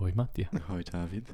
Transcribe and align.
Hoi 0.00 0.12
Matthias. 0.14 0.50
Hoi 0.68 0.82
David. 0.84 1.26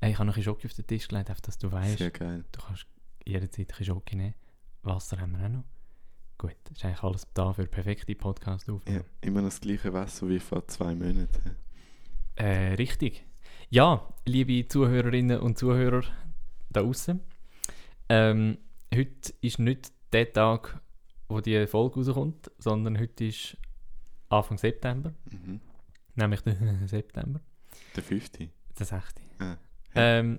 Hey, 0.00 0.10
ich 0.12 0.18
habe 0.18 0.26
noch 0.26 0.36
ein 0.36 0.42
Schoki 0.42 0.66
auf 0.66 0.74
den 0.74 0.86
Tisch 0.86 1.08
gelegt, 1.08 1.30
dass 1.46 1.58
du 1.58 1.70
weißt, 1.70 1.98
Sehr 1.98 2.10
geil. 2.10 2.44
du 2.52 2.60
kannst 2.60 2.86
jederzeit 3.24 3.60
ein 3.60 3.66
bisschen 3.68 3.86
Schoki 3.86 4.16
nehmen. 4.16 4.34
Wasser 4.82 5.20
haben 5.20 5.32
wir 5.38 5.44
auch 5.46 5.48
noch. 5.50 5.64
Gut, 6.38 6.56
ist 6.70 6.84
eigentlich 6.84 7.02
alles 7.02 7.26
da 7.34 7.52
für 7.52 7.66
perfekte 7.66 8.14
podcast 8.16 8.66
Ja, 8.66 8.74
aufnehmen. 8.74 9.04
immer 9.20 9.42
das 9.42 9.60
gleiche 9.60 9.92
Wasser 9.92 10.28
wie 10.28 10.40
vor 10.40 10.66
zwei 10.66 10.94
Monaten. 10.94 11.56
Äh, 12.34 12.74
richtig. 12.74 13.24
Ja, 13.70 14.08
liebe 14.26 14.66
Zuhörerinnen 14.66 15.38
und 15.40 15.56
Zuhörer 15.56 16.02
da 16.70 16.80
außen. 16.82 17.20
Ähm, 18.08 18.58
heute 18.92 19.32
ist 19.40 19.58
nicht 19.58 19.92
der 20.12 20.32
Tag, 20.32 20.80
wo 21.28 21.40
die 21.40 21.66
Folge 21.66 22.00
rauskommt, 22.00 22.50
sondern 22.58 22.98
heute 22.98 23.24
ist 23.26 23.56
Anfang 24.28 24.58
September, 24.58 25.14
Mhm. 25.30 25.60
nämlich 26.16 26.40
der 26.42 26.56
September, 26.88 27.40
Der 27.96 28.02
fünfte. 28.02 28.48
der 28.78 28.86
6. 28.86 29.14
Ah, 29.38 29.56
Ähm, 29.94 30.38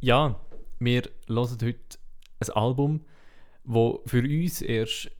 ja, 0.00 0.38
wir 0.78 1.02
hören 1.28 1.50
heute 1.62 1.98
ein 2.40 2.50
Album, 2.50 3.00
das 3.64 3.94
für 4.06 4.22
uns 4.22 4.60
erst 4.62 5.10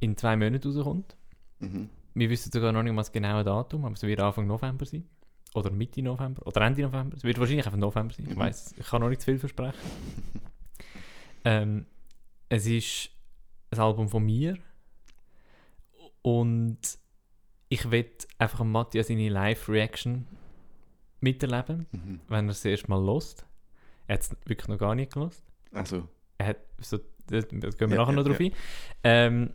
in 0.00 0.16
zwei 0.16 0.36
Monaten 0.36 0.70
rauskommt. 0.72 1.16
Mhm. 1.58 1.90
Wir 2.14 2.30
wissen 2.30 2.50
sogar 2.52 2.72
noch 2.72 2.82
nicht 2.82 2.92
mal 2.92 3.02
das 3.02 3.12
genaue 3.12 3.44
Datum, 3.44 3.84
aber 3.84 3.94
es 3.94 4.02
wird 4.02 4.20
Anfang 4.20 4.46
November 4.46 4.84
sein. 4.86 5.08
Oder 5.54 5.70
Mitte 5.70 6.00
November. 6.02 6.46
Oder 6.46 6.60
Ende 6.62 6.82
November. 6.82 7.16
Es 7.16 7.24
wird 7.24 7.38
wahrscheinlich 7.38 7.66
einfach 7.66 7.78
November 7.78 8.14
sein. 8.14 8.26
Ich 8.28 8.36
Mhm. 8.36 8.40
weiß, 8.40 8.74
ich 8.78 8.86
kann 8.86 9.00
noch 9.00 9.08
nicht 9.08 9.20
zu 9.20 9.26
viel 9.26 9.38
versprechen. 9.38 9.78
ähm, 11.44 11.86
es 12.48 12.66
ist 12.66 13.10
ein 13.72 13.80
Album 13.80 14.08
von 14.08 14.24
mir. 14.24 14.56
Und 16.22 16.78
ich 17.70 17.90
will 17.90 18.04
einfach 18.38 18.62
Matthias 18.64 19.06
seine 19.08 19.28
Live-Reaction 19.30 20.26
miterleben, 21.20 21.86
Mhm. 21.92 22.20
wenn 22.28 22.46
er 22.48 22.50
es 22.52 22.64
erst 22.64 22.88
mal 22.88 23.02
lost. 23.02 23.46
Er 24.06 24.14
hat 24.14 24.22
es 24.22 24.30
wirklich 24.44 24.68
noch 24.68 24.78
gar 24.78 24.94
nicht 24.94 25.12
gelost. 25.12 25.42
Also, 25.72 26.08
Er 26.38 26.46
hat, 26.48 26.56
so, 26.78 26.98
da 27.26 27.40
gehen 27.40 27.62
wir 27.62 27.68
Ja, 27.70 27.96
nachher 27.96 28.06
ja, 28.06 28.12
noch 28.12 28.24
drauf 28.24 28.40
ja. 28.40 28.46
ein. 28.46 28.52
Ähm, 29.04 29.50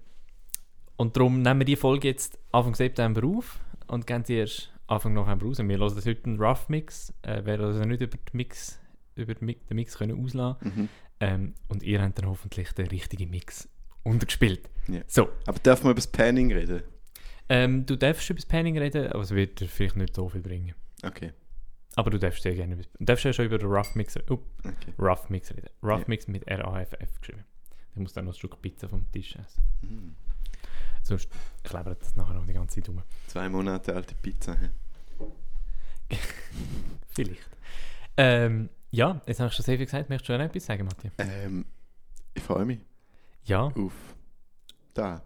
und 0.97 1.17
darum 1.17 1.41
nehmen 1.41 1.59
wir 1.61 1.66
die 1.66 1.75
Folge 1.75 2.07
jetzt 2.07 2.38
Anfang 2.52 2.75
September 2.75 3.25
auf 3.27 3.59
und 3.88 4.05
gehen 4.07 4.23
sie 4.23 4.35
erst 4.35 4.72
Anfang 4.88 5.13
November 5.13 5.47
raus. 5.47 5.57
Wir 5.57 5.77
hören 5.77 5.95
das 5.95 6.05
heute 6.05 6.25
einen 6.25 6.39
Rough 6.41 6.69
Mix. 6.69 7.11
Äh, 7.23 7.41
wer 7.44 7.59
also 7.59 7.83
nicht 7.83 8.02
über, 8.02 8.16
die 8.17 8.38
Mix, 8.38 8.79
über 9.16 9.33
den 9.33 9.45
Mi- 9.50 9.57
den 9.67 9.75
Mix 9.75 9.97
können 9.97 10.23
auslassen 10.23 10.72
mhm. 10.75 10.89
ähm, 11.19 11.53
Und 11.69 11.81
ihr 11.83 12.02
habt 12.02 12.17
dann 12.19 12.27
hoffentlich 12.29 12.72
den 12.73 12.88
richtigen 12.88 13.29
Mix 13.31 13.67
untergespielt. 14.03 14.69
So, 15.07 15.29
Aber 15.47 15.57
darf 15.59 15.81
man 15.81 15.89
über 15.91 15.95
das 15.97 16.07
Panning 16.07 16.53
reden? 16.53 16.83
Ähm, 17.49 17.85
du 17.85 17.95
darfst 17.95 18.29
über 18.29 18.38
das 18.38 18.45
Panning 18.45 18.77
reden, 18.77 19.07
aber 19.11 19.21
es 19.21 19.31
wird 19.31 19.59
dir 19.59 19.67
vielleicht 19.67 19.95
nicht 19.95 20.15
so 20.15 20.29
viel 20.29 20.41
bringen. 20.41 20.73
Okay. 21.03 21.33
Aber 21.95 22.09
du 22.09 22.19
darfst 22.19 22.43
sehr 22.43 22.53
gerne 22.55 22.73
über, 22.73 22.83
du 22.83 23.05
darfst 23.05 23.23
ja 23.25 23.31
schon 23.33 23.45
über 23.45 23.57
den 23.57 23.67
Rough 23.69 23.95
Mix, 23.95 24.17
oh, 24.29 24.39
okay. 24.63 24.93
Rough 24.99 25.29
Mix 25.29 25.51
reden. 25.51 25.69
Rough 25.81 25.99
Ja. 26.01 26.05
Mix 26.07 26.27
mit 26.27 26.45
R-A-F-F 26.47 27.19
geschrieben. 27.21 27.45
Ich 27.93 28.01
muss 28.01 28.11
dann 28.13 28.25
noch 28.25 28.33
ein 28.33 28.38
Stück 28.38 28.61
Pizza 28.61 28.89
vom 28.89 29.09
Tisch 29.11 29.35
essen. 29.38 29.63
Mhm. 29.81 30.16
Sonst 31.03 31.29
klebert 31.63 32.01
das 32.01 32.16
nachher 32.16 32.33
noch 32.33 32.45
die 32.45 32.53
ganze 32.53 32.81
Zeit 32.81 32.89
rum. 32.89 33.01
Zwei 33.27 33.47
Monate 33.47 33.95
alte 33.95 34.16
Pizza. 34.16 34.57
Vielleicht. 37.09 37.49
Ähm, 38.17 38.69
ja, 38.91 39.21
jetzt 39.25 39.39
habe 39.39 39.49
ich 39.49 39.55
schon 39.55 39.63
sehr 39.66 39.77
viel 39.77 39.85
gesagt. 39.85 40.09
Möchtest 40.09 40.29
du 40.29 40.38
noch 40.38 40.45
etwas 40.45 40.66
sagen, 40.66 40.85
Matthias? 40.85 41.13
Ähm, 41.17 41.66
ich 42.33 42.43
freue 42.43 42.66
mich 42.66 42.79
Ja, 43.43 43.67
auf 43.67 43.93
da. 44.93 45.21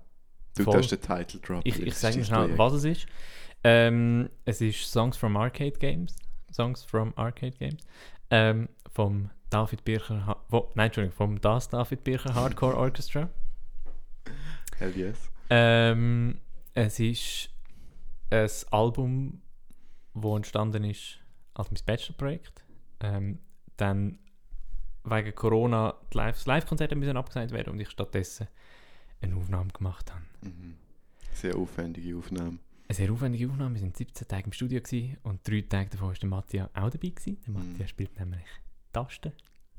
Du 0.55 0.63
Voll. 0.63 0.73
darfst 0.73 0.91
den 0.91 1.01
Title 1.01 1.39
droppen. 1.39 1.61
ich, 1.63 1.79
ich 1.81 1.95
sage 1.95 2.23
schnell, 2.23 2.57
was 2.57 2.73
es 2.73 2.83
ist. 2.83 3.07
Ähm, 3.63 4.29
es 4.45 4.61
ist 4.61 4.91
Songs 4.91 5.17
from 5.17 5.37
Arcade 5.37 5.77
Games. 5.79 6.15
Songs 6.51 6.83
from 6.83 7.13
Arcade 7.15 7.55
Games. 7.57 7.81
Ähm, 8.29 8.69
vom 8.91 9.29
David 9.49 9.83
Bircher... 9.83 10.25
Ha 10.25 10.43
wo, 10.49 10.71
nein, 10.75 10.87
Entschuldigung, 10.87 11.15
vom 11.15 11.41
Das 11.41 11.69
David 11.69 12.03
Bircher 12.03 12.33
Hardcore 12.35 12.77
Orchestra. 12.77 13.29
Hell 14.77 14.95
yes. 14.95 15.31
Ähm, 15.49 16.39
es 16.73 16.99
ist 16.99 17.49
ein 18.29 18.49
Album, 18.71 19.41
das 20.13 20.35
entstanden 20.35 20.83
ist 20.83 21.19
als 21.53 21.71
mein 21.71 21.81
Bachelorprojekt. 21.85 22.63
Ähm, 23.01 23.39
dann 23.77 24.19
wegen 25.03 25.33
Corona 25.35 25.95
die 26.13 26.17
Live 26.17 26.35
das 26.35 26.45
Live-Konzerte 26.45 26.95
müssen 26.95 27.17
abgesagt 27.17 27.51
werden 27.51 27.73
und 27.73 27.79
ich 27.79 27.89
stattdessen 27.89 28.47
eine 29.21 29.35
Aufnahme 29.35 29.71
gemacht 29.71 30.11
habe. 30.13 30.23
Mhm. 30.41 30.75
Sehr 31.33 31.55
aufwendige 31.55 32.15
Aufnahme. 32.17 32.59
Eine 32.87 32.95
sehr 32.95 33.11
aufwendige 33.11 33.49
Aufnahme. 33.49 33.75
Wir 33.75 33.81
waren 33.83 33.93
17 33.93 34.27
Tage 34.27 34.45
im 34.45 34.51
Studio 34.53 34.81
gewesen, 34.81 35.17
und 35.23 35.47
drei 35.47 35.61
Tage 35.61 35.89
davon 35.91 36.07
war 36.09 36.15
der 36.15 36.29
Matthias 36.29 36.69
auch 36.73 36.89
dabei. 36.89 37.09
Gewesen. 37.09 37.37
Der 37.45 37.53
Mhm. 37.53 37.69
Matthias 37.71 37.89
spielt 37.89 38.19
nämlich 38.19 38.45
Tasten 38.91 39.31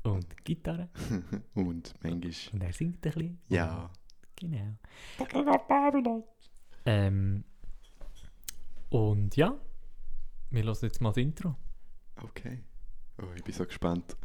und 0.03 0.43
Gitarre 0.45 0.89
Und 1.53 1.93
manchmal. 2.01 2.53
und 2.53 2.63
er 2.63 2.73
singt 2.73 2.97
ein 2.97 3.01
bisschen. 3.13 3.39
Ja. 3.49 3.91
Genau. 4.35 4.77
Ähm, 6.85 7.43
und 8.89 9.35
ja, 9.35 9.55
wir 10.49 10.63
hören 10.63 10.77
jetzt 10.81 11.01
mal 11.01 11.09
das 11.09 11.17
Intro. 11.17 11.55
Okay. 12.23 12.59
Oh, 13.21 13.25
ich 13.35 13.43
bin 13.43 13.53
so 13.53 13.65
gespannt. 13.65 14.17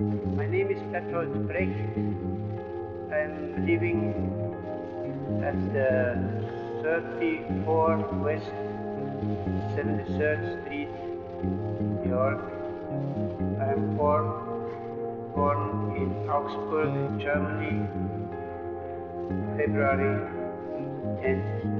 My 0.00 0.46
name 0.46 0.70
is 0.70 0.80
Bertolt 0.92 1.46
Brecht. 1.46 1.76
I'm 3.12 3.66
living 3.66 4.14
at 5.44 5.58
the 5.74 6.16
34 6.82 7.98
West 8.24 8.50
73rd 9.76 10.64
Street, 10.64 10.88
New 11.44 12.08
York. 12.08 12.40
I'm 13.60 13.94
born, 13.98 14.24
born 15.34 15.94
in 15.94 16.30
Augsburg, 16.30 17.20
Germany, 17.20 17.84
February 19.58 20.16
10th, 21.20 21.79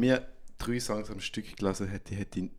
Wenn 0.00 0.10
wir 0.10 0.28
drei 0.58 0.78
Songs 0.78 1.10
am 1.10 1.18
Stück 1.18 1.56
gelesen 1.56 1.88
hätten, 1.88 2.14
hätte 2.14 2.38
ich 2.40 2.50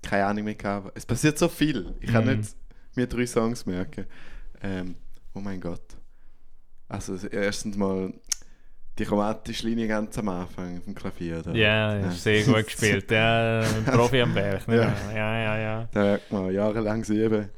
keine 0.00 0.26
Ahnung 0.26 0.44
mehr 0.44 0.54
gehabt. 0.54 0.92
Es 0.96 1.04
passiert 1.04 1.36
so 1.36 1.48
viel. 1.48 1.92
Ich 2.00 2.10
kann 2.12 2.24
Mhm. 2.24 2.36
nicht 2.38 2.54
mir 2.94 3.06
drei 3.08 3.26
Songs 3.26 3.66
merken. 3.66 4.06
Ähm, 4.62 4.94
oh 5.34 5.40
mein 5.40 5.60
Gott. 5.60 5.82
Also 6.88 7.16
erstens 7.28 7.76
mal 7.76 8.12
die 8.96 9.02
romantische 9.04 9.66
Linie 9.66 9.88
ganz 9.88 10.16
am 10.18 10.28
Anfang 10.28 10.80
vom 10.82 10.94
Klavier. 10.94 11.42
Da. 11.42 11.50
Ja, 11.52 11.98
Ja. 11.98 12.10
sehr 12.12 12.44
gut 12.44 12.64
gespielt. 12.64 13.10
Ja, 13.10 13.64
Profi 13.86 14.20
am 14.20 14.32
Berg. 14.34 14.68
ne? 14.68 14.76
Ja. 14.76 14.94
Ja, 15.12 15.38
ja, 15.38 15.58
ja. 15.58 15.88
Da 15.92 16.00
merkt 16.00 16.30
man 16.30 16.52
jahrelang 16.52 17.02
üben. 17.04 17.48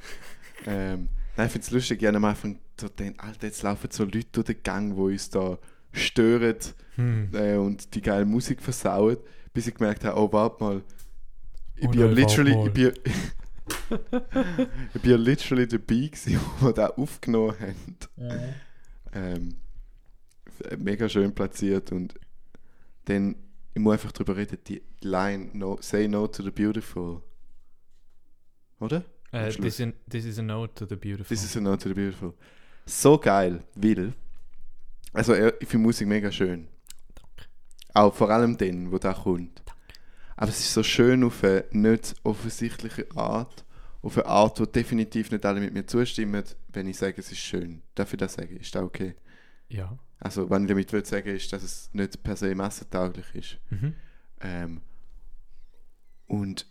ähm, 0.67 1.09
nein, 1.37 1.47
ich 1.47 1.53
finde 1.53 1.67
es 1.67 1.71
lustig, 1.73 2.01
ich 2.01 2.06
habe 2.09 2.17
am 2.17 2.25
Anfang 2.25 2.59
so 2.81 2.89
gedacht, 2.89 3.15
Alter, 3.19 3.47
jetzt 3.49 3.62
laufen 3.62 3.91
so 3.91 4.05
Leute 4.05 4.27
durch 4.33 4.47
den 4.47 4.62
Gang, 4.62 4.95
die 4.95 5.01
uns 5.01 5.29
da 5.29 5.59
stören 5.94 6.56
Hm. 6.96 7.29
äh, 7.32 7.56
und 7.56 7.93
die 7.94 8.00
geile 8.00 8.25
Musik 8.25 8.61
versauen, 8.62 9.17
bis 9.52 9.67
ich 9.67 9.75
gemerkt 9.75 10.05
habe, 10.05 10.19
oh, 10.20 10.32
warte 10.32 10.62
mal, 10.62 10.82
ich 11.76 11.88
Oh 11.88 11.91
bin 11.91 12.00
ja 12.00 12.06
literally, 12.06 12.67
ich 12.67 12.73
bin, 12.73 12.93
ich 14.94 15.02
bin 15.02 15.11
ja 15.11 15.17
literally 15.17 15.67
dabei 15.67 16.06
gewesen, 16.06 16.38
wo 16.61 16.67
wir 16.67 16.73
das 16.73 16.91
aufgenommen 16.93 17.56
haben. 17.58 17.96
Ähm, 19.12 19.56
f- 20.46 20.79
mega 20.79 21.08
schön 21.08 21.35
platziert 21.35 21.91
und 21.91 22.14
dann, 23.06 23.35
ich 23.75 23.82
muss 23.82 23.94
einfach 23.94 24.12
darüber 24.12 24.37
reden, 24.37 24.58
die 24.67 24.81
Line, 25.00 25.50
no, 25.52 25.79
say 25.81 26.06
no 26.06 26.29
to 26.29 26.44
the 26.44 26.50
beautiful. 26.52 27.23
Oder? 28.81 29.05
Schluss. 29.50 29.56
this, 29.56 29.81
is, 29.81 29.93
this 30.08 30.25
is 30.26 30.38
a 30.38 30.43
note 30.43 30.75
to 30.76 30.87
the 30.87 30.94
beautiful. 30.96 31.29
This 31.29 31.43
is 31.44 31.56
a 31.56 31.61
note 31.61 31.82
to 31.82 31.88
the 31.88 31.94
beautiful. 31.94 32.35
So 32.87 33.19
geil, 33.19 33.62
weil, 33.75 34.12
also 35.14 35.34
ich 35.34 35.69
finde 35.69 35.87
Musik 35.87 36.06
mega 36.06 36.31
schön. 36.31 36.69
Auch 37.94 38.14
vor 38.14 38.31
allem 38.31 38.56
den, 38.56 38.93
wo 38.93 38.99
da 38.99 39.14
kommt. 39.14 39.62
Aber 40.37 40.50
es 40.50 40.58
ist 40.58 40.75
so 40.75 40.82
schön 40.82 41.25
auf 41.25 41.43
eine 41.43 41.64
nicht 41.70 42.14
offensichtliche 42.25 43.06
Art, 43.14 43.64
auf 44.02 44.19
eine 44.19 44.26
Art, 44.26 44.61
wo 44.61 44.66
definitiv 44.66 45.31
nicht 45.31 45.46
alle 45.46 45.61
mit 45.61 45.72
mir 45.72 45.87
zustimmen, 45.87 46.44
wenn 46.72 46.88
ich 46.88 46.99
sage, 46.99 47.14
es 47.19 47.31
ist 47.31 47.38
schön. 47.38 47.82
Darf 47.94 48.12
ich 48.12 48.19
das 48.19 48.34
sagen? 48.34 48.56
Ist 48.56 48.75
das 48.75 48.82
okay? 48.82 49.14
ja. 49.69 49.99
Also, 50.20 50.49
was 50.49 50.62
ich 50.62 50.69
damit 50.69 50.93
will 50.93 51.05
sagen, 51.05 51.28
ist, 51.28 51.52
dass 51.52 51.62
es 51.62 51.90
nicht 51.93 52.22
per 52.22 52.37
se 52.37 52.55
massentauglich 52.55 53.26
ist. 53.34 53.58
Mhm. 53.70 53.94
Ähm, 54.40 54.81
und 56.26 56.67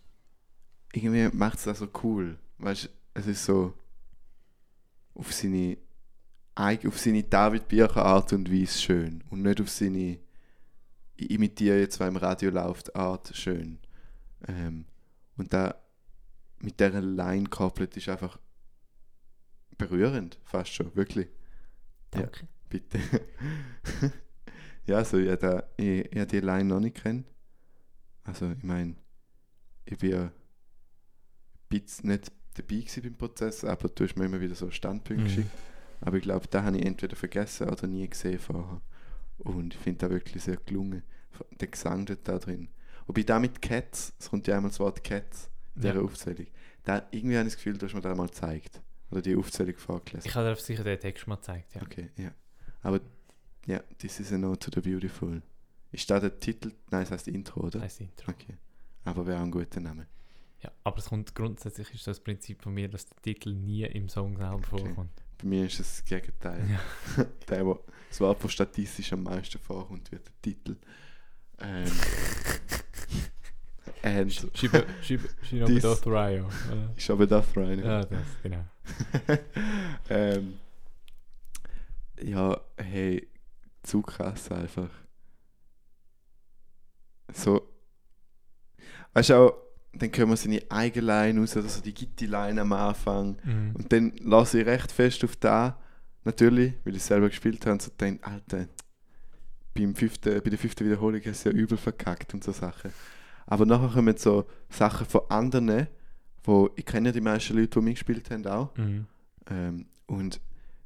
irgendwie 0.91 1.29
macht 1.35 1.59
es 1.59 1.65
das 1.65 1.79
so 1.79 1.87
cool. 2.03 2.39
Weißt 2.57 2.89
es 3.13 3.27
ist 3.27 3.45
so 3.45 3.77
auf 5.13 5.31
seine, 5.31 5.77
auf 6.55 6.99
seine 6.99 7.23
David 7.23 7.67
Bircher 7.67 8.05
Art 8.05 8.33
und 8.33 8.51
Weise 8.51 8.79
schön. 8.79 9.23
Und 9.29 9.41
nicht 9.41 9.59
auf 9.61 9.69
seine, 9.69 10.19
ich 11.15 11.31
imitiere 11.31 11.79
jetzt, 11.79 11.99
weil 11.99 12.09
im 12.09 12.17
Radio 12.17 12.51
läuft, 12.51 12.95
Art 12.95 13.35
schön. 13.35 13.79
Ähm, 14.47 14.85
und 15.37 15.51
da 15.53 15.75
mit 16.59 16.79
dieser 16.79 17.01
Line 17.01 17.43
gekoppelt 17.45 17.97
ist 17.97 18.09
einfach 18.09 18.37
berührend, 19.77 20.37
fast 20.43 20.71
schon, 20.73 20.95
wirklich. 20.95 21.27
Ja. 22.13 22.21
Danke. 22.21 22.47
Bitte. 22.69 22.99
ja, 24.85 24.97
also 24.97 25.17
ich 25.17 25.29
habe 25.29 25.65
die 25.77 26.39
Line 26.39 26.65
noch 26.65 26.79
nicht 26.79 26.95
kennt. 27.01 27.27
Also 28.23 28.51
ich 28.51 28.63
meine, 28.63 28.95
ich 29.85 29.97
bin 29.97 30.11
ja 30.11 30.31
nicht 31.71 32.31
dabei 32.53 32.75
gewesen 32.75 33.03
beim 33.03 33.15
Prozess, 33.15 33.65
aber 33.65 33.89
du 33.89 34.03
hast 34.03 34.15
mir 34.15 34.25
immer 34.25 34.39
wieder 34.39 34.55
so 34.55 34.69
Standpunkte 34.69 35.15
Mhm. 35.23 35.27
geschickt. 35.27 35.51
Aber 36.05 36.17
ich 36.17 36.23
glaube, 36.23 36.47
da 36.49 36.63
habe 36.63 36.77
ich 36.77 36.85
entweder 36.85 37.15
vergessen 37.15 37.69
oder 37.69 37.87
nie 37.87 38.07
gesehen 38.07 38.39
vorher. 38.39 38.81
Und 39.37 39.73
ich 39.73 39.79
finde 39.79 39.99
da 39.99 40.09
wirklich 40.09 40.43
sehr 40.43 40.57
gelungen. 40.57 41.03
Der 41.59 41.67
Gesang 41.67 42.05
dort 42.05 42.27
da 42.27 42.37
drin. 42.37 42.69
Wobei 43.07 43.23
da 43.23 43.39
mit 43.39 43.61
Cats, 43.61 44.13
es 44.19 44.29
kommt 44.29 44.47
ja 44.47 44.55
einmal 44.55 44.69
das 44.71 44.79
Wort 44.79 45.03
Cats 45.03 45.49
in 45.75 45.81
dieser 45.81 45.95
Ja. 45.95 46.01
Aufzählung. 46.01 46.47
Da, 46.83 47.07
irgendwie 47.11 47.37
habe 47.37 47.47
ich 47.47 47.53
das 47.53 47.57
Gefühl, 47.57 47.77
du 47.77 47.85
hast 47.85 47.93
mir 47.93 48.01
das 48.01 48.17
mal 48.17 48.27
gezeigt. 48.27 48.81
Oder 49.11 49.21
die 49.21 49.35
Aufzählung 49.35 49.75
vorgelesen. 49.77 50.27
Ich 50.27 50.35
habe 50.35 50.49
dir 50.53 50.55
sicher 50.59 50.83
den 50.83 50.99
Text 50.99 51.27
mal 51.27 51.35
gezeigt, 51.35 51.73
ja. 51.75 51.81
Okay, 51.81 52.09
ja. 52.17 52.31
Aber 52.81 52.99
ja, 53.65 53.79
This 53.97 54.19
is 54.19 54.33
a 54.33 54.37
Note 54.37 54.69
to 54.71 54.81
the 54.81 54.89
Beautiful. 54.89 55.41
Ist 55.91 56.09
da 56.09 56.19
der 56.19 56.37
Titel? 56.39 56.71
Nein, 56.91 57.03
es 57.03 57.11
heißt 57.11 57.27
Intro, 57.29 57.61
oder? 57.61 57.79
Das 57.79 57.99
Intro. 57.99 58.31
Okay. 58.31 58.57
Aber 59.05 59.25
wäre 59.25 59.39
auch 59.39 59.43
ein 59.43 59.51
guter 59.51 59.79
Name. 59.79 60.07
Ja, 60.61 60.71
aber 60.83 60.97
es 60.97 61.05
kommt 61.05 61.35
grundsätzlich 61.35 61.93
ist 61.93 62.07
das 62.07 62.19
Prinzip 62.19 62.61
von 62.61 62.73
mir, 62.73 62.87
dass 62.89 63.05
der 63.05 63.21
Titel 63.21 63.53
nie 63.53 63.83
im 63.83 64.09
Song 64.09 64.37
selber 64.37 64.59
vorkommt. 64.59 65.22
Bei 65.37 65.47
mir 65.47 65.65
ist 65.65 65.79
es 65.79 65.97
das 65.97 66.05
Gegenteil. 66.05 66.63
Ja. 66.69 67.23
der, 67.49 67.65
wo 67.65 67.83
das 68.09 68.19
Wort, 68.21 68.43
das 68.43 68.51
statistisch 68.53 69.11
am 69.13 69.23
meisten 69.23 69.59
vorkommt, 69.59 70.11
wird 70.11 70.25
der 70.27 70.41
Titel. 70.41 70.75
Ähm, 71.59 71.85
and 74.03 74.33
schreibe 74.33 74.85
Dies- 75.07 75.81
Death 75.81 76.07
Rio. 76.07 76.49
ist 76.95 77.09
aber 77.09 77.27
das 77.27 77.45
rein. 77.55 77.79
Ja, 77.79 78.03
das, 78.03 78.19
genau. 78.41 78.65
ähm, 80.09 80.59
ja, 82.21 82.59
hey, 82.77 83.27
zu 83.83 84.01
krass 84.01 84.51
einfach. 84.51 84.89
So. 87.33 87.69
Weißt 89.13 89.29
du 89.29 89.35
auch, 89.35 89.53
dann 89.93 90.11
können 90.11 90.31
wir 90.31 90.37
seine 90.37 90.61
eigene 90.69 91.05
Line 91.05 91.39
raus, 91.39 91.55
also 91.55 91.81
die 91.81 91.93
Gitti-Line 91.93 92.61
am 92.61 92.73
Anfang. 92.73 93.37
Mhm. 93.43 93.75
Und 93.75 93.93
dann 93.93 94.13
lasse 94.21 94.61
ich 94.61 94.65
recht 94.65 94.91
fest 94.91 95.23
auf 95.23 95.35
da, 95.35 95.77
natürlich, 96.23 96.73
weil 96.83 96.95
ich 96.95 97.01
es 97.01 97.07
selber 97.07 97.29
gespielt 97.29 97.61
habe, 97.65 97.73
und 97.73 97.81
so 97.81 97.91
denke, 97.99 98.25
Alter, 98.25 98.67
beim 99.73 99.95
fünften, 99.95 100.41
bei 100.41 100.49
der 100.49 100.59
fünften 100.59 100.85
Wiederholung 100.85 101.21
hast 101.25 101.45
du 101.45 101.49
ja 101.49 101.55
übel 101.55 101.77
verkackt 101.77 102.33
und 102.33 102.43
so 102.43 102.51
Sachen. 102.51 102.91
Aber 103.45 103.65
nachher 103.65 103.89
kommen 103.89 104.17
so 104.17 104.45
Sachen 104.69 105.05
von 105.05 105.21
anderen, 105.29 105.87
wo 106.43 106.69
ich 106.75 106.85
kenne 106.85 107.09
ja 107.09 107.13
die 107.13 107.21
meisten 107.21 107.55
Leute, 107.55 107.79
die 107.79 107.85
mitgespielt 107.85 108.29
haben 108.29 108.45
auch. 108.47 108.75
Mhm. 108.77 109.05
Ähm, 109.49 109.85
und 110.07 110.39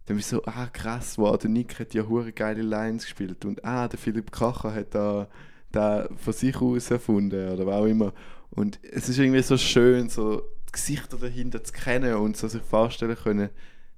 dann 0.05 0.15
bin 0.15 0.19
ich 0.19 0.25
so, 0.25 0.41
ah 0.45 0.67
krass, 0.67 1.17
wow, 1.17 1.37
der 1.37 1.49
Nick 1.49 1.79
hat 1.79 1.93
ja 1.93 2.03
hure 2.07 2.31
geile 2.31 2.61
Lines 2.61 3.03
gespielt 3.03 3.43
und 3.45 3.63
ah, 3.65 3.87
der 3.87 3.99
Philipp 3.99 4.31
Kacher 4.31 4.73
hat 4.73 4.95
da, 4.95 5.27
da 5.71 6.07
von 6.15 6.33
sich 6.33 6.55
aus 6.61 6.89
erfunden 6.89 7.49
oder 7.49 7.65
was 7.65 7.75
auch 7.75 7.85
immer. 7.85 8.13
Und 8.49 8.79
es 8.83 9.09
ist 9.09 9.19
irgendwie 9.19 9.41
so 9.43 9.57
schön, 9.57 10.09
so 10.09 10.41
die 10.67 10.71
Gesichter 10.71 11.17
dahinter 11.17 11.63
zu 11.63 11.73
kennen 11.73 12.15
und 12.15 12.37
so 12.37 12.47
sich 12.47 12.61
vorstellen 12.61 13.15
können, 13.15 13.49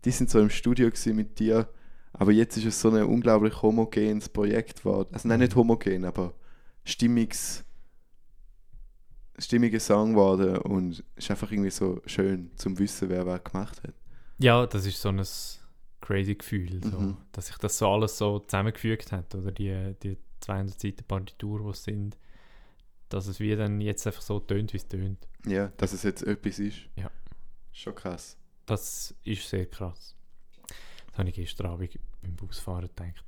die 0.06 0.12
sind 0.12 0.30
so 0.30 0.40
im 0.40 0.50
Studio 0.50 0.90
mit 1.14 1.40
dir, 1.40 1.70
aber 2.14 2.32
jetzt 2.32 2.58
ist 2.58 2.66
es 2.66 2.82
so 2.82 2.90
ein 2.90 3.04
unglaublich 3.04 3.62
homogenes 3.62 4.30
Projekt 4.30 4.80
geworden. 4.80 5.10
Also 5.14 5.28
nein, 5.28 5.40
nicht 5.40 5.56
homogen, 5.56 6.06
aber 6.06 6.34
stimmiges, 6.84 7.64
stimmiger 9.38 9.80
Song 9.80 10.12
geworden 10.14 10.58
und 10.58 10.92
es 11.16 11.26
ist 11.26 11.32
einfach 11.32 11.52
irgendwie 11.52 11.70
so 11.70 12.02
schön 12.06 12.52
zum 12.56 12.78
Wissen, 12.80 13.10
wer 13.10 13.26
was 13.26 13.44
gemacht 13.44 13.82
hat. 13.84 13.94
Ja, 14.38 14.66
das 14.66 14.86
ist 14.86 15.02
so 15.02 15.10
ein 15.10 15.22
crazy 16.02 16.36
Gefühl, 16.36 16.82
so, 16.84 17.00
Mhm. 17.00 17.18
dass 17.32 17.48
sich 17.48 17.58
das 17.58 17.78
so 17.78 17.90
alles 17.90 18.18
so 18.18 18.40
zusammengefügt 18.40 19.12
hat, 19.12 19.36
oder 19.36 19.52
die, 19.52 19.96
die 20.02 20.18
200 20.40 20.80
Seiten 20.80 21.04
Partitur, 21.06 21.62
die 21.64 21.70
es 21.70 21.84
sind, 21.84 22.18
dass 23.10 23.28
es 23.28 23.40
wie 23.40 23.56
dann 23.56 23.82
jetzt 23.82 24.06
einfach 24.08 24.22
so 24.22 24.40
tönt, 24.40 24.74
wie 24.74 24.78
es 24.78 24.88
tönt. 24.88 25.28
Ja, 25.46 25.68
dass 25.78 25.94
es 25.94 26.04
jetzt 26.04 26.24
etwas 26.24 26.60
ist. 26.60 26.78
Ja. 26.96 27.12
Schon 27.72 27.96
krass. 27.96 28.38
Das 28.66 29.16
ist 29.24 29.50
sehr 29.50 29.66
krass. 29.66 30.16
Das 31.08 31.18
habe 31.18 31.30
ich 31.30 31.36
gestern 31.36 31.68
Abend 31.68 32.00
beim 32.22 32.36
Busfahren 32.36 32.88
gedacht. 32.88 33.26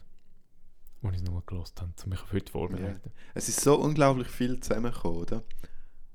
Als 1.03 1.13
ich 1.15 1.21
es 1.21 1.25
nochmal 1.25 1.43
gelost 1.47 1.81
habe, 1.81 1.91
um 2.03 2.09
mich 2.09 2.21
auf 2.21 2.31
heute 2.31 2.51
vorbereiten. 2.51 3.11
Es 3.33 3.49
ist 3.49 3.61
so 3.61 3.75
unglaublich 3.75 4.27
viel 4.27 4.59
zusammengekommen, 4.59 5.21
oder? 5.21 5.43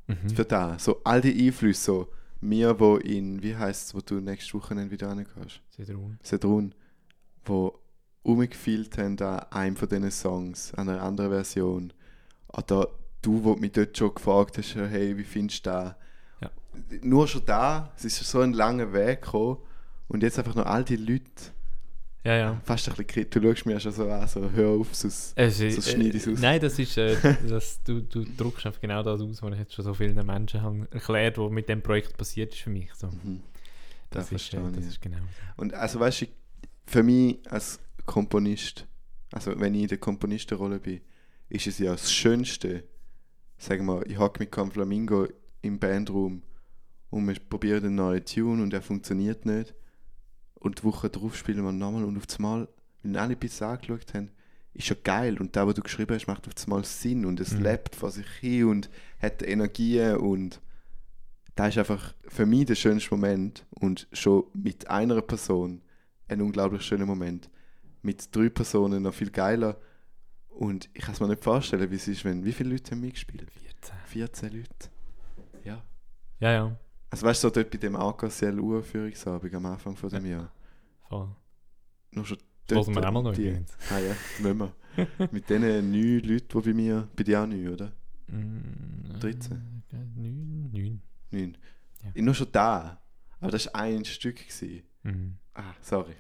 Mhm. 0.07 0.31
Für 0.31 0.45
da. 0.45 0.79
So 0.79 1.01
all 1.03 1.21
die 1.21 1.47
Einflüsse, 1.47 1.83
so 1.83 2.13
mir, 2.41 2.79
wo 2.79 2.97
in, 2.97 3.43
wie 3.43 3.57
heißt 3.57 3.89
es, 3.89 3.95
wo 3.95 4.01
du 4.01 4.21
nächste 4.21 4.55
Woche 4.55 4.91
wieder 4.91 5.09
hingehst? 5.09 5.61
Sehr 5.71 5.95
ruhig. 5.95 6.19
Sedrun, 6.23 6.75
wo 7.45 7.81
umgefehlt 8.23 8.97
haben 8.99 9.19
an 9.21 9.41
einem 9.51 9.77
von 9.77 9.89
diesen 9.89 10.11
Songs, 10.11 10.75
an 10.75 10.89
einer 10.89 11.03
anderen 11.03 11.31
Version. 11.31 11.93
Oder 12.49 12.89
du, 13.26 13.42
wo 13.45 13.54
mich 13.56 13.73
dort 13.73 13.97
schon 13.97 14.14
gefragt 14.14 14.59
hast, 14.59 14.75
hey, 14.76 15.16
wie 15.16 15.25
findest 15.25 15.66
du 15.66 15.71
das? 15.71 15.95
Ja. 16.40 16.50
Nur 17.02 17.26
schon 17.28 17.45
da, 17.45 17.92
es 17.97 18.04
ist 18.04 18.18
so 18.18 18.40
ein 18.40 18.52
langer 18.52 18.92
Weg 18.92 19.23
gekommen 19.23 19.59
und 20.09 20.23
jetzt 20.23 20.38
einfach 20.38 20.54
noch 20.54 20.66
all 20.66 20.85
die 20.85 20.97
Leute, 20.97 21.25
Ja, 22.25 22.37
ja. 22.37 22.61
fast 22.64 22.88
ein 22.88 22.95
bisschen, 23.04 23.28
du 23.30 23.42
schaust 23.42 23.66
mir 23.66 23.80
schon 23.80 23.92
so 23.92 24.09
an, 24.11 24.28
so 24.28 24.50
hör 24.50 24.68
auf, 24.71 24.95
sonst 24.95 25.33
Es 25.37 25.59
ist, 25.61 25.83
So 25.83 25.90
schneide 25.90 26.16
ich's 26.16 26.28
aus. 26.28 26.38
Nein, 26.40 26.61
das 26.61 26.78
ist, 26.78 26.97
äh, 26.99 27.16
das, 27.49 27.83
du, 27.83 28.00
du 28.02 28.25
drückst 28.25 28.66
einfach 28.66 28.80
genau 28.80 29.02
das 29.02 29.21
aus, 29.21 29.42
was 29.42 29.52
ich 29.52 29.59
jetzt 29.59 29.75
schon 29.75 29.85
so 29.85 29.95
vielen 29.95 30.25
Menschen 30.26 30.62
habe 30.62 30.87
erklärt, 30.90 31.38
was 31.38 31.50
mit 31.50 31.68
dem 31.68 31.83
Projekt 31.83 32.16
passiert 32.16 32.52
ist 32.54 32.62
für 32.62 32.71
mich. 32.71 32.92
So. 32.95 33.09
Mhm. 33.09 33.42
Das, 34.11 34.28
Das 34.30 34.40
ist, 34.40 34.54
äh, 34.54 34.59
das 34.75 34.85
ich. 34.85 34.88
ist 34.90 35.02
genau. 35.02 35.18
Und 35.56 35.75
also 35.75 35.99
weißt 36.00 36.23
du, 36.23 36.26
für 36.87 37.02
mich 37.02 37.38
als 37.50 37.80
Komponist, 38.04 38.87
also 39.33 39.59
wenn 39.59 39.75
ich 39.75 39.83
in 39.83 39.88
der 39.88 39.99
Komponistenrolle 39.99 40.78
bin, 40.78 41.00
ist 41.49 41.66
es 41.66 41.78
ja 41.78 41.92
das 41.92 42.12
Schönste, 42.12 42.85
sagen 43.59 43.87
wir, 43.87 44.05
ich 44.07 44.19
hocke 44.19 44.41
mit 44.41 44.53
Cam 44.53 44.71
Flamingo 44.71 45.27
im 45.63 45.79
Bandraum 45.79 46.43
und 47.11 47.27
wir 47.27 47.35
probieren 47.49 47.85
einen 47.85 47.95
neuen 47.97 48.25
Tune 48.25 48.63
und 48.63 48.73
er 48.73 48.83
funktioniert 48.83 49.47
nicht. 49.47 49.75
Und 50.55 50.81
die 50.81 50.85
Woche 50.85 51.09
darauf 51.11 51.37
spielen 51.37 51.65
wir 51.65 51.73
nochmal 51.73 52.05
und 52.05 52.17
auf 52.17 52.27
das 52.27 52.39
Mal, 52.39 52.69
wenn 53.03 53.17
alle 53.17 53.33
ein 53.35 53.39
bisschen 53.39 53.67
angeschaut 53.69 54.15
haben, 54.15 54.31
ist 54.75 54.89
ja 54.89 54.97
geil. 55.03 55.39
Und 55.39 55.57
das, 55.57 55.67
was 55.67 55.75
du 55.75 55.83
geschrieben 55.83 56.15
hast, 56.15 56.27
macht 56.27 56.47
auf 56.47 56.55
einmal 56.65 56.85
Sinn 56.85 57.25
und 57.25 57.41
es 57.41 57.53
Mhm. 57.53 57.63
lebt 57.63 57.95
vor 57.97 58.11
sich 58.11 58.27
hin 58.41 58.65
und 58.67 58.91
hat 59.21 59.43
Energie 59.43 60.03
und 60.13 60.61
das 61.55 61.69
ist 61.71 61.79
einfach 61.79 62.15
für 62.29 62.45
mich 62.45 62.67
der 62.67 62.75
schönste 62.75 63.15
Moment 63.15 63.65
und 63.71 64.07
schon 64.13 64.45
mit 64.53 64.91
einer 64.91 65.23
Person 65.23 65.81
ein 66.29 66.43
unglaublich 66.43 66.83
schöner 66.83 67.07
Moment. 67.07 67.49
Mit 68.03 68.35
drei 68.35 68.51
Personen 68.51 69.05
noch 69.05 69.15
viel 69.15 69.31
geiler 69.31 69.79
und 70.59 70.89
ich 70.95 71.03
kann 71.03 71.15
es 71.15 71.21
mir 71.21 71.29
nicht 71.29 71.43
vorstellen, 71.45 71.91
wie 71.91 71.97
es 71.97 72.09
ist, 72.09 72.25
wenn, 72.25 72.45
wie 72.45 72.53
viele 72.53 72.71
Leute 72.71 72.91
haben 72.93 73.01
mitgespielt? 73.01 73.51
14. 73.51 73.95
14 74.07 74.53
Leute. 74.53 74.69
Ja. 75.65 75.83
Ja, 76.41 76.53
ja, 76.53 76.77
Also 77.11 77.27
weißt 77.27 77.43
du, 77.45 77.49
so 77.49 77.55
dort 77.55 77.71
bei 77.71 77.79
dem 77.79 77.97
AKCL 77.97 78.59
Uraufführungsabend 78.61 79.55
am 79.55 79.67
Anfang 79.67 79.97
von 79.97 80.11
dem 80.11 80.27
Jahr. 80.27 80.53
voll. 81.09 81.29
Nur 82.13 82.25
schon 82.25 82.39
Das 82.67 82.87
hören 82.87 82.95
wir 82.95 83.09
auch 83.09 83.13
mal 83.13 83.23
noch 83.23 83.33
die-. 83.35 83.65
Ah 83.91 83.99
ja, 83.99 84.15
müssen 84.41 84.59
wir. 84.59 84.73
Mit 85.31 85.49
diesen 85.49 85.91
neun 85.91 86.21
Leuten, 86.21 86.49
die 86.63 86.69
bei 86.69 86.75
mir, 86.75 87.09
bei 87.15 87.23
dir 87.23 87.43
auch 87.43 87.47
neun, 87.47 87.69
oder? 87.69 87.93
Mm, 88.29 89.19
13? 89.21 89.53
äh, 89.93 89.97
Neun, 90.17 90.71
neun. 90.73 91.03
Neun. 91.31 91.59
Ja. 92.15 92.23
Nur 92.23 92.35
schon 92.35 92.49
da. 92.53 93.01
Aber 93.41 93.51
das 93.51 93.67
war 93.67 93.75
ein 93.83 94.05
Stück. 94.05 94.37
Gewesen. 94.37 94.83
Mhm. 95.03 95.37
Ah, 95.55 95.75
sorry. 95.83 96.15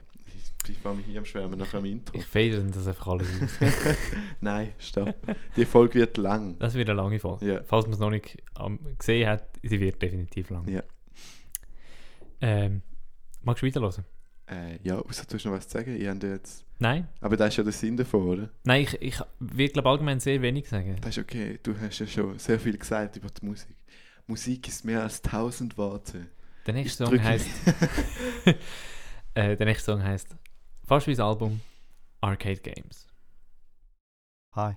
Ich, 0.68 0.84
war 0.84 0.94
mich 0.94 1.06
hier 1.06 1.18
am 1.18 1.24
Schwärmen 1.24 1.58
nach 1.58 1.70
dem 1.70 1.84
Intro. 1.84 2.16
Ich 2.16 2.24
fade 2.24 2.62
das 2.62 2.86
einfach 2.86 3.06
alles 3.08 3.28
aus. 3.42 3.50
Nein, 4.40 4.72
stopp. 4.78 5.14
Die 5.56 5.64
Folge 5.64 5.94
wird 6.00 6.16
lang. 6.16 6.58
Das 6.58 6.74
wird 6.74 6.88
eine 6.88 6.96
lange 6.96 7.18
Folge. 7.18 7.46
Ja. 7.46 7.62
Falls 7.64 7.86
man 7.86 7.94
es 7.94 7.98
noch 7.98 8.10
nicht 8.10 8.42
am, 8.54 8.78
gesehen 8.98 9.28
hat, 9.28 9.44
sie 9.62 9.80
wird 9.80 10.00
definitiv 10.00 10.50
lang. 10.50 10.68
Ja. 10.68 10.82
Ähm, 12.40 12.82
magst 13.42 13.62
du 13.62 13.66
weiterhören? 13.66 14.04
Äh, 14.48 14.78
ja, 14.82 14.98
außer 14.98 15.24
du 15.28 15.34
hast 15.34 15.44
noch 15.44 15.52
was 15.52 15.68
zu 15.68 15.78
sagen. 15.78 15.96
Ich 16.00 16.06
habe 16.06 16.26
jetzt... 16.26 16.64
Nein? 16.78 17.08
Aber 17.20 17.36
das 17.36 17.48
ist 17.48 17.56
ja 17.56 17.64
der 17.64 17.72
Sinn 17.72 17.96
davon, 17.96 18.28
oder? 18.28 18.50
Nein, 18.64 18.82
ich, 18.82 19.00
ich 19.00 19.20
will 19.40 19.68
glaube 19.68 19.88
allgemein 19.88 20.20
sehr 20.20 20.40
wenig 20.42 20.68
sagen. 20.68 20.96
Das 21.00 21.16
ist 21.16 21.22
okay. 21.22 21.58
Du 21.62 21.74
hast 21.80 21.98
ja 21.98 22.06
schon 22.06 22.38
sehr 22.38 22.60
viel 22.60 22.76
gesagt 22.76 23.16
über 23.16 23.28
die 23.28 23.46
Musik. 23.46 23.76
Musik 24.26 24.68
ist 24.68 24.84
mehr 24.84 25.02
als 25.02 25.22
tausend 25.22 25.78
Worte. 25.78 26.26
Der 26.66 26.74
nächste 26.74 27.04
Ich 27.04 27.10
Song 27.10 27.22
heißt 27.22 27.46
äh, 29.34 29.56
der 29.56 29.66
nächste 29.66 29.92
Song 29.92 30.02
heißt 30.02 30.36
fast 30.86 31.08
wie 31.08 31.18
Album 31.18 31.60
Arcade 32.20 32.60
Games. 32.62 33.08
Hi, 34.54 34.76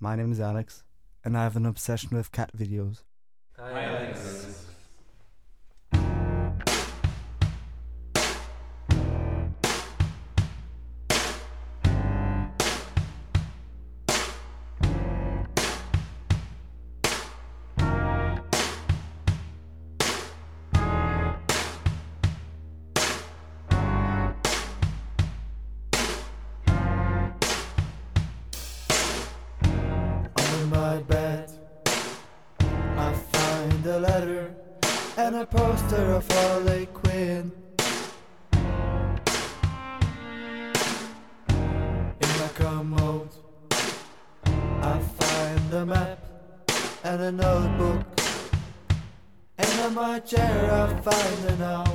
my 0.00 0.16
name 0.16 0.32
is 0.32 0.40
Alex, 0.40 0.84
and 1.22 1.36
I 1.36 1.42
have 1.42 1.54
an 1.54 1.66
obsession 1.66 2.16
with 2.16 2.32
cat 2.32 2.50
videos. 2.56 3.04
On 3.58 3.74
find 51.10 51.60
an. 51.62 51.87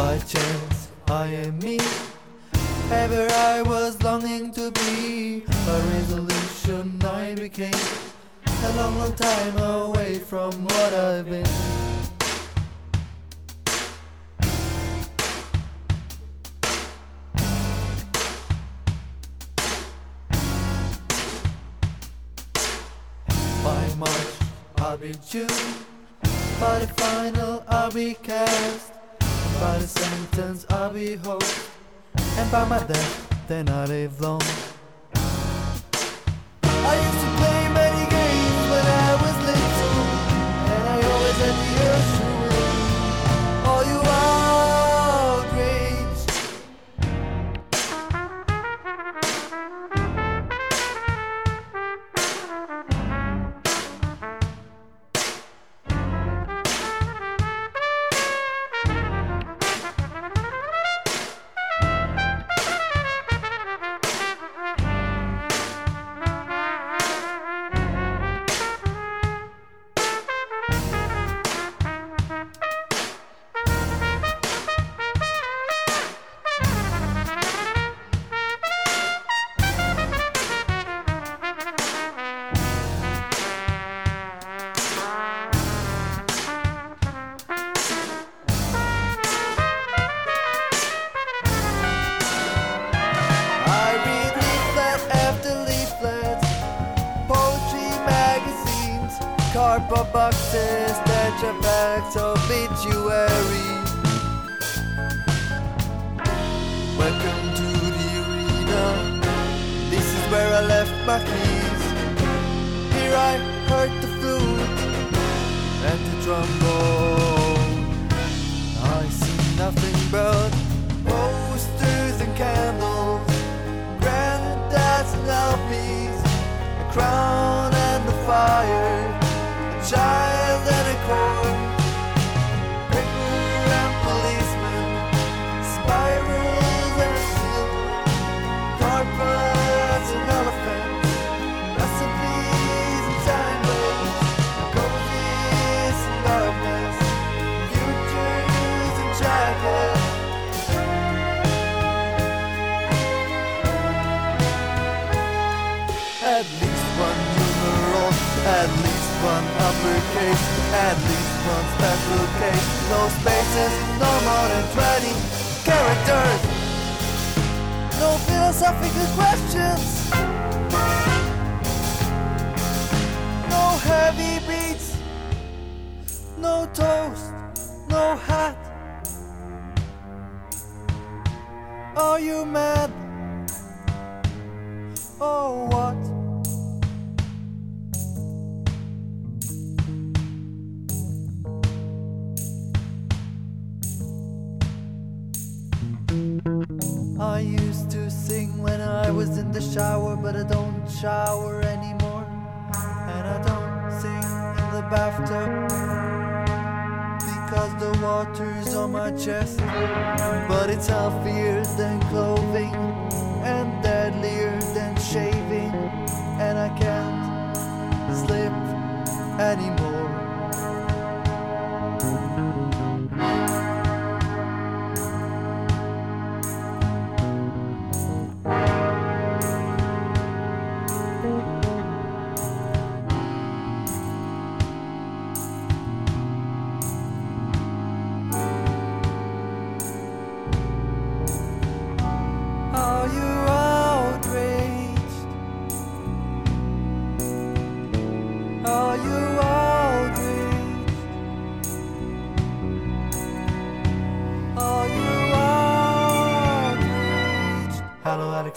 By 0.00 0.16
chance, 0.20 0.88
I 1.08 1.26
am 1.26 1.58
me. 1.58 1.78
Ever 2.90 3.28
I 3.52 3.60
was 3.60 4.02
longing 4.02 4.50
to 4.54 4.70
be. 4.70 5.44
a 5.46 5.76
resolution, 5.92 6.98
I 7.04 7.34
became 7.34 7.82
a 8.64 8.72
long, 8.78 8.98
long 8.98 9.14
time 9.14 9.58
away 9.58 10.18
from 10.18 10.52
what 10.64 10.94
I've 10.94 11.28
been. 11.28 11.44
By 23.62 23.94
March, 23.98 24.32
I'll 24.78 24.96
be 24.96 25.12
June. 25.28 25.46
By 26.58 26.78
the 26.78 26.88
final, 26.96 27.62
I'll 27.68 27.90
be 27.90 28.14
cast. 28.14 28.99
By 29.60 29.76
the 29.76 29.86
sentence, 29.86 30.64
I'll 30.70 30.90
be 30.90 31.16
host. 31.16 31.68
And 32.16 32.50
by 32.50 32.64
my 32.64 32.78
death, 32.78 33.46
then 33.46 33.68
I 33.68 33.84
live 33.84 34.18
long. 34.18 34.40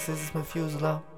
Hello, 0.06 0.18
Alex, 0.36 0.54
this 0.54 1.13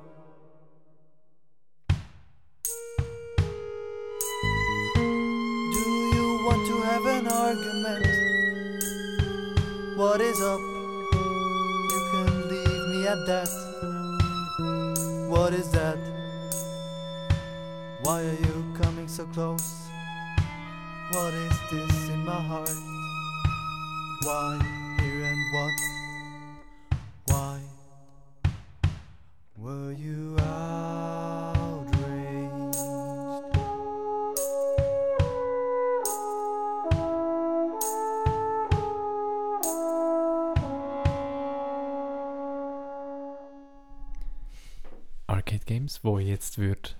Games, 45.86 46.04
wo 46.04 46.18
jetzt 46.18 46.58
wird 46.58 46.98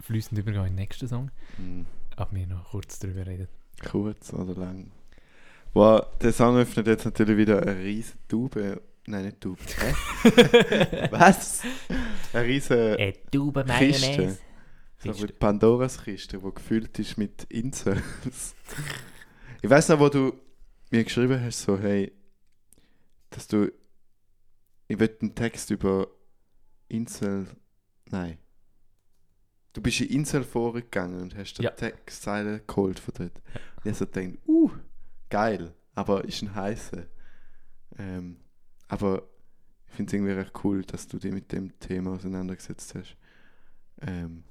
fließend 0.00 0.40
übergehen 0.40 0.64
in 0.64 0.70
den 0.70 0.74
nächsten 0.76 1.06
Song. 1.06 1.30
Hm. 1.56 1.86
Aber 2.16 2.34
wir 2.34 2.48
noch 2.48 2.70
kurz 2.70 2.98
drüber 2.98 3.24
reden. 3.24 3.46
Kurz 3.88 4.32
oder 4.32 4.54
lang. 4.54 4.90
Wow, 5.72 6.04
der 6.20 6.32
Song 6.32 6.56
öffnet 6.56 6.88
jetzt 6.88 7.04
natürlich 7.04 7.36
wieder 7.36 7.62
eine 7.62 7.78
riesige 7.78 8.18
Tube. 8.26 8.82
Nein, 9.06 9.24
nicht 9.26 9.40
Tube. 9.40 9.60
Was? 11.12 11.62
Eine 12.32 12.44
riesige 12.44 12.98
Äh, 12.98 13.12
Tube 13.30 13.64
Kiste. 13.78 14.36
So 14.98 15.22
wie 15.22 15.32
Pandoras 15.32 16.02
Kiste, 16.02 16.38
die 16.38 16.50
gefüllt 16.52 16.98
ist 16.98 17.18
mit 17.18 17.44
Inseln. 17.44 18.02
ich 19.62 19.70
weiß 19.70 19.90
noch, 19.90 20.00
wo 20.00 20.08
du 20.08 20.32
mir 20.90 21.04
geschrieben 21.04 21.40
hast, 21.40 21.62
so, 21.62 21.78
hey, 21.78 22.12
dass 23.30 23.46
du. 23.46 23.70
Ich 24.88 24.98
will 24.98 25.16
einen 25.20 25.36
Text 25.36 25.70
über 25.70 26.08
Insel. 26.88 27.46
Nein. 28.10 28.38
Du 29.72 29.80
bist 29.82 30.00
in 30.00 30.08
Insel 30.08 30.42
vorgegangen 30.44 31.20
und 31.20 31.36
hast 31.36 31.54
den 31.54 31.64
Ja. 31.64 31.70
Textzeile 31.70 32.60
geholt 32.66 32.98
von 32.98 33.14
dort. 33.18 33.42
Und 33.84 33.90
ich 33.90 33.96
so 33.96 34.06
gedacht, 34.06 34.38
uh, 34.46 34.70
geil, 35.28 35.74
aber 35.94 36.24
ist 36.24 36.42
ein 36.42 36.54
heißer. 36.54 37.06
Ähm, 37.98 38.36
aber 38.88 39.22
ich 39.88 39.94
finde 39.94 40.10
es 40.10 40.14
irgendwie 40.14 40.32
recht 40.32 40.52
cool, 40.64 40.82
dass 40.84 41.06
du 41.06 41.18
dich 41.18 41.32
mit 41.32 41.52
dem 41.52 41.78
Thema 41.80 42.12
auseinandergesetzt 42.12 42.94
hast. 42.94 43.16
Ähm, 44.00 44.44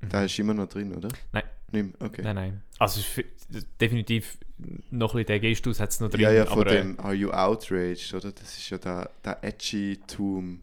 Mhm. 0.00 0.08
da 0.10 0.24
ist 0.24 0.38
immer 0.38 0.52
noch 0.54 0.68
drin, 0.68 0.94
oder? 0.94 1.08
Nein. 1.32 1.44
Mehr? 1.72 1.86
Okay. 1.98 2.22
Nein, 2.22 2.34
nein. 2.36 2.62
Also 2.78 3.00
definitiv 3.80 4.38
noch 4.90 5.14
ein 5.14 5.16
bisschen 5.24 5.26
der 5.26 5.40
Gestus 5.40 5.80
hat 5.80 5.90
es 5.90 6.00
noch 6.00 6.10
drin. 6.10 6.20
ja, 6.20 6.30
ja, 6.32 6.46
von 6.46 6.60
aber, 6.60 6.70
äh, 6.72 6.76
dem 6.82 7.00
Are 7.00 7.12
You 7.14 7.30
Outraged, 7.30 8.14
oder? 8.14 8.30
Das 8.32 8.56
ist 8.56 8.70
ja 8.70 8.78
der, 8.78 9.10
der 9.24 9.42
Edgy-Tum, 9.42 10.60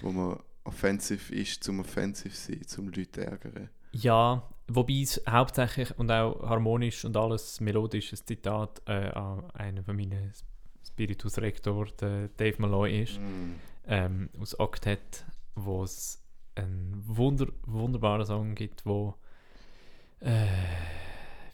wo 0.00 0.12
man 0.12 0.38
offensiv 0.64 1.30
ist, 1.30 1.62
zum 1.64 1.80
offensiv 1.80 2.34
sein, 2.36 2.62
zum 2.66 2.88
Leute 2.88 3.26
ärgern. 3.26 3.70
Ja, 3.92 4.42
wobei 4.68 5.02
es 5.02 5.20
hauptsächlich 5.28 5.96
und 5.98 6.10
auch 6.10 6.42
harmonisch 6.48 7.04
und 7.04 7.16
alles 7.16 7.60
melodisch 7.60 8.12
ein 8.12 8.16
Zitat 8.26 8.82
äh, 8.86 9.08
an 9.10 9.50
einen 9.52 9.84
von 9.84 9.96
meinen 9.96 10.32
Spiritus 10.86 11.38
Rector, 11.38 11.86
der 12.00 12.28
Dave 12.36 12.56
Malloy 12.60 13.02
ist, 13.02 13.18
Mm. 13.18 13.52
ähm, 13.86 14.30
aus 14.40 14.58
Octet, 14.58 15.24
wo 15.54 15.82
es 15.84 16.20
einen 16.56 17.02
wunder 17.06 17.46
wunderbaren 17.66 18.24
Song 18.26 18.54
gibt, 18.54 18.84
wo 18.86 19.14
äh, 20.20 20.46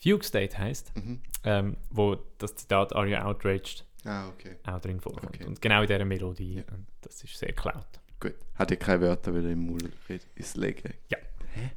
Fugue 0.03 0.23
State 0.25 0.57
heißt, 0.59 0.96
Mhm. 0.96 1.20
ähm, 1.44 1.77
wo 1.90 2.16
das 2.38 2.55
Zitat 2.55 2.94
Are 2.94 3.07
you 3.07 3.16
outraged 3.16 3.85
Ah, 4.05 4.29
okay. 4.29 4.57
auch 4.64 4.81
drin 4.81 4.99
vorkommt. 5.01 5.27
Okay. 5.35 5.44
Und 5.44 5.61
genau 5.61 5.83
in 5.83 5.87
dieser 5.88 6.05
Melodie. 6.07 6.55
Ja. 6.57 6.62
Und 6.73 6.87
das 7.03 7.23
ist 7.23 7.37
sehr 7.37 7.49
geklaut. 7.51 7.99
Gut. 8.20 8.35
Hat 8.54 8.70
ja 8.70 8.76
keine 8.76 9.00
Wörter 9.02 9.35
wieder 9.35 9.50
im 9.50 9.61
Mund 9.66 9.88
ins 10.37 10.54
Legen. 10.56 10.92
Ja. 11.09 11.18
Hä? 11.54 11.70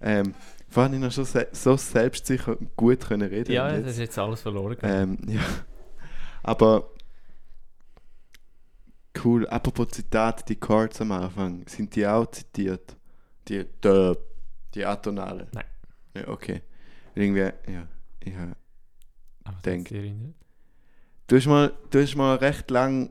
Ähm, 0.00 0.34
vorhin 0.68 0.92
habe 0.92 0.96
ich 0.96 1.02
noch 1.02 1.12
schon 1.12 1.24
se 1.24 1.48
so 1.52 1.76
selbstsicher 1.76 2.58
und 2.58 2.74
gut 2.76 3.00
können 3.06 3.28
reden. 3.28 3.52
Ja, 3.52 3.66
und 3.68 3.72
das 3.74 3.78
jetzt- 3.82 3.90
ist 3.92 3.98
jetzt 3.98 4.18
alles 4.18 4.42
verloren. 4.42 4.70
gegangen. 4.74 5.18
Ähm, 5.24 5.34
ja. 5.34 5.40
Aber 6.42 6.90
cool, 9.24 9.46
apropos 9.48 9.88
Zitat, 9.88 10.48
die 10.48 10.56
Chords 10.56 11.00
am 11.00 11.12
Anfang, 11.12 11.66
sind 11.68 11.94
die 11.94 12.06
auch 12.06 12.26
zitiert? 12.30 12.96
Die, 13.48 13.64
die, 13.82 14.12
die 14.74 14.84
atonale? 14.84 15.46
Nein. 15.52 15.64
Ja, 16.16 16.28
okay. 16.28 16.62
Irgendwie, 17.14 17.40
ja, 17.40 17.86
ich 18.20 18.34
hab- 18.36 18.56
Aber 19.44 19.56
denk- 19.64 19.88
das 19.88 19.98
erinnert. 19.98 20.34
Du 21.26 21.36
hast 21.36 21.46
mal, 21.46 21.72
du 21.90 22.02
hast 22.02 22.16
mal 22.16 22.36
recht 22.36 22.70
lang 22.70 23.10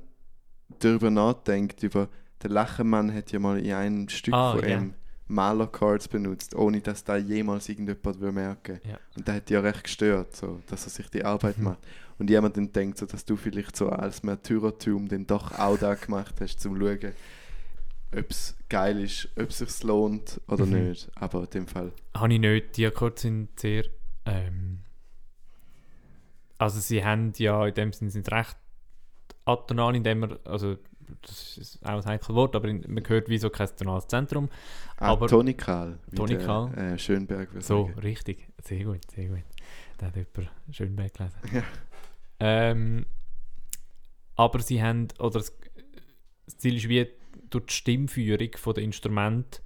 darüber 0.80 1.10
nachgedacht, 1.10 1.82
über 1.82 2.10
der 2.44 2.52
Lachenmann 2.52 3.14
hat 3.14 3.32
ja 3.32 3.40
mal 3.40 3.60
in 3.60 3.74
einem 3.74 4.10
Stück 4.10 4.34
Ah, 4.34 4.54
von 4.56 4.68
ja. 4.70 4.78
ihm 4.80 4.94
Maler-Chords 5.28 6.10
benutzt, 6.10 6.54
ohne 6.56 6.82
dass 6.82 7.04
da 7.04 7.16
jemals 7.18 7.70
irgendjemand 7.70 8.20
würde 8.20 8.32
merken 8.34 8.80
Ja. 8.86 9.00
Und 9.16 9.28
der 9.28 9.36
hat 9.36 9.50
ja 9.50 9.62
recht 9.62 9.86
gestört, 9.86 10.36
so, 10.36 10.62
dass 10.68 10.86
er 10.86 10.90
sich 10.92 11.10
die 11.10 11.24
Arbeit 11.24 11.58
Mhm. 11.58 11.64
macht. 11.64 11.80
Und 12.20 12.30
jemand 12.30 12.58
dann 12.58 12.72
denkt, 12.72 12.98
so, 13.00 13.06
dass 13.06 13.26
du 13.26 13.36
vielleicht 13.36 13.76
so 13.76 13.90
als 13.90 14.22
Märtyrertum 14.22 15.08
dann 15.08 15.26
doch 15.26 15.58
auch 15.58 15.78
da 15.78 15.96
gemacht 15.96 16.36
hast, 16.42 16.60
zum 16.60 16.76
zu 16.80 16.82
schauen, 16.86 17.14
ob 18.16 18.30
es 18.30 18.56
geil 18.70 19.00
ist, 19.00 19.30
ob 19.36 19.50
es 19.50 19.58
sich 19.58 19.84
lohnt 19.84 20.40
oder 20.48 20.66
Mhm. 20.66 20.90
nicht. 20.90 21.10
Aber 21.16 21.40
in 21.46 21.50
dem 21.50 21.68
Fall, 21.68 21.92
Habe 22.14 22.34
ich 22.34 22.40
nicht. 22.40 22.78
Die 22.78 22.86
Akkorde 22.86 23.20
sind 23.20 23.60
sehr. 23.60 23.86
Ähm, 24.26 24.80
also, 26.58 26.80
sie 26.80 27.04
haben 27.04 27.34
ja 27.38 27.66
in 27.66 27.74
dem 27.74 27.94
Sinne 27.94 28.12
sind 28.12 28.32
recht 28.32 28.56
atonal, 29.46 29.96
indem 29.96 30.20
man. 30.20 30.38
Also, 30.46 30.78
das 31.22 31.58
ist 31.58 31.86
auch 31.86 31.98
ein 32.02 32.06
heikles 32.06 32.36
Wort, 32.36 32.56
aber 32.56 32.68
in, 32.68 32.84
man 32.88 33.08
hört 33.08 33.30
wie 33.30 33.38
so 33.38 33.50
kein 33.50 33.68
tonales 33.78 34.08
Zentrum. 34.08 34.50
Ah, 34.98 35.10
Aber- 35.12 35.28
Tonikal. 35.28 36.00
wie 36.10 36.16
Toni 36.16 36.38
der. 36.38 36.72
Äh, 36.78 36.98
Schönberg 36.98 37.50
So, 37.60 37.88
sagen. 37.88 38.00
richtig. 38.00 38.48
Sehr 38.64 38.84
gut, 38.86 39.00
sehr 39.12 39.28
gut. 39.30 39.44
Da 39.98 40.08
hat 40.08 40.16
jemand 40.16 40.52
Schönberg 40.72 41.14
gelesen. 41.14 41.36
Ja. 41.54 41.64
Ähm, 42.40 43.06
aber 44.36 44.60
sie 44.60 44.82
haben, 44.82 45.08
oder 45.20 45.32
das, 45.40 45.54
das 46.46 46.58
Ziel 46.58 46.76
ist 46.78 46.90
wie 46.90 47.08
durch 47.50 47.66
die 47.68 47.74
Stimmführung 47.74 48.50
von 48.56 48.74
den 48.74 48.86
Instrumenten, 48.86 49.62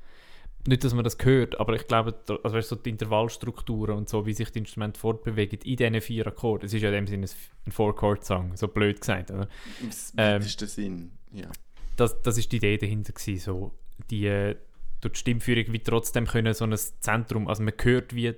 nicht, 0.67 0.83
dass 0.83 0.93
man 0.93 1.05
das 1.05 1.17
hört, 1.21 1.57
aber 1.61 1.75
ich 1.75 1.87
glaube, 1.87 2.13
also 2.27 2.53
weißt, 2.57 2.67
so 2.67 2.75
die 2.75 2.89
Intervallstrukturen 2.89 3.95
und 3.95 4.09
so, 4.09 4.25
wie 4.25 4.33
sich 4.33 4.51
die 4.51 4.59
Instrumente 4.59 4.99
fortbewegen 4.99 5.59
in 5.61 5.77
diesen 5.77 6.01
vier 6.01 6.27
Akkorden. 6.27 6.65
Es 6.65 6.73
ist 6.73 6.81
ja 6.81 6.89
in 6.89 6.95
dem 6.95 7.07
Sinne 7.07 7.25
ein 7.65 7.71
Four-Chord-Song, 7.71 8.57
so 8.57 8.67
blöd 8.67 8.99
gesagt. 8.99 9.31
Oder? 9.31 9.47
Im 9.81 9.89
Ähm, 10.17 10.41
weitesten 10.41 10.67
Sinn, 10.67 11.11
ja. 11.37 11.49
das, 11.95 12.21
das 12.21 12.37
ist 12.37 12.51
die 12.51 12.57
Idee 12.57 12.77
dahinter 12.77 13.13
gewesen, 13.13 13.39
so 13.39 13.71
die 14.09 14.25
äh, 14.27 14.55
durch 15.01 15.13
die 15.13 15.19
Stimmführung 15.19 15.65
wie 15.73 15.79
trotzdem 15.79 16.25
können 16.25 16.53
so 16.53 16.65
ein 16.65 16.75
Zentrum, 16.75 17.47
also 17.47 17.63
man 17.63 17.73
hört 17.81 18.13
wie, 18.15 18.27
ich 18.29 18.35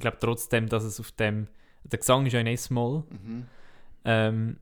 glaube 0.00 0.18
trotzdem, 0.20 0.68
dass 0.68 0.84
es 0.84 0.98
auf 1.00 1.12
dem, 1.12 1.46
der 1.84 1.98
Gesang 1.98 2.26
ist 2.26 2.32
ja 2.32 2.40
in 2.40 2.46
S-Moll 2.48 3.04
Mhm. 3.10 3.46
ähm, 4.04 4.56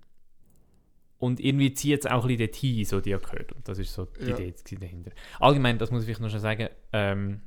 und 1.18 1.40
irgendwie 1.40 1.74
zieht 1.74 2.00
es 2.04 2.06
auch 2.10 2.22
ein 2.24 2.28
bisschen 2.36 2.46
dorthin, 2.46 2.84
so 2.84 3.00
die 3.00 3.14
Akkorde 3.14 3.54
und 3.54 3.66
das 3.66 3.78
ist 3.78 3.92
so 3.92 4.04
die 4.04 4.26
Ja. 4.30 4.38
Idee 4.38 4.54
dahinter. 4.78 5.10
Allgemein, 5.40 5.78
das 5.78 5.90
muss 5.90 6.02
ich 6.02 6.06
vielleicht 6.06 6.20
noch 6.20 6.30
schon 6.30 6.40
sagen, 6.40 6.68
ähm, 6.92 7.40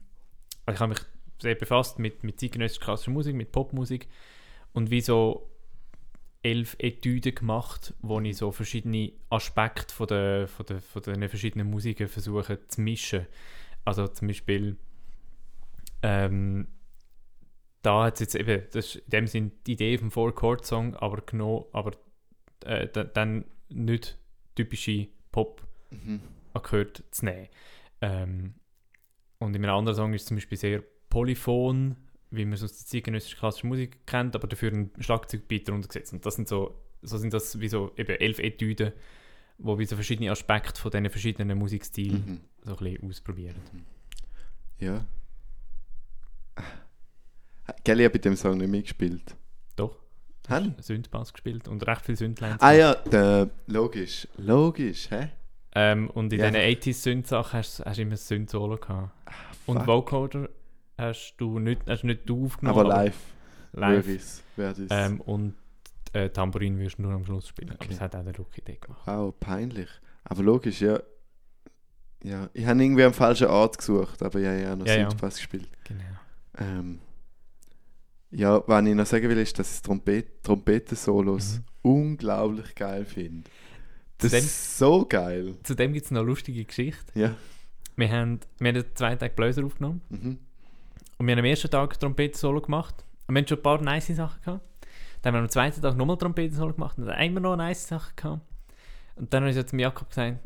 ich 0.70 0.80
habe 0.80 0.90
mich 0.90 1.00
sehr 1.42 1.56
befasst 1.56 1.98
mit, 1.98 2.24
mit 2.24 2.40
zeitgenössischer 2.40 2.84
klassischer 2.84 3.12
Musik, 3.12 3.36
mit 3.36 3.52
Popmusik 3.52 4.08
und 4.74 4.92
wie 4.92 5.02
so 5.02 5.50
elf 6.44 6.76
Etüden 6.80 7.36
gemacht, 7.36 7.94
wo 8.02 8.20
ich 8.20 8.38
so 8.38 8.52
verschiedene 8.52 9.12
Aspekte 9.30 9.94
von 9.94 10.08
der, 10.08 10.48
von 10.48 10.66
der, 10.66 10.82
von 10.82 11.02
den 11.04 11.30
verschiedenen 11.30 11.70
Musiken 11.70 12.08
versuche 12.08 12.68
zu 12.68 12.82
mischen. 12.82 13.28
Also 13.86 14.08
zum 14.08 14.28
Beispiel 14.28 14.78
ähm, 16.04 16.68
da 17.84 18.06
hat 18.06 18.16
es 18.16 18.20
jetzt 18.22 18.36
eben, 18.36 18.64
das 18.72 18.88
ist 18.88 18.96
in 18.98 19.10
dem 19.10 19.28
Sinn 19.28 19.52
die 19.66 19.74
Idee 19.74 19.98
vom 19.98 20.12
Four-Chord-Song, 20.12 20.96
aber 20.96 21.22
genommen, 21.22 21.66
aber 21.74 21.92
äh, 22.64 22.88
da- 22.88 23.04
dann 23.04 23.46
nicht 23.70 24.18
typische 24.56 25.08
Pop-Akkorde 25.32 27.02
Mhm. 27.02 27.12
zu 27.12 27.26
nehmen. 27.26 27.48
Ähm, 28.02 28.54
und 29.40 29.56
in 29.56 29.64
einem 29.64 29.76
anderen 29.76 29.96
Song 29.96 30.14
ist 30.14 30.22
es 30.24 30.28
zum 30.28 30.38
Beispiel 30.38 30.58
sehr 30.58 30.84
polyphon, 31.10 31.96
wie 32.32 32.46
man 32.46 32.54
es 32.54 32.64
aus 32.64 32.78
der 32.78 32.86
zeitgenössischen 32.88 33.38
klassischen 33.40 33.68
Musik 33.70 34.06
kennt, 34.08 34.36
aber 34.36 34.48
dafür 34.48 34.72
ein 34.72 34.92
Schlagzeugbeat 35.00 35.68
drunter 35.68 35.88
gesetzt. 35.88 36.14
Und 36.14 36.26
das 36.26 36.36
sind 36.36 36.48
so, 36.48 36.76
so 37.02 37.18
sind 37.18 37.34
das 37.34 37.60
wie 37.60 37.68
so 37.68 37.92
eben 37.98 38.16
elf 38.20 38.40
Etüden, 38.40 38.94
wo 39.58 39.78
wie 39.78 39.86
so 39.86 39.96
verschiedene 39.96 40.32
Aspekte 40.32 40.80
von 40.82 40.90
diesen 40.92 41.10
verschiedenen 41.10 41.58
Musikstilen 41.58 42.24
Mhm. 42.26 42.40
so 42.64 42.78
ein 42.78 42.84
bisschen 42.84 43.10
ausprobieren. 43.10 43.56
Ja. 44.80 45.06
Gell, 47.84 48.00
ich 48.00 48.06
habe 48.06 48.14
bei 48.18 48.20
dem 48.20 48.36
Song 48.36 48.58
nicht 48.58 48.70
mitgespielt. 48.70 49.36
Doch. 49.76 49.98
Han? 50.50 50.76
Synthbass 50.80 51.32
gespielt 51.34 51.68
und 51.68 51.86
recht 51.88 52.06
viel 52.06 52.16
Synthlines. 52.18 52.60
Ah 52.62 52.72
ja, 52.74 52.96
der, 52.96 53.50
logisch. 53.68 54.28
Logisch, 54.38 55.10
hä? 55.12 55.30
Ähm, 55.74 56.10
und 56.10 56.34
in 56.34 56.40
Ja. 56.40 56.50
diesen 56.50 56.62
80s 56.62 57.04
Synth-Sachen 57.04 57.60
hast, 57.60 57.80
hast 57.86 57.98
du 57.98 58.02
immer 58.02 58.12
ein 58.14 58.18
Synth-Solo 58.18 58.78
gehabt. 58.78 59.12
Und 59.68 59.78
fuck. 59.78 59.88
Vocoder 59.88 60.50
hast 61.02 61.36
du 61.38 61.60
nicht, 61.60 61.82
hast 61.88 62.04
nicht 62.06 62.22
du 62.30 62.46
aufgenommen. 62.46 62.80
Aber 62.80 62.88
live. 62.88 63.18
live. 63.74 64.44
Wäre 64.56 64.74
das. 64.74 64.88
Ähm, 64.90 65.20
und 65.22 65.56
äh, 66.14 66.30
Tambourin 66.30 66.78
wirst 66.80 66.98
du 66.98 67.02
nur 67.04 67.14
am 67.14 67.26
Schluss 67.26 67.48
spielen. 67.48 67.70
Aber 67.72 67.80
Okay. 67.80 67.90
das 67.90 68.00
hat 68.02 68.16
auch 68.16 68.24
der 68.24 68.34
Lucky 68.34 68.62
Day 68.62 68.78
gemacht. 68.80 69.02
Wow, 69.06 69.34
peinlich. 69.40 69.90
Aber 70.24 70.44
logisch, 70.44 70.82
ja. 70.82 71.00
Ja, 72.24 72.50
ich 72.54 72.66
habe 72.66 72.84
irgendwie 72.84 73.04
am 73.04 73.14
falschen 73.14 73.48
Ort 73.48 73.78
gesucht, 73.80 74.22
aber 74.22 74.40
ja, 74.40 74.54
ja, 74.54 74.76
noch 74.76 74.86
Ja, 74.86 74.96
ja. 74.96 75.10
Südpass 75.10 75.38
gespielt. 75.38 75.68
Genau. 75.86 76.04
Ähm, 76.60 77.00
ja, 78.30 78.62
was 78.68 78.86
ich 78.86 78.94
noch 78.96 79.06
sagen 79.06 79.28
will, 79.30 79.38
ist, 79.40 79.58
dass 79.60 79.76
ich 79.76 79.82
Trompet 79.82 80.44
Trompetensolos 80.44 81.58
Mhm. 81.58 81.64
unglaublich 81.82 82.76
geil 82.76 83.06
finde. 83.06 83.50
Das 84.20 84.32
Zudem- 84.32 84.46
ist 84.46 84.78
so 84.78 85.06
geil. 85.08 85.56
Zudem 85.64 85.94
gibt 85.94 86.06
es 86.06 86.12
noch 86.12 86.20
eine 86.22 86.28
lustige 86.30 86.64
Geschichte. 86.64 87.18
Ja. 87.20 87.36
Wir 87.96 88.10
haben, 88.12 88.40
wir 88.60 88.72
haben 88.74 88.86
zwei 88.94 89.16
Tage 89.16 89.34
Bläser 89.34 89.66
aufgenommen. 89.66 90.02
Mhm. 90.10 90.38
Und 91.22 91.28
wir 91.28 91.34
haben 91.36 91.40
am 91.40 91.46
ersten 91.46 91.70
Tag 91.70 92.00
Trompeten-Solo 92.00 92.62
gemacht. 92.62 93.06
Und 93.28 93.36
wir 93.36 93.42
haben 93.42 93.48
schon 93.48 93.60
ein 93.60 93.62
paar 93.62 93.80
nice 93.80 94.08
Sachen 94.08 94.42
gehabt. 94.42 94.66
Dann 95.22 95.34
haben 95.36 95.40
wir 95.42 95.44
am 95.44 95.50
zweiten 95.50 95.80
Tag 95.80 95.96
nochmal 95.96 96.18
Trompeten-Solo 96.18 96.74
gemacht. 96.74 96.98
Und 96.98 97.06
dann 97.06 97.16
haben 97.16 97.34
wir 97.36 97.40
noch 97.42 97.56
nice 97.56 97.88
Sachen 97.88 98.16
gehabt. 98.16 98.42
Und 99.18 99.32
dann 99.32 99.44
habe 99.44 99.52
ich 99.52 99.56
so 99.56 99.62
zum 99.62 99.78
Jakob 99.78 100.10
gesagt, 100.10 100.40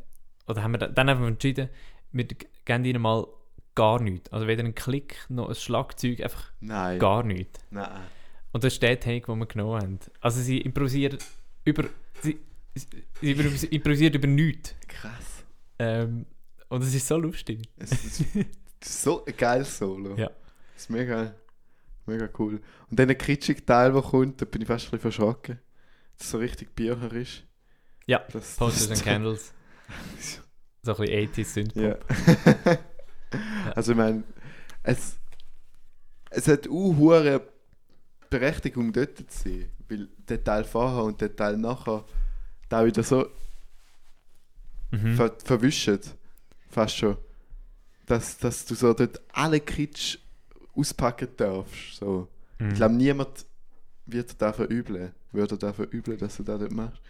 oder 0.48 0.62
haben 0.62 0.74
wir, 0.74 0.80
da- 0.80 0.88
dann 0.90 1.10
haben 1.10 1.22
wir 1.22 1.30
entschieden, 1.30 1.70
wir 2.12 2.26
geben 2.26 2.84
ihnen 2.84 3.02
mal 3.02 3.26
gar 3.74 4.02
nichts. 4.02 4.34
Also 4.34 4.48
weder 4.48 4.66
einen 4.66 4.76
Klick 4.76 5.16
noch 5.30 5.48
ein 5.48 5.56
Schlagzeug, 5.56 6.20
einfach 6.20 6.52
Nein. 6.60 7.00
gar 7.00 7.24
nichts. 7.24 7.58
Nein. 7.70 8.02
Und 8.52 8.66
das 8.66 8.74
ist 8.74 8.84
der 8.84 9.00
Take, 9.00 9.28
den 9.28 9.40
wir 9.40 9.46
genommen 9.46 9.82
haben. 9.82 10.00
Also 10.20 10.42
sie 10.42 10.58
improvisieren 10.60 11.18
über, 11.64 11.86
sie, 12.22 12.38
sie 12.74 13.34
improvisi- 13.34 13.70
improvisieren 13.72 14.14
über 14.14 14.28
nichts. 14.28 14.76
Krass. 14.90 15.46
Ähm, 15.80 16.26
und 16.68 16.84
es 16.84 16.94
ist 16.94 17.08
so 17.08 17.16
lustig. 17.18 17.62
Es 17.78 17.92
ist 17.94 18.26
so 18.84 19.24
ein 19.24 19.38
geiles 19.38 19.78
Solo. 19.78 20.16
Ja. 20.18 20.30
Das 20.76 20.84
ist 20.84 20.90
mega, 20.92 21.34
mega 22.06 22.30
cool. 22.38 22.62
Und 22.92 23.00
dann 23.00 23.08
der 23.08 23.18
kitschige 23.18 23.66
Teil, 23.66 23.92
der 23.94 24.02
kommt, 24.04 24.40
da 24.42 24.46
bin 24.46 24.62
ich 24.62 24.68
fast 24.68 24.86
ein 24.86 24.92
bisschen 24.92 25.12
verschrocken. 25.12 25.60
Das 26.18 26.30
so 26.32 26.38
richtig 26.38 26.76
Bücher 26.76 27.12
ist. 27.14 27.44
Ja, 28.06 28.20
Das, 28.32 28.56
Posters 28.58 28.90
das- 28.90 29.00
and 29.00 29.04
Candles. 29.08 29.54
So 30.84 30.96
ein 30.96 30.98
bisschen 31.06 31.30
80s 31.34 31.46
Synthpop. 31.46 31.84
Ja. 31.84 32.78
also 33.76 33.92
ich 33.94 33.98
meine, 33.98 34.24
es, 34.84 35.18
es 36.30 36.48
hat 36.48 36.68
auch 36.68 36.96
hohe 36.98 37.42
Berechtigung 38.30 38.94
dort 38.94 39.18
zu 39.18 39.26
sein, 39.30 39.70
weil 39.90 40.08
der 40.30 40.44
Teil 40.44 40.64
vorher 40.64 41.04
und 41.04 41.20
der 41.22 41.36
Teil 41.36 41.58
nachher 41.58 42.06
da 42.70 42.86
wieder 42.86 43.02
so 43.04 43.28
Mhm. 44.92 45.16
ver 45.16 45.36
verwischen, 45.44 46.00
fast 46.70 46.96
schon, 46.96 47.18
dass, 48.06 48.38
dass 48.38 48.66
du 48.66 48.76
so 48.76 48.94
dort 48.94 49.20
alle 49.34 49.60
Kitsch 49.60 50.20
auspacken 50.76 51.30
darfst. 51.38 51.96
So. 51.98 52.28
Mhm. 52.60 52.70
Ich 52.70 52.76
glaube, 52.76 52.94
niemand 52.96 53.46
wird 54.06 54.32
dir 54.32 54.36
dafür 54.38 54.66
verübeln, 54.68 55.12
würde 55.32 55.58
dir 55.58 55.74
verübeln, 55.74 56.18
dass 56.18 56.38
du 56.38 56.44
das 56.44 56.60
dort 56.60 56.72
machst. 56.72 57.02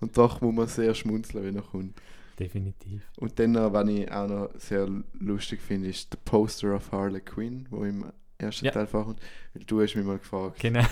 Und 0.00 0.16
doch 0.16 0.40
muss 0.40 0.54
man 0.54 0.66
sehr 0.68 0.94
schmunzeln, 0.94 1.44
wenn 1.44 1.56
er 1.56 1.62
kommt. 1.62 2.00
Definitiv. 2.38 3.02
Und 3.18 3.38
dann, 3.38 3.54
was 3.54 3.88
ich 3.88 4.10
auch 4.10 4.28
noch 4.28 4.50
sehr 4.58 4.88
lustig 5.18 5.60
finde, 5.60 5.88
ist 5.88 6.12
der 6.12 6.18
Poster 6.24 6.74
of 6.74 6.90
Harley 6.90 7.20
Quinn, 7.20 7.66
wo 7.70 7.84
im 7.84 8.04
ersten 8.38 8.64
Ja. 8.66 8.72
Teil 8.72 8.86
vorkommt. 8.86 9.20
Weil 9.54 9.64
du 9.64 9.80
hast 9.80 9.94
mich 9.94 10.04
mal 10.04 10.18
gefragt, 10.18 10.58
Genau. 10.60 10.84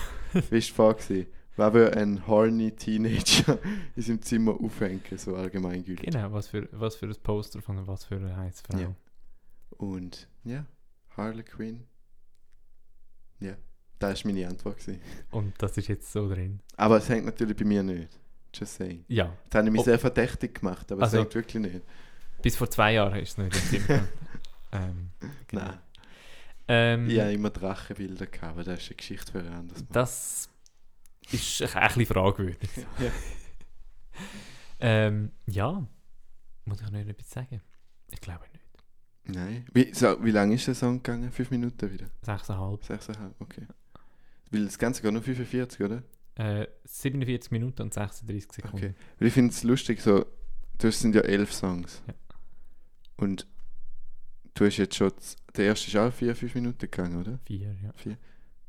wie 0.51 0.79
war 0.79 0.95
die? 1.09 1.27
Wer 1.57 1.75
will 1.75 1.90
ein 1.90 2.27
horny 2.27 2.71
Teenager 2.71 3.59
in 3.97 4.03
seinem 4.03 4.23
Zimmer 4.23 4.53
aufhängen, 4.61 5.03
so 5.16 5.35
allgemeingültig. 5.35 6.07
Genau, 6.11 6.33
was 6.33 6.47
für, 6.49 6.69
was 6.73 6.97
für 6.97 7.07
ein 7.07 7.16
Poster 7.23 7.61
von 7.61 7.87
was 7.87 8.05
für 8.05 8.16
eine 8.16 8.35
heiße 8.37 8.62
Frau. 8.71 8.79
Ja. 8.79 8.95
Und 9.77 10.29
ja, 10.45 10.64
Harley 11.16 11.43
Quinn. 11.43 11.85
Ja, 13.40 13.57
das 13.98 14.24
war 14.24 14.33
meine 14.33 14.46
Antwort. 14.48 14.79
Gewesen. 14.79 15.00
Und 15.31 15.55
das 15.62 15.76
ist 15.76 15.88
jetzt 15.88 16.11
so 16.12 16.29
drin. 16.29 16.61
Aber 16.76 16.96
es 16.98 17.09
hängt 17.09 17.24
natürlich 17.26 17.57
bei 17.57 17.64
mir 17.64 17.83
nicht. 17.83 18.09
Just 18.55 18.74
saying. 18.76 19.05
Ja, 19.09 19.37
Das 19.48 19.59
habe 19.59 19.68
ich 19.68 19.72
mich 19.72 19.81
Oh. 19.83 19.85
sehr 19.85 19.98
verdächtig 19.98 20.61
gemacht, 20.61 20.90
aber 20.92 21.03
Also- 21.03 21.18
es 21.18 21.22
hängt 21.22 21.35
wirklich 21.35 21.62
nicht. 21.72 21.85
bis 22.42 22.57
vor 22.57 22.68
zwei 22.70 22.94
Jahren 22.94 23.18
ist 23.20 23.38
es 23.38 23.38
nicht 23.38 23.72
im 23.74 23.87
gehabt. 23.87 24.09
ähm, 24.72 25.11
genau. 25.46 25.62
Nein. 25.64 25.79
Ähm, 26.68 27.11
Ich 27.11 27.20
hatte 27.20 27.33
immer 27.33 27.50
Drachenbilder, 27.50 28.26
gehabt, 28.26 28.53
aber 28.53 28.64
das 28.64 28.81
ist 28.81 28.88
eine 28.90 28.96
Geschichte 28.96 29.33
für 29.33 29.38
ein 29.40 29.48
anderes 29.53 29.81
Mal. 29.83 29.88
Das 29.92 30.48
ist 31.31 31.62
ein 31.62 31.87
bisschen 31.88 32.07
fragwürdig. 32.07 32.70
Ja. 32.98 33.11
Ähm, 34.81 35.33
ja, 35.46 35.87
muss 36.64 36.81
ich 36.81 36.90
noch 36.90 36.98
etwas 36.98 37.31
sagen? 37.31 37.61
Ich 38.11 38.20
glaube 38.20 38.44
nicht. 38.53 38.60
Nein. 39.25 39.67
Wie, 39.73 39.93
so, 39.95 40.23
wie 40.25 40.31
lange 40.31 40.55
ist 40.55 40.67
der 40.67 40.75
Song 40.75 41.03
gegangen? 41.03 41.31
Fünf 41.31 41.51
Minuten 41.51 41.91
wieder? 41.91 42.07
6,5. 42.25 42.85
Sechseinhalb, 42.85 43.35
okay. 43.41 43.67
Weil 44.51 44.65
das 44.65 44.79
Ganze 44.79 45.03
geht 45.03 45.13
nur 45.13 45.23
45, 45.23 45.81
oder? 45.81 46.03
Äh, 46.37 46.67
47 46.85 47.51
Minuten 47.51 47.83
und 47.83 47.95
36 47.95 48.53
Sekunden. 48.53 48.77
Okay. 48.77 48.95
Weil 49.19 49.29
ich 49.29 49.35
finde 49.35 49.53
es 49.53 49.63
lustig, 49.63 50.01
so, 50.01 50.27
das 50.79 50.99
sind 50.99 51.15
ja 51.15 51.21
elf 51.23 51.53
Songs. 51.53 52.03
Ja. 52.07 52.15
Und 53.17 53.47
du 54.55 54.65
hast 54.65 54.79
jetzt 54.79 54.97
schon, 54.97 55.13
der 55.57 55.67
erste 55.67 55.89
ist 55.89 55.97
auch 55.97 56.13
vier, 56.13 56.35
fünf 56.35 56.55
Minuten 56.55 56.79
gegangen, 56.79 57.21
oder? 57.21 57.39
Vier, 57.45 57.77
ja. 57.83 57.93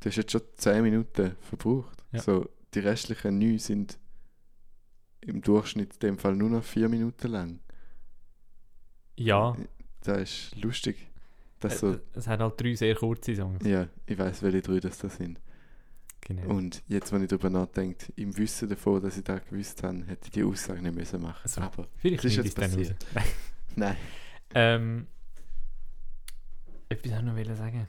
Du 0.00 0.08
hast 0.08 0.16
jetzt 0.16 0.32
schon 0.32 0.42
zehn 0.56 0.82
Minuten 0.82 1.36
verbraucht. 1.40 2.04
Ja. 2.12 2.20
So, 2.20 2.48
die 2.74 2.80
restlichen 2.80 3.38
neun 3.38 3.58
sind 3.58 3.98
im 5.20 5.40
Durchschnitt 5.40 5.94
in 5.94 6.00
dem 6.00 6.18
Fall 6.18 6.34
nur 6.34 6.50
noch 6.50 6.64
vier 6.64 6.88
Minuten 6.88 7.28
lang. 7.28 7.60
Ja, 9.16 9.56
Das 10.04 10.20
ist 10.20 10.56
lustig. 10.62 10.96
Das 11.60 11.74
äh, 11.74 11.78
so, 11.78 11.98
es 12.14 12.26
hat 12.26 12.40
halt 12.40 12.60
drei 12.60 12.74
sehr 12.74 12.94
kurze 12.94 13.34
Songs. 13.36 13.64
ja, 13.64 13.86
ich 14.06 14.18
weiß, 14.18 14.42
welche 14.42 14.62
drei 14.62 14.80
das 14.80 14.98
da 14.98 15.08
sind. 15.08 15.38
Genau. 16.22 16.54
Und 16.54 16.82
jetzt, 16.86 17.12
wenn 17.12 17.22
ich 17.22 17.28
darüber 17.28 17.50
nachdenke, 17.50 18.12
im 18.16 18.36
Wissen 18.36 18.68
davon, 18.68 19.02
dass 19.02 19.16
ich 19.16 19.24
das 19.24 19.44
gewusst 19.44 19.82
habe, 19.82 20.04
hätte 20.06 20.26
ich 20.26 20.30
die 20.30 20.44
Aussage 20.44 20.80
nicht 20.80 20.94
müssen 20.94 21.20
machen 21.20 21.48
So. 21.48 21.60
Aber 21.60 21.88
Vielleicht 21.96 22.24
ist 22.24 22.38
es 22.38 22.54
dann 22.54 22.70
passiert. 22.70 23.06
nein. 23.76 23.96
Ähm, 24.54 25.06
etwas 26.88 27.12
auch 27.12 27.22
noch 27.22 27.34
wollen 27.34 27.56
sagen. 27.56 27.88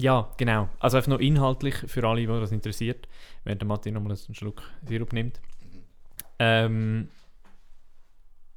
Ja, 0.00 0.32
genau. 0.36 0.68
Also 0.78 0.96
einfach 0.96 1.10
noch 1.10 1.20
inhaltlich 1.20 1.74
für 1.74 2.06
alle, 2.06 2.20
die 2.20 2.26
das 2.26 2.52
interessiert, 2.52 3.08
während 3.44 3.60
der 3.60 3.68
Martin 3.68 3.94
nochmal 3.94 4.12
einen 4.12 4.34
Schluck 4.34 4.62
Sirup 4.84 5.12
nimmt. 5.12 5.40
Ähm, 6.38 7.08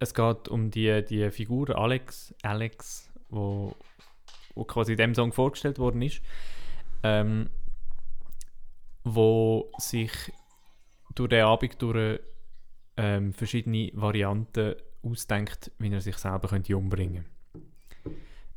es 0.02 0.16
geht 0.16 0.48
um 0.48 0.72
die, 0.72 1.06
die 1.06 1.30
Figur 1.30 1.78
Alex, 1.78 2.34
Alex, 2.42 3.12
wo, 3.30 3.76
wo 4.56 4.64
quasi 4.64 4.94
in 4.94 4.98
dem 4.98 5.14
Song 5.16 5.32
vorgestellt 5.32 5.78
worden 5.78 6.02
ist, 6.02 6.24
ähm, 7.04 7.52
wo 9.04 9.72
sich 9.78 10.12
durch 11.14 11.30
den 11.30 11.46
Abend 11.46 11.80
durch 11.80 12.20
ähm, 12.98 13.32
verschiedene 13.32 13.92
Varianten 13.94 14.74
ausdenkt, 15.04 15.72
wie 15.78 15.94
er 15.94 16.02
sich 16.02 16.18
selber 16.18 16.48
könnte 16.48 16.76
umbringen 16.76 17.26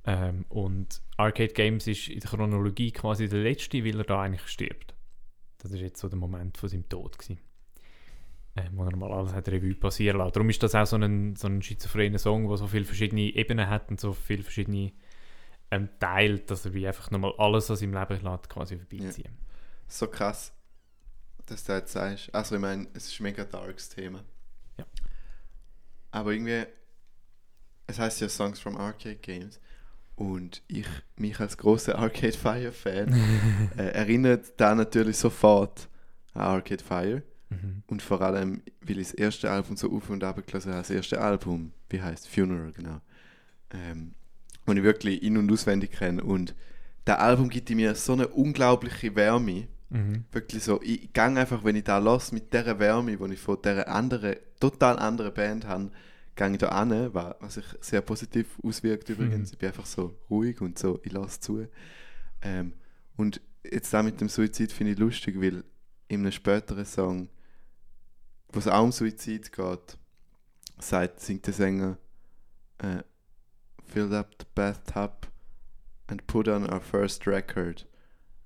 ähm, 0.07 0.47
Und 0.49 1.03
Arcade 1.19 1.53
Games 1.53 1.87
ist 1.87 2.09
in 2.09 2.21
der 2.21 2.31
Chronologie 2.31 2.91
quasi 2.91 3.29
der 3.29 3.43
letzte, 3.43 3.85
weil 3.85 3.99
er 3.99 4.05
da 4.05 4.23
eigentlich 4.23 4.49
stirbt. 4.49 4.95
Das 5.59 5.73
ist 5.73 5.81
jetzt 5.81 6.01
so 6.01 6.09
der 6.09 6.19
Moment 6.19 6.57
von 6.57 6.71
seinem 6.71 6.89
Tod 6.89 7.19
gewesen. 7.19 7.39
Ähm, 8.57 8.71
wo 8.73 8.85
er 8.85 8.97
mal 8.97 9.13
alles 9.13 9.33
hat 9.33 9.49
Revue 9.49 9.75
passieren 9.75 10.19
lassen. 10.19 10.33
Darum 10.35 10.49
ist 10.49 10.63
das 10.63 10.77
auch 10.77 10.87
so 10.87 10.97
ein, 10.97 11.35
so 11.35 11.49
ein 11.49 11.61
schizophrener 11.61 12.19
Song, 12.19 12.47
der 12.47 12.57
so 12.57 12.69
viele 12.69 12.85
verschiedene 12.85 13.35
Ebenen 13.35 13.69
hat 13.69 13.91
und 13.91 13.99
so 13.99 14.13
viele 14.13 14.45
verschiedene 14.45 14.93
ähm, 15.73 15.89
Teile, 15.99 16.39
dass 16.39 16.65
er 16.65 16.73
wie 16.73 16.87
einfach 16.87 17.11
nochmal 17.11 17.35
alles 17.39 17.69
aus 17.71 17.81
seinem 17.81 17.95
Leben 17.95 18.23
lässt, 18.23 18.49
quasi 18.49 18.79
vorbeiziehen. 18.79 19.37
So 19.89 20.07
krass, 20.07 20.53
dass 21.47 21.65
du 21.65 21.73
jetzt 21.73 21.93
sagst. 21.93 22.33
Also 22.33 22.55
ich 22.55 22.61
meine, 22.61 22.87
es 22.95 23.09
ist 23.09 23.19
ein 23.19 23.25
mega 23.25 23.45
darkes 23.45 23.89
Thema. 23.89 24.25
Ja. 24.79 24.87
Aber 26.13 26.33
irgendwie, 26.33 26.65
es 27.89 27.99
heißt 27.99 28.21
ja 28.21 28.29
Songs 28.29 28.61
from 28.61 28.77
Arcade 28.77 29.17
Games. 29.17 29.61
Und 30.17 30.63
ich, 30.69 30.87
mich 31.17 31.41
als 31.41 31.57
großer 31.59 31.99
Arcade 31.99 32.39
Fire 32.39 32.71
Fan, 32.71 33.13
äh, 33.77 33.83
erinnert 33.83 34.53
da 34.59 34.77
natürlich 34.77 35.19
sofort 35.19 35.89
an 36.35 36.43
Arcade 36.43 36.85
Fire. 36.85 37.23
Mhm. 37.63 37.83
Und 37.87 38.03
vor 38.03 38.21
allem, 38.21 38.63
weil 38.83 38.99
ich 38.99 39.09
das 39.09 39.15
erste 39.15 39.51
Album 39.51 39.77
so 39.77 39.93
auf 39.93 40.11
und 40.11 40.23
ab 40.25 40.45
gelesen 40.47 40.73
habe, 40.73 40.83
das 40.83 40.91
erste 40.91 41.21
Album, 41.21 41.73
wie 41.89 42.01
heißt 42.03 42.29
Funeral, 42.29 42.73
genau. 42.73 43.01
Ähm, 43.71 44.13
und 44.67 44.77
ich 44.77 44.83
wirklich 44.83 45.23
in- 45.23 45.37
und 45.37 45.51
auswendig 45.53 45.93
kenne. 45.93 46.23
Und 46.23 46.55
das 47.05 47.19
Album 47.19 47.49
gibt 47.51 47.69
mir 47.71 47.95
so 47.95 48.15
eine 48.15 48.29
unglaubliche 48.29 49.15
Wärme. 49.15 49.69
Mhm. 49.91 50.25
Wirklich 50.33 50.63
so, 50.65 50.81
ich 50.83 51.13
gang 51.13 51.37
einfach, 51.39 51.63
wenn 51.65 51.77
ich 51.77 51.85
da 51.85 51.99
los 51.99 52.33
mit 52.33 52.53
dieser 52.53 52.79
Wärme, 52.79 53.17
die 53.17 53.35
ich 53.35 53.41
von 53.41 53.59
dieser 53.63 53.89
anderen, 53.89 54.37
total 54.59 54.99
anderen 54.99 55.35
Band 55.35 55.67
habe, 55.67 55.91
gang 56.35 56.55
ich 56.55 56.59
da 56.61 56.69
an, 56.69 57.13
wa- 57.15 57.37
was 57.41 57.55
sich 57.55 57.65
sehr 57.81 58.01
positiv 58.01 58.59
auswirkt 58.63 59.09
übrigens. 59.11 59.51
Mhm. 59.51 59.53
Ich 59.53 59.59
bin 59.59 59.69
einfach 59.69 59.87
so 59.87 60.17
ruhig 60.31 60.61
und 60.61 60.79
so, 60.79 60.99
ich 61.05 61.13
lasse 61.13 61.41
zu. 61.41 61.67
Ähm, 62.43 62.73
und 63.17 63.41
jetzt 63.71 63.93
da 63.93 64.03
mit 64.03 64.21
dem 64.21 64.29
Suizid 64.29 64.73
finde 64.73 64.93
ich 64.93 64.99
lustig, 64.99 65.41
weil 65.41 65.63
in 66.09 66.21
einem 66.21 66.33
späteren 66.33 66.85
Song, 66.85 67.29
wo 68.55 68.59
es 68.59 68.69
auch 68.69 68.83
um 68.83 68.93
Suizid 68.93 69.53
geht, 69.53 69.99
sagt, 70.79 71.21
singt 71.21 71.47
der 71.47 71.55
Sänger, 71.55 71.99
äh, 72.79 73.03
filled 73.85 74.13
up 74.13 74.31
the 74.39 74.47
bathtub 74.55 75.29
and 76.09 76.27
put 76.27 76.49
on 76.49 76.69
our 76.71 76.81
first 76.81 77.27
record. 77.27 77.87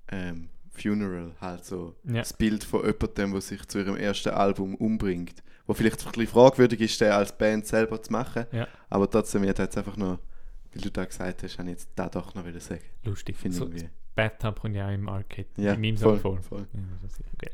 Ähm, 0.09 0.49
Funeral, 0.71 1.35
halt 1.41 1.65
so 1.65 1.95
Ja. 2.05 2.19
das 2.19 2.31
Bild 2.33 2.63
von 2.63 2.85
jemandem, 2.85 3.31
der 3.33 3.41
sich 3.41 3.67
zu 3.67 3.79
ihrem 3.79 3.97
ersten 3.97 4.29
Album 4.29 4.75
umbringt. 4.75 5.43
Wo 5.67 5.73
vielleicht 5.73 5.99
ein 6.05 6.11
bisschen 6.11 6.27
fragwürdig 6.27 6.79
ist, 6.81 6.99
den 7.01 7.11
als 7.11 7.37
Band 7.37 7.67
selber 7.67 8.01
zu 8.01 8.11
machen. 8.11 8.45
Ja. 8.51 8.67
Aber 8.89 9.09
trotzdem, 9.09 9.43
ich 9.43 9.49
hätte 9.49 9.63
jetzt 9.63 9.77
einfach 9.77 9.97
noch, 9.97 10.19
weil 10.73 10.81
du 10.81 10.89
da 10.89 11.03
gesagt 11.05 11.43
hast, 11.43 11.57
habe 11.59 11.69
ich 11.69 11.73
jetzt 11.75 11.89
da 11.95 12.07
doch 12.09 12.33
noch 12.33 12.45
wieder 12.45 12.59
sagen. 12.61 12.81
Lustig. 13.03 13.35
Ich 13.35 13.41
finde 13.41 13.57
So, 13.57 13.65
irgendwie. 13.65 13.89
Bathtub 14.15 14.59
kommt 14.61 14.75
ja 14.75 14.87
auch 14.87 14.93
im 14.93 15.07
Arcade, 15.09 15.47
Ja, 15.57 15.73
in 15.73 15.81
meinem 15.81 15.97
voll, 15.97 16.19
Song 16.21 16.41
vor. 16.41 16.57
voll. 16.59 16.67
Ja, 16.73 16.79
okay. 17.33 17.51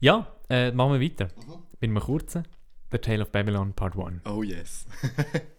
Ja, 0.00 0.26
äh, 0.48 0.70
machen 0.72 0.92
wir 0.92 1.00
weiter. 1.00 1.28
Mhm. 1.36 1.62
Bin 1.80 1.92
mal 1.92 2.00
kurz. 2.00 2.38
The 2.92 2.98
Tale 2.98 3.22
of 3.22 3.30
Babylon 3.32 3.72
Part 3.72 3.96
1. 3.96 4.22
Oh 4.26 4.42
yes. 4.42 4.86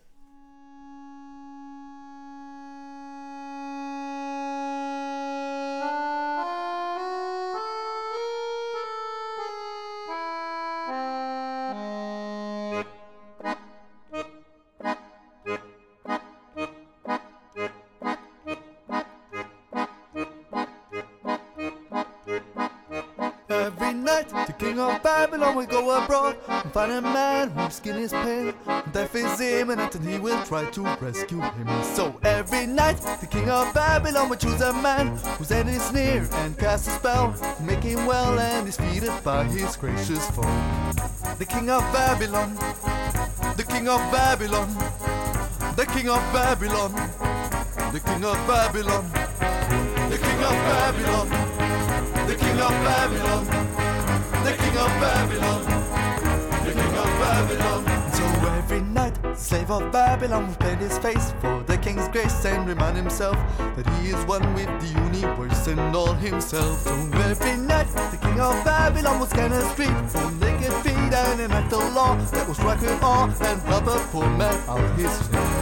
find 26.78 26.92
a 26.92 27.02
man 27.02 27.50
whose 27.50 27.74
skin 27.74 27.96
is 27.96 28.12
pale. 28.12 28.54
Death 28.94 29.16
is 29.16 29.42
imminent 29.42 29.96
and 29.96 30.08
he 30.08 30.20
will 30.20 30.40
try 30.46 30.64
to 30.70 30.84
rescue 31.02 31.42
him. 31.42 31.68
So 31.96 32.16
every 32.22 32.68
night, 32.68 33.00
the 33.20 33.26
king 33.26 33.50
of 33.50 33.74
Babylon 33.74 34.30
will 34.30 34.38
choose 34.38 34.62
a 34.62 34.74
man 34.74 35.08
whose 35.38 35.50
end 35.50 35.70
is 35.70 35.92
near 35.92 36.28
and 36.34 36.56
cast 36.56 36.88
a 36.88 36.92
spell, 36.92 37.36
make 37.64 37.82
him 37.82 38.06
well 38.06 38.38
and 38.40 38.68
is 38.68 38.78
defeated 38.78 39.12
by 39.24 39.46
his 39.46 39.76
gracious 39.76 40.30
foe. 40.30 40.44
The 41.40 41.46
king 41.46 41.72
of 41.72 41.82
Babylon, 41.92 42.54
the 43.58 43.66
king 43.68 43.88
of 43.90 44.00
Babylon, 44.12 44.70
the 45.78 45.86
king 45.88 46.10
of 46.10 46.22
Babylon, 46.32 46.92
the 47.92 48.00
king 48.06 48.24
of 48.24 48.38
Babylon, 48.46 49.04
the 50.12 50.20
king 50.20 50.44
of 50.52 50.58
Babylon. 50.70 51.48
The 52.28 52.36
king 52.36 52.60
of 52.60 52.72
Babylon, 52.86 53.46
the 54.44 54.54
king 54.60 54.78
of 54.78 54.90
Babylon, 55.00 56.17
So 56.98 58.24
every 58.58 58.82
night, 58.82 59.14
slave 59.38 59.70
of 59.70 59.92
Babylon 59.92 60.48
will 60.48 60.56
paint 60.56 60.80
his 60.80 60.98
face 60.98 61.32
for 61.42 61.62
the 61.68 61.78
king's 61.78 62.08
grace 62.08 62.44
and 62.44 62.68
remind 62.68 62.98
himself 62.98 63.38
that 63.76 63.88
he 64.00 64.10
is 64.10 64.26
one 64.26 64.42
with 64.56 64.66
the 64.82 64.88
universe 64.88 65.68
and 65.68 65.96
all 65.96 66.14
himself. 66.14 66.80
So 66.80 66.94
every 67.14 67.58
night, 67.58 67.88
the 68.12 68.18
king 68.20 68.40
of 68.40 68.66
Babylon 68.66 69.20
will 69.20 69.28
scan 69.28 69.52
a 69.52 69.62
street 69.74 69.96
for 70.10 70.32
naked 70.44 70.74
feet 70.84 71.14
and 71.14 71.40
enact 71.40 71.72
a 71.74 71.78
law 71.78 72.16
that 72.16 72.48
will 72.48 72.56
strike 72.56 72.82
with 72.82 73.04
awe 73.04 73.26
and 73.26 73.62
help 73.62 73.86
a 73.86 74.00
poor 74.12 74.30
man 74.32 74.56
out 74.68 74.98
his 74.98 75.16
shame. 75.30 75.57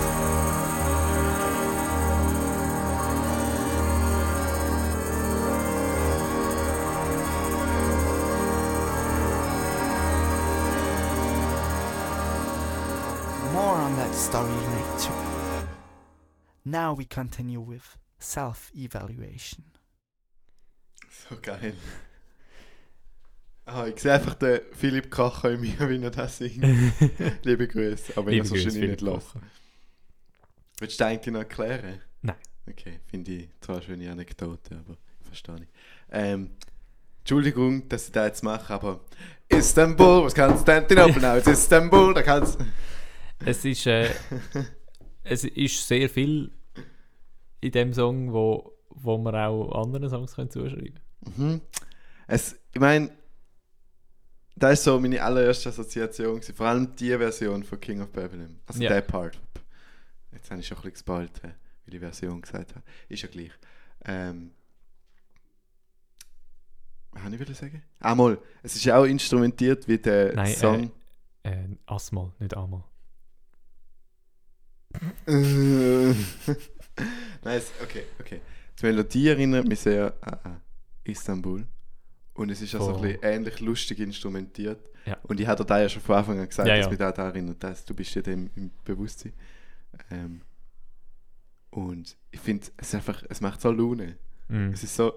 Now 16.76 16.94
we 16.94 17.06
continue 17.06 17.62
with 17.62 17.98
self 18.20 18.70
evaluation. 18.76 19.64
So 21.10 21.38
geil. 21.42 21.74
Ah, 23.66 23.88
ich 23.88 24.02
sehe 24.02 24.12
einfach 24.12 24.34
den 24.34 24.60
Philipp 24.74 25.10
Kacher 25.10 25.52
in 25.52 25.62
mir, 25.62 25.90
wie 25.90 26.04
er 26.04 26.12
das 26.12 26.38
singt. 26.38 26.62
Liebe 27.44 27.70
Grüße, 27.70 28.18
aber 28.18 28.26
wenn 28.26 28.40
er 28.40 28.44
es 28.44 28.52
Liebe 28.52 28.66
Grüße, 28.66 28.66
wahrscheinlich 28.66 28.90
nicht 28.90 29.00
Philipp. 29.00 29.14
Kocher. 29.14 29.42
Willst 30.80 31.00
du 31.00 31.04
das 31.04 31.08
eigentlich 31.08 31.34
noch 31.34 31.40
erklären? 31.40 32.02
Nein. 32.22 32.36
Okay, 32.70 33.00
finde 33.08 33.32
ich 33.32 33.50
zwar 33.62 33.78
eine 33.78 33.86
schöne 33.86 34.12
Anekdote, 34.12 34.76
aber 34.76 34.98
ich 35.22 35.28
verstehe 35.28 35.56
nicht. 35.56 35.72
Ähm, 36.12 36.50
Entschuldigung, 37.20 37.88
dass 37.88 38.08
ich 38.08 38.12
das 38.12 38.26
jetzt 38.28 38.44
mache, 38.44 38.74
aber 38.74 39.00
Istanbul, 39.48 40.26
was 40.26 40.36
Konstantinopel, 40.36 41.22
now 41.22 41.38
it's 41.38 41.48
Istanbul, 41.48 42.14
da 42.14 42.22
kannst 42.22 42.60
Es 43.46 43.64
ist, 43.64 43.88
äh, 43.88 44.10
es 45.24 45.46
ist 45.46 45.88
sehr 45.88 46.10
viel 46.10 46.52
in 47.66 47.72
dem 47.72 47.94
Song, 47.94 48.32
wo, 48.34 48.74
wo 48.90 49.18
man 49.18 49.36
auch 49.36 49.72
anderen 49.84 50.10
Songs 50.10 50.36
können 50.36 50.50
zuschreiben 50.52 51.00
Mhm. 51.38 51.62
Es, 52.28 52.56
ich 52.74 52.80
meine, 52.80 53.10
das 54.56 54.74
ist 54.74 54.84
so 54.84 55.00
meine 55.00 55.22
allererste 55.24 55.70
Assoziation, 55.70 56.36
gewesen, 56.36 56.56
vor 56.56 56.68
allem 56.68 56.96
die 56.96 57.10
Version 57.18 57.64
von 57.64 57.80
King 57.80 58.02
of 58.02 58.12
Babylon. 58.12 58.60
Also 58.68 58.82
Ja. 58.84 58.90
der 58.90 59.02
Part. 59.02 59.40
Jetzt 60.32 60.52
habe 60.52 60.60
ich 60.62 60.68
schon 60.68 60.78
ein 60.78 60.82
bisschen 60.82 60.94
gespoilt, 60.94 61.42
hä, 61.44 61.54
wie 61.86 61.92
die 61.92 62.00
Version 62.00 62.42
gesagt 62.42 62.76
habe. 62.76 62.84
Ist 63.10 63.24
ja 63.24 63.28
gleich. 63.30 63.52
Ähm, 64.06 64.52
was 67.12 67.24
habe 67.24 67.34
ich 67.36 67.42
wieder 67.42 67.54
sagen? 67.56 67.82
Ah, 68.00 68.14
mal, 68.14 68.38
es 68.62 68.76
ist 68.76 68.86
ja 68.86 68.98
auch 69.00 69.06
instrumentiert 69.06 69.88
wie 69.88 69.98
der 69.98 70.36
Nein, 70.36 70.54
Song. 70.56 70.92
Äh, 71.44 71.70
Asmal, 71.88 72.32
nicht 72.40 72.56
Amal. 72.56 72.84
nice, 77.44 77.72
okay, 77.82 78.04
okay. 78.20 78.42
Die 78.80 78.86
Melodie 78.86 79.28
erinnert 79.30 79.68
mich 79.68 79.80
sehr 79.80 80.14
an 80.22 80.62
Istanbul. 81.04 81.66
Und 82.34 82.50
es 82.52 82.62
ist 82.62 82.76
auch 82.76 82.82
so 82.90 82.96
ein 82.98 83.02
bisschen 83.02 83.24
ähnlich 83.24 83.60
lustig 83.62 84.00
instrumentiert. 84.00 84.80
Ja. 85.06 85.18
Und 85.24 85.40
ich 85.40 85.48
hatte 85.48 85.64
dir 85.64 85.68
da 85.68 85.82
ja 85.82 85.88
schon 85.90 86.02
von 86.02 86.16
Anfang 86.16 86.40
an 86.40 86.48
gesagt, 86.50 86.68
Ja, 86.68 86.76
dass 86.76 86.86
ja. 86.86 86.90
mich 86.90 86.98
da 87.00 87.10
erinnert. 87.10 87.64
Das, 87.64 87.86
du 87.86 87.94
bist 87.94 88.14
ja 88.16 88.22
dem 88.22 88.50
im 88.56 88.72
Bewusstsein. 88.84 89.34
Ähm, 90.12 90.42
und 91.70 92.18
ich 92.32 92.40
finde, 92.40 92.68
es, 92.78 92.88
ist 92.90 92.96
einfach, 92.96 93.24
es 93.30 93.42
macht 93.42 93.62
so 93.62 93.72
Laune. 93.72 94.18
Mhm. 94.48 94.72
Es 94.74 94.84
ist 94.84 94.96
so 94.96 95.14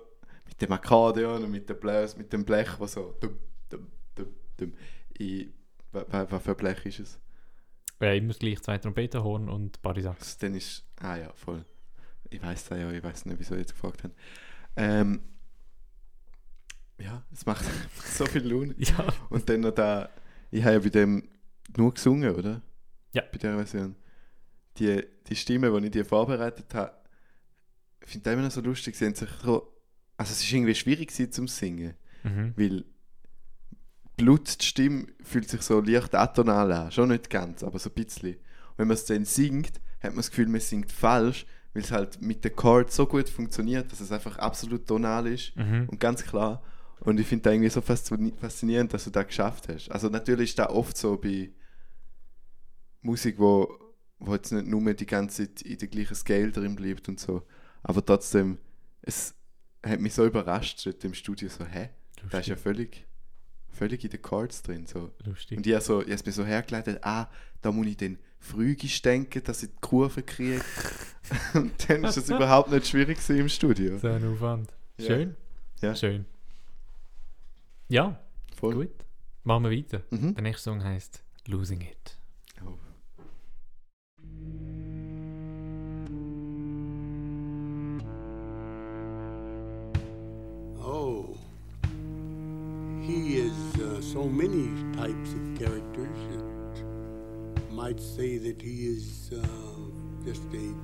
mit 0.47 0.61
dem 0.61 0.73
Akkordeon 0.73 1.43
und 1.45 1.51
mit 1.51 1.69
dem 1.69 1.79
Bläs, 1.79 2.17
mit 2.17 2.33
dem 2.33 2.45
Blech, 2.45 2.69
was 2.79 2.93
so 2.93 3.14
dum, 3.21 3.37
dum, 3.69 3.87
dum, 4.14 4.27
dum. 4.57 4.73
Ich, 5.14 5.49
wa- 5.93 6.05
wa- 6.09 6.27
was 6.31 6.43
für 6.43 6.51
ein 6.51 6.57
Blech 6.57 6.85
ist 6.87 7.01
es? 7.01 7.19
Ja, 8.01 8.13
immer 8.13 8.35
gleich 8.35 8.61
zwei 8.63 8.79
Trompetenhorn 8.79 9.49
und 9.49 9.83
Barisax. 9.83 10.39
Dann 10.39 10.55
ist. 10.55 10.85
Ah 11.01 11.17
ja, 11.17 11.33
voll. 11.35 11.65
Ich 12.31 12.41
weiß 12.43 12.67
das 12.69 12.79
ja, 12.79 12.91
ich 12.93 13.03
weiß 13.03 13.27
nicht, 13.27 13.39
wieso 13.41 13.55
ich 13.55 13.61
jetzt 13.61 13.73
gefragt 13.73 14.05
haben. 14.05 14.13
Ähm, 14.77 15.21
ja, 16.99 17.25
es 17.33 17.47
macht 17.47 17.65
so 18.05 18.27
viel 18.27 18.47
Laune. 18.47 18.75
Ja. 18.79 19.07
Und 19.31 19.49
dann 19.49 19.61
noch 19.61 19.73
da. 19.73 20.09
Ich 20.51 20.63
habe 20.63 20.75
ja 20.75 20.79
bei 20.81 20.89
dem 20.91 21.29
nur 21.77 21.93
gesungen, 21.95 22.35
oder? 22.35 22.63
Ja. 23.13 23.23
Bei 23.33 23.39
der 23.39 23.57
Version. 23.57 23.95
Die, 24.79 25.03
die 25.27 25.37
Stimme, 25.37 25.79
die 25.81 25.87
ich 25.87 25.93
dir 25.93 26.05
vorbereitet 26.05 26.73
habe, 26.75 26.93
ich 28.05 28.09
finde 28.13 28.33
immer 28.33 28.43
noch 28.43 28.51
so 28.51 28.61
lustig. 28.61 28.95
Sie 28.97 29.05
haben 29.07 29.15
sich 29.15 29.29
so, 29.43 29.73
also 30.17 30.33
es 30.33 30.41
ist 30.43 30.53
irgendwie 30.53 30.75
schwierig 30.75 31.09
gewesen 31.09 31.33
zum 31.33 31.49
Singen, 31.49 31.95
Mhm. 32.25 32.53
weil 32.57 32.85
Blut, 34.19 34.61
die 34.61 34.67
Stimme 34.67 35.07
fühlt 35.23 35.49
sich 35.49 35.63
so 35.63 35.81
leicht 35.81 36.15
atonal 36.15 36.71
an. 36.73 36.93
Schon 36.93 37.09
nicht 37.09 37.31
ganz, 37.31 37.63
aber 37.63 37.79
so 37.79 37.89
ein 37.89 37.95
bisschen. 37.95 38.35
Und 38.35 38.79
wenn 38.79 38.89
man 38.89 38.95
es 38.97 39.07
dann 39.07 39.25
singt, 39.25 39.81
hat 40.01 40.11
man 40.11 40.17
das 40.17 40.29
Gefühl, 40.31 40.49
man 40.49 40.61
singt 40.61 40.93
falsch, 40.93 41.47
weil 41.73 41.83
es 41.83 41.91
halt 41.91 42.21
mit 42.21 42.45
den 42.45 42.55
Chords 42.55 42.95
so 42.97 43.07
gut 43.07 43.29
funktioniert, 43.29 43.91
dass 43.91 44.01
es 44.01 44.13
einfach 44.13 44.39
absolut 44.39 44.87
tonal 44.87 45.27
ist 45.27 45.57
Mhm. 45.57 45.89
und 45.89 45.99
ganz 46.01 46.23
klar. 46.25 46.63
Und 47.01 47.19
ich 47.21 47.27
finde 47.27 47.45
das 47.45 47.53
irgendwie 47.55 47.71
so 47.71 47.81
faszini- 47.81 48.37
faszinierend, 48.37 48.93
dass 48.93 49.05
du 49.05 49.11
das 49.11 49.27
geschafft 49.27 49.69
hast. 49.69 49.89
Also 49.91 50.09
natürlich 50.09 50.51
ist 50.51 50.59
das 50.59 50.69
oft 50.69 50.97
so 50.97 51.17
bei 51.17 51.51
Musik, 53.03 53.39
wo, 53.39 53.69
wo 54.19 54.35
jetzt 54.35 54.51
nicht 54.53 54.67
nur 54.67 54.93
die 54.95 55.07
ganze 55.07 55.55
Zeit 55.55 55.63
in 55.63 55.79
der 55.79 55.89
gleichen 55.89 56.15
Scale 56.17 56.51
drin 56.51 56.75
bleibt 56.75 57.09
und 57.09 57.21
so. 57.21 57.43
Aber 57.83 58.05
trotzdem, 58.05 58.59
es 59.03 59.35
hat 59.87 60.01
mich 60.01 60.15
so 60.15 60.27
überrascht 60.27 60.85
dort 60.85 61.05
im 61.05 61.15
Studio, 61.15 61.49
so, 61.49 61.65
hä? 61.65 61.91
Da 62.31 62.39
ist 62.41 62.49
ja 62.49 62.57
völlig, 62.57 63.07
völlig 63.79 64.05
in 64.05 64.11
den 64.11 64.21
Chords 64.21 64.62
drin. 64.62 64.87
So. 64.87 65.11
Lustig. 65.25 65.57
Und 65.57 65.67
ich 65.67 65.73
habe 65.73 65.85
so, 65.85 66.03
ich 66.03 66.12
habe 66.12 66.23
mir 66.27 66.33
so 66.33 66.45
hergeleitet, 66.45 66.99
ah, 67.03 67.29
da 67.62 67.73
muss 67.73 67.87
ich 67.87 67.97
dann 67.97 68.19
frühisch 68.41 69.01
denken, 69.03 69.43
dass 69.45 69.62
ich 69.62 69.71
die 69.71 69.77
Kurve 69.81 70.23
kriege. 70.23 70.61
und 71.55 71.73
dann 71.88 72.05
ist 72.05 72.17
es 72.17 72.29
überhaupt 72.29 72.71
nicht 72.71 72.87
schwierig 72.88 73.19
im 73.31 73.49
Studio. 73.49 73.99
So 73.99 74.09
ein 74.09 74.33
Aufwand. 74.33 74.71
Ja. 74.99 75.07
Schön. 75.07 75.37
Ja. 75.81 75.95
Schön. 75.95 76.27
Ja, 77.88 78.21
Voll. 78.57 78.75
gut. 78.75 78.91
Machen 79.45 79.64
wir 79.64 79.71
weiter. 79.71 80.03
Mhm. 80.11 80.35
Der 80.35 80.43
nächste 80.43 80.64
Song 80.64 80.83
heißt 80.85 81.23
Losing 81.47 81.81
It. 81.81 82.19
Oh. 82.62 82.79
Oh, 90.83 91.38
he 93.09 93.38
is 93.38 93.81
uh, 93.81 94.03
so 94.03 94.25
many 94.25 94.68
types 94.92 95.33
of 95.33 95.59
characters. 95.59 96.18
It 97.57 97.72
might 97.72 97.99
say 97.99 98.37
that 98.37 98.61
he 98.61 98.87
is 98.87 99.30
uh, 99.33 99.47
just 100.26 100.43
a 100.53 100.74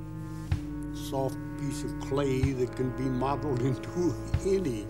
soft 0.96 1.36
piece 1.60 1.84
of 1.84 2.00
clay 2.00 2.40
that 2.52 2.74
can 2.76 2.96
be 2.96 3.02
modeled 3.02 3.60
into 3.70 4.14
any 4.46 4.86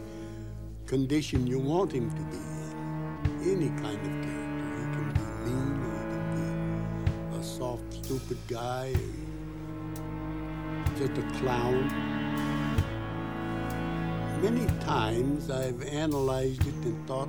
condition 0.87 1.45
you 1.45 1.59
want 1.59 1.91
him 1.91 2.09
to 2.09 2.23
be. 2.31 2.37
in. 2.37 3.57
Any 3.57 3.69
kind 3.83 3.99
of 3.99 4.15
character. 4.23 4.71
He 4.79 4.85
can 4.95 5.13
be 5.19 5.51
mean 5.51 5.75
or 5.83 5.97
he 5.99 6.15
can 6.15 7.33
be 7.33 7.39
a 7.39 7.43
soft, 7.43 7.93
stupid 7.95 8.39
guy, 8.47 8.95
just 10.97 11.19
a 11.19 11.39
clown. 11.41 12.14
Many 14.43 14.67
times 14.81 15.51
I've 15.51 15.83
analyzed 15.83 16.67
it 16.67 16.75
and 16.85 17.07
thought 17.07 17.29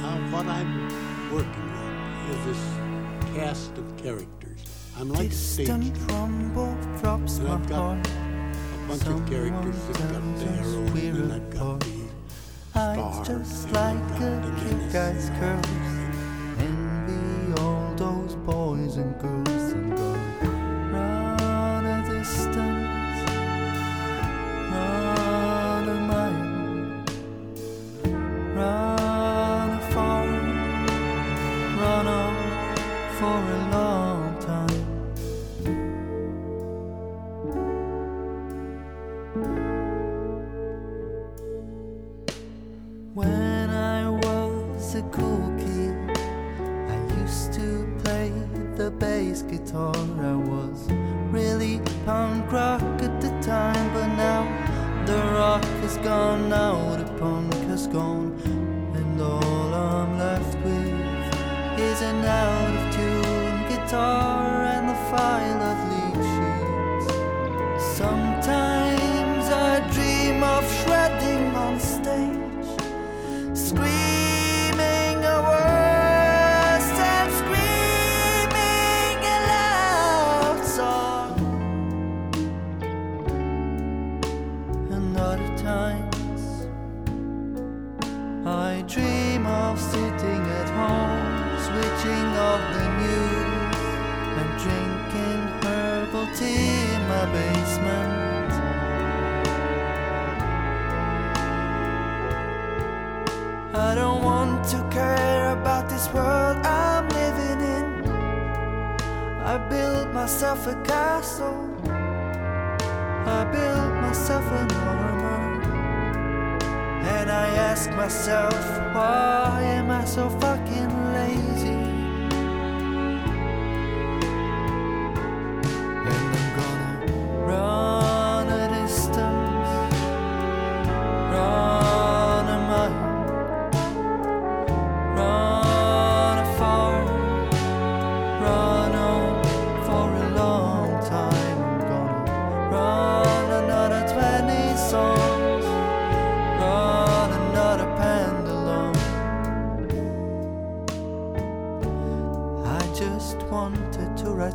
how 0.00 0.18
what 0.30 0.46
I'm 0.46 0.88
working 1.32 1.70
with 2.28 2.46
is 2.46 2.56
this 2.56 3.34
cast 3.34 3.76
of 3.78 3.96
characters. 3.96 4.64
I'm 4.98 5.08
like 5.08 5.30
a 5.30 5.34
stage 5.34 5.66
Distant 5.66 6.10
rumble 6.10 6.76
drops 7.00 7.38
And 7.38 7.48
I've 7.48 7.68
got 7.68 8.06
a 8.06 8.88
bunch 8.88 9.06
of 9.06 9.26
characters 9.28 9.76
that 9.86 10.12
got 10.12 10.36
the 10.36 10.46
heroine 10.46 11.16
and 11.16 11.32
I've 11.32 11.50
got 11.50 11.80
the 11.80 12.08
stars 12.92 13.28
just 13.28 13.64
and 13.66 13.72
like 13.74 14.20
a 14.20 14.24
the 14.44 14.52
cute 14.60 14.92
guy's 14.92 15.30
everything. 15.30 16.12
Envy 16.58 17.62
all 17.62 17.94
those 17.96 18.34
boys 18.36 18.96
and 18.96 19.18
girls 19.20 19.39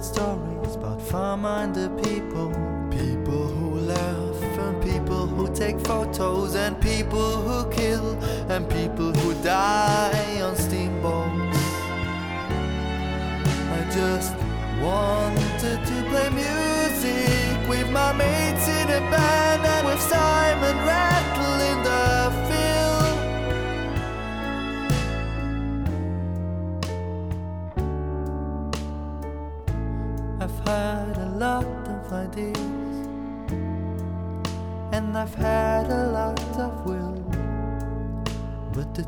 stories 0.06 0.76
about 0.76 1.02
far-minded 1.02 1.92
people, 2.04 2.50
people 2.92 3.48
who 3.58 3.70
laugh 3.80 4.42
and 4.66 4.84
people 4.84 5.26
who 5.26 5.54
take 5.56 5.80
photos 5.80 6.54
and 6.56 6.80
people 6.80 7.32
who 7.42 7.70
kill 7.72 8.14
and 8.52 8.70
people 8.70 9.12
who 9.12 9.34
die 9.44 10.42
on 10.42 10.56
steamboats. 10.56 11.58
I 13.78 13.82
just 14.00 14.36
wanted 14.80 15.80
to 15.90 15.96
play 16.12 16.30
music 16.30 17.68
with 17.68 17.90
my 17.90 18.14
mates 18.14 18.68
in 18.68 18.88
a 19.00 19.02
band 19.12 19.66
and 19.66 19.88
with 19.88 20.02
Simon 20.02 20.78
Rattle. 20.86 21.45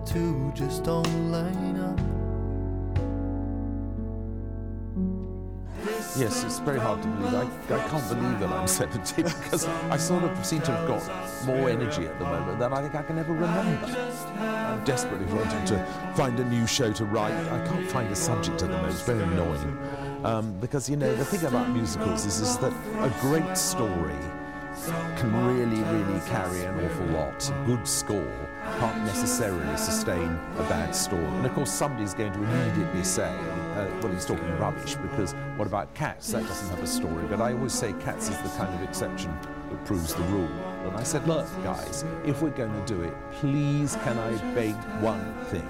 Two 0.08 0.52
just 0.56 0.84
don't 0.84 1.32
line 1.32 1.80
up. 1.80 2.00
Yes, 6.18 6.44
it's 6.44 6.60
very 6.60 6.80
hard 6.80 7.02
to 7.04 7.08
believe. 7.10 7.34
I, 7.36 7.76
I 7.76 7.88
can't 7.90 8.10
believe 8.10 8.40
that 8.40 8.50
I'm 8.50 8.68
70 8.68 9.24
because 9.24 9.66
I 9.66 9.98
sort 9.98 10.24
of 10.24 10.46
seem 10.46 10.62
to 10.62 10.72
have 10.72 10.88
got 10.88 11.46
more 11.46 11.70
energy 11.70 12.06
at 12.06 12.18
the 12.18 12.26
moment 12.26 12.58
than 12.58 12.74
I 12.74 12.82
think 12.82 12.96
I 12.96 13.04
can 13.04 13.20
ever 13.20 13.34
remember. 13.34 13.86
I'm 14.40 14.84
desperately 14.86 15.32
wanting 15.34 15.66
to 15.66 15.86
find 16.16 16.40
a 16.40 16.46
new 16.46 16.66
show 16.66 16.92
to 16.94 17.06
write. 17.06 17.34
I 17.34 17.68
can't 17.68 17.88
find 17.92 18.10
a 18.10 18.16
subject 18.16 18.64
at 18.64 18.70
the 18.70 18.76
moment. 18.78 18.94
It's 18.94 19.04
very 19.04 19.24
annoying. 19.24 19.78
Um, 20.24 20.58
because, 20.60 20.90
you 20.90 20.96
know, 20.96 21.14
the 21.16 21.26
thing 21.26 21.46
about 21.46 21.70
musicals 21.70 22.26
is, 22.26 22.40
is 22.40 22.58
that 22.60 22.74
a 23.00 23.14
great 23.22 23.58
story 23.58 24.16
can 25.18 25.46
really, 25.46 25.82
really 25.82 26.22
carry 26.28 26.64
an 26.64 26.80
awful 26.86 27.06
lot. 27.08 27.50
A 27.50 27.66
good 27.66 27.88
score 27.88 28.47
can't 28.80 29.04
necessarily 29.06 29.78
sustain 29.78 30.40
a 30.58 30.64
bad 30.70 30.96
story. 30.96 31.24
And 31.24 31.46
of 31.46 31.54
course, 31.54 31.72
somebody's 31.72 32.14
going 32.14 32.34
to 32.34 32.44
immediately 32.44 33.04
say, 33.04 33.34
uh, 33.76 33.88
well, 34.02 34.12
he's 34.12 34.26
talking 34.26 34.50
rubbish 34.58 34.96
because 34.96 35.34
what 35.56 35.68
about 35.68 35.94
Cats? 35.94 36.32
That 36.32 36.44
doesn't 36.44 36.70
have 36.70 36.84
a 36.84 36.88
story. 36.88 37.26
But 37.28 37.42
I 37.42 37.54
always 37.54 37.74
say 37.74 37.94
Cats 37.94 38.30
is 38.30 38.38
the 38.38 38.50
kind 38.58 38.74
of 38.74 38.88
exception 38.88 39.36
that 39.70 39.86
proves 39.86 40.14
the 40.14 40.24
rule. 40.24 40.50
And 40.88 40.96
I 40.96 41.04
said, 41.04 41.28
look, 41.28 41.48
guys, 41.64 42.06
if 42.26 42.42
we're 42.42 42.50
going 42.52 42.74
to 42.74 42.86
do 42.86 43.02
it, 43.02 43.14
please 43.34 43.98
can 44.04 44.18
I 44.18 44.32
beg 44.54 44.76
one 45.02 45.34
thing 45.46 45.70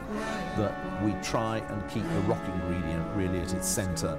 that 0.57 1.03
we 1.03 1.13
try 1.23 1.57
and 1.57 1.89
keep 1.89 2.03
the 2.03 2.19
rock 2.21 2.43
ingredient 2.47 3.05
really 3.15 3.39
at 3.39 3.53
its 3.53 3.67
centre. 3.67 4.17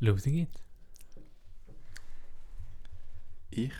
Losing 0.00 0.38
it. 0.38 0.48
Ich? 3.50 3.72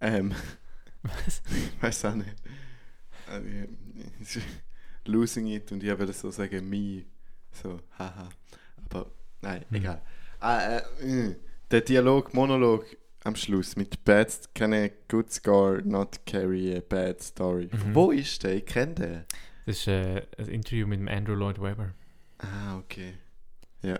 ähm. 0.00 0.34
Was? 1.02 1.42
Ich 1.50 1.82
weiß 1.82 2.04
auch 2.06 2.14
nicht. 2.14 2.34
Also, 3.28 4.40
Losing 5.06 5.46
it 5.48 5.72
und 5.72 5.82
ich 5.82 5.98
würde 5.98 6.12
so 6.12 6.30
sagen, 6.30 6.68
me. 6.68 7.04
So, 7.52 7.80
haha. 7.98 8.28
Aber, 8.88 9.10
nein, 9.40 9.64
Mhm. 9.70 9.76
egal. 9.76 10.02
Ah, 10.40 10.58
äh, 10.78 10.82
äh, 11.30 11.36
der 11.70 11.80
Dialog, 11.80 12.34
Monolog 12.34 12.84
am 13.24 13.34
Schluss 13.36 13.76
mit 13.76 14.04
Bad 14.04 14.52
can 14.54 14.72
a 14.74 14.88
good 15.08 15.32
scar 15.32 15.80
not 15.82 16.24
carry 16.26 16.76
a 16.76 16.80
bad 16.80 17.20
story. 17.22 17.68
Mhm. 17.72 17.94
Wo 17.94 18.10
ist 18.10 18.42
der? 18.42 18.56
Ich 18.56 18.66
kenne 18.66 18.94
den. 18.94 19.24
Das 19.66 19.76
ist 19.78 19.86
äh, 19.86 20.26
ein 20.38 20.48
Interview 20.48 20.86
mit 20.86 20.98
dem 21.00 21.08
Andrew 21.08 21.34
Lloyd 21.34 21.60
Webber. 21.60 21.94
Ah, 22.42 22.76
okay. 22.78 23.14
Ja. 23.82 23.98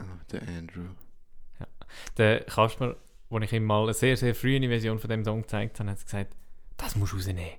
Oh, 0.00 0.04
der 0.30 0.42
Andrew. 0.42 0.84
Der 2.16 2.40
Kasper, 2.44 2.96
wo 3.30 3.38
ich 3.38 3.52
ihm 3.52 3.64
mal 3.64 3.84
eine 3.84 3.94
sehr, 3.94 4.16
sehr 4.16 4.34
frühe 4.34 4.60
Version 4.68 4.98
von 4.98 5.10
dem 5.10 5.24
Song 5.24 5.42
gezeigt 5.42 5.80
habe, 5.80 5.90
hat 5.90 6.04
gesagt, 6.04 6.36
das 6.76 6.96
musst 6.96 7.12
du 7.12 7.16
rausnehmen. 7.16 7.58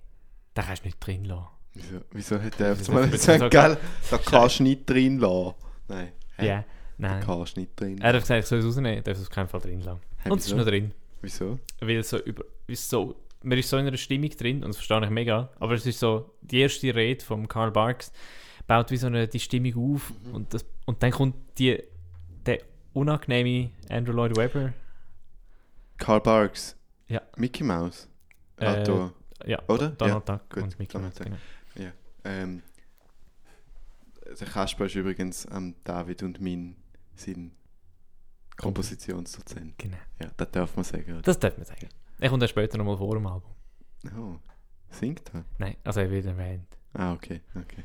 Den 0.56 0.64
kannst 0.64 0.84
du 0.84 0.88
nicht 0.88 1.00
drin 1.00 1.26
lassen. 1.26 1.48
Wieso, 1.74 2.02
wieso 2.12 2.42
hat 2.42 2.60
der 2.60 2.74
auf 2.74 2.90
einmal 2.90 3.10
gesagt, 3.10 3.52
gell, 3.52 3.78
da 4.10 4.18
kannst 4.26 4.60
du 4.60 4.64
nicht 4.64 4.90
drin 4.90 5.20
lassen? 5.20 5.56
Nein. 5.88 6.12
Ja, 6.38 6.44
hä? 6.60 6.66
nein. 6.98 7.20
Da 7.22 7.26
kannst 7.26 7.56
du 7.56 7.62
nicht 7.62 7.80
drin 7.80 8.00
Er 8.02 8.14
hat 8.14 8.22
gesagt, 8.22 8.40
ich 8.40 8.46
soll 8.46 8.60
es 8.60 8.66
rausnehmen, 8.66 9.04
darf 9.04 9.18
es 9.18 9.24
auf 9.24 9.30
keinen 9.30 9.48
Fall 9.48 9.62
drin 9.62 9.82
lassen. 9.82 10.02
Hä, 10.24 10.30
Und 10.30 10.40
es 10.40 10.48
ist 10.48 10.56
noch 10.56 10.66
drin. 10.66 10.94
Wieso? 11.22 11.60
Weil 11.82 11.98
es 11.98 12.10
so 12.10 12.18
über, 12.18 12.44
so, 12.74 13.16
man 13.44 13.58
ist 13.58 13.70
so 13.70 13.78
in 13.78 13.88
einer 13.88 13.98
Stimmung 13.98 14.30
drin, 14.30 14.58
und 14.64 14.70
das 14.70 14.78
verstehe 14.78 15.04
ich 15.04 15.10
mega, 15.10 15.50
aber 15.60 15.74
es 15.74 15.86
ist 15.86 16.00
so, 16.00 16.34
die 16.42 16.60
erste 16.60 16.94
Rede 16.94 17.24
von 17.24 17.48
Karl 17.48 17.72
Barks 17.72 18.12
baut 18.70 18.92
wie 18.92 18.98
so 18.98 19.08
eine, 19.08 19.28
die 19.28 19.40
Stimmung 19.40 19.96
auf 19.96 20.14
Mhm. 20.24 20.36
und, 20.36 20.54
das, 20.54 20.64
und 20.86 21.02
dann 21.02 21.10
kommt 21.12 21.36
die, 21.58 21.82
der 22.46 22.60
unangenehme 22.94 23.72
Andrew 23.90 24.14
Lloyd 24.14 24.38
Webber. 24.38 24.74
Karl 25.98 26.22
Barks. 26.22 26.78
Ja. 27.08 27.22
Mickey 27.36 27.64
Mouse. 27.64 28.08
Äh, 28.58 28.68
Autor. 28.68 29.14
Ja, 29.46 29.60
Oder? 29.68 29.90
Donald 29.90 30.30
ja, 30.30 30.36
Duck 30.38 30.50
gut, 30.50 30.64
und 30.64 30.80
Mickey 30.80 30.98
Mouse, 31.00 31.16
genau. 31.16 31.38
Ähm, 32.26 32.62
der 34.40 34.48
Kasper 34.48 34.86
ist 34.86 34.96
übrigens 34.96 35.46
am 35.48 35.74
David 35.86 36.22
und 36.22 36.40
mein 36.42 36.76
sein 37.16 37.52
Kompositionsdozent. 38.58 39.80
Genau. 39.80 39.98
Ja, 40.22 40.30
das 40.36 40.52
darf 40.52 40.76
man 40.76 40.84
sagen. 40.84 41.12
Oder? 41.14 41.22
Das 41.22 41.40
darf 41.40 41.58
man 41.58 41.66
sagen. 41.66 41.88
Er 42.20 42.30
kommt 42.30 42.42
dann 42.42 42.50
später 42.50 42.78
nochmal 42.78 42.98
vor 42.98 43.16
dem 43.16 43.26
Album. 43.26 43.50
Oh, 44.18 44.36
singt 44.92 45.34
er? 45.34 45.46
Nein, 45.58 45.78
also 45.84 46.02
er 46.02 46.12
wird 46.12 46.26
erwähnt. 46.26 46.68
Ah, 46.94 47.14
okay, 47.14 47.42
okay. 47.56 47.84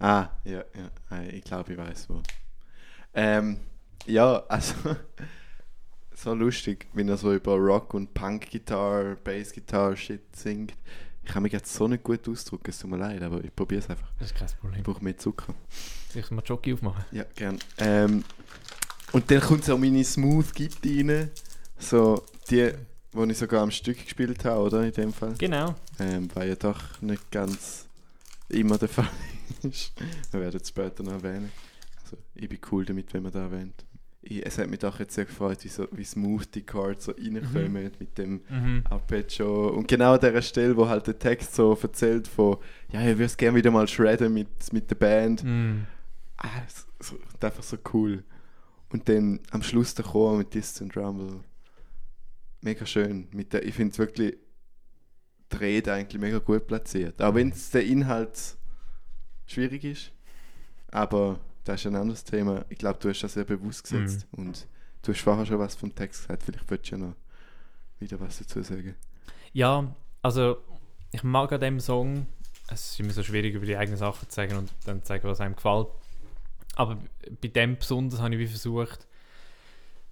Ah, 0.00 0.30
ja, 0.44 0.64
ja, 0.74 0.90
ah, 1.10 1.22
ich 1.30 1.44
glaube, 1.44 1.72
ich 1.72 1.78
weiß 1.78 2.08
wo. 2.08 2.22
Ähm, 3.12 3.58
ja, 4.06 4.42
also, 4.48 4.74
so 6.14 6.32
lustig, 6.32 6.86
wenn 6.94 7.10
er 7.10 7.18
so 7.18 7.34
über 7.34 7.54
Rock- 7.56 7.92
und 7.92 8.14
Punk-Gitarre, 8.14 9.18
Bass-Gitarre-Shit 9.22 10.34
singt. 10.34 10.72
Ich 11.22 11.30
kann 11.30 11.42
mich 11.42 11.52
jetzt 11.52 11.74
so 11.74 11.86
nicht 11.86 12.02
gut 12.02 12.26
ausdrücken, 12.26 12.70
es 12.70 12.78
tut 12.78 12.90
mir 12.90 12.96
leid, 12.96 13.22
aber 13.22 13.44
ich 13.44 13.54
probiere 13.54 13.80
es 13.80 13.90
einfach. 13.90 14.10
Das 14.18 14.28
ist 14.28 14.36
kein 14.38 14.48
Problem. 14.58 14.78
Ich 14.78 14.84
brauche 14.84 15.04
mehr 15.04 15.18
Zucker. 15.18 15.54
Soll 16.08 16.22
ich 16.22 16.30
mal 16.30 16.42
Jockey 16.46 16.72
aufmachen? 16.72 17.04
Ja, 17.12 17.24
gern. 17.36 17.58
Ähm, 17.76 18.24
und 19.12 19.30
dann 19.30 19.40
kommt 19.40 19.64
so 19.64 19.76
meine 19.76 20.02
Smooth 20.02 20.54
Gitte 20.54 20.88
rein. 20.88 21.30
So 21.78 22.24
die, 22.48 22.72
die 23.12 23.30
ich 23.30 23.38
sogar 23.38 23.62
am 23.62 23.70
Stück 23.70 24.02
gespielt 24.02 24.46
habe, 24.46 24.60
oder? 24.62 24.82
In 24.82 24.92
dem 24.92 25.12
Fall. 25.12 25.34
Genau. 25.36 25.74
Ähm, 25.98 26.28
weil 26.32 26.48
ja 26.48 26.54
doch 26.54 27.02
nicht 27.02 27.30
ganz 27.30 27.86
immer 28.48 28.78
der 28.78 28.88
Fall 28.88 29.08
ist. 29.62 29.92
Wir 30.32 30.40
werden 30.40 30.60
es 30.60 30.68
später 30.68 31.02
noch 31.02 31.12
erwähnen. 31.12 31.50
Also, 32.02 32.16
ich 32.34 32.48
bin 32.48 32.58
cool 32.70 32.84
damit, 32.84 33.12
wenn 33.14 33.22
man 33.22 33.32
da 33.32 33.42
erwähnt. 33.42 33.84
Ich, 34.22 34.44
es 34.44 34.58
hat 34.58 34.68
mich 34.68 34.80
doch 34.80 34.98
jetzt 35.00 35.14
sehr 35.14 35.24
gefreut, 35.24 35.64
wie, 35.64 35.68
so, 35.68 35.88
wie 35.92 36.04
smooth 36.04 36.54
die 36.54 36.62
Chords 36.66 37.06
so 37.06 37.12
reinkommen 37.12 37.90
mit 37.98 38.18
dem 38.18 38.42
Mhm. 38.50 38.84
Arpeggio. 38.90 39.68
Und 39.70 39.88
genau 39.88 40.12
an 40.14 40.20
dieser 40.20 40.42
Stelle, 40.42 40.76
wo 40.76 40.86
halt 40.88 41.06
der 41.06 41.18
Text 41.18 41.54
so 41.54 41.78
erzählt 41.80 42.28
von, 42.28 42.58
ja, 42.92 43.00
ich 43.08 43.16
würde 43.16 43.34
gerne 43.36 43.56
wieder 43.56 43.70
mal 43.70 43.88
shredden 43.88 44.34
mit, 44.34 44.72
mit 44.72 44.90
der 44.90 44.96
Band. 44.96 45.42
Mhm. 45.42 45.86
Ah, 46.36 46.48
so, 46.68 47.16
so, 47.16 47.46
einfach 47.46 47.62
so 47.62 47.78
cool. 47.94 48.22
Und 48.90 49.08
dann 49.08 49.40
am 49.52 49.62
Schluss 49.62 49.94
der 49.94 50.04
Chor 50.04 50.36
mit 50.36 50.52
Distant 50.52 50.96
Rumble. 50.96 51.40
Mega 52.60 52.84
schön. 52.84 53.28
Mit 53.32 53.52
der, 53.54 53.64
ich 53.64 53.74
finde 53.74 53.92
es 53.92 53.98
wirklich 53.98 54.36
die 55.52 55.56
Rede 55.56 55.92
eigentlich 55.94 56.20
mega 56.20 56.38
gut 56.40 56.66
platziert. 56.66 57.22
Auch 57.22 57.34
wenn 57.34 57.48
es 57.50 57.70
der 57.70 57.84
Inhalt 57.86 58.56
schwierig 59.52 59.84
ist. 59.84 60.12
Aber 60.90 61.38
das 61.64 61.80
ist 61.80 61.86
ein 61.86 61.96
anderes 61.96 62.24
Thema. 62.24 62.64
Ich 62.68 62.78
glaube, 62.78 62.98
du 63.00 63.08
hast 63.08 63.22
das 63.22 63.34
sehr 63.34 63.44
bewusst 63.44 63.84
gesetzt. 63.84 64.26
Und 64.32 64.66
du 65.02 65.12
hast 65.12 65.20
vorher 65.20 65.46
schon 65.46 65.58
was 65.58 65.74
vom 65.74 65.94
Text 65.94 66.22
gesagt. 66.22 66.42
Vielleicht 66.42 66.70
würdest 66.70 66.90
du 66.90 66.96
ja 66.96 67.06
noch 67.06 67.14
wieder 67.98 68.20
was 68.20 68.38
dazu 68.38 68.62
sagen. 68.62 68.94
Ja, 69.52 69.94
also 70.22 70.58
ich 71.12 71.22
mag 71.22 71.52
an 71.52 71.60
dem 71.60 71.80
Song, 71.80 72.26
es 72.68 72.92
ist 72.92 73.00
immer 73.00 73.12
so 73.12 73.22
schwierig 73.22 73.54
über 73.54 73.66
die 73.66 73.76
eigenen 73.76 73.98
Sachen 73.98 74.28
zu 74.28 74.34
sagen 74.34 74.56
und 74.56 74.72
dann 74.84 75.02
zu 75.02 75.08
sagen, 75.08 75.24
was 75.24 75.40
einem 75.40 75.56
gefällt. 75.56 75.88
Aber 76.76 76.98
bei 77.40 77.48
dem 77.48 77.76
besonders 77.76 78.20
habe 78.20 78.34
ich 78.34 78.40
wie 78.40 78.46
versucht, 78.46 79.06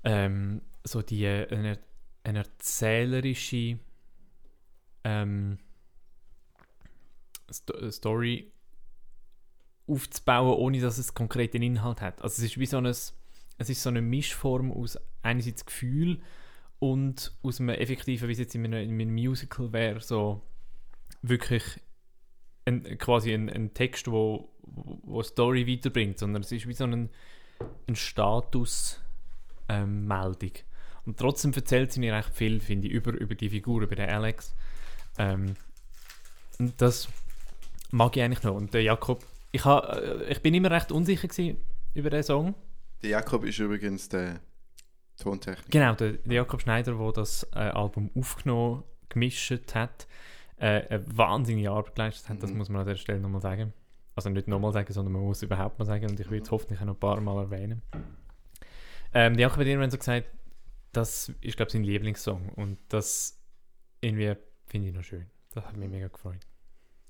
ähm, 0.05 0.61
so 0.85 1.03
die 1.03 1.25
äh, 1.25 1.49
eine, 1.51 1.79
eine 2.25 2.41
erzählerische 2.41 3.79
ähm, 5.05 5.59
Sto 7.51 7.91
Story 7.91 8.53
aufzubauen, 9.89 10.57
ohne 10.59 10.81
dass 10.81 10.99
es 10.99 11.15
konkreten 11.15 11.63
Inhalt 11.63 12.01
hat. 12.01 12.23
Also 12.23 12.43
es 12.43 12.51
ist 12.51 12.59
wie 12.59 12.67
so 12.67 12.79
ein, 12.79 12.87
es 12.87 13.15
ist 13.59 13.83
so 13.83 13.89
eine 13.89 14.03
Mischform 14.03 14.71
aus 14.71 14.99
einerseits 15.23 15.65
Gefühl 15.65 16.21
und 16.79 17.33
aus 17.43 17.61
einem 17.61 17.71
effektiven, 17.71 18.29
wie 18.29 18.33
es 18.33 18.39
jetzt 18.39 18.55
in 18.55 18.65
einem, 18.65 18.83
in 18.83 19.01
einem 19.01 19.15
Musical 19.15 19.73
wäre, 19.73 20.01
so 20.01 20.43
wirklich 21.23 21.65
ein, 22.67 22.99
quasi 22.99 23.33
ein, 23.33 23.49
ein 23.49 23.75
Text, 23.75 24.11
wo, 24.11 24.51
wo 24.63 25.23
Story 25.23 25.67
weiterbringt, 25.67 26.19
sondern 26.19 26.43
es 26.43 26.53
ist 26.53 26.69
wie 26.69 26.75
so 26.75 26.85
ein, 26.85 27.09
ein 27.89 27.97
Status 27.97 29.01
ähm. 29.69 30.11
Und 31.05 31.19
trotzdem 31.19 31.53
erzählt 31.53 31.93
sie 31.93 32.01
mir 32.01 32.15
recht 32.15 32.35
viel, 32.35 32.61
finde 32.61 32.89
ich, 32.89 32.93
über, 32.93 33.13
über 33.13 33.35
die 33.35 33.49
Figur, 33.49 33.83
über 33.83 33.97
den 33.97 34.11
Alex. 34.11 34.55
Ähm, 35.19 35.57
und 36.59 36.81
das 36.81 37.09
mag 37.91 38.17
ich 38.17 38.23
eigentlich 38.23 38.43
noch. 38.43 38.55
Und 38.55 38.75
der 38.75 38.83
Jakob, 38.83 39.25
ich, 39.53 39.65
ha, 39.65 39.79
äh, 39.97 40.31
ich 40.33 40.41
bin 40.43 40.55
immer 40.55 40.71
recht 40.71 40.93
unsicher 40.93 41.29
über 41.95 42.11
den 42.11 42.23
Song. 42.23 42.55
Der 43.03 43.11
Jakob 43.11 43.45
ist 43.45 43.59
übrigens 43.59 44.09
der 44.09 44.41
Tontechniker. 45.17 45.69
Genau, 45.71 45.95
der, 45.95 46.13
der 46.13 46.35
Jakob 46.37 46.61
Schneider, 46.61 46.95
der 46.95 47.13
das 47.13 47.45
äh, 47.55 47.59
Album 47.59 48.11
aufgenommen, 48.17 48.85
gemischt 49.09 49.75
hat, 49.75 50.07
äh, 50.57 50.83
eine 50.89 51.17
wahnsinnige 51.17 51.71
Arbeit 51.71 51.95
geleistet 51.95 52.29
hat, 52.29 52.43
das 52.43 52.51
Mhm. 52.51 52.59
muss 52.59 52.69
man 52.69 52.81
an 52.83 52.87
dieser 52.87 52.97
Stelle 52.99 53.21
nochmal 53.21 53.41
sagen. 53.41 53.73
Also 54.15 54.31
nicht 54.31 54.49
nochmal 54.49 54.73
sagen, 54.73 54.93
sondern 54.93 55.13
man 55.13 55.23
muss 55.23 55.39
es 55.39 55.43
überhaupt 55.45 55.79
mal 55.79 55.85
sagen 55.85 56.07
und 56.11 56.19
ich 56.19 56.29
will 56.31 56.43
es 56.43 56.51
hoffentlich 56.51 56.81
auch 56.81 56.85
noch 56.87 56.95
ein 56.95 57.01
paar 57.01 57.21
Mal 57.21 57.41
erwähnen. 57.45 57.83
Ähm, 59.15 59.35
der 59.37 59.43
Jakob 59.43 59.61
hat 59.61 59.67
irgendwann 59.67 59.91
so 59.91 59.99
gesagt, 59.99 60.27
das 60.93 61.29
ist, 61.41 61.57
glaube 61.57 61.69
ich, 61.69 61.73
sein 61.73 61.85
Lieblingssong 61.85 62.49
und 62.57 62.79
das 62.89 63.39
irgendwie 64.01 64.35
finde 64.67 64.89
ich 64.89 64.95
noch 64.95 65.05
schön. 65.05 65.27
Das 65.55 65.65
hat 65.65 65.77
mich 65.77 65.89
mega 65.89 66.09
gefreut. 66.09 66.41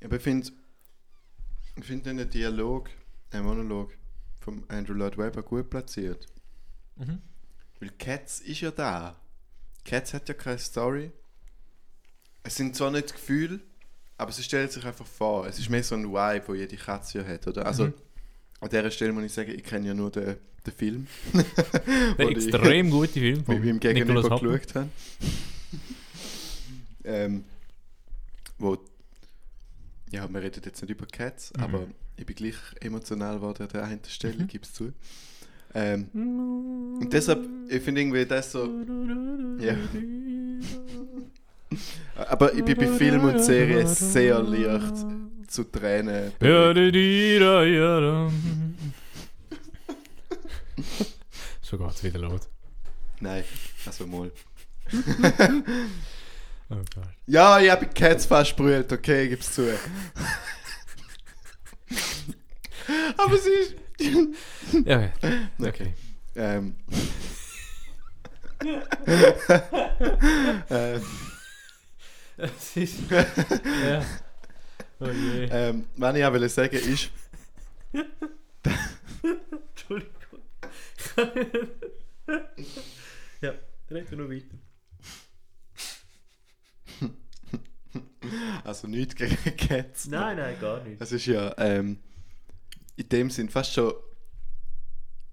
Aber 0.04 0.16
ich 0.16 0.22
finde 0.22 0.48
ich 1.80 1.86
find 1.86 2.06
den 2.06 2.28
Dialog, 2.30 2.90
ein 3.30 3.44
Monolog 3.44 3.92
vom 4.40 4.64
Andrew 4.68 4.94
Lloyd 4.94 5.18
Webber 5.18 5.42
gut 5.42 5.70
platziert. 5.70 6.26
Mhm. 6.96 7.20
Weil 7.80 7.90
Cats 7.98 8.40
ist 8.40 8.60
ja 8.60 8.70
da. 8.70 9.16
Cats 9.84 10.14
hat 10.14 10.28
ja 10.28 10.34
keine 10.34 10.58
Story. 10.58 11.12
Es 12.42 12.56
sind 12.56 12.74
zwar 12.74 12.90
nicht 12.90 13.12
Gefühle, 13.12 13.60
aber 14.16 14.32
sie 14.32 14.42
stellt 14.42 14.72
sich 14.72 14.84
einfach 14.84 15.06
vor. 15.06 15.46
Es 15.46 15.58
ist 15.58 15.70
mehr 15.70 15.84
so 15.84 15.94
ein 15.94 16.04
Vibe, 16.04 16.48
wo 16.48 16.54
jede 16.54 16.76
Katze 16.76 17.18
ja 17.18 17.24
hat, 17.26 17.46
oder? 17.46 17.66
Also, 17.66 17.86
Mhm. 17.86 17.94
an 18.60 18.70
dieser 18.70 18.90
Stelle 18.90 19.12
muss 19.12 19.24
ich 19.24 19.32
sagen, 19.32 19.50
ich 19.50 19.62
kenne 19.62 19.88
ja 19.88 19.94
nur 19.94 20.10
den, 20.10 20.36
den 20.66 20.74
Film. 20.74 21.06
Der 22.18 22.28
extrem 22.28 22.90
gute 22.90 23.12
Film 23.12 23.40
wie 23.40 23.44
von 23.44 23.62
wir 23.62 23.70
im 23.70 23.80
Gegenüber 23.80 24.22
geschaut 24.22 24.74
haben. 24.74 24.90
ähm, 27.04 27.44
wo, 28.58 28.76
ja, 30.10 30.28
wir 30.32 30.42
reden 30.42 30.62
jetzt 30.64 30.80
nicht 30.82 30.90
über 30.90 31.06
Cats, 31.06 31.52
Mhm. 31.56 31.62
aber 31.62 31.86
ich 32.16 32.26
bin 32.26 32.36
gleich 32.36 32.56
emotional 32.80 33.36
geworden 33.36 33.62
an 33.64 33.68
der 33.68 33.84
einen 33.84 34.00
Stelle, 34.08 34.42
Mhm. 34.44 34.48
gebe 34.48 34.64
es 34.64 34.72
zu. 34.72 34.92
Ähm, 35.74 36.08
und 37.00 37.12
deshalb, 37.12 37.46
ich 37.68 37.82
finde 37.82 38.00
irgendwie 38.00 38.24
das 38.24 38.52
so, 38.52 38.64
ja. 39.60 39.76
aber 42.28 42.54
ich 42.54 42.64
bin 42.64 42.76
bei 42.76 42.86
Film 42.88 43.24
und 43.24 43.38
Serie 43.44 43.86
sehr 43.86 44.42
leicht 44.42 44.94
zu 45.46 45.64
Tränen. 45.64 46.32
So 51.62 51.76
geht's 51.76 52.02
wieder 52.02 52.18
los. 52.20 52.48
Nein, 53.20 53.44
also 53.84 54.06
mal. 54.06 54.30
Oh 56.70 56.76
Gott. 56.94 57.08
Ja, 57.26 57.58
ich 57.60 57.70
habe 57.70 57.86
Cats 57.86 58.26
fast 58.26 58.54
brüllt, 58.56 58.92
okay, 58.92 59.28
gib's 59.28 59.54
zu. 59.54 59.72
Aber 63.16 63.38
sie 63.38 63.50
ist. 63.50 63.74
Ja, 64.84 65.00
ja. 65.00 65.10
Okay. 65.58 65.68
okay. 65.68 65.94
Ähm. 66.36 66.76
ähm, 70.70 71.02
Es 72.36 72.76
ist. 72.76 73.10
ja. 73.10 74.04
Oh 75.00 75.06
je. 75.06 75.48
ähm, 75.50 75.86
was 75.96 76.16
ich 76.16 76.24
auch 76.24 76.32
wollte 76.32 76.48
sagen 76.48 76.76
ist, 76.76 77.10
Entschuldigung. 79.70 80.42
ja, 83.40 83.54
reden 83.90 84.10
wir 84.10 84.18
noch 84.18 84.30
weiter. 84.30 84.67
also 88.64 88.86
nichts 88.88 89.14
gegen 89.14 89.36
Cats. 89.56 90.06
Nein, 90.08 90.36
nein, 90.36 90.56
gar 90.60 90.82
nicht. 90.82 91.00
Es 91.00 91.12
ist 91.12 91.26
ja 91.26 91.54
ähm, 91.58 91.98
in 92.96 93.08
dem 93.08 93.30
Sinn 93.30 93.48
fast 93.48 93.72
schon 93.74 93.92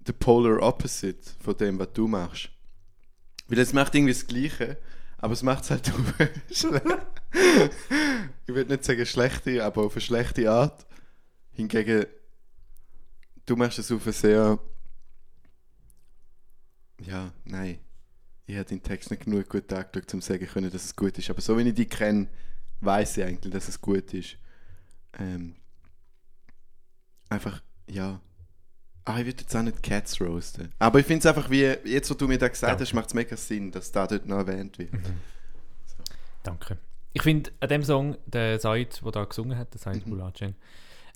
der 0.00 0.12
Polar 0.12 0.62
Opposite 0.62 1.30
von 1.40 1.56
dem, 1.56 1.78
was 1.78 1.92
du 1.92 2.06
machst. 2.06 2.50
Weil 3.48 3.58
es 3.58 3.72
macht 3.72 3.94
irgendwie 3.94 4.12
das 4.12 4.26
Gleiche, 4.26 4.78
aber 5.18 5.32
es 5.32 5.42
macht 5.42 5.64
es 5.64 5.70
halt 5.70 5.92
auf 5.94 6.14
Ich 8.46 8.54
würde 8.54 8.72
nicht 8.72 8.84
sagen 8.84 9.06
schlechte, 9.06 9.64
aber 9.64 9.84
auf 9.84 9.94
eine 9.94 10.00
schlechte 10.00 10.50
Art. 10.50 10.86
Hingegen, 11.50 12.06
du 13.46 13.56
machst 13.56 13.78
es 13.78 13.90
auf 13.90 14.04
eine 14.04 14.12
sehr. 14.12 14.58
Ja, 17.00 17.32
nein. 17.44 17.78
Ich 18.46 18.54
habe 18.54 18.64
den 18.64 18.82
Text 18.82 19.10
nicht 19.10 19.24
genug 19.24 19.48
gut 19.48 19.72
angeschaut, 19.72 20.14
um 20.14 20.20
zu 20.20 20.28
sagen 20.28 20.46
können, 20.46 20.70
dass 20.70 20.84
es 20.84 20.94
gut 20.94 21.18
ist. 21.18 21.28
Aber 21.30 21.40
so 21.40 21.58
wie 21.58 21.62
ich 21.62 21.74
dich 21.74 21.90
kenne, 21.90 22.28
weiß 22.80 23.16
ich 23.18 23.24
eigentlich, 23.24 23.52
dass 23.52 23.68
es 23.68 23.80
gut 23.80 24.12
ist. 24.14 24.36
Ähm, 25.18 25.56
einfach, 27.28 27.62
ja. 27.88 28.20
Ah, 29.04 29.20
ich 29.20 29.26
würde 29.26 29.42
jetzt 29.42 29.54
auch 29.54 29.62
nicht 29.62 29.82
Cats 29.82 30.20
roasten. 30.20 30.72
Aber 30.78 30.98
ich 30.98 31.06
finde 31.06 31.20
es 31.20 31.26
einfach 31.26 31.48
wie, 31.48 31.62
jetzt 31.62 32.10
wo 32.10 32.14
du 32.14 32.26
mir 32.26 32.38
das 32.38 32.50
gesagt 32.50 32.72
Danke. 32.72 32.84
hast, 32.84 32.92
macht 32.92 33.08
es 33.08 33.14
mega 33.14 33.36
Sinn, 33.36 33.70
dass 33.70 33.92
da 33.92 34.06
dort 34.06 34.26
noch 34.26 34.38
erwähnt 34.38 34.78
wird. 34.78 34.90
Danke. 36.42 36.78
Ich 37.12 37.22
finde, 37.22 37.50
an 37.60 37.68
dem 37.68 37.82
Song, 37.82 38.16
der 38.26 38.58
Said, 38.58 39.00
der 39.02 39.12
da 39.12 39.24
gesungen 39.24 39.56
hat, 39.56 39.72
der 39.72 39.80
Said 39.80 40.06
Mhm. 40.06 40.20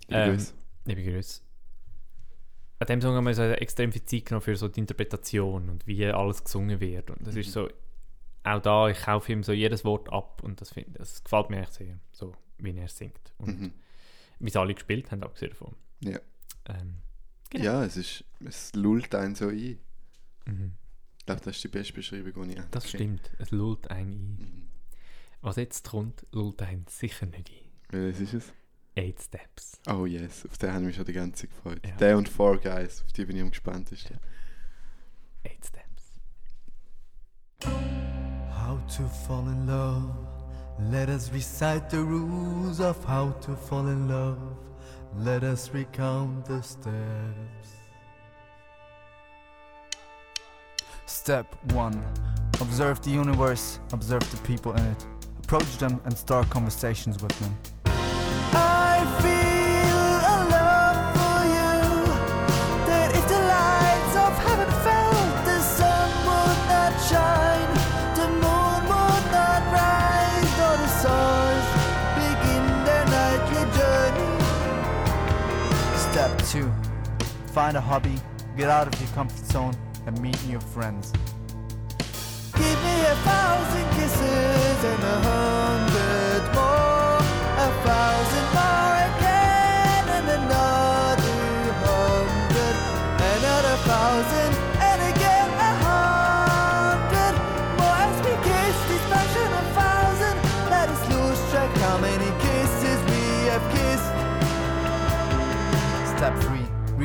Ich 0.08 0.16
Ähm, 0.16 0.38
liebe 0.86 1.04
Grüße. 1.04 1.40
An 2.78 2.86
dem 2.86 3.00
Song 3.02 3.14
haben 3.14 3.26
wir 3.26 3.34
so 3.34 3.42
extrem 3.42 3.92
viel 3.92 4.04
Zeit 4.04 4.26
genommen 4.26 4.42
für 4.42 4.56
so 4.56 4.66
die 4.68 4.80
Interpretation 4.80 5.68
und 5.68 5.86
wie 5.86 6.06
alles 6.06 6.42
gesungen 6.42 6.80
wird. 6.80 7.10
Und 7.10 7.26
das 7.26 7.36
ist 7.36 7.52
so, 7.52 7.68
auch 8.44 8.60
da, 8.62 8.88
ich 8.88 9.00
kaufe 9.02 9.32
ihm 9.32 9.42
so 9.42 9.52
jedes 9.52 9.84
Wort 9.84 10.10
ab 10.12 10.42
und 10.42 10.60
das, 10.60 10.70
find, 10.72 10.98
das 10.98 11.22
gefällt 11.22 11.50
mir 11.50 11.60
echt 11.60 11.74
sehr, 11.74 11.98
so 12.12 12.34
wie 12.58 12.76
er 12.76 12.88
singt. 12.88 13.32
Und 13.38 13.60
Mhm. 13.60 13.72
wie 14.38 14.48
es 14.48 14.56
alle 14.56 14.74
gespielt 14.74 15.10
haben, 15.10 15.22
abgesehen 15.22 15.50
davon. 15.50 15.76
Ja. 16.00 16.18
Ähm, 16.66 16.96
Genau. 17.52 17.64
Ja, 17.64 17.84
es 17.84 17.96
ist, 17.96 18.24
es 18.46 18.72
lullt 18.74 19.12
einen 19.14 19.34
so 19.34 19.48
ein. 19.48 19.78
mhm. 20.46 20.72
Ich 21.18 21.26
glaube, 21.26 21.40
das 21.42 21.56
ist 21.56 21.64
die 21.64 21.68
beste 21.68 21.92
Beschreibung, 21.92 22.48
die 22.48 22.54
ich 22.54 22.60
Das 22.70 22.84
kenne. 22.84 22.94
stimmt, 23.18 23.30
es 23.38 23.50
lullt 23.50 23.90
einen 23.90 24.12
ein. 24.12 24.36
Mhm. 24.38 24.68
Was 25.42 25.56
jetzt 25.56 25.88
kommt, 25.88 26.24
lullt 26.32 26.62
einen 26.62 26.86
sicher 26.88 27.26
nicht 27.26 27.50
ein. 27.50 27.70
Welches 27.90 28.20
ist 28.20 28.34
es? 28.34 28.52
Eight 28.96 29.20
Steps. 29.20 29.80
Oh 29.88 30.06
yes, 30.06 30.46
auf 30.46 30.58
den 30.58 30.70
haben 30.72 30.82
wir 30.82 30.86
mich 30.88 30.96
schon 30.96 31.04
die 31.06 31.12
ganze 31.12 31.42
Zeit 31.48 31.50
gefreut. 31.56 31.86
Ja. 31.86 31.96
Der 31.96 32.16
und 32.18 32.28
Four 32.28 32.58
Guys, 32.60 33.02
auf 33.02 33.12
die 33.12 33.24
bin 33.24 33.36
ich 33.36 33.42
am 33.42 33.50
gespanntesten. 33.50 34.18
Eight 35.44 35.64
Steps. 35.64 36.20
To 38.96 39.02
fall 39.06 39.46
in 39.46 39.68
love. 39.68 40.10
Let 40.90 41.08
us 41.08 41.30
recite 41.32 41.90
the 41.90 42.02
rules 42.02 42.80
of 42.80 43.02
how 43.04 43.30
to 43.42 43.54
fall 43.54 43.86
in 43.86 44.08
love. 44.08 44.40
Let 45.16 45.44
us 45.44 45.70
recount 45.72 46.46
the 46.46 46.60
steps. 46.60 47.76
Step 51.06 51.54
1 51.72 52.04
Observe 52.60 53.00
the 53.02 53.10
universe, 53.10 53.78
observe 53.92 54.28
the 54.32 54.38
people 54.38 54.72
in 54.72 54.84
it. 54.84 55.06
Approach 55.44 55.78
them 55.78 56.00
and 56.04 56.16
start 56.16 56.50
conversations 56.50 57.22
with 57.22 57.38
them. 57.38 57.56
Find 77.60 77.76
a 77.76 77.80
hobby, 77.82 78.14
get 78.56 78.70
out 78.70 78.86
of 78.86 78.98
your 78.98 79.10
comfort 79.10 79.44
zone, 79.44 79.76
and 80.06 80.18
meet 80.22 80.42
new 80.46 80.58
friends. 80.58 81.12
Give 82.54 82.78
me 82.86 82.96
a 83.04 83.16
thousand 83.28 83.86
kisses 83.96 84.84
and 84.92 85.02
a 85.02 85.18
hundred 85.28 86.42
more. 86.54 87.20
A 87.60 87.70
thousand 87.84 88.46
more 88.56 88.94
again 89.12 90.04
and 90.16 90.28
another 90.40 91.72
hundred. 91.84 92.76
Another 93.36 93.76
thousand. 93.84 94.60
Step 106.20 106.38
3. 106.38 106.49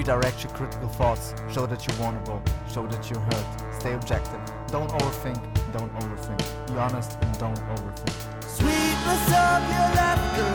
Redirect 0.06 0.44
your 0.44 0.54
critical 0.54 0.88
thoughts. 0.88 1.34
Show 1.52 1.66
that 1.66 1.88
you're 1.88 1.96
vulnerable. 1.96 2.40
Show 2.72 2.86
that 2.86 3.10
you're 3.10 3.20
hurt. 3.20 3.46
Stay 3.80 3.94
objective. 3.96 4.40
Don't 4.68 4.92
overthink. 5.02 5.42
Don't 5.74 5.92
overthink. 5.96 6.38
Be 6.68 6.78
honest 6.78 7.18
and 7.20 7.40
don't 7.40 7.58
overthink. 7.74 8.14
Sweetness 8.46 9.26
of 9.34 9.66
your 9.66 9.90
laughter, 9.98 10.46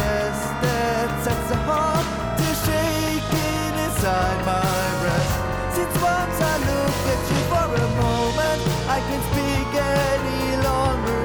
yes, 0.00 0.38
that 0.64 1.10
sets 1.22 1.48
the 1.50 1.56
heart 1.68 2.06
to 2.40 2.48
shaking 2.64 3.72
inside 3.84 4.40
my 4.48 4.64
breast. 5.04 5.34
Since 5.76 5.94
once 6.00 6.40
I 6.40 6.56
look 6.64 7.04
at 7.12 7.20
you 7.28 7.40
for 7.52 7.68
a 7.76 7.88
moment, 8.00 8.60
I 8.88 8.98
can 9.04 9.20
speak 9.28 9.70
any 9.76 10.56
longer. 10.64 11.20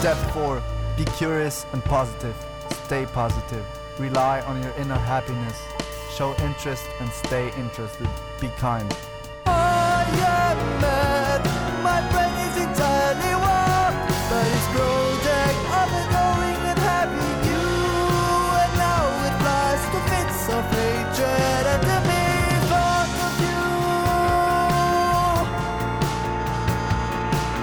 Step 0.00 0.18
4. 0.34 0.60
Be 0.96 1.04
curious 1.16 1.66
and 1.72 1.84
positive. 1.84 2.34
Stay 2.86 3.06
positive. 3.06 3.64
Rely 3.98 4.40
on 4.42 4.62
your 4.62 4.72
inner 4.78 4.96
happiness. 4.96 5.60
Show 6.14 6.32
interest 6.44 6.86
and 7.00 7.10
stay 7.10 7.50
interested. 7.58 8.08
Be 8.40 8.46
kind. 8.56 8.96
I 9.44 10.04
am 10.06 10.80
mad. 10.80 11.42
My 11.82 12.00
brain 12.12 12.32
is 12.46 12.56
entirely 12.62 13.34
warped 13.34 14.06
by 14.30 14.42
this 14.46 14.66
project 14.70 15.58
of 15.82 15.90
and 16.70 16.78
having 16.78 17.38
you. 17.50 17.66
And 18.62 18.72
now 18.78 19.02
it 19.26 19.34
flies 19.42 19.82
to 19.90 19.98
fits 20.10 20.46
of 20.54 20.62
hatred 20.78 21.64
and 21.74 21.82
the 21.82 21.98
mere 22.06 22.62
thought 22.70 23.14
of 23.26 23.34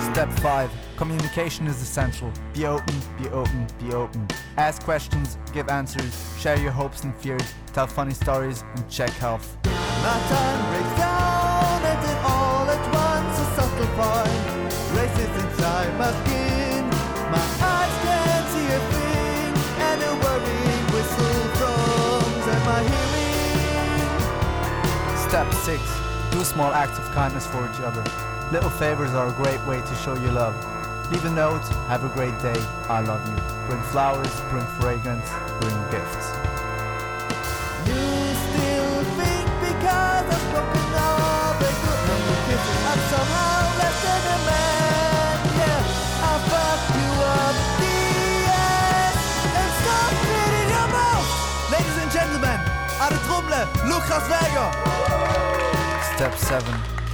you. 0.03 0.11
Step 0.11 0.29
5. 0.43 0.84
Communication 0.97 1.67
is 1.67 1.81
essential. 1.81 2.31
Be 2.53 2.65
open, 2.65 2.95
be 3.21 3.27
open, 3.29 3.67
be 3.83 3.93
open. 3.93 4.25
Ask 4.55 4.81
questions, 4.83 5.37
give 5.53 5.67
answers, 5.67 6.13
share 6.39 6.57
your 6.57 6.71
hopes 6.71 7.03
and 7.03 7.13
fears, 7.17 7.53
tell 7.73 7.85
funny 7.85 8.13
stories, 8.13 8.63
and 8.75 8.89
check 8.89 9.09
health. 9.09 9.57
My 9.65 10.17
time 10.29 10.71
breaks 10.71 10.97
down 10.97 11.83
and 11.83 12.01
then 12.01 12.17
all 12.23 12.69
at 12.69 12.79
once 12.93 13.39
a 13.39 13.45
subtle 13.55 13.87
fire 13.97 14.39
races 14.95 15.43
inside 15.43 15.91
my 15.99 16.11
skin. 16.23 16.87
My 17.27 17.43
eyes 17.59 17.95
can't 18.07 18.47
see 18.55 18.67
a 18.71 18.79
thing 18.95 19.51
and 19.83 19.99
a 20.01 20.13
worrying 20.23 20.85
whistle 20.95 21.43
drums 21.59 22.47
at 22.47 22.61
my 22.63 22.79
hearing. 22.87 24.07
Step 25.27 25.53
6. 25.53 25.75
Do 26.31 26.39
small 26.45 26.71
acts 26.71 26.97
of 26.99 27.05
kindness 27.11 27.45
for 27.45 27.69
each 27.69 27.81
other. 27.81 28.03
Little 28.53 28.69
favors 28.69 29.11
are 29.11 29.27
a 29.27 29.33
great 29.33 29.59
way 29.67 29.81
to 29.81 29.95
show 29.95 30.13
your 30.13 30.31
love. 30.31 30.74
Leave 31.11 31.25
a 31.25 31.29
note, 31.29 31.61
have 31.87 32.03
a 32.03 32.09
great 32.09 32.33
day, 32.41 32.57
I 32.89 33.01
love 33.01 33.21
you. 33.29 33.37
Bring 33.69 33.81
flowers, 33.93 34.33
bring 34.49 34.65
fragrance, 34.81 35.29
bring 35.61 35.77
gifts. 35.93 36.33
You 37.85 38.01
still 38.49 39.05
think 39.13 39.45
because 39.61 40.25
I've 40.33 40.45
spoken 40.49 40.85
of 40.97 41.61
a 41.61 41.71
good 41.85 42.01
number 42.09 42.37
kisses 42.49 42.79
I'm 42.89 43.01
somehow 43.13 43.57
less 43.77 43.97
than 44.01 44.23
a 44.33 44.39
man. 44.49 45.35
Yeah, 45.61 45.81
I 46.25 46.33
fucked 46.49 46.89
you 46.97 47.11
up 47.37 47.55
the 47.77 47.97
ass 48.49 49.17
and 49.61 49.69
stop 49.85 50.13
it 50.25 50.53
in 50.57 50.67
your 50.73 50.89
mouth. 50.89 51.29
Ladies 51.69 51.97
and 52.01 52.09
gentlemen, 52.09 52.59
à 52.97 53.13
la 53.13 53.19
trouble, 53.29 53.61
Lucas 53.85 54.25
Vega. 54.25 54.73
Step 56.15 56.33
7. 56.33 56.65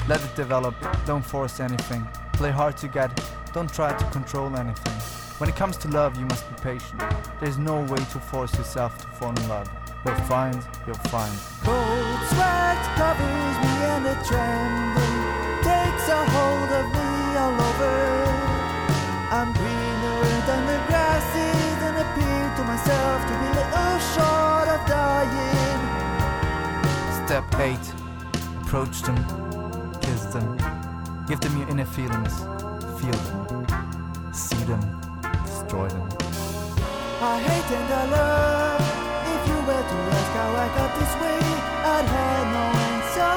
Let 0.08 0.24
it 0.24 0.34
develop. 0.36 0.76
Don't 1.06 1.26
force 1.26 1.60
anything. 1.60 2.08
Play 2.34 2.52
hard 2.52 2.78
to 2.78 2.88
get. 2.88 3.12
Don't 3.54 3.74
try 3.74 3.91
to 3.91 4.06
control 4.12 4.56
anything. 4.56 4.93
When 5.39 5.49
it 5.49 5.56
comes 5.56 5.76
to 5.78 5.88
love, 5.89 6.18
you 6.18 6.26
must 6.26 6.47
be 6.49 6.56
patient. 6.62 7.02
There's 7.39 7.58
no 7.58 7.82
way 7.82 7.97
to 7.97 8.20
force 8.20 8.56
yourself 8.58 8.97
to 9.02 9.08
fall 9.18 9.32
in 9.32 9.49
love. 9.49 9.70
You'll 10.06 10.16
find, 10.26 10.62
you'll 10.88 10.95
find. 11.10 11.34
Cold 11.64 12.20
sweat 12.30 12.82
covers 12.95 13.56
me 13.64 13.74
and 13.91 14.06
a 14.08 14.16
tremble 14.24 15.12
takes 15.62 16.08
a 16.10 16.22
hold 16.34 16.72
of 16.80 16.86
me 16.95 17.38
all 17.38 17.58
over. 17.70 17.97
I'm 19.36 19.52
greener 19.54 20.22
than 20.47 20.62
the 20.72 20.80
grasses 20.88 21.78
and 21.88 21.97
appear 22.06 22.43
to 22.58 22.64
myself 22.64 23.20
to 23.28 23.34
be 23.41 23.47
little 23.60 23.97
short 24.16 24.68
of 24.76 24.82
dying. 24.88 25.82
Step 27.26 27.45
8. 27.60 27.78
Approach 28.64 29.02
them, 29.02 29.18
kiss 30.02 30.26
them, 30.34 30.58
give 31.28 31.39
them 31.41 31.58
your 31.58 31.68
inner 31.70 31.86
feelings, 31.86 32.34
feel 33.02 33.12
them, 33.12 33.66
see 34.32 34.64
them, 34.70 34.84
destroy 35.45 35.88
them. 35.89 36.10
I 37.22 37.41
hate 37.47 37.70
and 37.78 37.89
I 38.02 38.06
love. 38.18 38.82
If 39.34 39.41
you 39.49 39.58
were 39.68 39.86
to 39.91 39.97
ask 40.18 40.32
how 40.38 40.52
I 40.54 40.68
got 40.78 40.91
this 40.99 41.14
way, 41.22 41.39
I'd 41.93 42.10
have 42.18 42.47
no 42.58 42.66
answer. 42.89 43.34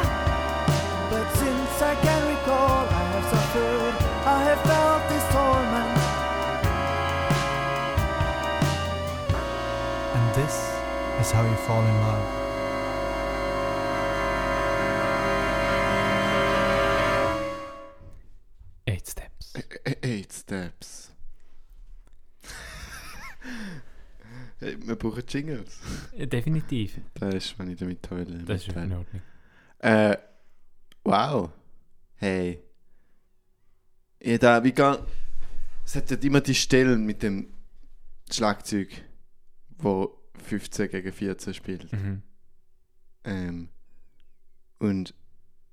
But 1.10 1.26
since 1.40 1.74
I 1.80 1.94
can 2.04 2.20
recall, 2.28 2.84
I 2.84 3.04
have 3.14 3.26
suffered, 3.32 3.94
I 4.26 4.38
have 4.48 4.60
felt 4.68 5.02
this 5.08 5.24
torment. 5.32 5.92
And 10.16 10.26
this 10.40 10.54
is 11.20 11.32
how 11.32 11.42
you 11.42 11.56
fall 11.66 11.82
in 11.82 11.96
love. 12.02 12.43
Steps. 20.44 21.10
hey, 24.60 24.76
wir 24.86 24.96
brauchen 24.96 25.22
Jingles. 25.26 25.80
Definitiv. 26.14 27.00
Das 27.14 27.34
ist, 27.34 27.58
wenn 27.58 27.70
ich 27.70 27.78
damit 27.78 28.10
heule. 28.10 28.44
Das 28.44 28.66
ist 28.66 28.76
in 28.76 28.92
Ordnung. 28.92 29.22
Äh, 29.78 30.18
wow. 31.02 31.50
Hey. 32.16 32.62
Ja, 34.22 34.36
da, 34.36 34.62
wie 34.62 34.72
gar. 34.72 35.06
Es 35.86 35.96
hat 35.96 36.10
ja 36.10 36.18
immer 36.18 36.42
die 36.42 36.54
Stellen 36.54 37.06
mit 37.06 37.22
dem 37.22 37.48
Schlagzeug, 38.30 38.88
wo 39.78 40.18
15 40.46 40.90
gegen 40.90 41.12
14 41.12 41.54
spielt. 41.54 41.90
Mhm. 41.90 42.22
Ähm, 43.24 43.68
und 44.78 45.14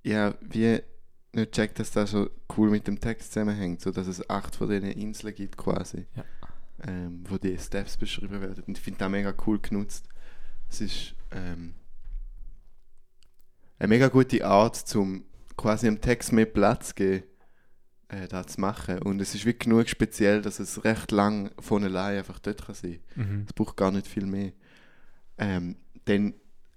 ja, 0.04 0.34
wie 0.40 0.82
nicht 1.34 1.52
checkt, 1.54 1.80
dass 1.80 1.92
das 1.92 2.12
so 2.12 2.30
cool 2.58 2.70
mit 2.70 2.88
dem 2.88 3.00
Text 3.00 3.32
zusammenhängt, 3.34 3.82
so 3.82 3.92
dass 3.92 4.08
es 4.08 4.30
acht 4.30 4.56
von 4.56 4.70
diesen 4.70 4.92
Inseln 4.92 5.34
gibt 5.34 5.58
quasi, 5.58 6.06
Ja. 6.16 6.26
ähm, 6.88 7.24
wo 7.30 7.38
die 7.38 7.58
Steps 7.58 7.98
beschrieben 7.98 8.42
werden. 8.42 8.64
Und 8.68 8.78
ich 8.78 8.84
finde 8.84 9.00
das 9.00 9.10
mega 9.10 9.34
cool 9.48 9.60
genutzt. 9.60 10.06
Es 10.70 10.82
ist 10.82 11.14
ähm, 11.32 11.74
eine 13.80 13.88
mega 13.88 14.08
gute 14.10 14.46
Art, 14.46 14.76
zum 14.76 15.24
quasi 15.58 15.86
dem 15.88 16.02
Text 16.02 16.32
mehr 16.32 16.46
Platz 16.46 16.90
zu 16.90 16.96
geben, 16.96 17.24
äh, 18.10 18.28
das 18.28 18.48
zu 18.48 18.62
machen. 18.62 19.00
Und 19.00 19.22
es 19.22 19.34
ist 19.36 19.46
wirklich 19.46 19.70
genug 19.70 19.88
speziell, 19.90 20.42
dass 20.42 20.60
es 20.60 20.84
recht 20.84 21.12
lang 21.12 21.52
von 21.60 21.84
allein 21.84 22.18
einfach 22.20 22.40
dort 22.40 22.66
kann 22.66 22.76
sein. 22.76 23.00
Mhm. 23.16 23.46
Es 23.48 23.54
braucht 23.54 23.78
gar 23.78 23.92
nicht 23.92 24.08
viel 24.08 24.26
mehr. 24.26 24.52
Ähm, 25.38 25.78
dann 26.06 26.34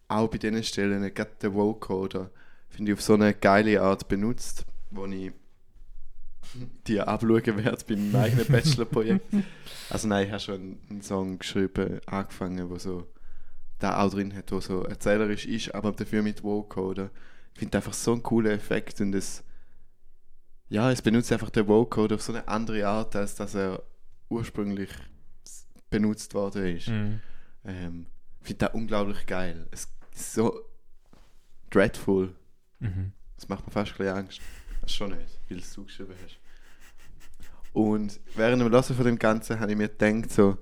auch 0.08 0.28
bei 0.28 0.38
diesen 0.38 0.62
Stellen, 0.62 1.02
gerade 1.14 1.32
der 1.40 1.54
Vocoder, 1.54 2.30
finde 2.74 2.92
ich 2.92 2.98
auf 2.98 3.02
so 3.02 3.14
eine 3.14 3.34
geile 3.34 3.80
Art 3.80 4.08
benutzt, 4.08 4.64
wo 4.90 5.06
ich 5.06 5.32
die 6.86 7.00
abschauen 7.00 7.64
werde 7.64 7.84
bei 7.88 7.96
meinem 7.96 8.16
eigenen 8.16 8.46
Bachelorprojekt. 8.46 9.26
also 9.90 10.08
nein, 10.08 10.26
ich 10.26 10.30
habe 10.30 10.40
schon 10.40 10.78
einen, 10.90 11.02
Song 11.02 11.38
geschrieben, 11.38 12.00
angefangen, 12.06 12.68
wo 12.70 12.78
so 12.78 13.06
da 13.78 14.02
auch 14.02 14.10
drin 14.10 14.34
hat, 14.34 14.52
wo 14.52 14.60
so 14.60 14.82
erzählerisch 14.82 15.46
ist, 15.46 15.74
aber 15.74 15.92
dafür 15.92 16.22
mit 16.22 16.42
Vocoder. 16.42 17.10
Ich 17.54 17.60
finde 17.60 17.78
einfach 17.78 17.92
so 17.92 18.12
einen 18.12 18.22
coolen 18.22 18.52
Effekt 18.52 19.00
und 19.00 19.14
es 19.14 19.44
ja, 20.68 20.90
es 20.90 21.02
benutzt 21.02 21.30
einfach 21.30 21.50
den 21.50 21.68
Vocoder 21.68 22.16
auf 22.16 22.22
so 22.22 22.32
eine 22.32 22.48
andere 22.48 22.86
Art, 22.86 23.14
als 23.14 23.34
dass 23.34 23.54
er 23.54 23.82
ursprünglich 24.28 24.90
benutzt 25.90 26.34
worden 26.34 26.76
ist. 26.76 26.88
Mhm. 26.88 27.20
Ähm, 27.64 28.06
ich 28.40 28.48
finde 28.48 28.66
das 28.66 28.74
unglaublich 28.74 29.26
geil. 29.26 29.68
Es 29.70 29.88
ist 30.14 30.32
so 30.32 30.60
dreadful. 31.70 32.34
Mhm. 32.84 33.12
Das 33.36 33.48
macht 33.48 33.66
mir 33.66 33.72
fast 33.72 33.92
ein 33.92 33.98
bisschen 33.98 34.16
Angst. 34.16 34.40
Das 34.80 34.92
schon 34.92 35.10
nicht, 35.10 35.40
weil 35.48 35.58
es 35.58 35.72
du 35.72 35.84
geschrieben 35.84 36.14
hast. 36.22 36.38
Und 37.72 38.20
während 38.36 38.62
dem 38.62 38.70
Hören 38.70 38.82
von 38.84 39.04
dem 39.04 39.18
Ganzen 39.18 39.58
habe 39.58 39.72
ich 39.72 39.78
mir 39.78 39.88
gedacht, 39.88 40.30
so, 40.30 40.58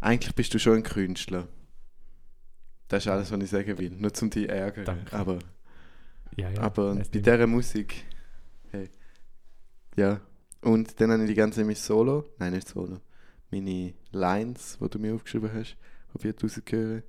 eigentlich 0.00 0.34
bist 0.34 0.52
du 0.54 0.58
schon 0.58 0.76
ein 0.76 0.82
Künstler. 0.82 1.46
Das 2.88 3.04
ist 3.04 3.08
alles, 3.10 3.30
was 3.30 3.40
ich 3.40 3.50
sagen 3.50 3.78
will. 3.78 3.90
Nur 3.90 4.12
zum 4.12 4.30
dich 4.30 4.48
ärgern. 4.48 4.84
Danke. 4.84 5.12
Aber, 5.16 5.38
Ja, 6.36 6.50
ja. 6.50 6.60
aber 6.60 6.94
bei 6.94 7.02
dieser 7.02 7.46
Musik, 7.46 8.04
hey, 8.70 8.88
ja. 9.96 10.20
Und 10.62 11.00
dann 11.00 11.12
habe 11.12 11.22
ich 11.22 11.28
die 11.28 11.34
ganze 11.34 11.64
mein 11.64 11.76
Solo, 11.76 12.24
nein, 12.38 12.52
nicht 12.54 12.66
Solo, 12.66 13.00
meine 13.50 13.94
Lines, 14.10 14.78
die 14.80 14.88
du 14.88 14.98
mir 14.98 15.14
aufgeschrieben 15.14 15.52
hast, 15.52 15.76
probiert 16.10 16.42
rauszuhören. 16.42 17.02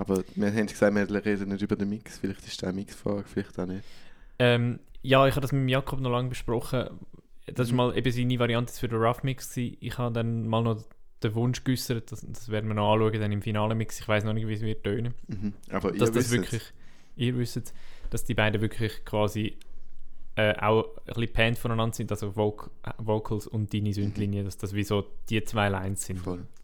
Aber 0.00 0.24
wir 0.34 0.52
haben 0.52 0.66
gesagt, 0.66 0.94
wir 0.94 1.24
reden 1.26 1.48
nicht 1.50 1.62
über 1.62 1.76
den 1.76 1.90
Mix. 1.90 2.18
Vielleicht 2.18 2.46
ist 2.46 2.62
das 2.62 2.68
eine 2.68 2.76
Mixfrage, 2.80 3.24
vielleicht 3.26 3.58
auch 3.58 3.66
nicht. 3.66 3.84
Ähm, 4.38 4.80
ja, 5.02 5.26
ich 5.26 5.32
habe 5.34 5.42
das 5.42 5.52
mit 5.52 5.68
Jakob 5.68 6.00
noch 6.00 6.10
lange 6.10 6.30
besprochen. 6.30 6.88
Das 7.46 7.70
Mhm. 7.70 7.76
war 7.76 7.86
mal 7.88 7.98
eben 7.98 8.10
seine 8.10 8.38
Variante 8.38 8.72
für 8.72 8.88
den 8.88 8.98
Rough 8.98 9.22
Mix. 9.22 9.54
Ich 9.56 9.98
habe 9.98 10.14
dann 10.14 10.48
mal 10.48 10.62
noch 10.62 10.82
den 11.22 11.34
Wunsch 11.34 11.64
geäußert, 11.64 12.10
das, 12.12 12.24
das 12.26 12.48
werden 12.48 12.68
wir 12.68 12.74
noch 12.74 12.94
anschauen 12.94 13.20
dann 13.20 13.30
im 13.32 13.42
finalen 13.42 13.76
Mix. 13.76 14.00
Ich 14.00 14.08
weiß 14.08 14.24
noch 14.24 14.32
nicht, 14.32 14.48
wie 14.48 14.54
es 14.54 14.62
wird 14.62 14.84
tönen. 14.84 15.12
Mhm. 15.28 15.52
Aber 15.70 15.92
Dass 15.92 16.08
ihr 16.08 16.14
das 16.14 16.14
wisst 16.14 16.30
wirklich, 16.32 16.62
ihr 17.16 17.36
wisst, 17.36 17.74
dass 18.08 18.24
die 18.24 18.32
beiden 18.34 18.62
wirklich 18.62 19.04
quasi 19.04 19.56
äh, 20.36 20.54
auch 20.58 20.84
ein 21.06 21.14
bisschen 21.14 21.32
Band 21.32 21.58
voneinander 21.58 21.94
sind, 21.94 22.10
also 22.10 22.36
Voc 22.36 22.70
Vocals 22.98 23.46
und 23.46 23.72
deine 23.74 23.92
Sündlinie, 23.92 24.44
dass 24.44 24.56
das 24.56 24.74
wie 24.74 24.84
so 24.84 25.04
die 25.28 25.42
zwei 25.44 25.68
Lines 25.68 26.04
sind. 26.04 26.20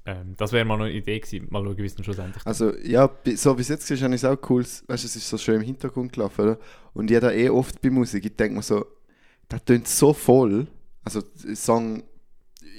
Ähm, 0.07 0.35
das 0.37 0.53
wäre 0.53 0.65
mal 0.65 0.81
eine 0.81 0.93
Idee 0.93 1.19
gewesen. 1.19 1.49
Mal 1.51 1.65
schauen, 1.65 1.79
wie 1.79 1.85
es 1.85 1.95
dann 1.95 2.05
schlussendlich 2.05 2.47
Also, 2.47 2.77
ja, 2.79 3.11
so 3.35 3.55
bis 3.55 3.69
jetzt 3.69 3.91
ist 3.91 4.01
es 4.03 4.25
auch 4.25 4.39
cool. 4.49 4.63
Weißt 4.63 4.87
du, 4.87 4.93
es 4.93 5.17
ist 5.17 5.29
so 5.29 5.37
schön 5.37 5.57
im 5.57 5.63
Hintergrund 5.63 6.13
gelaufen, 6.13 6.43
oder? 6.43 6.59
Und 6.95 7.11
da 7.21 7.33
eh 7.33 7.51
oft 7.51 7.81
bei 7.83 7.91
Musik, 7.91 8.25
ich 8.25 8.37
denke 8.37 8.57
mir 8.57 8.63
so, 8.63 8.87
das 9.49 9.65
tönt 9.65 9.89
so 9.89 10.13
voll. 10.13 10.69
Also, 11.05 11.23
Song 11.55 12.03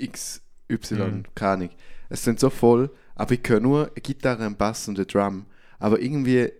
XY, 0.01 0.93
Mhm. 0.95 1.23
keine 1.35 1.51
Ahnung. 1.53 1.69
Es 2.09 2.23
tönt 2.23 2.39
so 2.39 2.49
voll, 2.49 2.89
Aber 3.15 3.31
ich 3.33 3.41
höre 3.47 3.59
nur 3.59 3.87
eine 3.87 4.01
Gitarre, 4.01 4.45
einen 4.45 4.55
Bass 4.55 4.87
und 4.87 4.97
einen 4.99 5.07
Drum. 5.07 5.45
Aber 5.79 5.99
irgendwie 5.99 6.51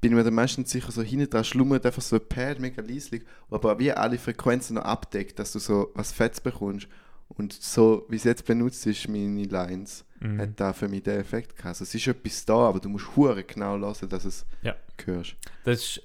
bin 0.00 0.12
ich 0.12 0.16
mir 0.16 0.24
dann 0.24 0.34
meistens 0.34 0.70
sicher, 0.70 0.92
so 0.92 1.02
hinten 1.02 1.28
dran 1.30 1.44
schlummert 1.44 1.84
einfach 1.84 2.02
so 2.02 2.16
ein 2.16 2.28
Pad 2.28 2.60
mega 2.60 2.82
leislich, 2.82 3.22
aber 3.50 3.78
wie 3.78 3.90
alle 3.92 4.18
Frequenzen 4.18 4.74
noch 4.74 4.82
abdeckt, 4.84 5.38
dass 5.38 5.52
du 5.52 5.58
so 5.58 5.90
was 5.94 6.12
Fettes 6.12 6.40
bekommst. 6.40 6.86
Und 7.30 7.52
so, 7.52 8.06
wie 8.08 8.16
es 8.16 8.24
jetzt 8.24 8.46
benutzt 8.46 8.86
ist, 8.86 9.06
meine 9.08 9.44
Lines, 9.44 10.04
Mhm. 10.20 10.40
hat 10.40 10.50
da 10.60 10.72
für 10.72 10.88
mich 10.88 11.02
den 11.02 11.20
Effekt 11.20 11.50
gehabt. 11.56 11.66
Also 11.66 11.84
es 11.84 11.94
ist 11.94 12.06
etwas 12.06 12.44
da, 12.44 12.56
aber 12.56 12.80
du 12.80 12.88
musst 12.88 13.14
hure 13.16 13.44
genau 13.44 13.76
hören, 13.78 14.08
dass 14.08 14.24
es 14.24 14.46
Ja. 14.62 14.74
hörst. 15.04 15.36
Das 15.64 15.78
ist 15.80 16.02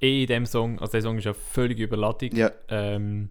eh 0.00 0.22
in 0.22 0.26
dem 0.28 0.46
Song, 0.46 0.78
also 0.78 0.92
der 0.92 1.02
Song 1.02 1.18
ist 1.18 1.24
ja 1.24 1.34
völlig 1.34 1.78
überladig. 1.80 2.32
Ja. 2.34 2.50
Ähm, 2.68 3.30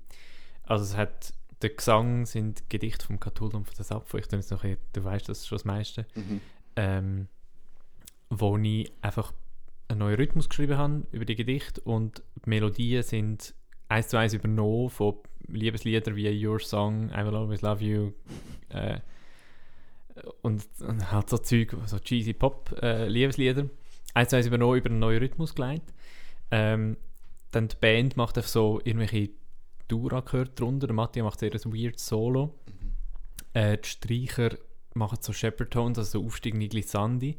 also 0.64 0.84
es 0.84 0.96
hat, 0.98 1.34
der 1.62 1.70
Gesang 1.72 2.26
sind 2.26 2.70
Gedichte 2.70 3.06
vom 3.06 3.20
Cthulhu 3.20 3.58
und 3.58 3.66
von 3.66 3.76
der 3.78 3.86
Sapfo. 3.86 4.18
Ich 4.18 4.26
jetzt 4.32 4.52
noch, 4.52 4.64
ein- 4.64 4.78
du 4.94 5.04
weißt 5.04 5.30
das 5.30 5.48
schon 5.48 5.58
das 5.58 5.66
meiste. 5.66 6.06
Mhm. 6.16 6.42
ähm, 6.76 7.28
wo 8.30 8.58
ich 8.58 8.92
einfach 9.02 9.34
einen 9.92 10.00
neuen 10.00 10.16
Rhythmus 10.16 10.50
geschrieben 10.50 10.78
habe 10.78 11.04
über 11.12 11.26
die 11.26 11.36
Gedichte 11.36 11.82
und 11.82 12.24
die 12.46 12.50
Melodien 12.50 13.04
sind 13.04 13.54
eins 13.88 14.08
zu 14.08 14.18
eins 14.18 14.34
übernommen 14.34 14.90
von 14.90 15.16
Liebesliedern 15.48 16.16
wie 16.16 16.46
Your 16.46 16.60
Song, 16.60 17.10
I 17.10 17.26
Will 17.26 17.36
Always 17.36 17.62
Love 17.62 17.84
You 17.84 18.12
äh, 18.70 19.00
und, 20.42 20.66
und 20.80 21.12
halt 21.12 21.30
so 21.30 21.38
Zeug, 21.38 21.76
so 21.86 22.00
cheesy 22.00 22.34
Pop 22.34 22.72
äh. 22.82 23.08
Eins 24.14 24.30
zu 24.30 24.36
eins 24.36 24.46
übernommen, 24.46 24.78
über 24.78 24.90
einen 24.90 25.00
neuen 25.00 25.20
Rhythmus 25.20 25.56
geleitet. 25.56 25.94
Ähm, 26.52 26.98
dann 27.52 27.68
die 27.68 27.76
Band 27.80 28.18
macht 28.18 28.38
einfach 28.38 28.50
so 28.50 28.82
irgendwelche 28.84 29.30
Dura 29.88 30.22
gehört 30.22 30.60
drunter. 30.60 30.88
Der 30.88 30.96
Mattia 30.96 31.24
macht 31.24 31.40
sehr 31.40 31.54
ein 31.54 31.74
weird 31.74 32.00
Solo. 32.00 32.56
Äh, 33.54 33.78
die 33.78 33.88
Streicher 33.88 34.58
machen 34.94 35.18
so 35.22 35.34
Shepherd 35.34 35.72
Tones, 35.72 35.98
also 35.98 36.20
so 36.20 36.26
aufsteigende 36.26 36.68
Glissandi, 36.68 37.38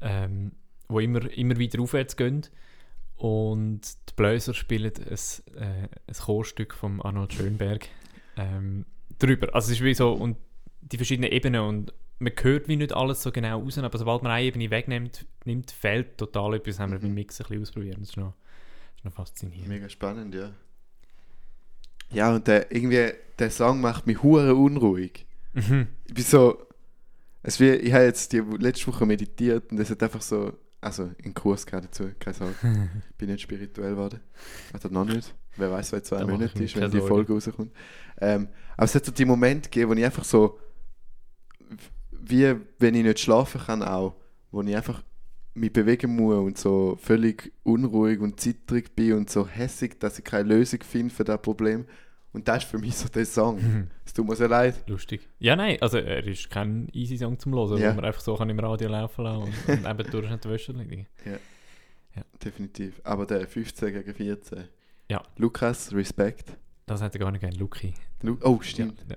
ähm, 0.00 0.52
wo 0.88 1.00
immer, 1.00 1.30
immer 1.32 1.58
weiter 1.58 1.80
aufwärts 1.80 2.16
gehen. 2.16 2.46
Und 3.16 3.82
die 4.08 4.14
Bläser 4.16 4.54
spielen 4.54 4.92
ein, 4.96 5.54
äh, 5.56 5.88
ein 6.06 6.14
Chorstück 6.14 6.74
von 6.74 7.00
Arnold 7.00 7.32
Schönberg 7.32 7.88
ähm, 8.36 8.84
drüber. 9.18 9.54
Also 9.54 9.66
es 9.66 9.78
ist 9.78 9.84
wie 9.84 9.94
so, 9.94 10.12
und 10.12 10.36
die 10.80 10.96
verschiedenen 10.96 11.30
Ebenen 11.30 11.60
und 11.60 11.92
man 12.18 12.32
hört 12.40 12.68
wie 12.68 12.76
nicht 12.76 12.92
alles 12.92 13.22
so 13.22 13.32
genau 13.32 13.60
raus, 13.60 13.78
aber 13.78 13.98
sobald 13.98 14.22
man 14.22 14.32
eine 14.32 14.44
Ebene 14.44 14.70
wegnimmt, 14.70 15.26
nimmt, 15.44 15.70
fehlt 15.70 16.18
total 16.18 16.54
etwas, 16.54 16.78
haben 16.78 16.92
wir 16.92 16.98
beim 17.00 17.14
Mix 17.14 17.40
ein 17.40 17.46
bisschen 17.46 17.62
ausprobiert. 17.62 17.98
Das 18.00 18.10
ist 18.10 18.16
noch, 18.16 18.34
das 18.34 18.98
ist 18.98 19.04
noch 19.04 19.12
faszinierend. 19.12 19.68
Mega 19.68 19.88
spannend, 19.88 20.34
ja. 20.34 20.52
Ja, 22.10 22.34
und 22.34 22.46
der, 22.46 22.70
irgendwie, 22.70 23.12
der 23.38 23.50
Song 23.50 23.80
macht 23.80 24.06
mich 24.06 24.22
hure 24.22 24.54
unruhig. 24.54 25.26
Mhm. 25.54 25.88
Ich 26.06 26.14
bin 26.14 26.24
so, 26.24 26.66
es 27.42 27.58
wie, 27.58 27.70
ich 27.70 27.92
habe 27.92 28.04
jetzt 28.04 28.32
die 28.32 28.40
letzte 28.40 28.86
Woche 28.86 29.06
meditiert 29.06 29.72
und 29.72 29.78
es 29.78 29.90
hat 29.90 30.02
einfach 30.02 30.22
so, 30.22 30.52
also 30.82 31.10
in 31.22 31.32
Kurs 31.32 31.64
gerade 31.64 31.86
dazu, 31.86 32.10
keine 32.18 32.34
Sorge, 32.34 32.54
bin 33.18 33.30
nicht 33.30 33.40
spirituell 33.40 33.92
geworden, 33.92 34.20
oder 34.74 34.90
noch 34.90 35.04
nicht, 35.04 35.34
wer 35.56 35.70
weiß, 35.70 35.92
wer 35.92 36.02
zwei 36.02 36.24
Monate 36.24 36.62
ist, 36.62 36.76
wenn 36.76 36.90
die. 36.90 37.00
Folge 37.00 37.32
rauskommt. 37.32 37.72
Ähm, 38.20 38.48
aber 38.76 38.84
es 38.84 38.94
hat 38.94 39.06
so 39.06 39.12
die 39.12 39.24
Momente 39.24 39.70
gegeben, 39.70 39.90
wo 39.90 39.94
ich 39.94 40.04
einfach 40.04 40.24
so, 40.24 40.58
wie 42.10 42.56
wenn 42.78 42.94
ich 42.94 43.04
nicht 43.04 43.20
schlafen 43.20 43.60
kann 43.60 43.82
auch, 43.82 44.16
wo 44.50 44.60
ich 44.62 44.76
einfach 44.76 45.02
mich 45.54 45.72
bewegen 45.72 46.16
muss 46.16 46.36
und 46.36 46.58
so 46.58 46.98
völlig 47.00 47.52
unruhig 47.62 48.20
und 48.20 48.40
zittrig 48.40 48.96
bin 48.96 49.14
und 49.14 49.30
so 49.30 49.46
hässig, 49.46 50.00
dass 50.00 50.18
ich 50.18 50.24
keine 50.24 50.48
Lösung 50.48 50.80
finde 50.82 51.14
für 51.14 51.24
das 51.24 51.40
Problem. 51.42 51.86
Und 52.32 52.48
das 52.48 52.62
ist 52.64 52.70
für 52.70 52.78
mich 52.78 52.96
so 52.96 53.08
der 53.08 53.26
Song. 53.26 53.88
Es 54.06 54.12
tut 54.14 54.26
mir 54.26 54.34
sehr 54.36 54.48
leid. 54.48 54.88
Lustig. 54.88 55.28
Ja, 55.38 55.54
nein, 55.54 55.76
also 55.80 55.98
er 55.98 56.26
ist 56.26 56.48
kein 56.50 56.88
easy 56.92 57.18
Song 57.18 57.38
zum 57.38 57.54
Hören, 57.54 57.78
Ja. 57.78 57.90
wo 57.90 57.96
man 57.96 58.04
einfach 58.06 58.20
so 58.22 58.34
kann 58.36 58.48
im 58.48 58.58
Radio 58.58 58.88
laufen 58.88 59.24
lassen 59.24 59.42
und, 59.42 59.68
und 59.68 59.86
eben 59.86 60.10
durch 60.10 60.40
die 60.40 60.48
Wäsche 60.48 60.72
liegen. 60.72 61.06
Definitiv. 62.42 63.00
Aber 63.04 63.26
der 63.26 63.46
15 63.46 63.92
gegen 63.92 64.14
14. 64.14 64.64
Ja. 65.10 65.22
Lukas, 65.36 65.92
Respekt. 65.94 66.56
Das 66.86 67.00
hat 67.00 67.14
er 67.14 67.18
gar 67.20 67.30
nicht 67.30 67.40
gerne, 67.40 67.56
Luki. 67.56 67.94
Lu 68.22 68.36
oh, 68.42 68.60
stimmt. 68.60 69.04
Ja, 69.08 69.16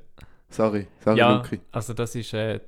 Sorry. 0.49 0.87
Sorry, 1.03 1.17
ja 1.17 1.37
Luki. 1.37 1.59
also 1.71 1.93
das 1.93 2.15
ist, 2.15 2.33
äh, 2.33 2.59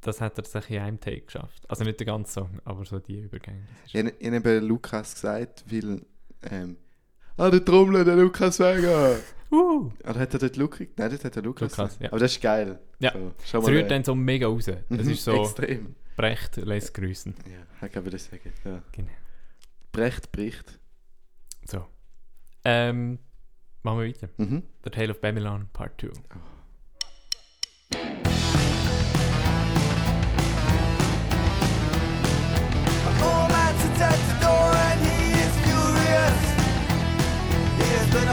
das 0.00 0.20
hat 0.20 0.38
er 0.38 0.44
sich 0.44 0.70
in 0.70 0.80
einem 0.80 1.00
Take 1.00 1.22
geschafft. 1.22 1.68
Also 1.68 1.84
nicht 1.84 1.98
der 2.00 2.06
ganze 2.06 2.32
Song, 2.32 2.60
aber 2.64 2.84
so 2.84 2.98
die 2.98 3.20
Übergänge. 3.20 3.66
Ich, 3.86 3.94
ich 3.94 4.32
habe 4.32 4.58
Lukas 4.58 5.14
gesagt, 5.14 5.64
weil. 5.70 6.02
Ähm, 6.50 6.76
ah, 7.36 7.50
der 7.50 7.64
Trommler, 7.64 8.04
der 8.04 8.16
Lukas 8.16 8.58
Vega. 8.58 9.16
Uh, 9.50 9.90
Oder 10.02 10.20
hat 10.20 10.34
er 10.34 10.40
dort 10.40 10.56
Luki? 10.56 10.88
Nein, 10.96 11.10
das 11.10 11.24
hat 11.24 11.36
er 11.36 11.42
Lukas. 11.42 11.76
Lukas, 11.76 11.98
ja. 12.00 12.08
Aber 12.08 12.18
das 12.18 12.32
ist 12.32 12.40
geil. 12.40 12.80
Ja. 12.98 13.12
So, 13.12 13.32
schau 13.44 13.58
es 13.58 13.64
mal. 13.64 13.72
rührt 13.72 13.90
dann 13.90 14.04
so 14.04 14.14
mega 14.14 14.46
raus. 14.46 14.66
Es 14.68 14.78
mhm, 14.88 15.10
ist 15.10 15.24
so, 15.24 15.42
Extrem. 15.42 15.94
Brecht 16.16 16.56
lässt 16.56 16.94
grüßen. 16.94 17.34
Ja, 17.46 17.86
ich 17.86 17.94
würde 17.94 18.10
das 18.10 18.24
sagen. 18.24 18.52
Ja. 18.64 18.82
Genau. 18.92 19.08
Brecht 19.92 20.32
bricht. 20.32 20.78
So. 21.64 21.86
Ähm, 22.64 23.18
machen 23.82 24.00
wir 24.00 24.08
weiter. 24.08 24.28
Mhm. 24.36 24.62
The 24.84 24.90
Tale 24.90 25.10
of 25.10 25.20
Babylon 25.20 25.68
Part 25.72 26.00
2. 26.00 26.08
old 33.22 33.50
man 33.50 33.74
sits 33.78 34.00
at 34.00 34.18
the 34.28 34.36
door 34.44 34.70
and 34.88 35.00
he 35.06 35.18
is 35.44 35.54
furious. 35.64 36.40
He 37.78 37.88
has 37.96 38.06
been 38.12 38.28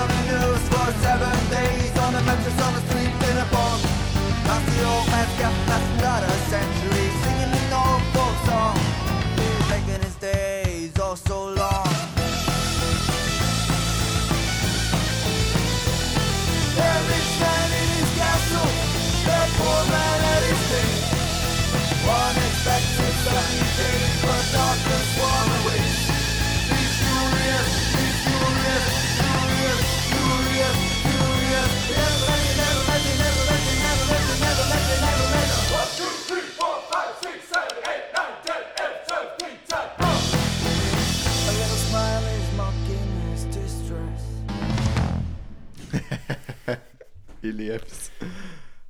the 5.38 5.46
old 5.46 5.93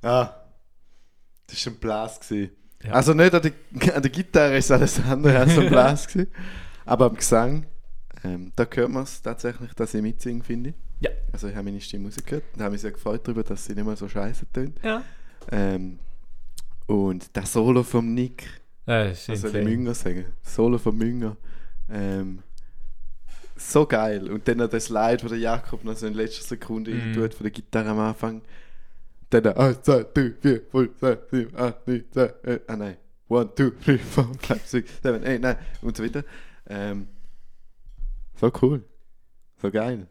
Ah. 0.04 0.34
Das 1.46 1.66
war 1.66 1.72
ein 1.72 1.78
Blas. 1.78 2.20
gewesen. 2.20 2.50
Ja. 2.82 2.92
Also 2.92 3.14
nicht 3.14 3.34
an 3.34 3.42
der, 3.42 3.96
an 3.96 4.02
der 4.02 4.10
Gitarre 4.10 4.56
ist 4.58 4.70
alles 4.70 5.00
andere 5.00 5.38
als 5.38 5.58
ein 5.58 5.68
Blas. 5.68 6.06
gewesen. 6.06 6.30
Aber 6.84 7.06
am 7.06 7.16
Gesang, 7.16 7.66
ähm, 8.22 8.52
da 8.54 8.66
hört 8.70 8.90
man 8.90 9.04
es 9.04 9.22
tatsächlich, 9.22 9.72
dass 9.74 9.94
ich 9.94 10.02
mitsinge, 10.02 10.44
finde 10.44 10.70
ich. 10.70 10.76
Ja. 11.00 11.10
Also 11.32 11.48
ich 11.48 11.54
habe 11.54 11.64
meine 11.64 11.80
Stimme 11.80 12.08
rausgehört 12.08 12.44
und 12.54 12.62
habe 12.62 12.72
mich 12.72 12.82
sehr 12.82 12.92
gefreut 12.92 13.22
darüber, 13.24 13.42
dass 13.42 13.64
sie 13.64 13.74
nicht 13.74 13.84
mehr 13.84 13.96
so 13.96 14.08
scheiße 14.08 14.46
tönt. 14.52 14.78
Ja. 14.82 15.02
Ähm, 15.50 15.98
und 16.86 17.34
der 17.34 17.46
Solo 17.46 17.82
vom 17.82 18.12
Nick, 18.12 18.44
was 18.84 19.26
soll 19.26 19.34
ich 19.36 19.44
insane. 19.44 19.64
Münger 19.64 19.94
sagen? 19.94 20.26
Solo 20.42 20.78
vom 20.78 20.96
Münger. 20.96 21.36
Ähm, 21.90 22.42
so 23.56 23.86
geil. 23.86 24.30
Und 24.30 24.46
dann 24.46 24.58
das 24.58 24.86
Slide, 24.86 25.22
wo 25.22 25.28
der 25.28 25.38
Jakob 25.38 25.84
noch 25.84 25.96
so 25.96 26.06
in 26.06 26.14
letzter 26.14 26.44
Sekunde 26.44 26.92
mm. 26.92 27.14
tut 27.14 27.34
von 27.34 27.44
der 27.44 27.50
Gitarre 27.50 27.90
am 27.90 27.98
Anfang. 27.98 28.42
Dann 29.42 29.56
1, 29.56 29.82
2, 29.82 30.04
3, 30.14 30.32
4, 30.40 30.62
5, 30.70 30.98
6, 31.00 31.30
7, 31.30 31.56
8, 31.56 31.86
9, 31.88 32.04
10, 32.12 32.30
11, 32.42 32.62
ah 32.68 32.76
nein. 32.76 32.96
1, 33.28 33.50
2, 33.56 33.70
3, 33.70 33.70
4, 33.80 33.98
5, 33.98 34.66
6, 34.66 35.02
7, 35.02 35.24
8, 35.24 35.40
9 35.42 35.56
und 35.82 35.96
so 35.96 36.04
weiter. 36.04 36.24
Ähm, 36.66 37.08
so 38.36 38.52
cool. 38.62 38.84
So 39.60 39.70
geil. 39.70 40.06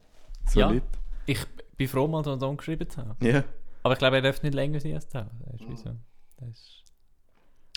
So 0.47 0.59
Ja. 0.59 0.69
lit. 0.71 0.83
Ich 1.25 1.45
bin 1.77 1.87
froh, 1.87 2.07
mal 2.07 2.23
so 2.23 2.31
einen 2.31 2.39
Song 2.39 2.57
geschrieben 2.57 2.89
zu 2.89 2.97
haben. 2.97 3.15
Ja. 3.25 3.43
Aber 3.83 3.93
ich 3.93 3.99
glaube, 3.99 4.17
er 4.17 4.21
darf 4.21 4.41
nicht 4.43 4.53
länger 4.53 4.79
sein 4.79 4.95
als 4.95 5.07
das. 5.07 5.27
Das 5.45 5.61
ist 5.61 5.69
wie 5.69 5.75
so. 5.77 5.95
Das 6.37 6.49
ist 6.49 6.83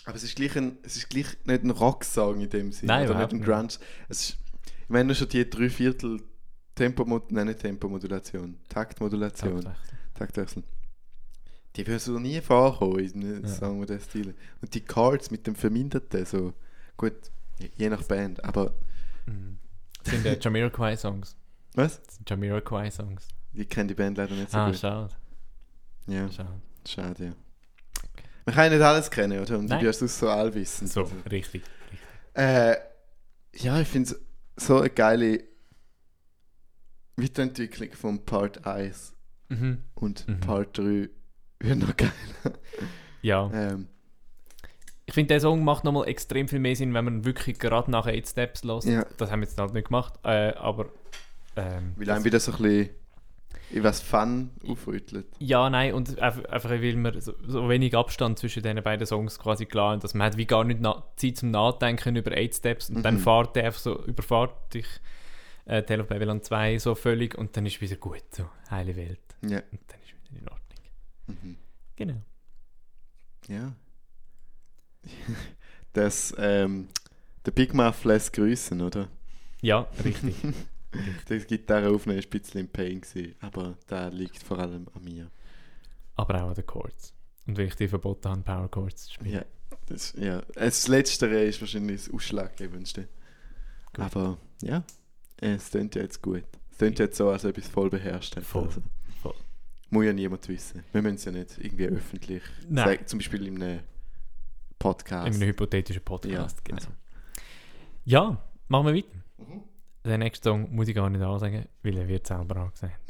Aber 0.04 0.16
es 0.16 0.22
ist 0.22 0.36
gleich, 0.36 0.56
ein, 0.56 0.78
es 0.82 0.96
ist 0.96 1.08
gleich 1.10 1.26
nicht 1.44 1.64
ein 1.64 1.70
Rocksong 1.70 2.40
in 2.40 2.50
dem 2.50 2.72
Sinne. 2.72 2.92
Nein, 2.92 3.08
oder 3.10 3.18
nicht 3.18 3.32
ein. 3.32 3.42
Grunge. 3.42 3.68
Es 4.08 4.20
ist, 4.30 4.38
ich 4.82 4.88
meine 4.88 5.14
schon 5.14 5.28
die 5.28 5.48
drei 5.48 5.68
Viertel 5.68 6.22
Tempomod 6.74 7.32
nein, 7.32 7.46
nicht 7.46 7.60
Tempomodulation, 7.60 8.58
Taktmodulation, 8.68 9.62
Taktwechsel. 9.62 10.12
Taktwechsel. 10.14 10.62
Die 11.76 11.86
würden 11.86 11.98
so 11.98 12.18
nie 12.18 12.40
vorkommen 12.40 12.98
in 13.00 13.22
einem 13.22 13.42
Ja. 13.44 13.48
Song 13.48 13.84
dem 13.86 14.00
Stil. 14.00 14.34
Und 14.62 14.74
die 14.74 14.80
Chords 14.84 15.30
mit 15.30 15.46
dem 15.46 15.54
Verminderten, 15.54 16.24
so, 16.24 16.54
gut, 16.96 17.14
je- 17.58 17.88
nach 17.90 18.02
Band, 18.04 18.42
aber, 18.44 18.74
Mhm. 19.26 19.58
Das 20.04 20.14
sind 20.14 20.24
äh, 20.26 20.38
Jamiroquai-Songs. 20.40 21.36
was? 21.74 22.00
Das 22.02 22.14
sind 22.16 22.30
Jamiroquai-Songs. 22.30 23.26
Ich 23.54 23.68
kenne 23.68 23.88
die 23.88 23.94
Band 23.94 24.16
leider 24.18 24.34
nicht 24.34 24.50
so 24.50 24.58
Ah, 24.58 24.68
gut. 24.70 24.78
schade. 24.78 25.14
Ja, 26.06 26.30
schade. 26.30 26.60
schade, 26.86 27.24
ja. 27.24 27.32
Man 28.44 28.54
kann 28.54 28.64
ja 28.70 28.78
nicht 28.78 28.82
alles 28.84 29.10
kennen, 29.10 29.40
oder? 29.40 29.58
Und 29.58 29.66
Nein. 29.66 29.80
du 29.80 29.86
bist 29.86 29.98
sonst 29.98 30.18
so 30.20 30.28
allwissend. 30.28 30.90
So, 30.92 31.02
Also. 31.02 31.14
richtig. 31.30 31.62
Äh, 32.34 32.76
ja, 33.56 33.80
ich 33.80 33.88
finde 33.88 34.14
es 34.56 34.64
so 34.64 34.78
eine 34.78 34.90
geile 34.90 35.42
Weiterentwicklung 37.16 37.92
von 37.92 38.24
Part 38.24 38.66
1 38.66 39.14
Mhm. 39.48 39.82
und 39.94 40.28
Mhm. 40.28 40.40
Part 40.40 40.78
3 40.78 41.08
wird 41.60 41.78
noch 41.78 41.96
geil. 41.96 42.10
Ja. 43.22 43.50
ähm, 43.52 43.88
Ich 45.06 45.14
finde, 45.14 45.28
der 45.28 45.40
Song 45.40 45.64
macht 45.64 45.84
nochmal 45.84 46.08
extrem 46.08 46.48
viel 46.48 46.58
mehr 46.58 46.76
Sinn, 46.76 46.94
wenn 46.94 47.04
man 47.04 47.24
wirklich 47.24 47.58
gerade 47.58 47.90
nach 47.90 48.06
8 48.06 48.26
Steps 48.28 48.64
lässt. 48.64 48.88
Ja. 48.88 49.06
Das 49.16 49.30
haben 49.30 49.40
wir 49.40 49.46
jetzt 49.48 49.58
halt 49.58 49.72
nicht 49.74 49.88
gemacht, 49.88 50.14
äh, 50.24 50.52
aber... 50.54 50.86
Ähm, 51.56 51.94
weil 51.96 52.10
einem 52.10 52.24
wieder 52.24 52.38
so 52.40 52.52
ein 52.52 52.58
bisschen 52.62 52.90
in 53.72 53.82
was 53.82 54.00
Fun 54.00 54.50
aufrüttelt. 54.68 55.26
Ja, 55.38 55.68
nein, 55.70 55.94
und 55.94 56.18
einfach, 56.20 56.70
weil 56.70 56.82
wir 56.82 57.20
so, 57.20 57.32
so 57.46 57.68
wenig 57.68 57.96
Abstand 57.96 58.38
zwischen 58.38 58.62
den 58.62 58.80
beiden 58.82 59.06
Songs 59.06 59.38
quasi 59.38 59.64
klar 59.66 59.92
haben, 59.92 60.00
dass 60.00 60.14
man 60.14 60.26
hat 60.26 60.36
wie 60.36 60.44
gar 60.46 60.62
nicht 60.64 60.80
Zeit 61.16 61.36
zum 61.38 61.50
Nachdenken 61.50 62.14
über 62.14 62.32
8 62.32 62.54
Steps 62.54 62.90
und 62.90 63.02
dann 63.02 63.14
Mhm. 63.14 63.20
fährt 63.20 63.56
der 63.56 63.64
einfach 63.66 63.80
so, 63.80 64.04
überfahrt 64.04 64.74
dich 64.74 64.86
äh, 65.64 65.82
Tale 65.82 66.02
of 66.02 66.08
Babylon 66.08 66.42
2 66.42 66.78
so 66.78 66.94
völlig 66.94 67.36
und 67.36 67.56
dann 67.56 67.66
ist 67.66 67.80
wieder 67.80 67.96
gut, 67.96 68.22
so, 68.30 68.44
heile 68.70 68.94
Welt. 68.94 69.18
Ja. 69.42 69.58
Und 69.72 69.80
dann 69.88 69.98
ist 70.00 70.14
wieder 70.30 70.40
in 70.40 70.48
Ordnung. 70.48 70.60
Mhm. 71.26 71.56
Genau. 71.96 72.22
Ja. 73.48 73.74
Das, 75.92 76.34
ähm, 76.38 76.88
der 77.44 77.52
Big 77.52 77.72
Muff 77.74 78.04
lässt 78.04 78.32
grüßen, 78.32 78.80
oder? 78.80 79.08
Ja, 79.62 79.88
richtig. 80.04 80.34
Die 81.28 81.38
Gitarreaufnahme 81.38 82.18
war 82.18 82.24
ein 82.24 82.30
bisschen 82.30 82.60
im 82.60 82.68
Pain, 82.68 83.00
gewesen, 83.00 83.34
aber 83.40 83.76
der 83.88 84.10
liegt 84.10 84.42
vor 84.42 84.58
allem 84.58 84.86
an 84.94 85.04
mir. 85.04 85.30
aber 86.14 86.42
auch 86.42 86.48
an 86.48 86.54
den 86.54 86.66
Chords. 86.66 87.12
Und 87.46 87.56
weil 87.58 87.66
ich 87.66 87.76
dir 87.76 87.88
verboten 87.88 88.28
habe, 88.28 88.40
Power 88.42 88.70
Chords 88.70 89.06
zu 89.06 89.14
spielen. 89.14 89.34
Ja, 89.34 89.44
das, 89.86 90.14
ja. 90.18 90.42
das 90.54 90.88
Letztere 90.88 91.44
ist 91.44 91.60
wahrscheinlich 91.60 92.04
das 92.04 92.12
Ausschlaggebendste. 92.14 93.08
Gut. 93.92 94.04
Aber 94.04 94.38
ja, 94.62 94.84
es 95.38 95.70
klingt 95.70 95.94
ja 95.94 96.02
jetzt 96.02 96.22
gut. 96.22 96.44
Es 96.72 96.78
klingt 96.78 96.98
jetzt 96.98 97.16
so, 97.16 97.28
als 97.30 97.44
ob 97.44 97.56
ich 97.58 97.64
es 97.64 97.70
voll 97.70 97.90
beherrscht 97.90 98.36
hätte. 98.36 98.46
Voll, 98.46 98.64
Also, 98.64 98.80
voll. 98.80 98.90
Muss 99.90 100.04
ja 100.04 100.12
niemand 100.12 100.48
wissen. 100.48 100.84
Wir 100.92 101.02
müssen 101.02 101.14
es 101.16 101.24
ja 101.24 101.32
nicht 101.32 101.58
irgendwie 101.58 101.86
öffentlich 101.88 102.42
Nein. 102.68 102.84
sagen. 102.88 103.06
Zum 103.06 103.18
Beispiel 103.20 103.46
in 103.46 103.62
einem 103.62 103.80
Podcast. 104.78 105.28
In 105.28 105.34
einem 105.34 105.48
hypothetischen 105.48 106.02
Podcast, 106.02 106.32
Ja, 106.58 106.62
genau. 106.64 106.76
also. 106.78 106.88
Ja, 108.04 108.38
machen 108.68 108.86
wir 108.86 108.94
weiter. 108.94 109.08
Mhm. 109.38 109.62
Den 110.04 110.20
nächsten 110.20 110.44
Song 110.44 110.74
muss 110.74 110.88
ich 110.88 110.94
gar 110.94 111.08
nicht 111.10 111.22
ansagen, 111.22 111.66
weil 111.82 111.96
er 111.98 112.06
wird 112.08 112.26
selber 112.26 112.56
angesagt. 112.56 113.00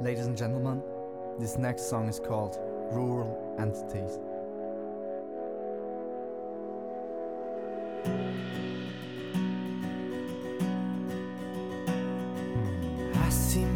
Ladies 0.00 0.26
and 0.26 0.36
gentlemen, 0.36 0.82
this 1.38 1.56
next 1.56 1.88
song 1.88 2.08
is 2.08 2.20
called 2.20 2.58
Rural 2.92 3.36
Entities. 3.58 4.18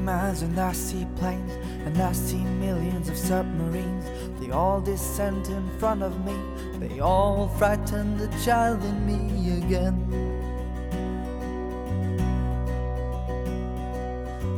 And 0.09 0.59
I 0.59 0.73
see 0.73 1.07
planes 1.17 1.53
and 1.85 1.99
I 2.01 2.13
see 2.13 2.39
millions 2.39 3.11
of 3.11 3.17
submarines. 3.17 4.07
They 4.41 4.51
all 4.51 4.81
descend 4.81 5.47
in 5.49 5.69
front 5.79 6.03
of 6.03 6.25
me. 6.25 6.35
They 6.79 7.01
all 7.01 7.49
frighten 7.59 8.17
the 8.17 8.29
child 8.43 8.83
in 8.85 9.07
me 9.07 9.59
again. 9.59 9.97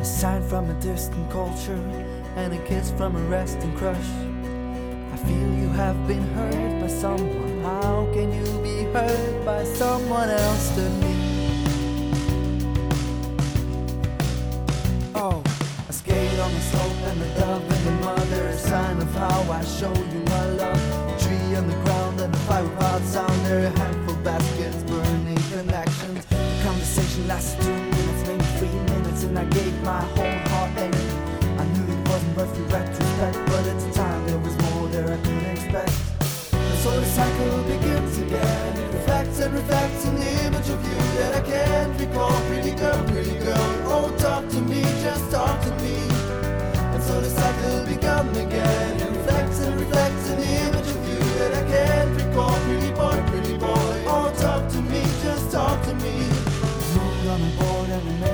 A 0.00 0.04
sign 0.04 0.42
from 0.48 0.70
a 0.70 0.80
distant 0.80 1.28
culture 1.30 1.82
and 2.36 2.52
a 2.54 2.58
kiss 2.66 2.92
from 2.92 3.16
a 3.16 3.22
resting 3.28 3.76
crush. 3.76 4.10
I 5.12 5.16
feel 5.16 5.48
you 5.62 5.68
have 5.70 6.06
been 6.06 6.26
hurt 6.34 6.80
by 6.80 6.86
someone. 6.86 7.60
How 7.62 8.08
can 8.12 8.32
you 8.32 8.62
be 8.62 8.84
hurt 8.92 9.44
by 9.44 9.64
someone 9.64 10.30
else 10.30 10.68
than 10.76 11.00
me? 11.00 11.19
Sign 18.70 19.02
of 19.02 19.12
how 19.16 19.42
I 19.50 19.64
show 19.64 19.92
you 20.12 20.20
my 20.34 20.44
love. 20.62 20.82
A 21.10 21.14
tree 21.22 21.56
on 21.58 21.66
the 21.66 21.78
ground 21.82 22.20
and 22.20 22.32
a 22.32 22.40
fire 22.46 22.68
pot 22.78 23.02
sound. 23.02 23.38
There 23.44 23.66
a 23.66 23.70
handful 23.80 24.14
baskets 24.26 24.84
burning 24.84 25.42
connections. 25.50 26.24
The 26.26 26.56
conversation 26.62 27.26
lasted 27.26 27.64
two 27.64 27.74
minutes, 27.94 28.22
maybe 28.28 28.46
three 28.60 28.78
minutes, 28.94 29.24
and 29.24 29.36
I 29.36 29.46
gave 29.58 29.74
my 29.82 30.02
whole 30.14 30.38
heart 30.50 30.70
and 30.84 30.94
I 31.60 31.64
knew 31.72 31.86
it 31.94 32.02
wasn't 32.10 32.36
worth 32.36 32.54
the 32.58 32.62
retrospect, 32.74 33.38
but 33.50 33.64
at 33.72 33.78
the 33.84 33.90
time 34.02 34.20
there 34.28 34.38
was 34.38 34.54
more 34.64 34.86
there 34.94 35.08
I 35.16 35.18
couldn't 35.24 35.50
expect. 35.56 35.94
And 36.70 36.78
so 36.84 36.90
the 37.00 37.10
cycle 37.18 37.62
begins 37.72 38.18
again. 38.18 38.76
It 38.82 38.94
reflects 38.98 39.40
and 39.40 39.52
reflects 39.52 40.04
an 40.04 40.16
image 40.46 40.68
of 40.74 40.80
you 40.88 40.98
that 41.18 41.32
I 41.40 41.42
can't 41.52 41.92
recall. 42.00 42.38
Pretty 42.46 42.74
girl, 42.82 43.02
pretty 43.08 43.36
girl, 43.46 43.70
oh 43.94 44.14
talk 44.16 44.48
to 44.54 44.60
me, 44.60 44.82
just 45.02 45.24
talk 45.32 45.60
to 45.64 45.72
me. 45.82 46.09
Cycle 47.36 47.86
begun 47.86 48.28
again. 48.30 49.00
It 49.00 49.10
reflects 49.10 49.60
and 49.60 49.80
reflects 49.80 50.30
an 50.30 50.40
image 50.40 50.90
of 50.96 51.08
you 51.08 51.18
that 51.38 51.52
I 51.54 51.64
can't 51.70 52.10
recall. 52.20 52.58
Pretty 52.66 52.92
boy, 52.92 53.16
pretty 53.30 53.56
boy, 53.56 53.92
oh 54.06 54.32
talk 54.38 54.68
to 54.72 54.80
me, 54.82 55.02
just 55.22 55.50
talk 55.52 55.82
to 55.84 55.94
me. 55.94 56.14
Moved 56.94 57.26
on 57.28 57.40
a 57.40 57.50
board 57.58 57.88
and 57.90 58.24
a 58.24 58.30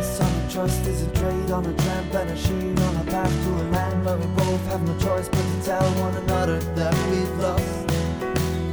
a 0.46 0.52
trust 0.52 0.86
is 0.86 1.02
a 1.02 1.10
trade 1.12 1.50
on 1.50 1.66
a 1.66 1.74
tramp 1.74 2.14
and 2.14 2.30
a 2.30 2.36
sheet 2.36 2.80
on 2.80 2.96
a 2.96 3.04
path 3.10 3.44
to 3.44 3.50
a 3.50 3.64
land 3.74 4.04
where 4.04 4.16
we 4.16 4.26
both 4.34 4.64
have 4.68 4.82
no 4.82 4.96
choice 4.98 5.28
but 5.28 5.42
to 5.42 5.62
tell 5.62 5.88
one 6.00 6.16
another 6.16 6.58
that 6.74 6.94
we've 7.10 7.38
lost. 7.38 7.86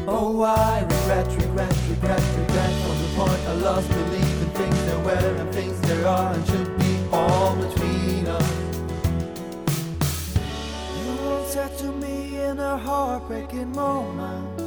Oh, 0.07 0.43
I 0.43 0.81
regret, 0.81 1.27
regret, 1.41 1.75
regret, 1.89 2.23
regret 2.37 2.73
from 2.83 2.97
the 3.01 3.09
point 3.15 3.41
I 3.47 3.53
lost 3.53 3.89
belief 3.89 4.41
in 4.41 4.49
things 4.51 4.85
there 4.85 4.99
were 4.99 5.35
and 5.41 5.53
things 5.53 5.79
there 5.81 6.07
are 6.07 6.33
and 6.33 6.45
should 6.47 6.77
be 6.77 6.99
all 7.11 7.55
between 7.55 8.27
us. 8.27 8.72
Said 11.53 11.77
to 11.77 11.91
me 11.91 12.35
in 12.41 12.57
a 12.57 12.79
heartbreaking 12.79 13.73
moment. 13.73 14.59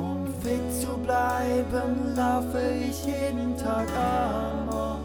Um 0.00 0.26
fit 0.42 0.72
zu 0.72 0.98
bleiben 0.98 2.16
laufe 2.16 2.58
ich 2.88 3.06
jeden 3.06 3.56
Tag 3.56 3.86
amok 3.94 4.98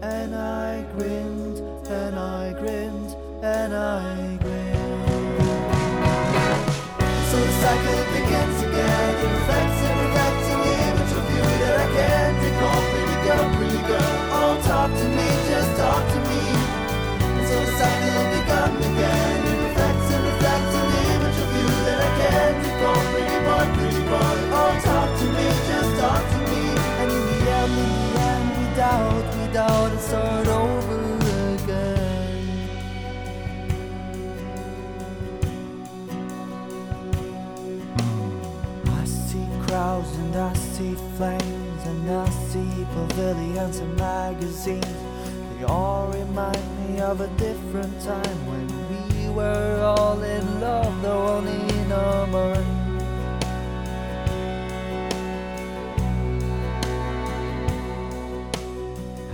And 0.00 0.34
I 0.34 0.84
grinned, 0.96 1.62
and 1.88 2.18
I 2.18 2.52
grinned, 2.60 3.14
and 3.40 3.72
I 3.72 4.36
grinned. 4.42 4.80
So 7.30 7.36
the 7.38 7.52
cycle 7.62 8.02
begins 8.18 8.58
again 8.66 9.14
It 9.22 9.30
reflects 9.30 9.80
and 9.86 9.96
reflects 10.02 10.48
an 10.54 10.60
image 10.88 11.14
of 11.20 11.26
you 11.34 11.44
that 11.62 11.74
I 11.78 11.88
can't 11.94 12.36
recall 12.42 12.82
Pretty 12.90 13.16
girl, 13.26 13.46
pretty 13.56 13.82
girl, 13.86 14.14
oh 14.38 14.54
talk 14.66 14.90
to 14.90 15.06
me, 15.16 15.49
Again 17.80 19.46
It 19.46 19.58
reflects 19.64 20.08
and 20.12 20.24
reflects 20.26 20.74
an 20.80 20.88
image 21.14 21.38
of 21.44 21.50
you 21.56 21.68
that 21.86 21.98
I 22.00 22.10
can't 22.20 22.60
Pretty 23.12 23.38
boy, 23.46 23.64
pretty 23.76 24.02
boy, 24.04 24.36
oh 24.52 24.72
talk 24.84 25.08
to 25.18 25.24
me, 25.24 25.46
just 25.68 25.92
talk 26.00 26.22
to 26.30 26.38
me. 26.50 26.62
And 27.00 27.12
end, 27.48 27.76
end, 28.20 28.76
and 29.56 30.00
start 30.00 30.46
over 30.46 31.00
again. 31.54 32.68
I 38.88 39.04
see 39.04 39.46
crowds 39.66 40.12
and 40.16 40.36
I 40.36 40.52
see 40.54 40.94
flames 41.16 41.86
and 41.86 42.10
I 42.10 42.28
see 42.28 42.86
pavilions 42.92 43.78
and 43.78 43.96
magazines. 43.96 45.09
They 45.60 45.66
all 45.66 46.06
remind 46.06 46.88
me 46.88 47.00
of 47.02 47.20
a 47.20 47.28
different 47.36 48.00
time 48.00 48.46
when 48.48 48.66
we 48.88 49.28
were 49.28 49.82
all 49.82 50.22
in 50.22 50.58
love, 50.58 51.02
though 51.02 51.26
only 51.36 51.52
in 51.52 51.92
a 51.92 52.26
mind. 52.28 53.02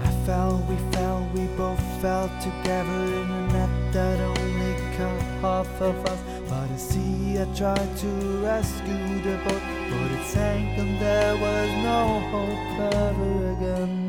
I 0.03 0.11
fell, 0.27 0.67
we 0.69 0.77
fell, 0.91 1.31
we 1.33 1.47
both 1.57 1.79
fell 2.03 2.29
together 2.43 3.05
in 3.21 3.31
a 3.31 3.49
net 3.53 3.93
that 3.93 4.19
only 4.19 4.75
caught 4.97 5.23
half 5.43 5.81
of 5.81 5.95
us. 6.07 6.21
But 6.49 6.67
the 6.67 6.79
sea 6.79 7.35
had 7.35 7.55
tried 7.55 7.97
to 7.99 8.09
rescue 8.43 9.23
the 9.23 9.37
boat, 9.45 9.63
but 9.91 10.11
it 10.11 10.27
sank 10.27 10.77
and 10.77 11.01
there 11.01 11.37
was 11.37 11.71
no 11.85 12.19
hope 12.33 12.95
ever 12.95 13.53
again. 13.53 14.06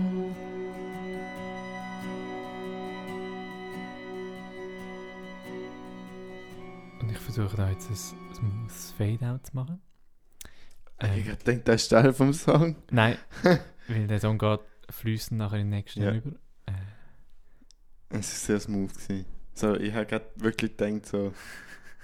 Versuche 7.38 7.58
da 7.58 7.70
jetzt 7.70 7.90
ein 7.90 7.96
smooth 7.96 8.72
Fade-Out 8.98 9.46
zu 9.46 9.56
machen. 9.56 9.82
Ich 11.04 11.30
hab 11.30 11.44
gedacht, 11.46 11.68
das 11.68 11.84
ist 11.84 11.90
Teil 11.90 12.12
vom 12.12 12.34
Song. 12.34 12.76
Nein, 12.90 13.16
weil 13.88 14.08
der 14.08 14.20
Song 14.20 14.40
geht 14.40 14.60
fließend 14.90 15.38
nachher 15.38 15.58
in 15.60 15.68
den 15.70 15.78
nächsten 15.78 16.02
Ja. 16.02 16.14
über. 16.16 16.32
Äh, 16.66 16.72
Es 18.18 18.32
ist 18.34 18.46
sehr 18.48 18.60
smooth 18.60 18.92
gewesen. 18.92 19.26
So, 19.54 19.76
ich 19.76 19.94
habe 19.94 20.08
gerade 20.08 20.26
wirklich 20.38 20.76
gedacht, 20.76 21.06
so, 21.06 21.32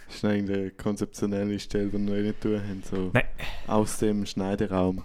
das 0.05 0.15
ist 0.17 0.23
irgendeine 0.23 0.69
konzeptionelle 0.71 1.59
Stelle, 1.59 1.87
die 1.87 1.93
wir 1.93 1.99
noch 1.99 2.21
nicht 2.21 2.39
tun 2.41 2.61
haben. 2.61 2.83
So, 2.83 3.09
Nein. 3.13 3.25
aus 3.65 3.97
dem 3.97 4.27
Schneideraum. 4.27 5.03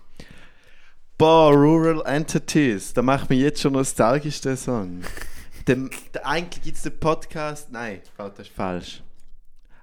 Boah, 1.16 1.52
Rural 1.54 2.02
Entities, 2.04 2.92
da 2.92 3.00
macht 3.00 3.30
mich 3.30 3.40
jetzt 3.40 3.62
schon 3.62 3.72
nostalgisch, 3.72 4.40
der 4.42 4.56
Song. 4.58 5.00
Dem, 5.66 5.90
eigentlich 6.22 6.62
gibt 6.62 6.76
es 6.76 6.82
den 6.84 6.98
Podcast. 7.00 7.70
Nein, 7.72 8.00
das 8.16 8.38
ist 8.38 8.50
falsch. 8.50 9.02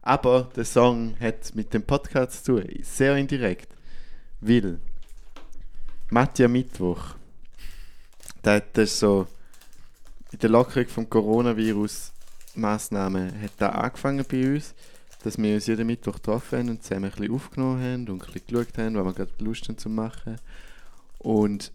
Aber 0.05 0.49
der 0.55 0.63
Song 0.65 1.15
hat 1.19 1.53
mit 1.55 1.73
dem 1.73 1.81
Podcast 1.81 2.45
zu 2.45 2.61
tun, 2.61 2.69
sehr 2.83 3.17
indirekt. 3.17 3.73
Weil 4.39 4.79
Matja 6.11 6.47
Mittwoch, 6.47 7.15
der, 8.43 8.59
das 8.61 8.91
ist 8.91 8.99
so 8.99 9.25
in 10.31 10.37
der 10.37 10.51
Lockerung 10.51 10.87
vom 10.89 11.09
Coronavirus-Massnahmen 11.09 13.41
hat 13.41 13.53
da 13.57 13.69
angefangen 13.69 14.23
bei 14.29 14.53
uns, 14.53 14.75
dass 15.23 15.39
wir 15.39 15.55
uns 15.55 15.65
jeden 15.65 15.87
Mittwoch 15.87 16.17
getroffen 16.17 16.59
haben 16.59 16.69
und 16.69 16.83
zusammen 16.83 17.05
ein 17.05 17.11
bisschen 17.11 17.33
aufgenommen 17.33 17.81
haben 17.81 18.07
und 18.07 18.21
ein 18.21 18.31
bisschen 18.31 18.45
geschaut 18.45 18.77
haben, 18.77 18.95
was 18.95 19.05
wir 19.05 19.13
gerade 19.13 19.43
Lust 19.43 19.67
haben 19.67 19.79
zu 19.79 19.89
machen. 19.89 20.35
Und 21.17 21.71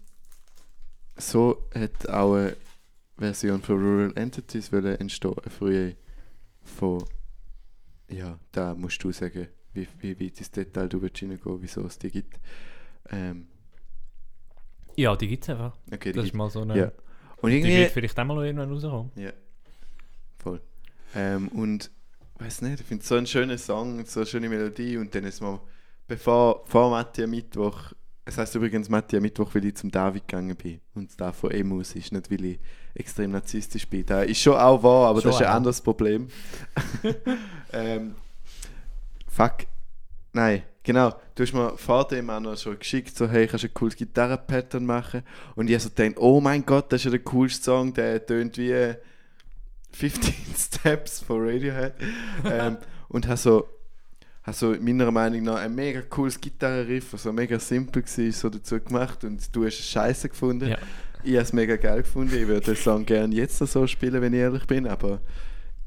so 1.17 1.67
hat 1.75 2.07
auch 2.07 2.35
eine 2.35 2.55
Version 3.17 3.61
von 3.61 3.75
Rural 3.75 4.13
Entities 4.15 4.69
entstehen, 4.69 5.35
eine 5.37 5.51
frühe 5.51 5.97
von, 6.63 7.03
ja, 8.11 8.39
da 8.51 8.73
musst 8.75 9.03
du 9.03 9.11
sagen, 9.11 9.47
wie, 9.73 9.87
wie 9.99 10.19
weit 10.19 10.37
ins 10.39 10.51
Detail 10.51 10.89
du 10.89 11.01
willst 11.01 11.21
reingehen, 11.21 11.39
wieso 11.61 11.85
es 11.85 11.97
die 11.97 12.11
gibt. 12.11 12.39
Ähm, 13.09 13.47
Ja, 14.95 15.15
die 15.15 15.27
gibt 15.27 15.43
es 15.43 15.49
einfach. 15.49 15.75
okay, 15.91 16.11
die 16.11 16.17
Das 16.17 16.25
ist 16.25 16.33
mal 16.33 16.49
so 16.49 16.61
eine. 16.61 16.77
ja. 16.77 16.91
Und 17.41 17.49
Die 17.51 17.57
irgendwie... 17.57 17.77
wird 17.77 17.91
vielleicht 17.91 18.19
auch 18.19 18.25
mal 18.25 18.35
noch 18.35 18.43
irgendwann 18.43 18.71
rauskommen. 18.71 19.11
Ja, 19.15 19.31
voll. 20.37 20.61
Ähm, 21.15 21.47
und 21.49 21.89
weiß 22.37 22.61
nicht, 22.61 22.81
ich 22.81 22.85
finde 22.85 23.01
es 23.01 23.07
so 23.09 23.15
einen 23.15 23.25
schönen 23.27 23.57
Song, 23.57 24.05
so 24.05 24.19
eine 24.19 24.27
schöne 24.27 24.49
Melodie 24.49 24.97
und 24.97 25.13
dann 25.15 25.23
ist 25.23 25.41
mal, 25.41 25.59
bevor 26.07 26.65
vor 26.67 26.89
Mattia 26.91 27.25
Mittwoch, 27.27 27.93
es 28.25 28.37
heißt 28.37 28.55
übrigens 28.55 28.89
Mattia 28.89 29.19
Mittwoch, 29.19 29.53
weil 29.55 29.65
ich 29.65 29.75
zum 29.75 29.89
David 29.91 30.27
gegangen 30.27 30.55
bin 30.55 30.81
und 30.93 31.19
da 31.19 31.31
von 31.31 31.51
Emus 31.51 31.95
ist, 31.95 32.11
nicht 32.11 32.29
weil 32.31 32.45
ich 32.45 32.59
extrem 32.93 33.31
narzisstisch 33.31 33.87
bin. 33.87 34.05
Da 34.05 34.21
ist 34.23 34.41
schon 34.41 34.55
auch 34.55 34.81
wahr, 34.83 35.09
aber 35.09 35.21
Schon 35.21 35.31
das 35.31 35.41
ist 35.41 35.47
ein 35.47 35.53
anderes 35.53 35.81
Problem. 35.81 36.29
ähm, 37.73 38.15
fuck, 39.27 39.65
nein, 40.33 40.63
genau, 40.83 41.13
du 41.35 41.43
hast 41.43 41.53
mir 41.53 41.77
vor 41.77 42.07
dem 42.07 42.29
auch 42.29 42.39
noch 42.39 42.57
schon 42.57 42.77
geschickt, 42.77 43.15
so 43.15 43.29
hey, 43.29 43.47
kannst 43.47 43.63
du 43.63 43.67
ein 43.67 43.73
cooles 43.73 43.95
Gitarrenpattern 43.95 44.85
machen 44.85 45.23
und 45.55 45.69
ich 45.69 45.81
so 45.81 45.89
gedacht, 45.89 46.17
oh 46.17 46.41
mein 46.41 46.65
Gott, 46.65 46.91
das 46.91 47.01
ist 47.01 47.05
ja 47.05 47.11
der 47.11 47.19
coolste 47.19 47.63
Song, 47.63 47.93
der 47.93 48.25
tönt 48.25 48.57
wie 48.57 48.95
15 49.91 50.33
Steps 50.57 51.19
von 51.19 51.41
Radiohead. 51.47 51.93
ähm, 52.45 52.77
und 53.09 53.27
habe 53.27 53.37
so, 53.37 53.67
habe 54.43 54.55
so 54.55 54.75
meiner 54.79 55.11
Meinung 55.11 55.43
nach 55.43 55.57
ein 55.57 55.75
mega 55.75 56.01
cooles 56.01 56.39
Gitarrenriff, 56.39 57.13
also 57.13 57.31
mega 57.31 57.59
simpel 57.59 58.03
war, 58.03 58.31
so 58.31 58.49
dazu 58.49 58.79
gemacht 58.79 59.23
und 59.23 59.55
du 59.55 59.65
hast 59.65 59.79
es 59.79 59.89
scheiße 59.89 60.29
gefunden. 60.29 60.69
Ja. 60.69 60.77
Ich 61.23 61.33
habe 61.33 61.43
es 61.43 61.53
mega 61.53 61.75
geil 61.75 62.01
gefunden. 62.01 62.35
Ich 62.35 62.47
würde 62.47 62.65
den 62.65 62.75
Song 62.75 63.05
gerne 63.05 63.33
jetzt 63.35 63.61
noch 63.61 63.67
so 63.67 63.87
spielen, 63.87 64.21
wenn 64.21 64.33
ich 64.33 64.39
ehrlich 64.39 64.65
bin, 64.65 64.87
aber 64.87 65.21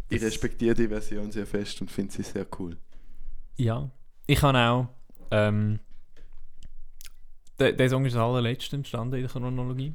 ich 0.09 0.22
respektiere 0.22 0.74
die 0.74 0.89
Version 0.89 1.30
sehr 1.32 1.47
fest 1.47 1.80
und 1.80 1.91
finde 1.91 2.12
sie 2.12 2.22
sehr 2.22 2.47
cool. 2.59 2.76
Ja. 3.57 3.91
Ich 4.26 4.43
habe 4.43 4.59
auch. 4.59 4.89
Ähm, 5.30 5.80
der, 7.59 7.72
der 7.72 7.89
Song 7.89 8.05
ist 8.05 8.14
das 8.14 8.22
allerletzte 8.22 8.76
entstanden 8.76 9.14
in 9.16 9.22
der 9.22 9.30
Chronologie. 9.30 9.95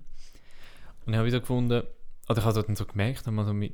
Und 1.06 1.14
ich 1.14 1.18
habe 1.18 1.28
wieder 1.28 1.40
gefunden, 1.40 1.84
oder 2.30 2.38
ich 2.38 2.46
habe 2.46 2.54
so 2.54 2.62
dann 2.62 2.76
so 2.76 2.86
gemerkt, 2.86 3.26
habe 3.26 3.32
mal 3.32 3.46
so 3.46 3.54
mit 3.54 3.74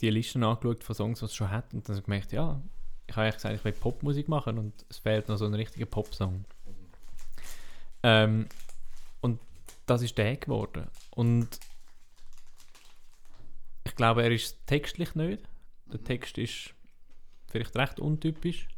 die 0.00 0.10
Listen 0.10 0.42
angeschaut 0.42 0.82
von 0.82 0.94
Songs, 0.94 1.20
die 1.20 1.24
es 1.26 1.34
schon 1.34 1.50
hat, 1.50 1.72
und 1.72 1.88
dann 1.88 1.96
so 1.96 2.02
gemerkt, 2.02 2.32
ja, 2.32 2.60
ich 3.06 3.14
habe 3.14 3.26
eigentlich 3.26 3.36
gesagt, 3.36 3.54
ich 3.54 3.64
will 3.64 3.72
Popmusik 3.72 4.28
machen 4.28 4.58
und 4.58 4.72
es 4.88 4.98
fehlt 4.98 5.28
noch 5.28 5.36
so 5.36 5.44
ein 5.44 5.54
richtiger 5.54 5.86
Popsong. 5.86 6.44
Ähm, 8.02 8.40
und 8.40 8.48
das 9.86 10.02
ist 10.02 10.18
der 10.18 10.36
geworden. 10.36 10.88
Und 11.10 11.58
ich 13.84 13.94
glaube, 13.94 14.22
er 14.22 14.30
ist 14.30 14.66
textlich 14.66 15.14
nicht. 15.14 15.42
Der 15.92 16.02
Text 16.02 16.38
ist 16.38 16.74
vielleicht 17.46 17.76
recht 17.76 18.00
untypisch. 18.00 18.68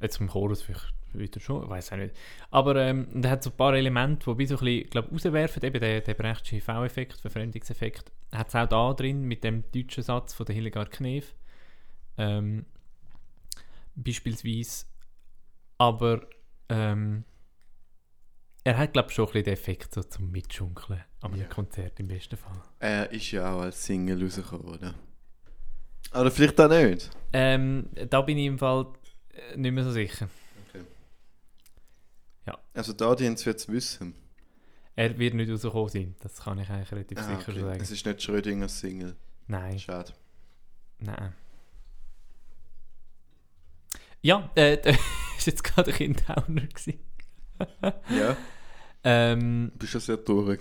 Jetzt 0.00 0.20
im 0.20 0.28
Chorus 0.28 0.62
vielleicht 0.62 0.92
wieder 1.12 1.40
schon, 1.40 1.64
ich 1.64 1.68
weiß 1.68 1.92
auch 1.92 1.96
nicht. 1.96 2.14
Aber 2.50 2.76
ähm, 2.76 3.08
er 3.22 3.30
hat 3.30 3.42
so 3.42 3.50
ein 3.50 3.56
paar 3.56 3.74
Elemente, 3.74 4.24
die 4.24 4.30
ein 4.30 4.36
bisschen, 4.36 4.90
glaub, 4.90 5.12
rauswerfen. 5.12 5.64
Eben 5.64 5.80
der, 5.80 6.00
der 6.00 6.14
Brechtsche 6.14 6.60
V-Effekt, 6.60 7.20
Verfremdungseffekt. 7.20 8.12
Hat 8.32 8.48
es 8.48 8.54
auch 8.54 8.66
da 8.66 8.92
drin 8.94 9.22
mit 9.22 9.44
dem 9.44 9.64
deutschen 9.72 10.02
Satz 10.02 10.34
von 10.34 10.46
der 10.46 10.54
Hildegard 10.54 10.90
Knef. 10.90 11.34
Ähm, 12.16 12.66
beispielsweise. 13.94 14.86
Aber 15.78 16.26
ähm, 16.68 17.24
er 18.64 18.76
hat, 18.78 18.92
glaube 18.92 19.08
ich, 19.08 19.14
schon 19.14 19.24
ein 19.26 19.32
bisschen 19.32 19.44
den 19.44 19.52
Effekt 19.54 19.94
so 19.94 20.02
zum 20.02 20.30
Mitschunkeln 20.30 21.02
an 21.20 21.32
einem 21.32 21.42
Ja. 21.42 21.48
Konzert 21.48 21.98
im 22.00 22.08
besten 22.08 22.36
Fall. 22.36 22.60
Er 22.78 23.10
ist 23.10 23.30
ja 23.30 23.52
auch 23.52 23.60
als 23.62 23.84
Single 23.84 24.22
rausgekommen, 24.22 24.66
oder? 24.68 24.94
Oder 26.14 26.30
vielleicht 26.30 26.60
auch 26.60 26.68
nicht. 26.68 27.10
Ähm, 27.32 27.88
da 28.08 28.20
bin 28.22 28.36
ich 28.38 28.46
im 28.46 28.58
Fall 28.58 28.86
äh, 29.32 29.56
nicht 29.56 29.72
mehr 29.72 29.84
so 29.84 29.92
sicher. 29.92 30.28
Also 32.72 32.92
da 32.92 33.14
die 33.16 33.24
wird 33.24 33.58
es 33.58 33.68
wissen. 33.68 34.14
Er 34.96 35.18
wird 35.18 35.34
nicht 35.34 35.50
rausgekommen 35.50 35.88
sein, 35.88 36.14
das 36.20 36.36
kann 36.36 36.58
ich 36.58 36.68
eigentlich 36.70 36.92
relativ 36.92 37.18
Ah, 37.18 37.22
sicher 37.22 37.50
okay. 37.52 37.60
sagen. 37.60 37.80
Es 37.80 37.90
ist 37.90 38.06
nicht 38.06 38.22
Schrödingers 38.22 38.78
Single. 38.80 39.16
Nein, 39.48 39.78
Schade. 39.78 40.12
nein. 40.98 41.34
Ja, 44.22 44.50
äh, 44.54 44.76
das 44.82 44.96
war 44.96 45.46
jetzt 45.46 45.64
gerade 45.64 45.90
ein 45.90 45.96
Kind 45.96 46.28
Downer. 46.28 46.66
gewesen. 46.66 47.00
Ja, 48.10 48.36
ähm, 49.04 49.70
du 49.72 49.78
bist 49.78 49.92
schon 49.92 50.00
sehr 50.00 50.22
traurig. 50.24 50.60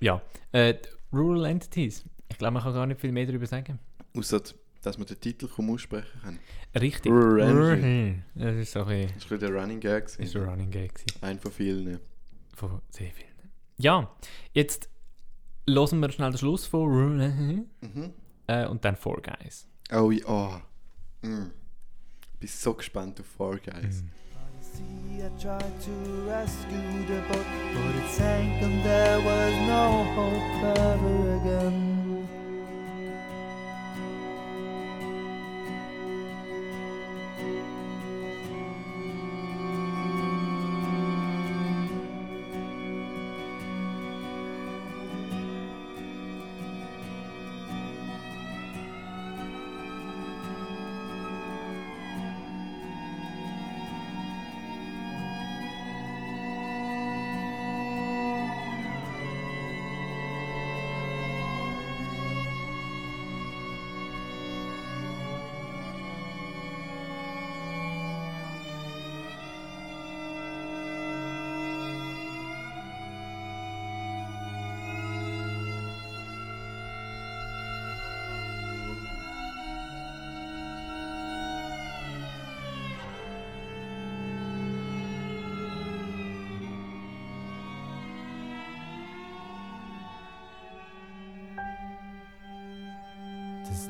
ja, 0.00 0.20
äh, 0.52 0.74
Rural 1.12 1.46
Entities. 1.46 2.04
Ich 2.28 2.38
glaube, 2.38 2.52
man 2.54 2.62
kann 2.62 2.72
gar 2.74 2.86
nicht 2.86 3.00
viel 3.00 3.12
mehr 3.12 3.26
darüber 3.26 3.46
sagen. 3.46 3.78
Außer, 4.16 4.40
dass 4.82 4.96
man 4.98 5.06
den 5.06 5.20
Titel 5.20 5.48
kaum 5.48 5.70
aussprechen 5.70 6.20
kann. 6.22 6.38
Richtig. 6.80 7.10
Rural 7.12 7.50
Rural. 7.52 8.14
Das 8.34 8.56
ist 8.56 8.72
so 8.72 8.82
ein 8.84 8.86
bisschen 8.86 9.14
Das 9.18 9.30
war 9.30 9.38
der 9.38 9.50
Running 9.50 9.80
Gag. 9.80 10.04
ist 10.04 10.18
der 10.18 10.24
gewesen. 10.26 10.48
Running 10.48 10.70
Gag 10.70 10.94
gewesen. 10.94 11.18
Ein 11.22 11.38
von 11.38 11.50
vielen. 11.52 11.98
von 12.54 12.80
sehr 12.90 13.10
vielen. 13.10 13.28
Ja, 13.78 14.10
jetzt 14.52 14.88
hören 15.68 16.00
wir 16.00 16.10
schnell 16.12 16.30
den 16.30 16.38
Schluss 16.38 16.66
von 16.66 16.82
Rural 16.88 17.28
Mhm. 17.80 18.12
äh, 18.46 18.66
und 18.66 18.84
dann 18.84 18.96
Four 18.96 19.20
Guys. 19.22 19.66
Oh, 19.92 20.10
ja. 20.10 20.24
Oh. 20.26 21.26
Mm. 21.26 21.50
Bin 22.38 22.48
so 22.48 22.74
gespannt 22.74 23.18
auf 23.20 23.26
Four 23.26 23.58
Guys. 23.58 24.02
See, 24.72 25.22
I 25.24 25.28
tried 25.40 25.80
to 25.82 25.90
rescue 26.28 27.06
the 27.06 27.20
boat, 27.28 27.46
but 27.74 27.94
it 27.96 28.10
sank 28.10 28.62
and 28.62 28.84
there 28.84 29.20
was 29.20 29.54
no 29.68 30.04
hope 30.14 30.78
ever 30.78 31.36
again. 31.36 31.99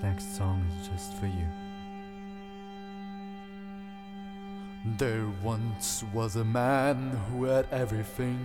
Next 0.02 0.36
song 0.36 0.64
is 0.80 0.88
just 0.88 1.14
for 1.14 1.26
you. 1.26 1.46
There 4.98 5.26
once 5.42 6.04
was 6.12 6.36
a 6.36 6.44
man 6.44 7.10
who 7.28 7.44
had 7.44 7.66
everything 7.70 8.38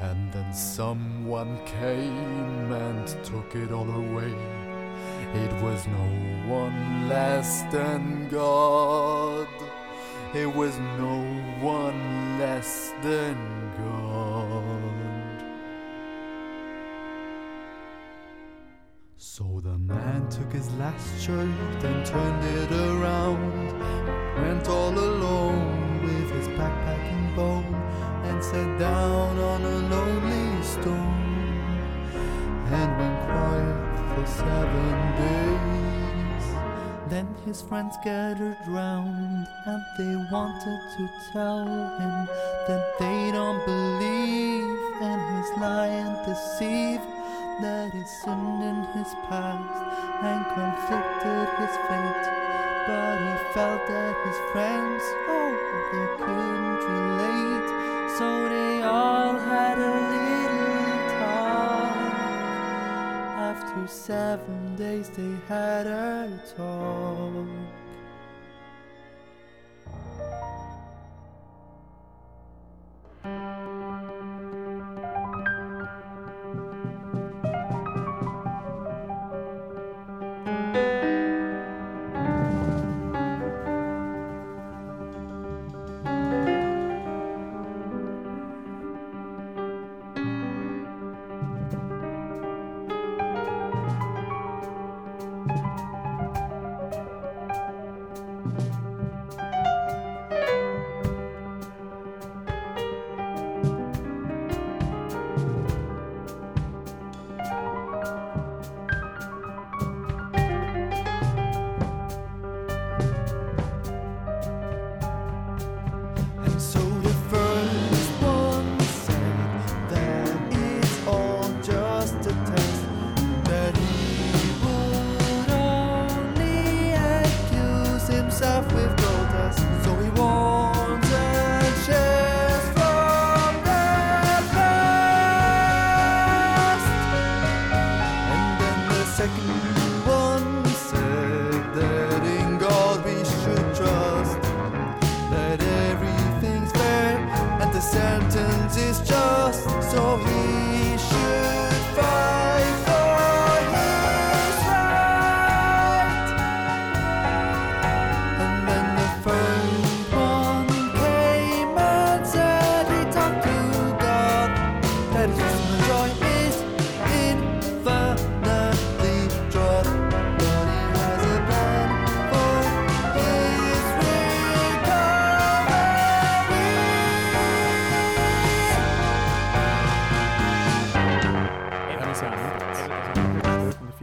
And 0.00 0.32
then 0.32 0.52
someone 0.54 1.58
came 1.64 2.72
and 2.72 3.08
took 3.24 3.56
it 3.56 3.72
all 3.72 3.90
away. 3.90 4.32
It 5.34 5.52
was 5.62 5.86
no 5.88 6.06
one 6.46 7.08
less 7.08 7.62
than 7.72 8.28
God. 8.28 9.48
It 10.34 10.46
was 10.54 10.78
no 10.78 11.24
one 11.60 12.38
less 12.38 12.92
than 13.02 13.36
God. 13.76 14.17
Friends 37.88 38.04
gathered 38.04 38.56
round 38.66 39.46
and 39.66 39.84
they 39.96 40.16
wanted 40.30 40.80
to 40.96 41.08
tell 41.32 41.64
him 41.98 42.28
that 42.66 42.97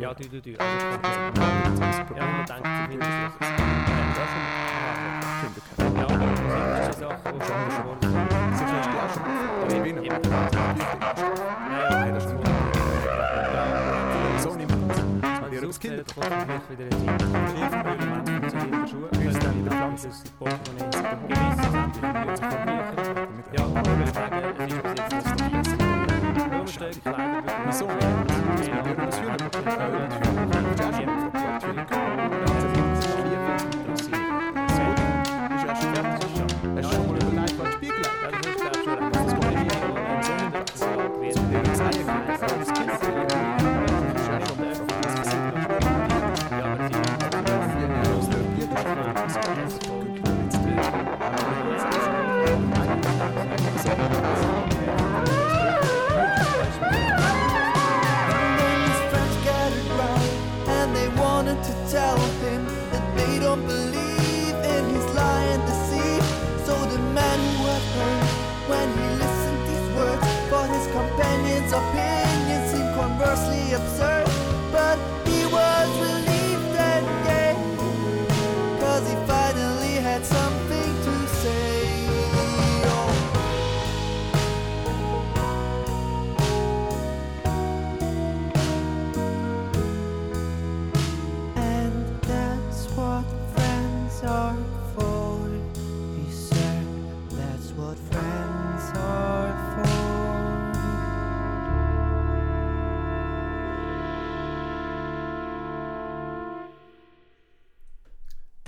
Ja, 0.06 0.14
du, 0.14 0.22
du, 0.30 0.40
du. 0.40 0.52
Also, 0.60 0.86
ja, 2.16 2.26
man 2.28 2.46
denkt, 2.46 2.68
finden 2.88 3.02
es 3.02 3.08
nicht. 3.10 3.42
Ja, 3.42 3.58
Ja, 5.80 6.06
aber 6.06 6.28
das 6.28 6.40
ist 6.40 6.54
eine 6.54 6.94
Sache, 6.94 7.34
die 7.34 7.42
schon 7.42 7.62
geworden 7.66 8.06
ist. 8.06 8.62
Das 8.62 8.70
du 8.70 8.98
auch 9.02 9.10
schon 9.12 9.24
gemacht. 9.24 9.50
Ja, 9.72 9.78
Eben. 9.78 9.98
eben. 9.98 10.22
Ja, 11.72 12.12
das 12.12 12.26
ist 12.26 12.32
So 14.44 14.54
nimmt 14.54 14.70
man 14.70 14.90
das. 14.90 15.00
Ja, 15.52 15.62
das 15.62 15.80
Kind. 15.80 15.98
Da 15.98 16.04
kommt 16.14 16.30
man 16.30 16.40
vielleicht 16.46 16.70
wieder 16.70 16.84
in 16.84 16.90
die 16.92 17.08
Element 17.90 18.30
funktioniert 18.30 18.64
in 18.64 18.82
der 18.82 18.88
Schule. 18.88 19.08
Wenn 19.12 19.28
es 19.28 19.40
dann 19.40 19.58
in 19.58 19.64
der 19.64 19.74
Pflanze 19.74 20.08
ist, 20.10 20.38
Portemonnaie 20.38 20.86
ist 20.86 21.02
gewiss, 21.02 21.58
sind 21.58 21.98
Ja, 23.58 23.64
aber 23.66 24.04
ich 24.06 24.14
sagen, 24.14 24.38
es 24.60 24.72
ist 24.72 24.84
bis 24.84 24.92
jetzt 25.14 25.55
das 26.66 26.74
Stil. 26.74 26.88
Wohnstück, 26.88 27.04
Kleider, 27.04 27.44
Wieso? 27.66 27.88
Ja, 27.88 28.84
das 29.06 29.22
Hühner. 29.22 29.38
Hast 32.48 32.75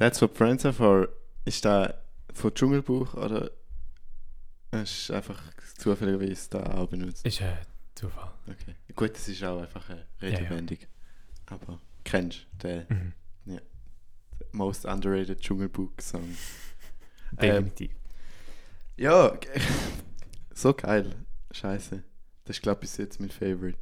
That's 0.07 0.21
what 0.21 0.37
Friends 0.37 0.65
for. 0.73 1.09
Ist 1.43 1.65
da 1.65 1.93
von 2.33 2.53
Dschungelbuch 2.53 3.13
oder 3.15 3.51
du 5.09 5.13
einfach 5.13 5.41
zufälligerweise 5.77 6.49
da 6.49 6.63
auch 6.75 6.87
benutzt? 6.87 7.25
Ist 7.25 7.41
ein 7.41 7.57
Zufall. 7.93 8.31
Okay. 8.47 8.75
Gut, 8.95 9.15
das 9.15 9.27
ist 9.27 9.43
auch 9.43 9.61
einfach 9.61 9.89
eine 9.89 10.05
Ja, 10.21 10.29
ja. 10.29 10.37
Redewendung. 10.37 10.77
Aber 11.47 11.81
kennst 12.05 12.47
du 12.59 12.67
den 12.85 13.13
Mhm. 13.45 13.59
most 14.53 14.85
underrated 14.85 15.41
Dschungelbook-Song? 15.41 16.23
Ähm, 17.39 17.65
Definitiv. 17.65 17.91
Ja, 18.95 19.27
g- 19.35 19.49
so 20.55 20.73
geil. 20.73 21.13
Scheiße. 21.51 22.01
Das 22.45 22.55
ist, 22.55 22.61
glaube 22.63 22.77
ich, 22.77 22.89
bis 22.89 22.95
jetzt 22.97 23.19
mein 23.19 23.29
Favorite. 23.29 23.77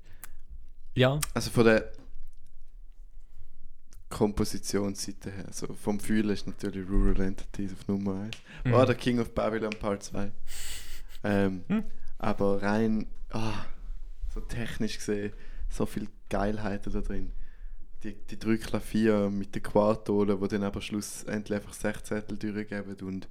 ja, 0.95 1.19
Also 1.35 1.52
von 1.52 1.65
der 1.65 1.91
Kompositionsseite 4.10 5.32
her, 5.32 5.48
so 5.52 5.73
vom 5.73 5.99
Fühlen 5.99 6.30
ist 6.30 6.48
natürlich 6.48 6.88
Rural 6.88 7.19
Entities 7.22 7.73
auf 7.73 7.88
Nummer 7.88 8.22
1. 8.22 8.38
Mhm. 8.64 8.73
Oder 8.73 8.94
King 8.94 9.19
of 9.19 9.34
Babylon 9.34 9.73
Part 9.80 10.03
2. 10.03 10.32
Ähm, 11.23 11.64
Hm. 11.68 11.84
Aber 12.18 12.61
rein, 12.61 13.07
ah, 13.32 13.65
so 14.34 14.40
technisch 14.41 14.98
gesehen, 14.98 15.34
so 15.69 15.86
viel 15.86 16.07
Geilheiten 16.30 16.94
da 16.94 17.02
drin. 17.02 17.32
Die, 18.03 18.14
die 18.14 18.38
drei 18.38 18.57
Klavier 18.57 19.30
mit 19.30 19.56
den 19.56 19.64
Quartolen, 19.64 20.40
die 20.40 20.48
dann 20.48 20.64
aber 20.64 20.82
schlussendlich 20.82 21.57
einfach 21.57 21.73
Sechzehntel 21.73 22.38
durchgeben 22.38 22.95
und 23.02 23.27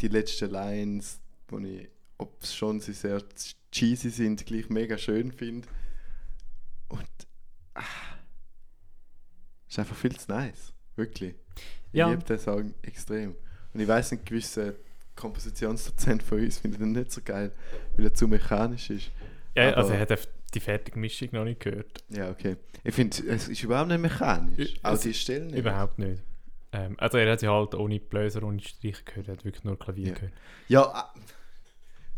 die 0.00 0.08
letzten 0.08 0.50
Lines, 0.50 1.20
wo 1.48 1.58
ich, 1.58 1.88
ob 2.18 2.42
es 2.42 2.54
schon 2.54 2.80
sie 2.80 2.92
sehr 2.92 3.22
cheesy 3.72 4.10
sind, 4.10 4.46
gleich 4.46 4.70
mega 4.70 4.96
schön 4.96 5.32
finde. 5.32 5.68
Und 6.88 7.08
ah, 7.74 7.82
ist 9.76 9.78
einfach 9.80 9.96
viel 9.96 10.16
zu 10.16 10.30
nice. 10.30 10.72
Wirklich. 10.96 11.34
Ich 11.92 11.98
Ja. 11.98 12.08
liebe 12.10 12.22
den 12.24 12.38
Song 12.38 12.74
extrem. 12.82 13.34
Und 13.72 13.80
ich 13.80 13.86
weiß, 13.88 14.12
ein 14.12 14.24
gewisser 14.24 14.72
Kompositionsdozent 15.14 16.22
von 16.22 16.40
uns 16.40 16.58
findet 16.58 16.80
ihn 16.80 16.92
nicht 16.92 17.10
so 17.12 17.20
geil, 17.24 17.52
weil 17.96 18.06
er 18.06 18.14
zu 18.14 18.28
mechanisch 18.28 18.90
ist. 18.90 19.10
ja 19.54 19.68
aber- 19.68 19.76
also 19.78 19.92
er 19.92 20.00
hat 20.00 20.28
die 20.54 20.60
fertige 20.60 20.98
Mischung 20.98 21.28
noch 21.32 21.44
nicht 21.44 21.60
gehört. 21.60 22.04
Ja, 22.10 22.30
okay. 22.30 22.56
Ich 22.84 22.94
finde, 22.94 23.16
es 23.28 23.48
ist 23.48 23.62
überhaupt 23.62 23.88
nicht 23.88 24.00
mechanisch. 24.00 24.74
Ü- 24.74 24.78
Auch 24.82 24.92
es- 24.94 25.00
die 25.00 25.14
Stellen 25.14 25.48
nicht. 25.48 25.58
Überhaupt 25.58 25.98
nicht. 25.98 26.22
Ähm, 26.72 26.94
also 26.98 27.16
er 27.18 27.32
hat 27.32 27.40
sie 27.40 27.48
halt 27.48 27.74
ohne 27.74 27.98
Bläser, 28.00 28.42
ohne 28.42 28.60
Streicher 28.60 29.02
gehört, 29.04 29.28
er 29.28 29.32
hat 29.36 29.44
wirklich 29.44 29.64
nur 29.64 29.78
Klavier 29.78 30.08
Ja. 30.08 30.14
gehört. 30.14 30.32
Ja, 30.68 30.82
ah, 30.82 31.14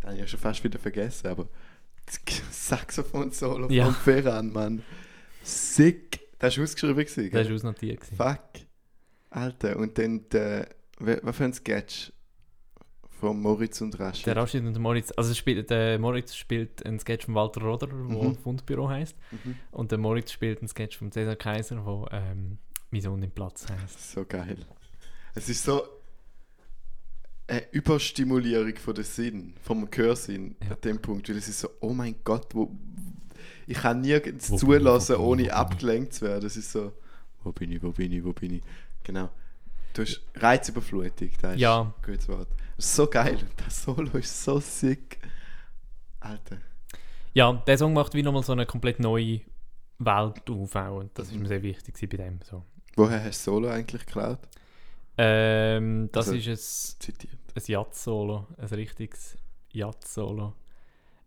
das 0.01 0.05
habe 0.05 0.15
ich 0.15 0.21
ja 0.21 0.27
schon 0.27 0.41
fast 0.41 0.63
wieder 0.65 0.79
vergessen, 0.79 1.27
aber 1.29 1.49
das 2.07 2.21
Saxophon-Solo 2.51 3.69
Ja. 3.71 3.85
von 3.87 3.95
Ferran, 3.95 4.53
Mann. 4.53 4.83
Sick. 5.43 6.08
Das 6.39 6.57
war 6.57 6.65
ausgeschrieben. 6.65 6.97
Gewesen, 7.05 7.31
Das 7.31 7.49
war 7.49 7.55
ausnotiert. 7.55 8.01
gewesen. 8.01 8.17
Fuck. 8.17 8.67
Alter, 9.31 9.77
und 9.77 9.99
dann 9.99 10.29
der, 10.31 10.69
wer- 10.99 11.21
was 11.23 11.37
für 11.37 11.45
ein 11.45 11.53
Sketch 11.53 12.13
von 13.21 13.41
Moritz 13.41 13.81
und 13.81 13.99
Rashid. 13.99 14.27
Der 14.27 14.37
Rashid 14.37 14.63
und 14.65 14.73
der 14.73 14.81
Moritz, 14.81 15.13
also 15.17 15.35
spielt, 15.35 15.69
der 15.71 15.99
Moritz 15.99 16.35
spielt 16.37 16.87
einen 16.87 17.01
Sketch 17.01 17.27
von 17.27 17.35
Walter 17.35 17.61
Roder, 17.63 17.89
wo 17.91 18.23
Mhm. 18.29 18.37
Fundbüro 18.37 18.89
heißt, 18.89 19.17
Mhm. 19.33 19.57
und 19.73 19.91
der 19.91 19.99
Moritz 19.99 20.31
spielt 20.31 20.61
einen 20.61 20.69
Sketch 20.69 20.97
von 20.97 21.11
Cesar 21.11 21.35
Kaiser, 21.37 21.85
wo 21.85 22.07
ähm, 22.13 22.59
«Mein 22.91 23.01
Sohn 23.03 23.23
im 23.23 23.31
Platz» 23.33 23.67
heißt. 23.69 24.13
So 24.13 24.25
geil. 24.25 24.57
Es 25.35 25.49
ist 25.49 25.65
so 25.65 25.83
eine 27.49 27.71
Überstimulierung 27.73 28.77
von 28.77 28.95
der 28.95 29.05
Sinn, 29.05 29.55
vom 29.63 29.91
Gehörsinn 29.91 30.57
Ja. 30.63 30.73
an 30.73 30.81
dem 30.83 31.01
Punkt, 31.03 31.29
weil 31.29 31.37
es 31.37 31.49
ist 31.49 31.61
so, 31.61 31.69
oh 31.81 31.93
mein 31.93 32.17
Gott, 32.23 32.55
wo, 32.55 32.71
ich 33.69 33.79
kann 33.79 34.01
nirgends 34.01 34.51
Wo 34.51 34.55
ich, 34.55 34.61
zulassen, 34.61 35.11
wo 35.11 35.15
ich, 35.15 35.19
wo 35.21 35.31
ohne 35.33 35.53
abgelenkt 35.53 36.15
zu 36.15 36.25
werden. 36.27 36.47
Es 36.47 36.57
ist 36.57 36.73
so, 36.73 36.93
wo 37.45 37.53
bin 37.53 37.71
ich, 37.73 37.83
wo 37.83 37.91
bin 37.93 38.13
ich, 38.13 38.25
wo 38.25 38.33
bin 38.33 38.55
ich. 38.55 38.63
Genau. 39.05 39.29
Du 39.95 40.03
hast 40.03 40.21
Reizüberflutung, 40.35 41.31
das 41.41 41.55
ist 41.55 41.61
Ja. 41.61 41.81
ein 41.83 41.95
gutes 42.05 42.29
Wort. 42.29 42.49
Das 42.77 42.87
ist 42.87 42.95
so 42.97 43.07
geil, 43.09 43.39
das 43.57 43.83
Solo 43.85 44.11
ist 44.19 44.45
so 44.45 44.61
sick. 44.61 45.19
Alter. 46.21 46.59
Ja, 47.35 47.53
der 47.53 47.79
Song 47.79 47.93
macht 47.93 48.15
wie 48.15 48.23
nochmal 48.23 48.43
so 48.43 48.53
eine 48.53 48.67
komplett 48.67 49.01
neue 49.01 49.41
Welt 49.99 50.51
auf 50.51 50.75
auch, 50.77 50.99
und 51.01 51.11
das 51.19 51.29
ist 51.29 51.35
Mhm. 51.35 51.43
mir 51.43 51.49
sehr 51.49 51.63
wichtig 51.63 51.95
bei 52.11 52.17
dem. 52.17 52.41
So. 52.43 52.65
Woher 52.97 53.23
hast 53.25 53.47
du 53.47 53.51
Solo 53.53 53.69
eigentlich 53.69 54.05
geklaut? 54.07 54.41
Ähm, 55.17 56.09
das 56.13 56.29
Also- 56.29 56.39
ist 56.39 56.47
ein 56.49 57.01
Zitiert. 57.01 57.35
ein 57.55 57.63
Jazz-Solo, 57.67 58.47
ein 58.57 58.67
richtiges 58.69 59.37
Jazz-Solo. 59.73 60.55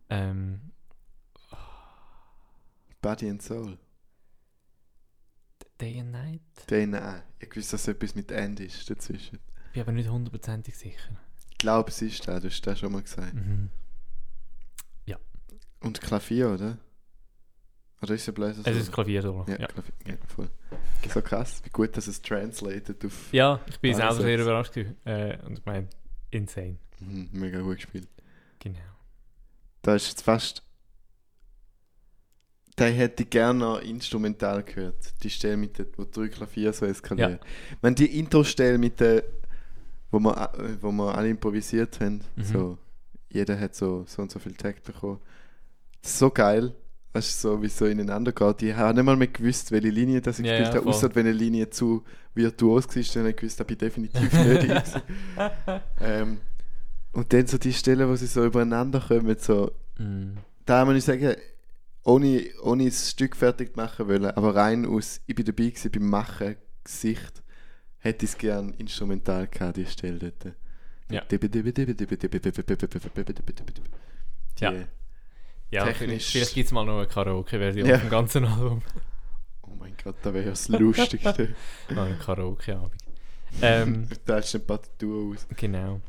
Ähm, 0.10 0.62
Body 3.02 3.30
and 3.30 3.42
Soul. 3.42 3.78
Day 5.80 6.00
and 6.00 6.12
Night? 6.12 6.42
Den 6.70 6.96
auch. 6.96 7.22
Ich 7.40 7.56
wusste, 7.56 7.72
dass 7.72 7.88
etwas 7.88 8.14
mit 8.16 8.32
End 8.32 8.60
ist 8.60 8.90
dazwischen. 8.90 9.40
Ich 9.68 9.74
bin 9.74 9.82
aber 9.82 9.92
nicht 9.94 10.10
hundertprozentig 10.10 10.78
sicher. 10.78 11.10
Ich 11.50 11.58
glaube, 11.58 11.90
es 11.90 12.02
ist 12.02 12.26
der, 12.28 12.40
du 12.40 12.48
hast 12.50 12.62
das 12.62 12.80
schon 12.80 12.92
mal 12.92 13.02
gesagt. 13.02 13.34
Mhm. 13.34 13.70
Und 15.84 16.00
Klavier, 16.00 16.52
oder? 16.52 16.78
Oder 18.04 18.14
ist 18.14 18.22
es 18.22 18.28
ein 18.28 18.34
Bläser? 18.36 18.62
Es 18.66 18.78
ist 18.78 18.90
ein 18.90 18.94
Klavier-Solo. 18.94 19.46
Ja, 19.48 19.60
Ja. 19.62 19.68
Klavier. 19.68 19.94
Ja, 20.06 20.14
voll. 20.28 20.50
So 21.12 21.22
krass, 21.24 21.62
wie 21.66 21.70
gut, 21.72 21.98
dass 21.98 22.06
es 22.06 22.22
translated 22.22 23.04
auf. 23.04 23.34
ja, 23.34 23.60
ich 23.68 23.80
bin 23.80 23.96
selber 23.96 24.14
sehr 24.14 24.40
überrascht. 24.40 24.78
Äh, 24.78 25.40
und 25.44 25.58
ich 25.58 25.66
meine, 25.66 25.88
insane. 26.30 26.78
Mhm, 27.00 27.30
mega 27.32 27.62
gut 27.62 27.78
gespielt. 27.78 28.08
Genau. 28.60 28.78
Da 29.82 29.96
ist 29.96 30.08
jetzt 30.10 30.22
fast. 30.22 30.64
Da 32.82 32.88
hätte 32.88 33.24
ich 33.24 33.30
gerne 33.30 33.60
noch 33.60 33.82
instrumental 33.82 34.64
gehört. 34.64 34.96
Die 35.24 35.30
Stelle 35.30 35.58
mit 35.58 35.78
der, 35.78 35.86
wo 35.98 36.06
drei 36.10 36.28
Klavier 36.30 36.74
so 36.74 36.86
eskalieren. 36.86 37.40
Wenn 37.82 37.96
die 37.96 38.18
Intro-Stelle 38.20 38.78
mit 38.78 39.00
der, 39.00 39.24
wo 40.10 40.20
wir, 40.20 40.52
wo 40.82 40.92
wir 40.92 41.16
alle 41.16 41.30
improvisiert 41.30 42.00
haben, 42.00 42.22
Mhm. 42.36 42.44
so, 42.44 42.78
jeder 43.30 43.60
hat 43.60 43.76
so, 43.76 44.04
so 44.08 44.22
und 44.22 44.32
so 44.32 44.40
viel 44.40 44.54
Tag 44.56 44.84
bekommen. 44.84 45.20
Das 46.02 46.12
ist 46.12 46.20
so 46.20 46.30
geil. 46.32 46.74
Weißt 47.14 47.44
du, 47.44 47.50
so 47.50 47.62
wie 47.62 47.68
so 47.68 47.86
ineinander 47.86 48.32
geht. 48.32 48.62
Ich 48.64 48.74
habe 48.74 48.94
nicht 48.96 49.04
mal 49.04 49.16
mehr 49.18 49.28
gewusst, 49.28 49.72
welche 49.72 49.90
Linie 49.90 50.22
das 50.22 50.40
ich 50.40 50.46
Ja, 50.46 50.54
gespielt 50.58 50.74
ja, 50.74 50.80
habe, 50.80 50.90
außer 50.90 51.14
wenn 51.14 51.26
eine 51.28 51.34
Linie 51.36 51.70
zu 51.70 52.04
virtuos 52.34 52.88
war, 52.88 53.04
dann 53.14 53.24
habe 53.24 53.30
ich 53.32 53.36
gewusst, 53.36 53.58
bin 53.68 53.74
ich 53.74 53.78
definitiv 53.78 54.34
nicht 54.34 54.64
ich. 54.64 55.02
ähm, 56.00 56.40
Und 57.12 57.32
dann 57.34 57.46
so 57.48 57.58
die 57.58 57.74
Stellen, 57.74 58.08
wo 58.10 58.16
sie 58.16 58.28
so 58.28 58.46
übereinander 58.46 59.02
kommen, 59.02 59.36
so, 59.38 59.72
Mm. 60.00 60.38
da 60.66 60.86
muss 60.86 60.96
ich 60.96 61.04
sagen, 61.04 61.36
ohne, 62.04 62.44
ohne 62.64 62.86
das 62.86 63.12
Stück 63.12 63.36
fertig 63.36 63.76
machen 63.76 64.08
wollen, 64.08 64.26
aber 64.26 64.56
rein 64.56 64.86
aus, 64.86 65.22
ich 65.28 65.36
bin 65.36 65.46
dabei 65.46 65.66
gewesen, 65.70 65.92
beim 65.92 66.10
Machen, 66.10 66.56
Gesicht, 66.84 67.44
hätte 68.00 68.26
ich 68.26 68.32
es 68.32 68.38
gern 68.38 68.74
instrumental 68.74 69.48
gehabt, 69.48 69.78
die 69.78 69.86
Stelle 69.86 70.18
dort. 70.34 70.56
Ja. 71.12 71.22
Die, 71.30 71.36
Ja. 74.60 74.74
Ja, 75.70 75.86
Technisch- 75.86 76.32
vielleicht, 76.32 76.54
gibt 76.54 76.66
es 76.68 76.72
mal 76.74 76.86
noch 76.86 76.98
eine 76.98 77.08
Karaoke-Version 77.08 77.88
Ja. 77.88 77.98
vom 78.00 78.10
ganzen 78.10 78.44
Album. 78.46 78.82
Oh 79.62 79.72
mein 79.80 79.94
Gott, 80.04 80.16
das 80.22 80.34
wäre 80.34 80.50
das 80.50 80.68
Lustigste. 80.68 81.56
Noch 81.92 82.04
ein 82.08 82.20
Karaoke-Abend. 82.20 82.94
Ähm, 83.62 84.08
Du 84.10 84.16
teilst 84.26 84.54
eine 84.56 84.64
Partitur 84.66 85.34
aus. 85.34 85.48
genau. 85.56 86.02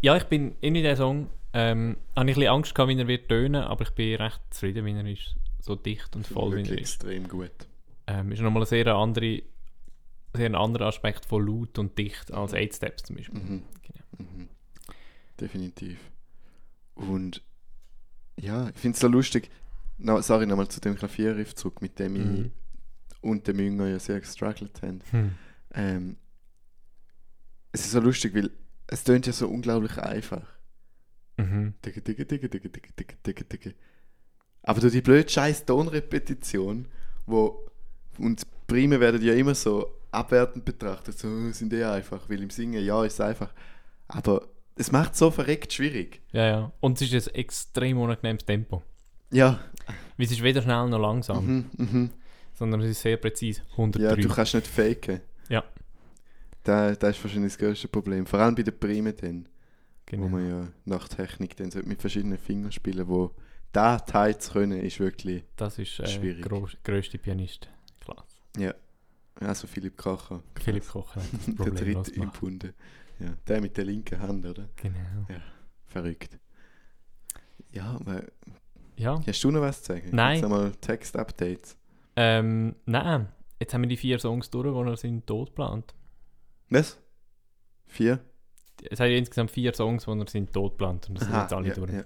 Ja, 0.00 0.16
ich 0.16 0.24
bin 0.24 0.54
in 0.60 0.74
diesem 0.74 0.96
Song, 0.96 1.30
ähm, 1.52 1.96
habe 2.16 2.30
ich 2.30 2.36
ein 2.36 2.40
bisschen 2.40 2.48
Angst 2.52 2.74
gehabt, 2.74 2.90
wie 2.90 2.98
er 3.00 3.08
wird 3.08 3.28
tönen, 3.28 3.62
aber 3.62 3.82
ich 3.82 3.90
bin 3.90 4.16
recht 4.20 4.40
zufrieden, 4.50 4.84
wie 4.84 4.92
er 4.92 5.06
ist. 5.06 5.34
So 5.60 5.74
dicht 5.74 6.14
und 6.16 6.26
voll, 6.26 6.50
wie 6.52 6.60
er 6.60 6.64
Wirklich 6.66 6.80
ist. 6.82 7.02
extrem 7.02 7.28
gut. 7.28 7.50
Ähm, 8.06 8.32
ist 8.32 8.40
nochmal 8.40 8.62
ein 8.62 8.66
sehr, 8.66 8.86
andere, 8.88 9.42
sehr 10.34 10.46
ein 10.46 10.54
anderer 10.54 10.86
Aspekt 10.86 11.24
von 11.26 11.46
laut 11.46 11.78
und 11.78 11.96
dicht 11.98 12.32
als 12.32 12.54
Eight 12.54 12.74
Steps 12.74 13.02
zum 13.04 13.16
Beispiel. 13.16 13.40
Mhm. 13.40 13.62
Genau. 13.82 14.30
Mhm. 14.30 14.48
Definitiv. 15.40 15.98
Und 16.94 17.42
ja, 18.38 18.68
ich 18.68 18.76
finde 18.76 18.94
es 18.94 19.00
so 19.00 19.08
lustig. 19.08 19.50
No, 19.98 20.20
sorry, 20.20 20.46
nochmal 20.46 20.68
zu 20.68 20.80
dem 20.80 20.94
Klavierriff 20.96 21.54
zurück, 21.54 21.82
mit 21.82 21.98
dem 21.98 22.12
Mhm. 22.12 22.44
ich 22.44 22.50
und 23.20 23.46
dem 23.48 23.58
Jünger 23.58 23.88
ja 23.88 23.98
sehr 23.98 24.20
gestruggelt 24.20 24.80
haben. 24.82 25.00
Hm. 25.10 25.30
Ähm, 25.74 26.16
es 27.72 27.80
ist 27.84 27.90
so 27.90 28.00
lustig, 28.00 28.32
weil 28.34 28.50
es 28.86 29.02
tönt 29.02 29.26
ja 29.26 29.32
so 29.32 29.48
unglaublich 29.48 29.98
einfach. 29.98 30.46
Mhm. 31.38 31.74
Digga, 31.84 32.00
digga, 32.00 32.24
digga, 32.24 32.48
digga, 32.48 32.68
digga, 32.68 32.88
digga, 32.98 33.14
digga, 33.26 33.44
digga. 33.44 33.70
Aber 34.62 34.80
durch 34.80 34.92
die 34.92 35.00
blöde 35.00 35.28
scheiß 35.28 35.64
Tonrepetition, 35.64 36.86
wo 37.26 37.64
und 38.18 38.42
Prime 38.66 39.00
werden 39.00 39.22
ja 39.22 39.32
immer 39.34 39.54
so 39.54 39.86
abwertend 40.10 40.64
betrachtet, 40.64 41.18
so 41.18 41.28
"Oh, 41.28 41.52
sind 41.52 41.72
die 41.72 41.82
einfach, 41.82 42.28
weil 42.28 42.42
im 42.42 42.50
Singen 42.50 42.84
ja 42.84 43.04
ist 43.04 43.20
einfach. 43.20 43.52
Aber 44.08 44.48
es 44.74 44.92
macht 44.92 45.16
so 45.16 45.30
verreckt 45.30 45.72
schwierig. 45.72 46.20
Ja, 46.32 46.46
ja. 46.46 46.72
Und 46.80 47.00
es 47.00 47.12
ist 47.12 47.28
ein 47.28 47.34
extrem 47.34 47.98
unangenehmes 47.98 48.44
Tempo. 48.44 48.82
Ja, 49.30 49.60
Weil 50.16 50.26
es 50.26 50.32
ist 50.32 50.42
weder 50.42 50.62
schnell 50.62 50.88
noch 50.88 50.98
langsam, 50.98 51.46
mhm, 51.46 51.64
mhm. 51.76 52.10
sondern 52.54 52.80
es 52.80 52.90
ist 52.90 53.02
sehr 53.02 53.16
präzise. 53.18 53.62
103. 53.72 54.02
ja, 54.02 54.16
du 54.16 54.28
kannst 54.28 54.54
nicht 54.54 54.66
faken. 54.66 55.20
Ja. 55.48 55.64
Da, 56.64 56.94
das 56.94 57.16
ist 57.16 57.24
wahrscheinlich 57.24 57.52
das 57.52 57.58
größte 57.58 57.88
Problem. 57.88 58.26
Vor 58.26 58.38
allem 58.40 58.54
bei 58.54 58.62
den 58.62 58.78
Primen 58.78 59.14
dann. 59.20 59.48
Genau. 60.08 60.24
wo 60.24 60.28
man 60.28 60.48
ja 60.48 60.68
nach 60.84 61.08
Technik 61.08 61.56
dann 61.56 61.70
mit 61.84 62.00
verschiedenen 62.00 62.38
Fingern 62.38 62.72
spielen, 62.72 63.08
wo 63.08 63.34
da 63.72 63.98
Teil 63.98 64.38
zu 64.38 64.52
können, 64.54 64.80
ist 64.80 64.98
wirklich, 64.98 65.44
Das 65.56 65.78
ist 65.78 65.98
äh, 66.00 66.06
Schwierig. 66.06 66.44
der 66.46 66.62
grösste 66.82 67.18
Pianist. 67.18 67.68
Klasse. 68.00 68.36
ja, 68.58 68.74
also 69.40 69.66
Philipp 69.66 69.96
Kocher. 69.96 70.42
Philipp 70.60 70.88
Kocher 70.88 71.20
der 71.46 71.70
dritte 71.72 72.10
im 72.12 72.30
Bunde. 72.30 72.74
Ja, 73.20 73.34
der 73.46 73.60
mit 73.60 73.76
der 73.76 73.84
linken 73.84 74.18
Hand, 74.20 74.46
oder? 74.46 74.68
Genau. 74.76 74.96
Verrückt. 75.86 76.38
Ja, 77.72 77.96
aber 78.00 78.24
Ja. 78.96 79.20
hast 79.26 79.44
du 79.44 79.50
noch 79.50 79.60
was 79.60 79.82
zu 79.82 79.92
sagen? 79.94 80.08
Nein. 80.12 80.36
Jetzt 80.36 80.44
einmal 80.44 80.72
Text-Updates. 80.80 81.76
Ähm, 82.16 82.74
nein, 82.86 83.28
jetzt 83.60 83.74
haben 83.74 83.82
wir 83.82 83.88
die 83.88 83.96
vier 83.96 84.18
Songs 84.18 84.50
durch, 84.50 84.90
die 84.90 84.96
sind 84.96 85.26
tot 85.26 85.48
geplant. 85.48 85.94
Was? 86.70 86.98
Vier? 87.86 88.20
Es 88.90 89.00
hat 89.00 89.08
insgesamt 89.08 89.50
vier 89.50 89.74
Songs, 89.74 90.04
die 90.04 90.14
noch 90.14 90.28
sind 90.28 90.52
tot 90.52 90.72
geplant 90.72 91.08
und 91.08 91.16
das 91.16 91.24
sind 91.24 91.34
Aha, 91.34 91.42
jetzt 91.42 91.52
alle 91.52 91.68
ja, 91.68 91.74
durch. 91.74 91.92
ja. 91.92 92.04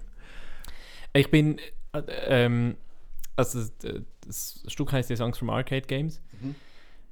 Ich 1.13 1.29
bin, 1.29 1.59
äh, 1.93 2.01
ähm, 2.27 2.75
also 3.35 3.63
das, 4.25 4.63
Stück 4.67 4.91
heißt 4.91 5.09
die 5.09 5.15
Songs 5.15 5.37
from 5.37 5.49
Arcade 5.49 5.85
Games. 5.87 6.21
Mhm. 6.41 6.55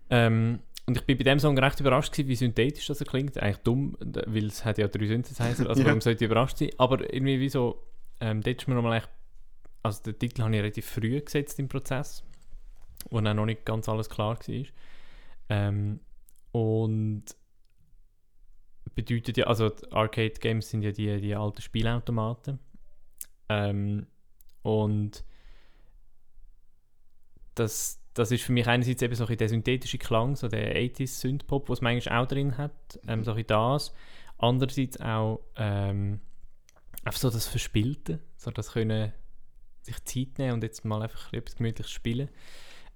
Ähm, 0.09 0.59
und 0.87 0.97
ich 0.97 1.05
bin 1.05 1.17
bei 1.17 1.23
dem 1.23 1.39
Song 1.39 1.57
recht 1.57 1.79
überrascht 1.79 2.11
gewesen, 2.11 2.29
wie 2.29 2.35
synthetisch 2.35 2.87
das 2.87 2.99
er 2.99 3.05
klingt. 3.05 3.37
Eigentlich 3.37 3.57
dumm, 3.57 3.95
weil 3.99 4.47
es 4.47 4.65
hat 4.65 4.77
ja 4.77 4.87
drei 4.87 5.07
Synthesizer, 5.07 5.69
also 5.69 5.81
Ja. 5.81 5.87
warum 5.87 6.01
sollte 6.01 6.23
ich 6.25 6.29
überrascht 6.29 6.57
sein? 6.57 6.69
Aber 6.77 7.13
irgendwie 7.13 7.39
wie 7.39 7.49
so, 7.49 7.83
ähm, 8.19 8.41
dort 8.41 8.61
ist 8.61 8.67
mir 8.67 8.75
nochmal 8.75 8.97
echt, 8.97 9.09
also 9.83 10.01
den 10.03 10.17
Titel 10.17 10.41
habe 10.41 10.55
ich 10.55 10.61
relativ 10.61 10.85
früh 10.87 11.21
gesetzt 11.21 11.59
im 11.59 11.67
Prozess, 11.67 12.23
wo 13.09 13.21
dann 13.21 13.37
noch 13.37 13.45
nicht 13.45 13.65
ganz 13.65 13.87
alles 13.87 14.09
klar 14.09 14.37
war. 14.37 14.65
Ähm, 15.49 15.99
und 16.51 17.23
bedeutet 18.95 19.37
ja, 19.37 19.45
also 19.47 19.71
Arcade 19.91 20.33
Games 20.39 20.69
sind 20.69 20.81
ja 20.81 20.91
die, 20.91 21.21
die 21.21 21.35
alten 21.35 21.61
Spielautomaten. 21.61 22.59
Ähm, 23.49 24.07
und 24.61 25.23
das, 27.55 28.01
das 28.13 28.31
ist 28.31 28.43
für 28.43 28.51
mich 28.51 28.67
einerseits 28.67 29.01
eben 29.01 29.15
so 29.15 29.25
ein 29.25 29.37
der 29.37 29.49
synthetische 29.49 29.97
Klang, 29.97 30.35
so 30.35 30.47
der 30.47 30.75
80s 30.75 31.19
Synthpop, 31.19 31.69
was 31.69 31.81
man 31.81 31.93
eigentlich 31.93 32.11
auch 32.11 32.27
drin 32.27 32.57
hat, 32.57 32.99
ähm, 33.07 33.23
so 33.23 33.33
ein 33.33 33.47
das. 33.47 33.93
Andererseits 34.37 34.99
auch 34.99 35.41
ähm, 35.55 36.19
einfach 37.03 37.19
so 37.19 37.29
das 37.29 37.47
Verspielte, 37.47 38.19
so 38.37 38.51
das 38.51 38.71
können 38.73 39.13
sich 39.83 40.03
Zeit 40.05 40.37
nehmen 40.37 40.53
und 40.53 40.63
jetzt 40.63 40.85
mal 40.85 41.01
einfach 41.01 41.33
etwas 41.33 41.55
Gemütliches 41.55 41.91
spielen. 41.91 42.29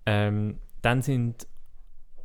Ähm, 0.06 0.60
dann 0.82 1.02
sind 1.02 1.48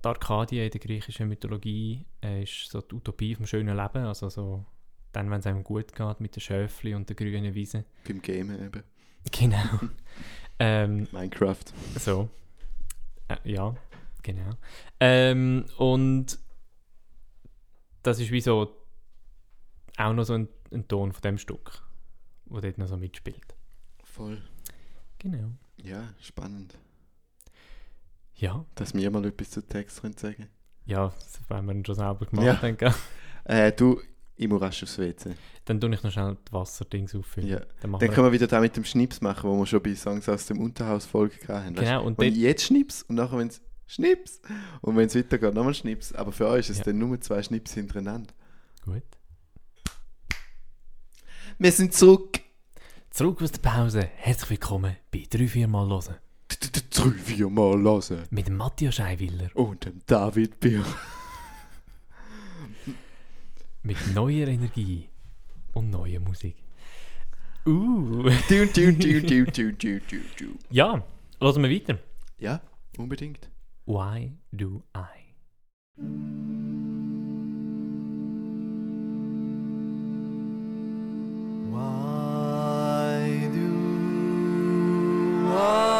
die 0.02 0.08
Arkadien 0.08 0.64
in 0.64 0.70
der 0.70 0.80
griechischen 0.80 1.28
Mythologie 1.28 2.06
äh, 2.22 2.42
ist 2.42 2.70
so 2.70 2.80
die 2.80 2.94
Utopie 2.94 3.34
vom 3.34 3.46
schönen 3.46 3.76
Leben, 3.76 4.04
also 4.04 4.28
so 4.28 4.64
dann, 5.12 5.30
wenn 5.30 5.40
es 5.40 5.46
einem 5.46 5.64
gut 5.64 5.94
geht 5.94 6.20
mit 6.20 6.36
den 6.36 6.40
Schöfli 6.40 6.94
und 6.94 7.08
der 7.08 7.16
grünen 7.16 7.54
Wiese. 7.54 7.84
Beim 8.06 8.22
Gamen 8.22 8.64
eben. 8.64 8.82
Genau. 9.32 9.80
ähm, 10.58 11.08
Minecraft. 11.12 11.64
so. 11.96 12.28
Äh, 13.28 13.36
ja, 13.44 13.74
genau. 14.22 14.52
Ähm, 15.00 15.66
und 15.78 16.38
das 18.02 18.20
ist 18.20 18.30
wie 18.30 18.40
so 18.40 18.76
auch 19.96 20.12
noch 20.12 20.24
so 20.24 20.34
ein, 20.34 20.48
ein 20.72 20.88
Ton 20.88 21.12
von 21.12 21.22
dem 21.22 21.38
Stück, 21.38 21.82
wo 22.46 22.60
dort 22.60 22.78
noch 22.78 22.88
so 22.88 22.96
mitspielt. 22.96 23.54
Voll. 24.04 24.40
Genau. 25.18 25.50
Ja, 25.82 26.14
spannend. 26.20 26.78
Ja, 28.40 28.64
Dass 28.74 28.94
wir 28.94 29.10
mal 29.10 29.24
etwas 29.26 29.50
zu 29.50 29.60
Text 29.66 30.00
können 30.00 30.16
sagen 30.16 30.48
ja, 30.86 31.12
das 31.20 31.40
haben 31.50 31.66
wir 31.66 31.84
schon 31.84 31.94
selber 31.94 32.26
gemacht, 32.26 32.46
Ja. 32.46 32.54
denke 32.54 32.92
äh, 33.44 33.70
Du, 33.70 34.00
ich 34.34 34.48
muss 34.48 34.60
rasch 34.62 34.82
aufs 34.82 34.98
WC. 34.98 35.34
Dann 35.66 35.78
tue 35.78 35.94
ich 35.94 36.02
noch 36.02 36.10
schnell 36.10 36.36
die 36.48 36.52
Wasserdings 36.52 37.14
auffüllen. 37.14 37.48
Ja. 37.48 37.60
Dann 37.82 37.92
Dann 37.92 38.10
können 38.10 38.26
wir 38.26 38.32
wieder 38.32 38.46
da 38.46 38.58
mit 38.60 38.74
dem 38.76 38.84
Schnips 38.84 39.20
machen, 39.20 39.48
wo 39.48 39.56
wir 39.58 39.66
schon 39.66 39.82
bei 39.82 39.94
Songs 39.94 40.26
aus 40.28 40.46
dem 40.46 40.58
Unterhaus-Folge 40.58 41.36
hatten. 41.48 41.76
weißt 41.76 41.86
Genau, 41.86 42.04
und 42.04 42.20
ich 42.22 42.34
jetzt 42.36 42.64
Schnips 42.64 43.02
und 43.02 43.16
nachher, 43.16 43.38
wenn 43.38 43.48
es 43.48 43.60
Schnips 43.86 44.40
und 44.80 44.96
wenn 44.96 45.06
es 45.06 45.14
weitergeht, 45.14 45.52
nochmal 45.54 45.74
Schnips. 45.74 46.12
Aber 46.14 46.32
für 46.32 46.48
euch 46.48 46.60
ist 46.60 46.70
es 46.70 46.78
Ja. 46.78 46.84
dann 46.84 46.98
nur 46.98 47.20
zwei 47.20 47.42
Schnips 47.42 47.74
hintereinander. 47.74 48.32
Gut. 48.84 49.02
Wir 51.58 51.72
sind 51.72 51.92
zurück. 51.92 52.40
Zurück 53.10 53.42
aus 53.42 53.52
der 53.52 53.60
Pause. 53.60 54.08
Herzlich 54.16 54.50
willkommen 54.50 54.96
bei 55.12 55.18
3-4 55.30 55.66
Mal 55.66 55.88
hören. 55.88 56.14
Drei, 56.60 57.10
vier 57.10 57.48
Mal 57.48 57.82
hören. 57.82 58.26
Mit 58.30 58.46
dem 58.48 58.56
Matthias 58.56 58.96
Scheiwiller. 58.96 59.48
Und 59.54 59.86
dem 59.86 60.00
David 60.06 60.60
Bier. 60.60 60.84
Mit 63.82 63.96
neuer 64.14 64.48
Energie 64.48 65.08
und 65.72 65.90
neuer 65.90 66.20
Musik. 66.20 66.56
Uh. 67.66 68.28
Du, 68.48 68.66
du, 68.66 68.92
du, 68.92 69.20
du, 69.22 69.44
du, 69.46 69.72
du, 69.72 70.00
du, 70.00 70.00
du. 70.38 70.58
Ja, 70.70 71.02
hören 71.40 71.62
wir 71.62 71.70
weiter. 71.70 71.98
Ja, 72.38 72.60
unbedingt. 72.98 73.48
Why 73.86 74.32
do 74.52 74.82
I? 74.94 75.34
Why 81.70 83.48
do 83.52 83.66
I 85.52 85.99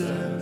listen. 0.00 0.33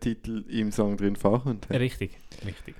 Titel 0.00 0.44
im 0.48 0.72
Song 0.72 0.96
drin 0.96 1.16
vorkommt. 1.16 1.68
Richtig, 1.70 2.18
richtig. 2.44 2.74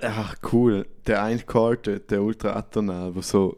Ach, 0.00 0.34
cool. 0.52 0.86
Der 1.06 1.22
eine 1.22 1.40
Chord, 1.40 2.10
der, 2.10 2.22
ultra 2.22 2.54
atonal, 2.56 3.14
wo 3.14 3.22
so 3.22 3.56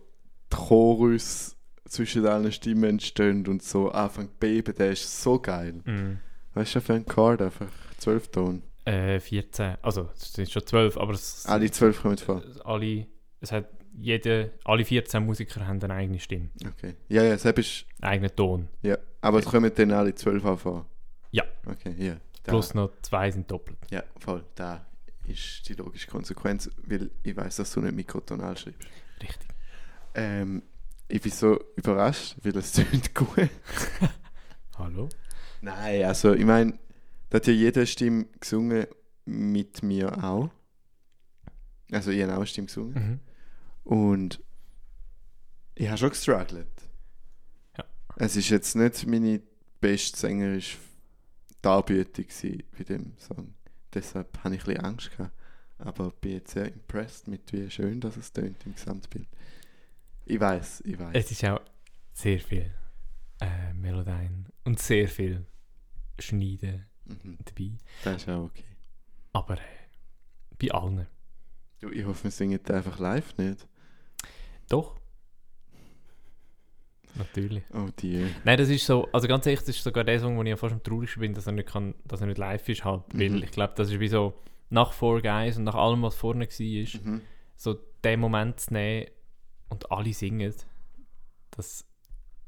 die 0.52 0.56
Chorus 0.56 1.56
zwischen 1.88 2.26
allen 2.26 2.52
Stimmen 2.52 2.84
entstehen 2.84 3.46
und 3.46 3.62
so 3.62 3.90
anfängt 3.90 4.32
zu 4.32 4.38
beben, 4.38 4.74
der 4.74 4.92
ist 4.92 5.22
so 5.22 5.38
geil. 5.38 5.74
Mm. 5.84 6.18
Weißt 6.54 6.74
du, 6.74 6.80
für 6.80 6.94
einen 6.94 7.06
Chord 7.06 7.40
einfach 7.40 7.70
zwölf 7.98 8.28
Ton. 8.28 8.62
Äh, 8.84 9.20
14. 9.20 9.76
Also, 9.80 10.10
es 10.14 10.32
sind 10.34 10.50
schon 10.50 10.66
12, 10.66 10.98
aber 10.98 11.14
es, 11.14 11.46
Alle 11.46 11.70
zwölf 11.70 12.02
kommen 12.02 12.18
vor. 12.18 12.42
alle, 12.64 13.06
es 13.40 13.50
hat 13.50 13.66
jede, 13.96 14.52
alle 14.64 14.84
14 14.84 15.24
Musiker 15.24 15.66
haben 15.66 15.82
eine 15.82 15.94
eigene 15.94 16.18
Stimme, 16.18 16.50
Okay. 16.66 16.94
Ja, 17.08 17.22
ja, 17.22 17.34
ist. 17.34 17.46
einen 17.46 17.54
eigenen 18.02 18.36
Ton. 18.36 18.68
Ja. 18.82 18.98
Aber 19.20 19.38
es 19.38 19.46
kommen 19.46 19.70
dann 19.74 19.92
alle 19.92 20.14
zwölf 20.14 20.44
auch 20.44 20.58
vor. 20.58 20.86
Ja. 21.30 21.44
Okay, 21.66 21.94
ja. 21.98 22.16
Da- 22.44 22.52
Plus 22.52 22.74
noch 22.74 22.90
zwei 23.02 23.30
sind 23.30 23.50
doppelt. 23.50 23.78
Ja, 23.90 24.02
voll. 24.18 24.44
Da 24.54 24.86
ist 25.26 25.68
die 25.68 25.74
logische 25.74 26.06
Konsequenz, 26.06 26.70
weil 26.86 27.10
ich 27.22 27.34
weiß, 27.36 27.56
dass 27.56 27.72
du 27.72 27.80
nicht 27.80 27.94
mikrotonal 27.94 28.56
schreibst. 28.56 28.86
Richtig. 29.22 29.48
Ähm, 30.14 30.62
ich 31.08 31.20
bin 31.22 31.32
so 31.32 31.58
überrascht, 31.76 32.36
weil 32.42 32.56
es 32.56 32.72
tönt 32.72 33.14
gut. 33.14 33.48
Hallo? 34.78 35.08
Nein, 35.60 36.04
also 36.04 36.34
ich 36.34 36.44
meine, 36.44 36.78
da 37.30 37.36
hat 37.36 37.46
ja 37.46 37.52
jede 37.52 37.86
Stimme 37.86 38.26
gesungen, 38.40 38.86
mit 39.26 39.82
mir 39.82 40.22
auch. 40.22 40.50
Also 41.90 42.10
ich 42.10 42.22
habe 42.22 42.32
auch 42.32 42.36
eine 42.38 42.46
Stimme 42.46 42.66
gesungen. 42.66 42.94
Mhm. 42.94 43.20
Und 43.90 44.40
ich 45.74 45.88
habe 45.88 45.96
schon 45.98 46.10
gestruggelt. 46.10 46.68
Ja. 47.78 47.84
Es 48.16 48.36
ist 48.36 48.50
jetzt 48.50 48.76
nicht 48.76 49.06
meine 49.06 49.40
beste 49.80 50.18
sängerische 50.18 50.76
Darbietung 51.64 52.26
bei 52.76 52.84
dem 52.84 53.12
Song. 53.18 53.54
Deshalb 53.92 54.38
habe 54.44 54.54
ich 54.56 54.62
ein 54.62 54.66
bisschen 54.66 54.84
Angst 54.84 55.10
gehabt. 55.16 55.32
Aber 55.78 56.10
bin 56.12 56.32
jetzt 56.32 56.52
sehr 56.52 56.72
impressed 56.72 57.26
mit 57.28 57.52
wie 57.52 57.68
schön 57.70 58.00
dass 58.00 58.16
es 58.16 58.32
tönt 58.32 58.64
im 58.64 58.74
Gesamtbild. 58.74 59.26
Ich 60.24 60.38
weiß, 60.38 60.82
ich 60.86 60.98
weiß. 60.98 61.10
Es 61.14 61.30
ist 61.30 61.44
auch 61.44 61.60
sehr 62.12 62.38
viel 62.38 62.72
äh, 63.40 63.72
Melodyne 63.74 64.44
und 64.64 64.78
sehr 64.80 65.08
viel 65.08 65.44
Schneiden 66.18 66.86
Mhm. 67.06 67.36
dabei. 67.44 67.72
Das 68.02 68.22
ist 68.22 68.28
auch 68.30 68.44
okay. 68.44 68.64
Aber 69.32 69.58
äh, 69.58 69.60
bei 70.58 70.70
allen. 70.70 71.06
Du, 71.80 71.90
ich 71.90 72.04
hoffe, 72.06 72.24
wir 72.24 72.30
singen 72.30 72.62
den 72.62 72.76
einfach 72.76 72.98
live 72.98 73.36
nicht. 73.36 73.68
Doch. 74.70 74.98
Natürlich. 77.16 77.62
Oh 77.72 77.86
die. 78.00 78.26
Nein, 78.44 78.58
das 78.58 78.68
ist 78.68 78.84
so, 78.86 79.08
also 79.12 79.28
ganz 79.28 79.46
ehrlich, 79.46 79.60
das 79.60 79.68
ist 79.70 79.84
sogar 79.84 80.04
der 80.04 80.18
Song, 80.18 80.36
wo 80.36 80.42
ich 80.42 80.50
am 80.52 80.58
fast 80.58 80.72
am 80.74 80.82
traurigsten 80.82 81.20
bin, 81.20 81.34
dass 81.34 81.46
er 81.46 81.52
nicht, 81.52 81.68
kann, 81.68 81.94
dass 82.04 82.20
er 82.20 82.26
nicht 82.26 82.38
live 82.38 82.68
ist 82.68 82.84
halt. 82.84 83.02
Weil 83.12 83.30
Mhm. 83.30 83.42
ich 83.44 83.50
glaube, 83.52 83.72
das 83.76 83.90
ist 83.90 84.00
wie 84.00 84.08
so, 84.08 84.34
nach 84.70 84.92
Four 84.92 85.22
Guys 85.22 85.56
und 85.56 85.64
nach 85.64 85.74
allem, 85.76 86.02
was 86.02 86.14
vorne 86.16 86.46
war, 86.48 87.00
Mhm. 87.04 87.20
so 87.56 87.76
den 88.02 88.20
Moment 88.20 88.58
zu 88.60 88.72
nehmen 88.72 89.06
und 89.68 89.90
alle 89.92 90.12
singen, 90.12 90.52
das 91.52 91.86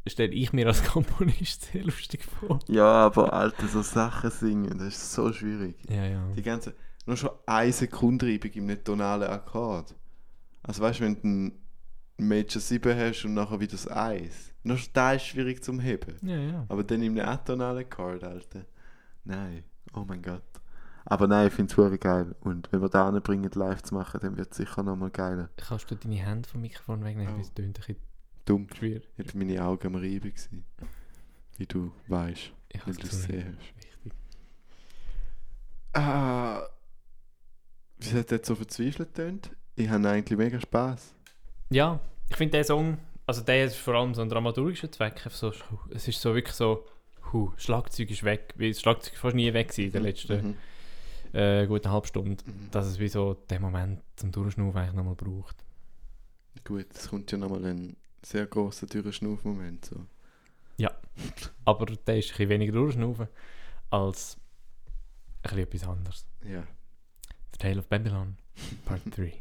stelle 0.07 0.33
ich 0.33 0.53
mir 0.53 0.67
als 0.67 0.83
Komponist 0.93 1.71
sehr 1.73 1.85
lustig 1.85 2.25
vor. 2.25 2.59
Ja, 2.69 2.85
aber 3.07 3.33
Alter, 3.33 3.67
so 3.69 3.83
Sachen 3.83 4.31
singen, 4.31 4.79
das 4.79 4.89
ist 4.97 5.13
so 5.13 5.33
schwierig. 5.33 5.77
Ja, 5.89 6.07
ja. 6.07 6.27
Die 6.37 6.43
ganze, 6.43 6.75
nur 7.07 7.17
schon 7.17 7.31
eine 7.47 7.73
Sekunde 7.73 8.27
Reibung 8.27 8.51
im 8.53 8.67
nicht 8.67 8.85
tonalen 8.85 9.29
Akkord. 9.29 9.95
Also 10.63 10.83
weißt 10.83 11.01
du, 11.01 11.05
wenn 11.05 11.15
du 11.23 11.29
ein 11.29 11.53
Major 12.19 12.61
7 12.61 12.97
hast 12.97 13.25
und 13.25 13.35
nachher 13.35 13.61
wieder 13.61 13.73
das 13.73 13.91
Eis. 13.91 14.53
Nur 14.63 14.79
schon 14.79 14.91
da 14.95 15.13
ist 15.13 15.27
schwierig 15.27 15.63
zum 15.63 15.81
Heben. 15.81 16.17
Ja, 16.27 16.37
ja. 16.37 16.67
Aber 16.69 16.83
dann 16.83 17.03
im 17.03 17.19
atonalen 17.19 17.85
Akkord, 17.85 18.25
Alter. 18.25 18.65
Nein, 19.25 19.65
oh 19.95 20.05
mein 20.07 20.23
Gott. 20.23 20.43
Aber 21.05 21.29
nein, 21.29 21.47
ich 21.49 21.53
finde 21.53 21.71
es 21.71 21.79
wirklich 21.79 22.01
geil. 22.01 22.35
Und 22.41 22.73
wenn 22.73 22.81
wir 22.81 22.89
da 22.89 23.11
bringen, 23.21 23.51
live 23.55 23.83
zu 23.83 23.95
machen, 23.95 24.19
dann 24.21 24.37
wird 24.37 24.51
es 24.51 24.57
sicher 24.57 24.83
nochmal 24.83 25.11
geiler. 25.11 25.51
Kannst 25.57 25.89
du 25.91 25.95
deine 25.95 26.17
Hände 26.17 26.49
vom 26.49 26.63
Mikrofon 26.63 27.05
wegnehmen? 27.05 27.35
Oh. 27.37 27.41
Es 27.41 27.55
tönt 27.55 27.69
ein 27.69 27.73
bisschen 27.75 27.97
Dumm. 28.45 28.67
schwierig. 28.75 29.09
Jetzt 29.17 29.35
meine 29.35 29.65
Augen 29.65 29.87
am 29.87 29.95
Reiben 29.95 30.31
gewesen. 30.35 30.65
Wie 31.59 31.67
du 31.67 31.93
weißt, 32.09 32.53
Ich 32.71 32.81
hab's 32.85 32.97
du 32.97 33.03
es 33.05 33.11
gesehen 33.11 33.57
hast. 33.57 33.77
Wichtig. 33.77 34.13
Ah, 35.93 36.63
wie 37.99 38.13
hat 38.19 38.31
jetzt 38.31 38.47
so 38.47 38.55
verzweifelt 38.55 39.15
tönt? 39.15 39.51
Ich 39.77 39.89
habe 39.89 40.09
eigentlich 40.09 40.37
mega 40.39 40.61
Spaß. 40.61 41.15
Ja, 41.71 42.01
ich 42.29 42.37
finde 42.37 42.53
der 42.53 42.65
Song, 42.65 42.99
also 43.27 43.43
der 43.43 43.65
ist 43.67 43.77
vor 43.77 43.95
allem 43.95 44.15
so 44.15 44.23
ein 44.23 44.29
dramaturgischer 44.29 44.91
Zweck. 44.91 45.21
So, 45.31 45.53
es 45.91 46.07
ist 46.09 46.21
so 46.21 46.35
wirklich 46.35 46.55
so, 46.55 46.87
hu, 47.33 47.53
Schlagzeug 47.57 48.11
ist 48.11 48.23
weg, 48.25 48.55
weil 48.57 48.71
das 48.71 48.81
Schlagzeug 48.81 49.15
ist 49.15 49.21
fast 49.21 49.35
nie 49.35 49.53
weg 49.53 49.77
in 49.79 49.91
der 49.93 50.01
letzten 50.01 50.49
Mhm. 50.49 50.57
äh, 51.39 51.67
guten 51.67 51.91
halben 51.91 52.07
Stunde. 52.07 52.45
Mhm. 52.45 52.71
Dass 52.71 52.87
es 52.87 52.99
wie 52.99 53.09
so 53.09 53.35
den 53.35 53.63
Moment 53.63 54.01
zum 54.17 54.31
Durchschnaufen 54.33 54.79
eigentlich 54.81 54.95
nochmal 54.95 55.15
braucht. 55.17 55.57
Gut, 56.65 56.87
es 56.95 57.09
kommt 57.09 57.31
ja 57.33 57.39
nochmal 57.39 57.65
ein 57.67 57.97
sehr 58.23 58.47
grosser 58.47 58.87
Türenschnauf-Moment. 58.87 59.85
So. 59.87 60.07
Aber 61.65 61.87
der 61.87 62.19
ist 62.19 62.27
ein 62.27 62.29
bisschen 62.33 62.49
weniger 62.51 62.73
Durchschnaufen 62.73 63.27
als 63.91 64.37
ein 65.43 65.43
bisschen 65.43 65.59
etwas 65.61 65.89
anderes. 65.89 66.27
Ja. 66.45 66.63
The 67.53 67.59
Tale 67.59 67.79
of 67.79 67.89
Babylon, 67.89 68.37
Part 68.85 69.01
3. 69.17 69.33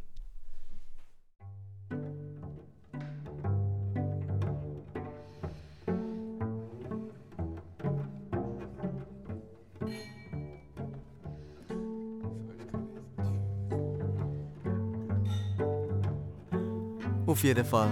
Auf 17.27 17.43
jeden 17.43 17.65
Fall. 17.65 17.89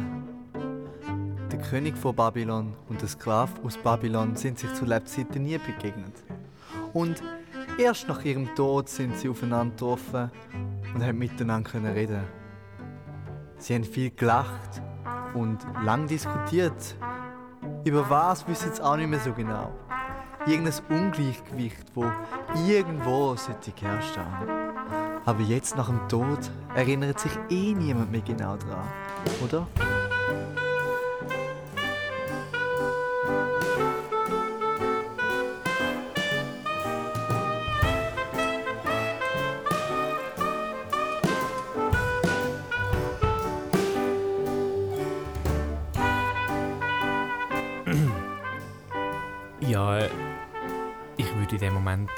Der 1.51 1.59
König 1.59 1.97
von 1.97 2.15
Babylon 2.15 2.73
und 2.87 3.01
der 3.01 3.09
Sklave 3.09 3.51
aus 3.63 3.77
Babylon 3.77 4.35
sind 4.35 4.59
sich 4.59 4.73
zu 4.73 4.85
Lebzeiten 4.85 5.43
nie 5.43 5.57
begegnet. 5.57 6.23
Und 6.93 7.21
erst 7.77 8.07
nach 8.07 8.23
ihrem 8.23 8.53
Tod 8.55 8.87
sind 8.87 9.17
sie 9.17 9.27
aufeinander 9.27 9.73
getroffen 9.73 10.31
und 10.93 11.03
haben 11.03 11.17
miteinander 11.17 11.69
können 11.69 11.91
reden. 11.93 12.42
Sie 13.63 13.73
haben 13.75 13.85
viel 13.85 14.11
gelacht 14.11 14.81
und 15.33 15.57
lang 15.85 16.05
diskutiert. 16.05 16.97
Über 17.85 18.09
was 18.09 18.45
wissen 18.45 18.73
sie 18.73 18.83
auch 18.83 18.97
nicht 18.97 19.07
mehr 19.07 19.21
so 19.21 19.31
genau. 19.31 19.71
Irgendein 20.45 20.73
Ungleichgewicht, 20.89 21.85
wo 21.95 22.11
irgendwo 22.67 23.37
sollte 23.37 23.71
geherrscht 23.71 24.17
haben. 24.17 24.49
Aber 25.23 25.39
jetzt 25.39 25.77
nach 25.77 25.87
dem 25.87 26.05
Tod 26.09 26.51
erinnert 26.75 27.21
sich 27.21 27.31
eh 27.49 27.73
niemand 27.73 28.11
mehr 28.11 28.19
genau 28.19 28.57
dran, 28.57 28.83
oder? 29.41 29.65
Ja, 49.67 49.97
ich 51.15 51.35
würde 51.35 51.55
in 51.55 51.61
dem 51.61 51.73
Moment 51.73 52.09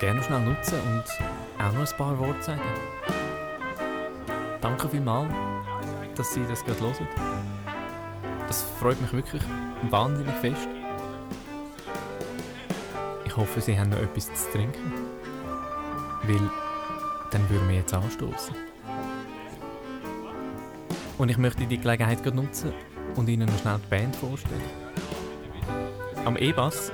gerne 0.00 0.22
schnell 0.22 0.40
nutzen 0.40 0.78
und 0.80 1.04
auch 1.62 1.72
noch 1.72 1.90
ein 1.90 1.96
paar 1.96 2.18
Worte 2.18 2.42
sagen. 2.42 2.60
Danke 4.60 4.88
vielmals, 4.88 5.32
dass 6.16 6.34
Sie 6.34 6.44
das 6.48 6.64
gerade 6.64 6.80
hören. 6.80 7.08
Das 8.48 8.62
freut 8.80 9.00
mich 9.00 9.12
wirklich 9.12 9.42
wahnsinnig 9.90 10.34
fest. 10.36 10.68
Ich 13.24 13.36
hoffe, 13.36 13.60
Sie 13.60 13.78
haben 13.78 13.90
noch 13.90 13.98
etwas 13.98 14.32
zu 14.34 14.50
trinken. 14.50 14.92
Weil 16.24 16.50
dann 17.30 17.48
würden 17.50 17.68
wir 17.68 17.76
jetzt 17.76 17.94
anstoßen. 17.94 18.56
Und 21.18 21.28
ich 21.28 21.38
möchte 21.38 21.66
die 21.66 21.78
Gelegenheit 21.78 22.24
nutzen 22.34 22.72
und 23.14 23.28
Ihnen 23.28 23.48
noch 23.48 23.58
schnell 23.58 23.78
die 23.84 23.90
Band 23.90 24.16
vorstellen. 24.16 24.87
Am 26.28 26.36
E-Bass 26.36 26.92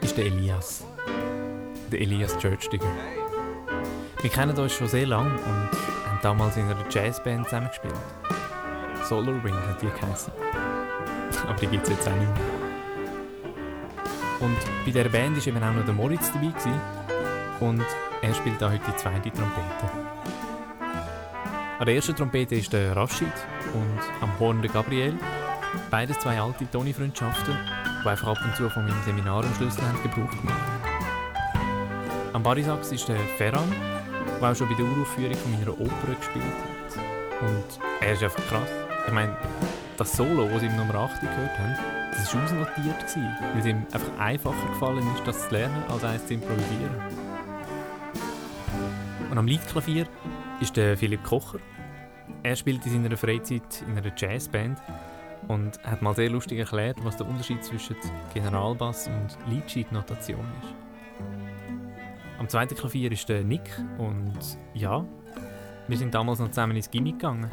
ist 0.00 0.18
der 0.18 0.26
Elias. 0.26 0.84
Der 1.92 2.00
Elias 2.00 2.36
Churchdigger. 2.38 2.90
Wir 4.20 4.28
kennen 4.28 4.58
uns 4.58 4.72
schon 4.72 4.88
sehr 4.88 5.06
lange 5.06 5.30
und 5.30 5.70
haben 6.08 6.18
damals 6.24 6.56
in 6.56 6.64
einer 6.64 6.84
Jazzband 6.90 7.44
zusammengespielt. 7.44 7.94
Solar 9.08 9.44
Ring 9.44 9.54
hat 9.54 9.80
die 9.80 9.86
geheißen. 9.86 10.32
Aber 11.46 11.54
die 11.60 11.68
gibt 11.68 11.84
es 11.84 11.90
jetzt 11.90 12.08
auch 12.08 12.16
nicht 12.16 12.26
mehr. 12.26 12.44
Und 14.40 14.58
bei 14.84 14.90
dieser 14.90 15.08
Band 15.08 15.36
war 15.36 15.46
eben 15.46 15.62
auch 15.62 15.72
noch 15.72 15.84
der 15.84 15.94
Moritz 15.94 16.32
dabei. 16.32 16.48
Gewesen. 16.48 16.80
Und 17.60 17.84
er 18.22 18.34
spielt 18.34 18.60
da 18.60 18.72
heute 18.72 18.82
die 18.88 18.96
zweite 18.96 19.30
Trompete. 19.30 19.88
An 21.78 21.86
der 21.86 21.94
ersten 21.94 22.16
Trompete 22.16 22.56
ist 22.56 22.72
der 22.72 22.96
Rashid 22.96 23.28
und 23.72 24.00
am 24.20 24.36
Horn 24.40 24.62
der 24.62 24.72
Gabriel. 24.72 25.14
Beides 25.92 26.18
zwei 26.18 26.40
alte 26.40 26.68
Toni-Freundschaften, 26.68 27.56
die 28.04 28.08
einfach 28.08 28.28
ab 28.28 28.38
und 28.44 28.54
zu 28.54 28.68
von 28.68 28.84
meinem 28.84 29.02
Seminar 29.04 29.44
am 29.44 29.54
Schlüssel 29.54 29.82
haben 29.82 30.02
Gebrauch 30.02 30.30
gemacht. 30.30 30.60
Am 32.34 32.42
Barisax 32.42 32.92
ist 32.92 33.08
der 33.08 33.16
Ferran, 33.38 33.72
der 34.40 34.50
auch 34.50 34.54
schon 34.54 34.68
bei 34.68 34.74
der 34.74 34.84
Uraufführung 34.84 35.34
von 35.36 35.52
meiner 35.52 35.72
Oper 35.72 36.14
gespielt 36.18 36.44
hat. 36.44 37.48
Und 37.48 37.80
er 38.00 38.12
ist 38.12 38.22
einfach 38.22 38.46
krass. 38.46 38.68
Ich 39.06 39.12
meine, 39.12 39.36
das 39.96 40.12
Solo, 40.12 40.48
das 40.48 40.60
sie 40.60 40.66
im 40.66 40.76
Nummer 40.76 40.94
8 40.96 41.20
gehört 41.20 41.58
haben, 41.58 41.76
das 42.10 42.34
war 42.34 42.44
ausnotiert, 42.44 43.16
weil 43.16 43.60
es 43.60 43.66
ihm 43.66 43.86
einfach 43.92 44.18
einfacher 44.18 44.68
gefallen 44.68 45.04
ist, 45.14 45.26
das 45.26 45.48
zu 45.48 45.54
lernen, 45.54 45.82
als 45.88 46.04
eins 46.04 46.26
zu 46.26 46.34
improvisieren. 46.34 46.94
Und 49.30 49.38
am 49.38 49.46
Leadklavier 49.46 50.06
ist 50.60 50.76
der 50.76 50.96
Philipp 50.96 51.24
Kocher. 51.24 51.58
Er 52.42 52.56
spielt 52.56 52.84
in 52.86 53.02
seiner 53.02 53.16
Freizeit 53.16 53.82
in 53.86 53.96
einer 53.96 54.12
Jazzband 54.14 54.78
und 55.48 55.82
hat 55.84 56.02
mal 56.02 56.14
sehr 56.14 56.30
lustig 56.30 56.58
erklärt, 56.58 56.96
was 57.04 57.16
der 57.16 57.26
Unterschied 57.26 57.62
zwischen 57.64 57.96
Generalbass 58.32 59.08
und 59.08 59.36
Leadsheet-Notation 59.48 60.46
ist. 60.62 60.74
Am 62.38 62.48
zweiten 62.48 62.74
Klavier 62.74 63.12
ist 63.12 63.28
der 63.28 63.42
Nick 63.42 63.70
und 63.98 64.38
ja, 64.74 65.04
wir 65.88 65.96
sind 65.96 66.14
damals 66.14 66.38
noch 66.38 66.48
zusammen 66.48 66.76
ins 66.76 66.90
Gimmick 66.90 67.18
gegangen. 67.18 67.50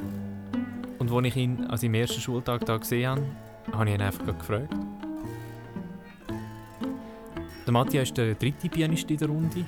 Und 0.99 1.11
als 1.11 1.26
ich 1.27 1.35
ihn 1.35 1.65
an 1.65 1.77
seinem 1.77 1.95
ersten 1.95 2.22
Schultag 2.22 2.65
da 2.65 2.77
gesehen 2.77 3.11
habe, 3.11 3.26
habe 3.73 3.89
ich 3.89 3.95
ihn 3.95 4.01
einfach 4.01 4.26
gefragt. 4.26 4.73
Der 7.65 7.73
Matthias 7.73 8.09
ist 8.09 8.18
der 8.18 8.35
dritte 8.35 8.69
Pianist 8.69 9.09
in 9.11 9.18
der 9.18 9.27
Runde 9.27 9.65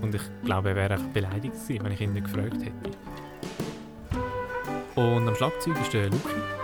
und 0.00 0.14
ich 0.14 0.22
glaube, 0.44 0.70
er 0.70 0.76
wäre 0.76 0.94
einfach 0.94 1.08
beleidigt 1.08 1.54
gewesen, 1.54 1.84
wenn 1.84 1.92
ich 1.92 2.00
ihn 2.00 2.12
nicht 2.12 2.26
gefragt 2.26 2.62
hätte. 2.62 2.96
Und 4.94 5.28
am 5.28 5.34
Schlagzeug 5.34 5.80
ist 5.80 5.92
der 5.92 6.10
Luki. 6.10 6.57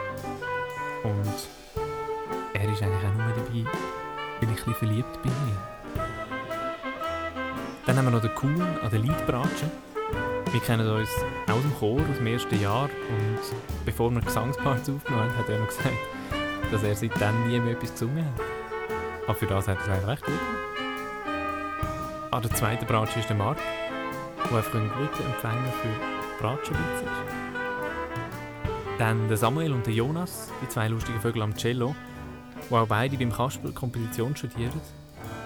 Und 1.04 1.48
er 2.54 2.72
ist 2.72 2.82
eigentlich 2.82 3.04
auch 3.04 3.14
nur 3.14 3.32
dabei, 3.36 3.64
weil 4.40 4.42
ich 4.42 4.48
ein 4.48 4.54
bisschen 4.54 4.74
verliebt 4.74 5.22
bin. 5.22 5.32
Dann 7.86 7.98
haben 7.98 8.06
wir 8.06 8.12
noch 8.12 8.22
den 8.22 8.34
Kuhn 8.34 8.60
an 8.60 8.90
der 8.90 8.98
Leadbratsche. 8.98 9.70
Wir 10.50 10.60
kennen 10.60 10.88
uns 10.88 11.10
aus 11.48 11.62
dem 11.62 11.74
Chor, 11.78 12.00
aus 12.00 12.16
dem 12.16 12.26
ersten 12.26 12.58
Jahr. 12.60 12.84
Und 12.84 13.38
bevor 13.84 14.10
wir 14.10 14.22
Gesangsparts 14.22 14.88
aufgenommen 14.88 15.24
haben, 15.24 15.36
hat 15.36 15.48
er 15.50 15.58
noch 15.58 15.66
gesagt, 15.66 15.94
dass 16.72 16.82
er 16.82 16.94
seitdem 16.94 17.48
nie 17.48 17.60
mehr 17.60 17.74
etwas 17.74 17.92
gesungen 17.92 18.24
hat. 18.24 18.40
Aber 19.26 19.34
für 19.34 19.46
das 19.46 19.68
hat 19.68 19.78
er 19.86 19.98
es 19.98 20.06
recht 20.06 20.24
gut. 20.24 20.34
An 22.30 22.42
der 22.42 22.54
zweiten 22.54 22.86
Branche 22.86 23.20
ist 23.20 23.28
der 23.28 23.36
Marc, 23.36 23.58
der 24.50 24.56
einfach 24.56 24.74
ein 24.74 24.88
guter 24.88 25.24
Empfänger 25.24 25.72
für 25.82 26.42
Bratschenwitze 26.42 27.04
ist. 27.04 27.33
Dann 28.98 29.26
der 29.26 29.36
Samuel 29.36 29.72
und 29.72 29.86
der 29.86 29.94
Jonas, 29.94 30.50
die 30.62 30.68
zwei 30.68 30.86
lustigen 30.86 31.20
Vögel 31.20 31.42
am 31.42 31.56
Cello, 31.56 31.96
die 32.70 32.74
auch 32.74 32.86
beide 32.86 33.16
beim 33.16 33.32
Kasperl 33.32 33.72
Komposition 33.72 34.36
studieren. 34.36 34.80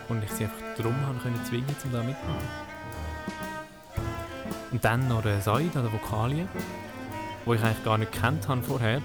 Und 0.08 0.22
ich 0.22 0.30
sie 0.30 0.44
einfach 0.44 0.58
darum 0.76 0.94
haben 1.06 1.18
können 1.20 1.42
zwingen, 1.44 1.74
um 1.84 1.92
da 1.92 2.02
mitzumachen. 2.02 2.68
Und 4.70 4.84
dann 4.84 5.08
noch 5.08 5.22
der 5.22 5.40
Said 5.40 5.74
an 5.76 5.84
der 5.84 5.92
Vokalien, 5.92 6.48
wo 7.46 7.54
ich 7.54 7.62
eigentlich 7.62 7.84
gar 7.84 7.96
nicht 7.96 8.12
gekannt 8.12 8.48
habe 8.48 8.62
vorher. 8.62 9.00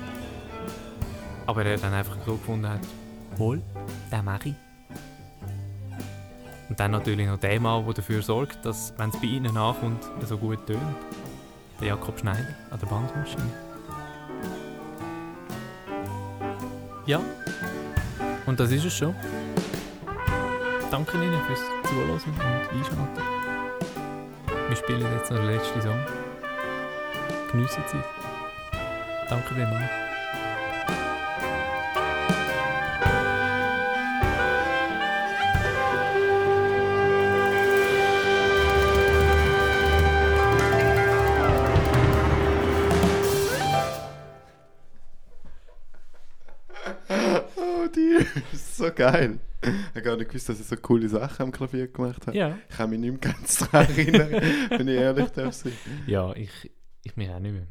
Aber 1.46 1.66
er 1.66 1.78
dann 1.78 1.94
einfach 1.94 2.18
so 2.26 2.34
gefunden 2.34 2.68
hat, 2.68 2.82
wohl, 3.38 3.62
den 4.12 4.26
mache 4.26 4.50
ich. 4.50 4.56
Und 6.68 6.80
dann 6.80 6.92
natürlich 6.92 7.28
noch 7.28 7.40
der 7.40 7.60
Mann, 7.62 7.86
der 7.86 7.94
dafür 7.94 8.22
sorgt, 8.22 8.66
dass, 8.66 8.94
wenn 8.98 9.10
es 9.10 9.22
bei 9.22 9.28
ihnen 9.28 9.56
ankommt, 9.56 10.04
so 10.26 10.38
gut 10.38 10.66
tönt. 10.66 10.82
Der 11.80 11.90
Jakob 11.90 12.20
Schneider 12.20 12.56
an 12.72 12.80
der 12.80 12.88
Bandmaschine. 12.88 13.63
Ja, 17.06 17.20
und 18.46 18.60
das 18.60 18.72
ist 18.72 18.86
es 18.86 18.98
schon. 18.98 19.14
Danke 20.90 21.18
Ihnen 21.18 21.42
fürs 21.48 21.60
Zuhören 21.90 22.12
und 22.12 22.78
Einschalten. 22.78 23.08
Wir 24.70 24.78
spielen 24.78 25.02
jetzt 25.02 25.30
noch 25.30 25.38
den 25.38 25.48
letzten 25.48 25.82
Song. 25.82 26.00
Geniessen 27.52 27.84
Sie. 27.88 27.98
Danke 29.30 29.54
vielmals. 29.54 30.03
Geil. 49.12 49.40
Ich 49.62 49.70
habe 49.70 50.02
gar 50.02 50.18
nicht 50.18 50.30
gewusst, 50.30 50.50
dass 50.50 50.60
ich 50.60 50.66
so 50.66 50.76
coole 50.76 51.08
Sachen 51.08 51.44
am 51.44 51.52
Klavier 51.52 51.88
gemacht 51.88 52.28
habe. 52.28 52.38
Ja. 52.38 52.58
Ich 52.70 52.76
kann 52.76 52.90
mich 52.90 53.00
nicht 53.00 53.12
mehr 53.12 53.34
ganz 53.34 53.58
daran 53.72 53.88
erinnern, 53.90 54.32
wenn 54.70 54.88
ich 54.88 54.96
ehrlich 54.96 55.30
darf 55.30 55.54
sein. 55.54 55.74
Ja, 56.06 56.34
ich, 56.36 56.72
ich 57.04 57.16
mich 57.16 57.30
auch 57.30 57.40
nicht 57.40 57.54
mehr. 57.54 57.68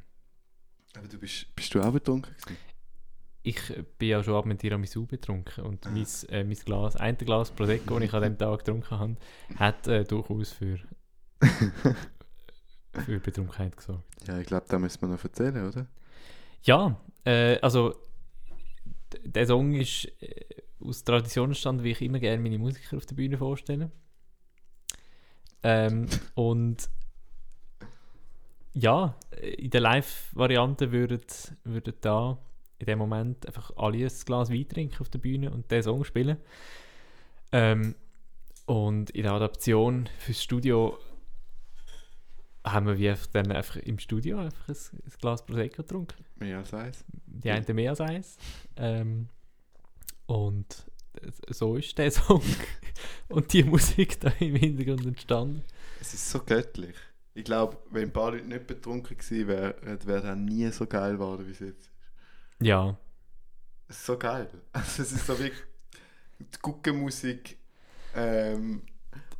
Aber 0.96 1.09
du 1.09 1.18
bist, 1.18 1.54
bist 1.54 1.74
du 1.74 1.80
auch 1.80 1.92
betrunken 1.92 2.34
gewesen? 2.34 2.59
Ich 3.44 3.60
bin 3.98 4.09
ja 4.09 4.22
schon 4.22 4.36
ab 4.36 4.46
mit 4.46 4.60
Tiramisu 4.60 5.06
betrunken 5.06 5.64
und 5.64 5.84
mein, 5.86 6.06
äh, 6.28 6.44
mein 6.44 6.56
Glas, 6.56 6.96
ein 6.96 7.16
Glas 7.18 7.50
Prosecco, 7.50 7.98
das 7.98 8.04
ich 8.04 8.14
an 8.14 8.22
dem 8.22 8.38
Tag 8.38 8.59
getrunken 8.59 8.90
habe, 8.90 9.16
hat 9.56 9.88
äh, 9.88 10.04
durchaus 10.04 10.52
für, 10.52 10.78
für 13.04 13.18
Betrunkenheit 13.18 13.76
gesorgt. 13.76 14.04
Ja, 14.28 14.38
ich 14.38 14.46
glaube, 14.46 14.66
da 14.68 14.78
müssen 14.78 15.00
wir 15.00 15.09
noch 15.09 15.24
erzählen, 15.24 15.68
oder? 15.68 15.86
Ja, 16.62 17.00
äh, 17.24 17.59
also 17.60 17.96
der 19.24 19.46
Song 19.46 19.74
ist 19.74 20.06
äh, 20.20 20.44
aus 20.93 21.05
Tradition 21.05 21.51
entstanden, 21.51 21.85
wie 21.85 21.93
ich 21.93 22.02
immer 22.02 22.19
gerne 22.19 22.43
meine 22.43 22.59
Musiker 22.59 22.98
auf 22.98 23.06
der 23.06 23.14
Bühne 23.14 23.39
vorstelle. 23.39 23.90
Ähm, 25.62 26.06
und 26.35 26.90
ja, 28.74 29.16
in 29.40 29.70
der 29.70 29.81
Live-Variante 29.81 30.93
würden, 30.93 31.20
würden 31.64 31.94
da 32.01 32.39
in 32.78 32.86
dem 32.86 32.98
Moment 32.98 33.47
einfach 33.47 33.70
alle 33.77 34.05
ein 34.05 34.12
Glas 34.27 34.51
Wein 34.51 34.69
trinken 34.69 35.01
auf 35.01 35.09
der 35.09 35.19
Bühne 35.19 35.51
und 35.51 35.70
den 35.70 35.82
Song 35.82 36.05
spielen. 36.05 36.36
Ähm, 37.52 37.94
und 38.66 39.10
in 39.10 39.23
der 39.23 39.32
Adaption 39.32 40.09
fürs 40.19 40.43
Studio 40.43 40.98
haben 42.64 42.86
wir 42.86 42.98
wie 42.98 43.09
einfach 43.10 43.27
dann 43.28 43.51
einfach 43.51 43.77
im 43.77 43.98
Studio 43.98 44.39
einfach 44.39 44.69
ein, 44.69 44.77
ein 45.05 45.12
Glas 45.20 45.44
Prosecco 45.44 45.82
getrunken. 45.82 46.24
Mehr 46.36 46.59
als 46.59 46.74
eins. 46.74 47.05
Die 47.27 47.51
einen 47.51 47.74
mehr 47.74 47.90
als 47.90 48.01
eins. 48.01 48.36
Ähm, 48.77 49.28
und 50.32 50.66
so 51.48 51.76
ist 51.76 51.96
der 51.98 52.10
Song 52.10 52.42
und 53.28 53.52
die 53.52 53.62
Musik 53.64 54.18
da 54.20 54.30
im 54.40 54.56
Hintergrund 54.56 55.06
entstanden. 55.06 55.62
Es 56.00 56.14
ist 56.14 56.30
so 56.30 56.40
göttlich. 56.42 56.94
Ich 57.34 57.44
glaube, 57.44 57.78
wenn 57.90 58.04
ein 58.04 58.12
paar 58.12 58.32
Leute 58.32 58.46
nicht 58.46 58.66
betrunken 58.66 59.16
gewesen 59.16 59.48
wären, 59.48 60.06
wäre 60.06 60.22
das 60.22 60.36
nie 60.36 60.68
so 60.70 60.86
geil 60.86 61.12
geworden, 61.14 61.46
wie 61.46 61.52
es 61.52 61.60
jetzt 61.60 61.80
ist. 61.80 61.90
Ja, 62.60 62.96
Es 63.88 63.96
ist 63.98 64.06
so 64.06 64.18
geil. 64.18 64.48
Also 64.72 65.02
es 65.02 65.12
ist 65.12 65.26
so 65.26 65.38
wie 65.38 65.50
die 66.40 66.59
Guckenmusik, 66.60 67.56
ähm, 68.14 68.82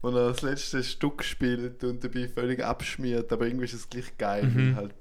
wo 0.01 0.09
er 0.09 0.29
das 0.29 0.43
letzte 0.43 0.83
Stück 0.83 1.23
spielt 1.25 1.83
und 1.85 2.03
dabei 2.03 2.29
völlig 2.29 2.63
abschmiert, 2.65 3.33
aber 3.33 3.47
irgendwie 3.47 3.65
ist 3.67 3.75
es 3.75 3.89
gleich 3.91 4.17
geil, 4.19 4.45
Mhm. 4.45 4.57
weil 4.57 4.77
halt 4.77 4.95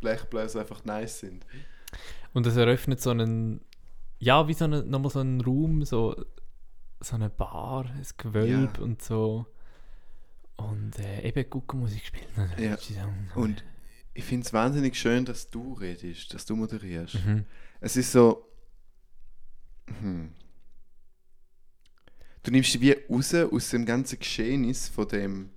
Blechbläser 0.00 0.60
einfach 0.60 0.84
nice 0.84 1.20
sind. 1.20 1.44
und 2.34 2.46
es 2.46 2.56
eröffnet 2.56 3.00
so 3.00 3.10
einen, 3.10 3.60
ja, 4.18 4.48
wie 4.48 4.54
so 4.54 4.64
eine, 4.64 4.82
nochmal 4.84 5.10
so 5.10 5.20
einen 5.20 5.40
Raum, 5.40 5.84
so, 5.84 6.16
so 7.00 7.14
eine 7.14 7.30
Bar, 7.30 7.86
ein 7.86 8.06
Gewölbe 8.16 8.78
Ja. 8.78 8.82
und 8.84 9.02
so. 9.02 9.46
Und 10.56 10.98
äh, 10.98 11.22
eben 11.28 11.48
dann 11.50 12.50
der 12.56 12.78
Ja. 12.90 13.08
Und 13.34 13.62
ich 14.14 14.24
finde 14.24 14.46
es 14.46 14.52
wahnsinnig 14.52 14.96
schön, 14.96 15.26
dass 15.26 15.50
du 15.50 15.74
redest, 15.74 16.32
dass 16.32 16.46
du 16.46 16.56
moderierst. 16.56 17.16
Mhm. 17.26 17.44
Es 17.80 17.96
ist 17.96 18.12
so. 18.12 18.48
Hm. 20.00 20.32
Du 22.42 22.50
nimmst 22.50 22.72
dich 22.74 22.80
wie 22.80 22.92
raus 23.12 23.34
aus 23.34 23.70
dem 23.70 23.84
ganzen 23.84 24.18
Geschehnis 24.18 24.88
von 24.88 25.06
dem 25.08 25.50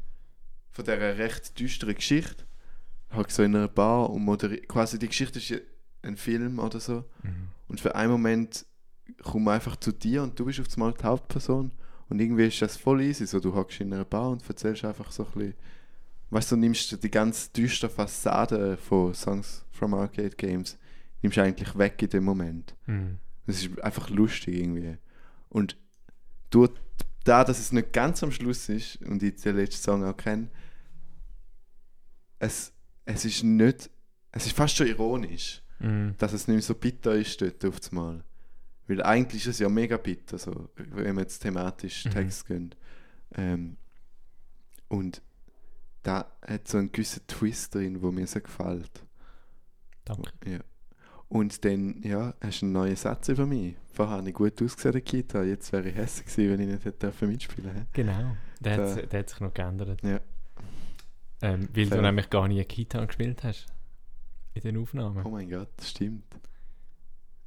von 0.72 0.84
dieser 0.86 1.18
recht 1.18 1.58
düsteren 1.60 1.96
Geschichte. 1.96 2.46
Halt 3.12 3.32
so 3.32 3.44
in 3.44 3.56
einer 3.56 3.68
Bar 3.68 4.10
und 4.10 4.24
moderiert. 4.24 4.68
Quasi 4.68 5.00
die 5.00 5.08
Geschichte 5.08 5.40
ist 5.40 5.50
ja 5.50 5.58
ein 6.02 6.18
Film 6.18 6.60
oder 6.60 6.80
so. 6.80 7.06
Mhm. 7.24 7.50
Und 7.70 7.80
für 7.80 7.96
einen 7.96 8.12
Moment 8.12 8.66
kommt 9.24 9.46
man 9.46 9.56
einfach 9.56 9.78
zu 9.78 9.94
dir 9.94 10.24
und 10.24 10.38
du 10.38 10.46
bist 10.46 10.60
auf 10.60 10.68
einmal 10.76 10.94
die 10.94 11.04
Hauptperson. 11.04 11.72
Und 12.10 12.20
irgendwie 12.20 12.48
ist 12.48 12.62
das 12.62 12.76
voll 12.76 13.02
easy. 13.02 13.26
So, 13.26 13.40
du 13.40 13.54
hockst 13.54 13.80
in 13.80 13.94
einer 13.94 14.04
Bar 14.04 14.32
und 14.32 14.48
erzählst 14.48 14.84
einfach 14.84 15.12
so 15.12 15.26
ein 15.26 15.32
bisschen. 15.32 15.54
Weißt 16.32 16.52
du, 16.52 16.56
du 16.56 16.62
nimmst 16.62 17.02
die 17.02 17.12
ganz 17.12 17.52
düstere 17.52 17.90
Fassade 17.90 18.78
von 18.78 19.14
Songs 19.14 19.66
from 19.72 19.94
Arcade 19.94 20.36
Games, 20.36 20.78
nimmst 21.22 21.38
du 21.38 21.44
eigentlich 21.44 21.78
weg 21.78 22.02
in 22.02 22.10
dem 22.10 22.24
Moment. 22.24 22.76
Mhm. 22.86 23.18
Es 23.48 23.64
ist 23.64 23.82
einfach 23.82 24.10
lustig 24.10 24.56
irgendwie. 24.56 24.98
Und 25.50 25.78
durch 26.50 26.72
da, 27.24 27.44
dass 27.44 27.60
es 27.60 27.72
nicht 27.72 27.94
ganz 27.94 28.24
am 28.24 28.32
Schluss 28.32 28.70
ist 28.70 29.02
und 29.02 29.22
ich 29.24 29.42
den 29.42 29.56
letzten 29.56 29.84
Song 29.84 30.04
auch 30.04 30.16
kenne, 30.16 30.50
es, 32.40 32.74
es 33.06 33.26
ist 33.26 33.44
nicht, 33.44 33.90
es 34.32 34.46
ist 34.46 34.56
fast 34.56 34.76
schon 34.76 34.88
ironisch, 34.88 35.62
Mhm. 35.80 36.16
dass 36.18 36.34
es 36.34 36.48
nicht 36.48 36.56
mehr 36.56 36.62
so 36.62 36.76
bitter 36.76 37.14
ist 37.16 37.42
dort 37.42 37.64
auf 37.66 37.80
das 37.80 37.92
Mal. 37.92 38.24
Weil 38.88 39.02
eigentlich 39.04 39.44
ist 39.44 39.52
es 39.56 39.60
ja 39.60 39.70
mega 39.70 39.98
bitter, 39.98 40.38
so, 40.38 40.70
wenn 40.76 41.16
wir 41.16 41.22
jetzt 41.22 41.40
thematisch 41.40 42.06
Mhm. 42.06 42.10
Text 42.12 42.46
gehen. 42.48 42.76
Ähm, 43.36 43.78
und 44.88 45.22
da 46.04 46.26
hat 46.46 46.68
so 46.68 46.78
einen 46.80 46.92
gewissen 46.92 47.26
Twist 47.28 47.76
drin, 47.76 48.02
wo 48.02 48.12
mir 48.12 48.26
sehr 48.28 48.42
gefällt. 48.42 49.04
Danke. 50.06 50.32
Ja. 50.46 50.60
Und 51.28 51.64
dann, 51.64 52.02
ja, 52.02 52.34
hast 52.42 52.62
du 52.62 52.66
einen 52.66 52.74
neuen 52.74 52.96
Satz 52.96 53.28
über 53.30 53.46
mich. 53.46 53.76
Vorher 53.94 54.18
habe 54.18 54.30
ich 54.30 54.34
gut 54.34 54.60
ausgesehen, 54.64 54.94
der 54.94 55.02
Kita. 55.02 55.44
Jetzt 55.44 55.72
wäre 55.72 55.88
ich 55.90 55.96
hässlich 55.96 56.26
gewesen, 56.26 56.52
wenn 56.52 56.60
ich 56.62 56.68
nicht 56.74 56.86
hätte 56.86 56.98
dürfen 57.08 57.30
mitspielen 57.30 57.72
hä? 57.76 57.86
Genau. 57.94 58.36
Der, 58.62 58.78
Da- 58.78 58.96
hat, 58.96 59.12
der 59.14 59.20
hat 59.20 59.30
sich 59.30 59.40
noch 59.40 59.54
geändert. 59.54 60.02
Ja. 60.04 60.20
Ähm, 61.42 61.70
weil 61.74 61.86
Fair. 61.86 61.98
du 61.98 62.02
nämlich 62.04 62.30
gar 62.32 62.48
nie 62.48 62.64
Gitarre 62.66 63.06
gespielt 63.08 63.44
hast. 63.44 63.68
In 64.54 64.62
den 64.62 64.78
Aufnahmen. 64.78 65.24
Oh 65.26 65.30
mein 65.30 65.50
Gott, 65.50 65.70
das 65.78 65.92
stimmt. 65.92 66.26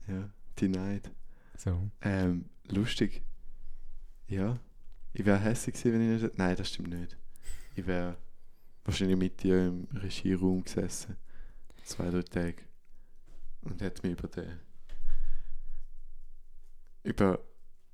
Ja, 0.07 0.31
die 0.59 0.69
Neid. 0.69 1.11
So. 1.57 1.91
Ähm, 2.01 2.47
lustig. 2.69 3.23
Ja. 4.29 4.59
Ich 5.13 5.25
wäre 5.25 5.39
hässlich 5.39 5.75
gewesen, 5.75 5.93
wenn 5.93 6.17
ich 6.17 6.23
nicht... 6.23 6.39
Nein, 6.39 6.57
das 6.57 6.69
stimmt 6.69 6.89
nicht. 6.89 7.19
Ich 7.75 7.87
wäre 7.87 8.17
wahrscheinlich 8.85 9.19
mit 9.19 9.43
dir 9.43 9.67
im 9.67 9.87
Regieraum 9.93 10.65
gesessen. 10.65 11.17
Zwei, 11.85 12.11
drei 12.11 12.23
Tage. 12.23 12.63
Und 13.63 13.81
hätte 13.81 14.07
mich 14.07 14.19
über 14.19 14.29
den... 14.29 14.59
Über... 17.03 17.39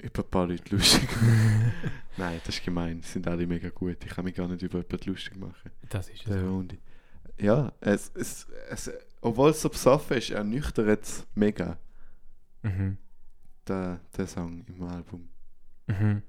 Über 0.01 0.23
ein 0.23 0.31
paar 0.31 0.47
Leute 0.47 0.77
lustig 0.77 1.09
gemacht. 1.09 1.73
Nein, 2.17 2.41
das 2.45 2.55
ist 2.55 2.65
gemein. 2.65 3.03
Sind 3.03 3.27
alle 3.27 3.49
mega 3.49 3.69
gut. 3.71 4.05
Ich 4.05 4.11
kann 4.11 4.25
mich 4.25 4.35
gar 4.35 4.47
nicht 4.47 4.63
über 4.63 4.79
jemanden 4.79 5.11
lustig 5.11 5.37
machen. 5.37 5.73
Das 5.89 6.09
ist 6.09 6.21
es. 6.21 6.27
Der 6.27 6.45
Runde. 6.45 6.79
Ja, 7.41 7.73
es, 7.81 8.11
es, 8.15 8.49
es, 8.71 8.91
obwohl 9.21 9.51
es 9.51 9.63
so 9.63 9.69
besoffen 9.69 10.17
ist, 10.19 10.31
ernüchtert 10.31 11.05
es 11.05 11.27
mega, 11.35 11.79
Mhm. 12.63 12.99
der, 13.67 14.01
der 14.17 14.27
Song 14.27 14.65
im 14.67 14.83
Album. 14.83 15.29
Mhm. 15.87 16.23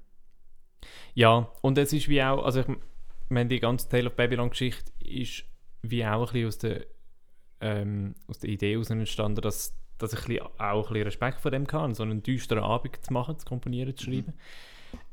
Ja, 1.14 1.50
und 1.62 1.78
es 1.78 1.92
ist 1.92 2.08
wie 2.08 2.22
auch, 2.22 2.44
also 2.44 2.60
ich 2.60 2.66
meine, 3.28 3.48
die 3.48 3.60
ganze 3.60 3.88
Tale 3.88 4.06
of 4.06 4.16
Babylon 4.16 4.50
Geschichte 4.50 4.92
ist 5.00 5.44
wie 5.82 6.04
auch 6.04 6.28
ein 6.28 6.32
bisschen 6.32 6.46
aus 6.48 6.58
der, 6.58 6.86
ähm, 7.60 8.14
aus 8.26 8.38
der 8.38 8.50
Idee 8.50 8.72
heraus 8.72 8.90
entstanden, 8.90 9.40
dass, 9.40 9.74
dass 9.98 10.12
ich 10.12 10.20
ein 10.20 10.26
bisschen, 10.26 10.46
auch 10.58 10.86
ein 10.88 10.92
bisschen 10.92 11.04
Respekt 11.04 11.40
vor 11.40 11.50
dem 11.50 11.66
kann, 11.66 11.94
so 11.94 12.02
einen 12.02 12.22
düsteren 12.22 12.62
Abend 12.64 13.04
zu 13.04 13.12
machen, 13.12 13.38
zu 13.38 13.46
komponieren, 13.46 13.96
zu 13.96 14.04
schreiben. 14.04 14.34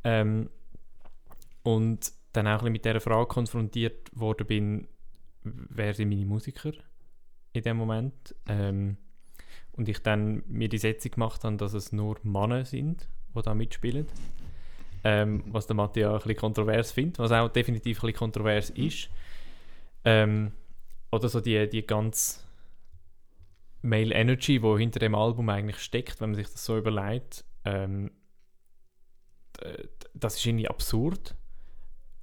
Ähm, 0.04 0.50
und 1.64 2.12
dann 2.34 2.48
auch 2.48 2.52
ein 2.52 2.58
bisschen 2.60 2.72
mit 2.74 2.86
dieser 2.86 3.02
Frage 3.02 3.28
konfrontiert 3.28 4.10
worden 4.18 4.48
bin, 4.48 4.88
wer 5.70 5.94
sind 5.94 6.10
meine 6.10 6.26
Musiker 6.26 6.74
in 7.54 7.64
dem 7.64 7.78
Moment. 7.78 8.36
Ähm, 8.48 8.98
und 9.74 9.88
ich 9.88 10.00
dann 10.00 10.44
mir 10.48 10.70
die 10.70 10.80
Setzung 10.80 11.12
gemacht 11.12 11.44
habe, 11.44 11.58
dass 11.58 11.74
es 11.74 11.92
nur 11.92 12.18
Männer 12.24 12.66
sind, 12.66 13.08
die 13.36 13.42
da 13.42 13.54
mitspielen. 13.54 14.08
Ähm, 15.04 15.44
was 15.48 15.68
der 15.68 15.76
Matti 15.76 16.00
ja 16.00 16.12
ein 16.12 16.18
bisschen 16.18 16.36
kontrovers 16.38 16.92
findet, 16.92 17.20
was 17.20 17.32
auch 17.32 17.50
definitiv 17.50 18.00
ein 18.00 18.08
bisschen 18.08 18.18
kontrovers 18.18 18.72
ist. 18.72 19.10
Ähm, 20.04 20.52
oder 21.12 21.30
so 21.30 21.40
die, 21.40 21.70
die 21.70 21.86
ganz 21.86 22.44
Male 23.84 24.14
Energy, 24.14 24.60
die 24.60 24.78
hinter 24.78 25.00
dem 25.00 25.16
Album 25.16 25.50
eigentlich 25.50 25.78
steckt, 25.78 26.20
wenn 26.20 26.32
man 26.32 26.36
sich 26.36 26.50
das 26.50 26.66
so 26.66 26.78
überlegt, 26.78 27.46
ähm, 27.64 28.12
das 30.14 30.38
ist 30.38 30.46
irgendwie 30.46 30.68
absurd. 30.68 31.36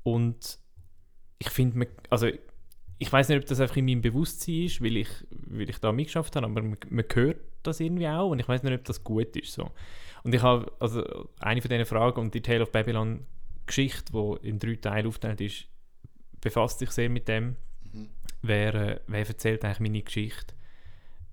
Und 0.03 0.59
ich 1.39 1.51
finde, 1.51 1.89
also 2.11 2.29
ich 2.99 3.13
weiß 3.13 3.29
nicht, 3.29 3.39
ob 3.39 3.47
das 3.47 3.61
einfach 3.61 3.77
in 3.77 3.87
meinem 3.87 4.01
Bewusstsein 4.01 4.65
ist, 4.65 4.83
weil 4.83 4.97
ich, 4.97 5.09
weil 5.31 5.69
ich 5.69 5.79
da 5.79 5.93
mitgeschafft 5.93 6.37
habe, 6.37 6.47
aber 6.47 6.63
man, 6.63 6.77
man 6.89 7.05
hört 7.13 7.39
das 7.63 7.81
irgendwie 7.81 8.09
auch 8.09 8.31
und 8.31 8.39
ich 8.39 8.49
weiß 8.49 8.63
nicht, 8.63 8.75
ob 8.75 8.85
das 8.85 9.03
gut 9.03 9.37
ist. 9.37 9.53
So. 9.53 9.71
Und 10.23 10.35
ich 10.35 10.43
habe, 10.43 10.71
also 10.81 11.29
eine 11.41 11.61
von 11.61 11.69
diesen 11.69 11.87
Fragen 11.87 12.21
und 12.21 12.35
die 12.35 12.41
Tale 12.41 12.63
of 12.63 12.73
Babylon 12.73 13.27
Geschichte, 13.67 14.13
die 14.13 14.49
in 14.49 14.59
drei 14.59 14.77
Teilen 14.77 15.07
aufgeteilt 15.07 15.41
ist, 15.41 15.67
befasst 16.41 16.79
sich 16.79 16.91
sehr 16.91 17.09
mit 17.09 17.29
dem, 17.29 17.57
Mhm. 17.95 18.09
wer, 18.43 18.75
äh, 18.75 19.01
wer 19.07 19.27
erzählt 19.27 19.65
eigentlich 19.65 19.81
meine 19.81 20.03
Geschichte, 20.03 20.55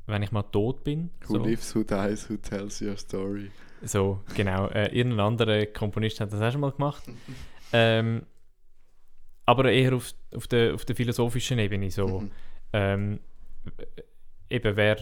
wenn 0.05 0.23
ich 0.23 0.31
mal 0.31 0.43
tot 0.43 0.83
bin. 0.83 1.09
Who 1.27 1.33
so. 1.33 1.43
lives, 1.43 1.75
who 1.75 1.83
dies, 1.83 2.29
who 2.29 2.37
tells 2.37 2.81
your 2.81 2.97
story. 2.97 3.51
So, 3.83 4.21
genau. 4.35 4.67
Äh, 4.67 4.95
irgendein 4.95 5.21
anderer 5.21 5.65
Komponist 5.65 6.19
hat 6.19 6.31
das 6.31 6.41
auch 6.41 6.51
schon 6.51 6.61
mal 6.61 6.71
gemacht. 6.71 7.03
ähm, 7.73 8.23
aber 9.45 9.71
eher 9.71 9.93
auf, 9.95 10.13
auf, 10.35 10.47
der, 10.47 10.73
auf 10.75 10.85
der 10.85 10.95
philosophischen 10.95 11.59
Ebene. 11.59 11.89
So, 11.91 12.21
Mhm. 12.21 12.31
ähm, 12.73 13.19
eben, 14.49 14.75
wer, 14.75 14.97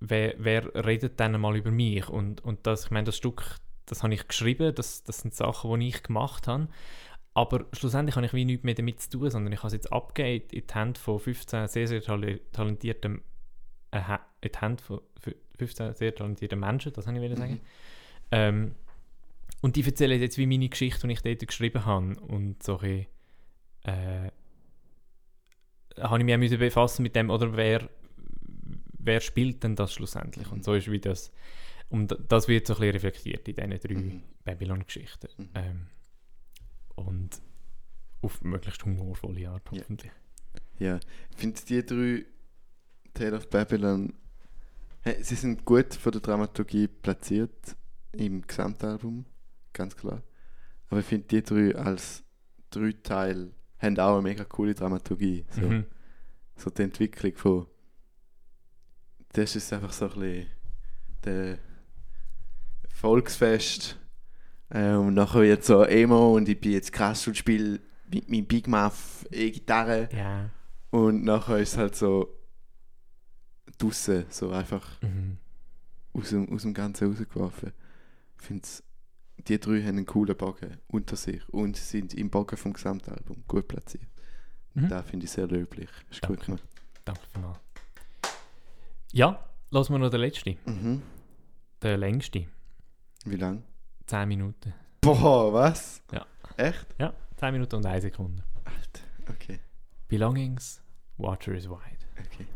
wer, 0.00 0.34
wer 0.38 0.86
redet 0.86 1.18
dann 1.20 1.40
mal 1.40 1.56
über 1.56 1.70
mich? 1.70 2.08
Und, 2.08 2.42
und 2.42 2.66
das, 2.66 2.86
ich 2.86 2.90
meine, 2.90 3.04
das 3.06 3.16
Stück, 3.16 3.56
das 3.86 4.02
habe 4.02 4.14
ich 4.14 4.26
geschrieben, 4.26 4.74
das, 4.74 5.02
das 5.04 5.18
sind 5.18 5.34
Sachen, 5.34 5.78
die 5.80 5.88
ich 5.88 6.02
gemacht 6.02 6.46
habe. 6.48 6.68
Aber 7.34 7.64
schlussendlich 7.72 8.16
habe 8.16 8.26
ich 8.26 8.34
wie 8.34 8.44
nichts 8.44 8.62
mehr 8.64 8.74
damit 8.74 9.00
zu 9.00 9.10
tun, 9.10 9.30
sondern 9.30 9.52
ich 9.52 9.58
habe 9.60 9.68
es 9.68 9.72
jetzt 9.72 9.92
abgegeben 9.92 10.44
in 10.52 10.66
die 10.66 10.74
Hände 10.74 11.00
von 11.00 11.18
15 11.18 11.66
sehr, 11.68 11.88
sehr 11.88 12.02
tale- 12.02 12.40
talentierten 12.52 13.22
äh, 13.90 14.00
in 14.42 14.50
die 14.52 14.58
Hände 14.60 14.82
von 14.82 15.00
fü- 15.24 15.34
15 15.58 15.94
sehr 15.94 16.14
talentierten 16.14 16.60
Menschen, 16.60 16.92
das 16.92 17.06
habe 17.06 17.16
ich 17.16 17.22
wollen 17.22 17.36
sagen. 17.36 17.60
Ähm, 18.32 18.74
und 19.62 19.76
die 19.76 19.82
erzählen 19.84 20.20
jetzt 20.20 20.36
wie 20.36 20.46
meine 20.46 20.68
Geschichte, 20.68 21.06
die 21.06 21.14
ich 21.14 21.22
dort 21.22 21.46
geschrieben 21.46 21.86
habe. 21.86 22.14
Und 22.20 22.62
so 22.62 22.78
ein 22.78 22.80
bisschen, 22.80 23.06
äh, 23.84 24.30
habe 26.00 26.18
ich 26.18 26.24
mich 26.24 26.34
auch 26.34 26.38
müssen 26.38 26.58
befassen 26.58 27.02
mit 27.02 27.16
dem, 27.16 27.30
oder 27.30 27.56
wer, 27.56 27.88
wer 28.98 29.20
spielt 29.20 29.62
denn 29.62 29.76
das 29.76 29.92
schlussendlich? 29.94 30.50
Und 30.52 30.64
so 30.64 30.74
ist 30.74 30.90
wie 30.90 31.00
das, 31.00 31.32
und 31.88 32.16
das 32.28 32.48
wird 32.48 32.66
so 32.66 32.74
ein 32.74 32.80
bisschen 32.80 32.92
reflektiert 32.92 33.48
in 33.48 33.54
diesen 33.54 33.70
drei 33.80 33.94
Mhm. 33.94 34.22
Babylon-Geschichten. 34.44 35.28
Mhm. 35.38 35.48
Ähm, 35.54 35.86
und 36.96 37.40
auf 38.22 38.42
möglichst 38.42 38.84
humorvolle 38.84 39.48
Art, 39.48 39.62
Ja. 39.72 39.80
hoffentlich. 39.80 40.12
Ja, 40.78 40.98
ich 41.30 41.36
finde 41.36 41.60
die 41.68 41.84
drei 41.84 42.24
Tale 43.14 43.36
of 43.36 43.48
Babylon, 43.50 44.14
hey, 45.02 45.22
sie 45.22 45.34
sind 45.34 45.64
gut 45.64 45.94
von 45.94 46.12
der 46.12 46.20
Dramaturgie 46.20 46.88
platziert 46.88 47.76
im 48.12 48.42
Gesamtalbum, 48.42 49.24
ganz 49.72 49.96
klar. 49.96 50.22
Aber 50.88 51.00
ich 51.00 51.06
finde 51.06 51.26
die 51.28 51.42
drei 51.42 51.74
als 51.76 52.22
drei 52.70 52.92
Teil 53.02 53.52
haben 53.78 53.98
auch 53.98 54.14
eine 54.14 54.22
mega 54.22 54.44
coole 54.44 54.74
Dramaturgie. 54.74 55.44
So, 55.50 55.62
Mhm. 55.62 55.86
so 56.56 56.70
die 56.70 56.82
Entwicklung 56.82 57.34
von 57.36 57.66
das 59.34 59.56
ist 59.56 59.72
einfach 59.72 59.92
so 59.92 60.06
ein 60.10 60.20
bisschen 60.20 60.46
der 61.24 61.58
Volksfest 62.88 63.98
äh, 64.70 64.92
und 64.92 65.14
nachher 65.14 65.44
jetzt 65.44 65.66
so 65.66 65.82
Emo 65.84 66.36
und 66.36 66.48
ich 66.48 66.60
bin 66.60 66.72
jetzt 66.72 66.92
krass 66.92 67.26
und 67.26 67.36
spiele 67.36 67.80
mit 68.10 68.30
meinem 68.30 68.46
Big 68.46 68.68
Muff 68.68 69.26
E-Gitarre 69.30 70.08
Ja. 70.14 70.50
und 70.90 71.24
nachher 71.24 71.58
ist 71.58 71.72
es 71.72 71.78
halt 71.78 71.96
so 71.96 72.38
draussen, 73.78 74.26
so 74.28 74.50
einfach 74.50 75.00
Mhm. 75.02 75.38
aus 76.12 76.28
dem, 76.30 76.52
aus 76.52 76.62
dem 76.62 76.74
Ganzen 76.74 77.08
rausgeworfen. 77.08 77.72
Ich 78.38 78.46
finde, 78.46 78.68
die 79.38 79.58
drei 79.58 79.80
haben 79.82 79.96
einen 79.96 80.06
coolen 80.06 80.36
Bogen 80.36 80.78
unter 80.88 81.16
sich 81.16 81.46
und 81.48 81.76
sind 81.76 82.14
im 82.14 82.30
Bogen 82.30 82.56
vom 82.56 82.72
Gesamtalbum 82.72 83.44
gut 83.48 83.68
platziert. 83.68 84.06
Mhm. 84.74 84.88
Da 84.88 85.02
finde 85.02 85.24
ich 85.26 85.32
sehr 85.32 85.46
löblich. 85.46 85.88
Ist 86.10 86.22
gut 86.22 86.38
Danke. 86.38 86.46
gemacht. 86.46 86.64
Danke 87.04 87.20
vielmals. 87.32 87.58
Ja, 89.12 89.44
lassen 89.70 89.92
wir 89.92 89.98
noch 89.98 90.10
den 90.10 90.20
letzten. 90.20 90.56
Mhm. 90.64 91.02
Den 91.82 92.00
längsten. 92.00 92.46
Wie 93.24 93.36
lang? 93.36 93.62
10 94.06 94.28
Minuten. 94.28 94.72
Boah, 95.00 95.52
was? 95.52 96.02
Ja. 96.12 96.26
Echt? 96.56 96.86
Ja, 96.98 97.12
10 97.36 97.52
Minuten 97.52 97.76
und 97.76 97.86
1 97.86 98.02
Sekunde. 98.02 98.42
Alter, 98.64 99.02
okay. 99.28 99.60
Belongings, 100.08 100.80
water 101.16 101.52
is 101.52 101.68
wide. 101.68 102.06
okay. 102.18 102.46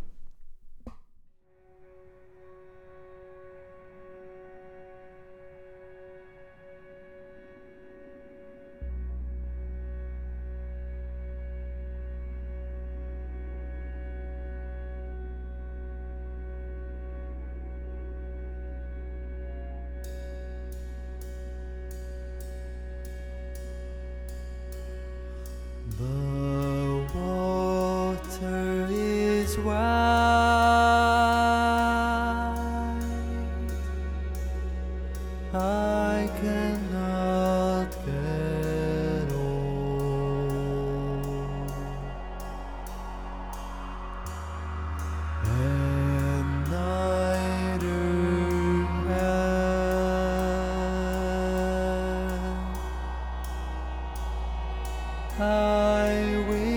I. 55.38 56.75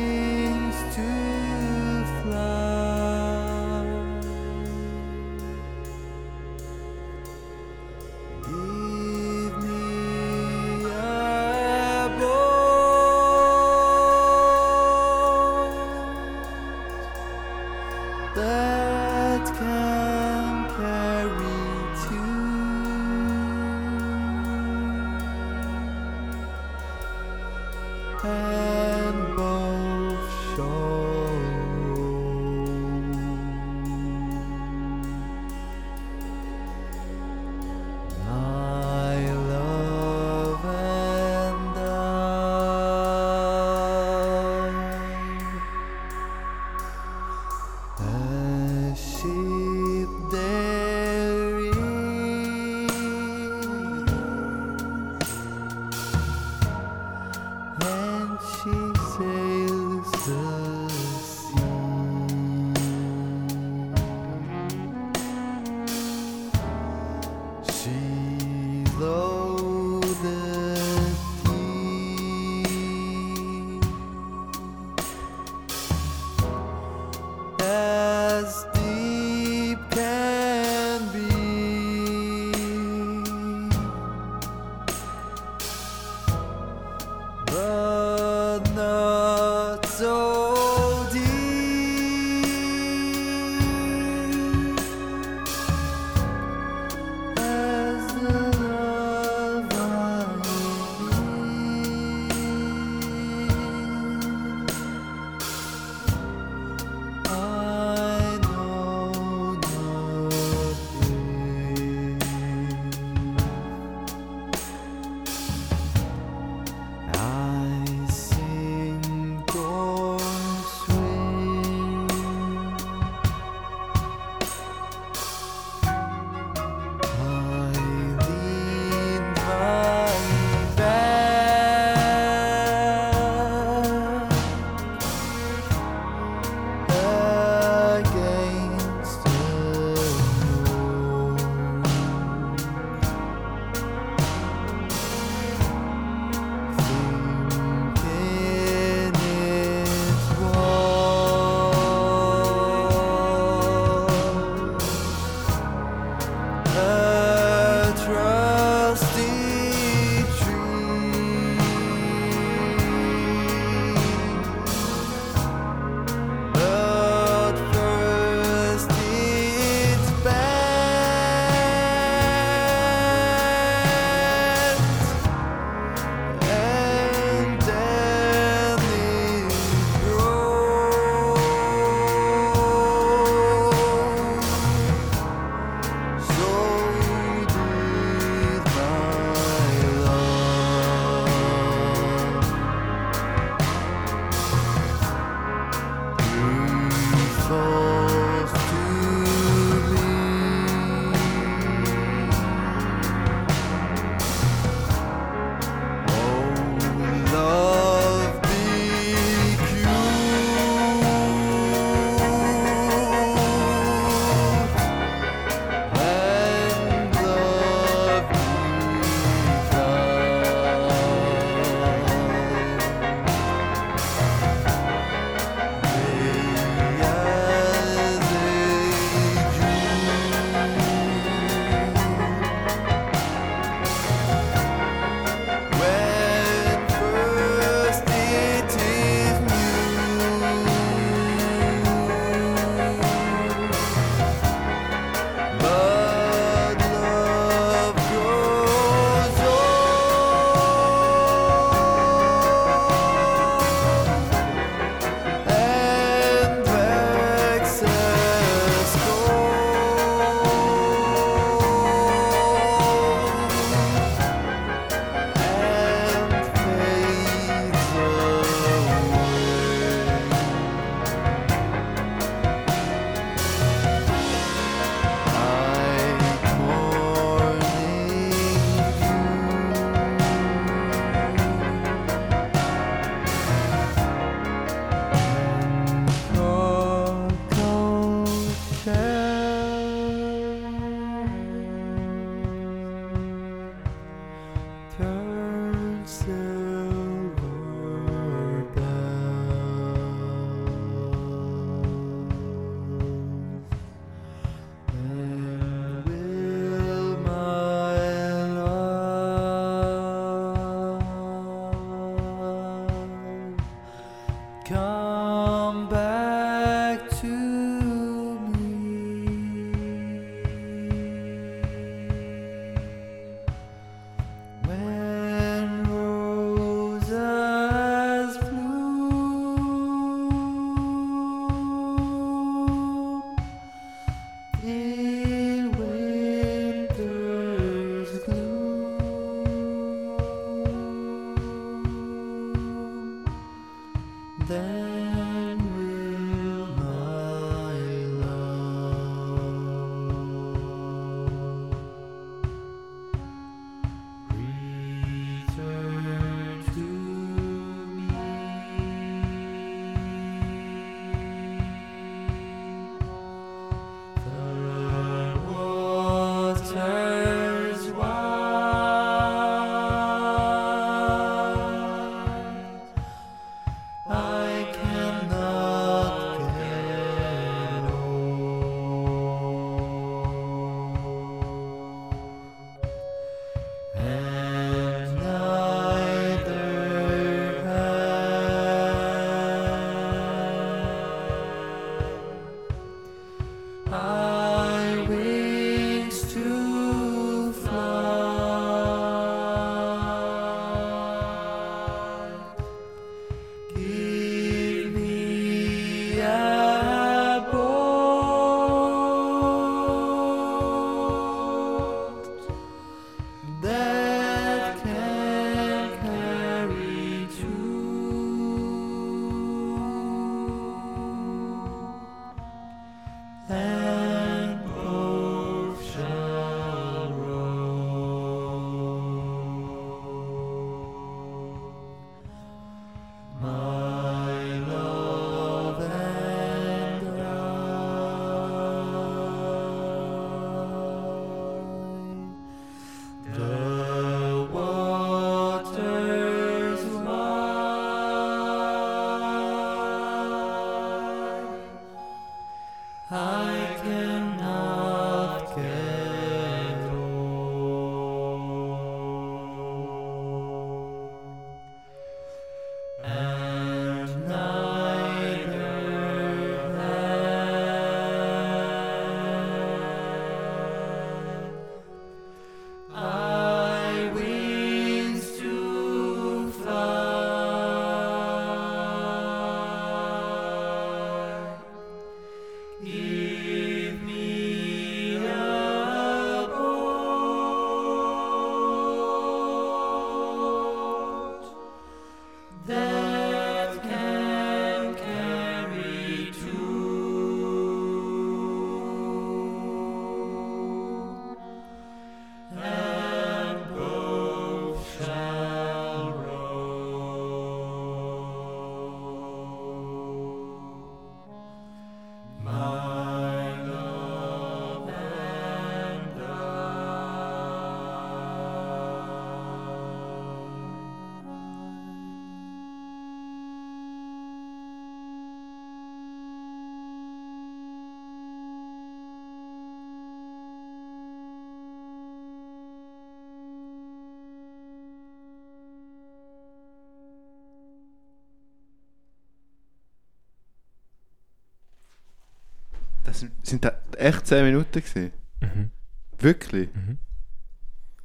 Das 543.22 543.50
sind, 543.50 543.66
das 543.66 543.74
echt 543.98 544.28
10 544.28 544.46
Minuten 544.46 544.72
gewesen? 544.72 545.12
Mhm. 545.42 545.72
Wirklich? 546.18 546.74
Mhm. 546.74 546.98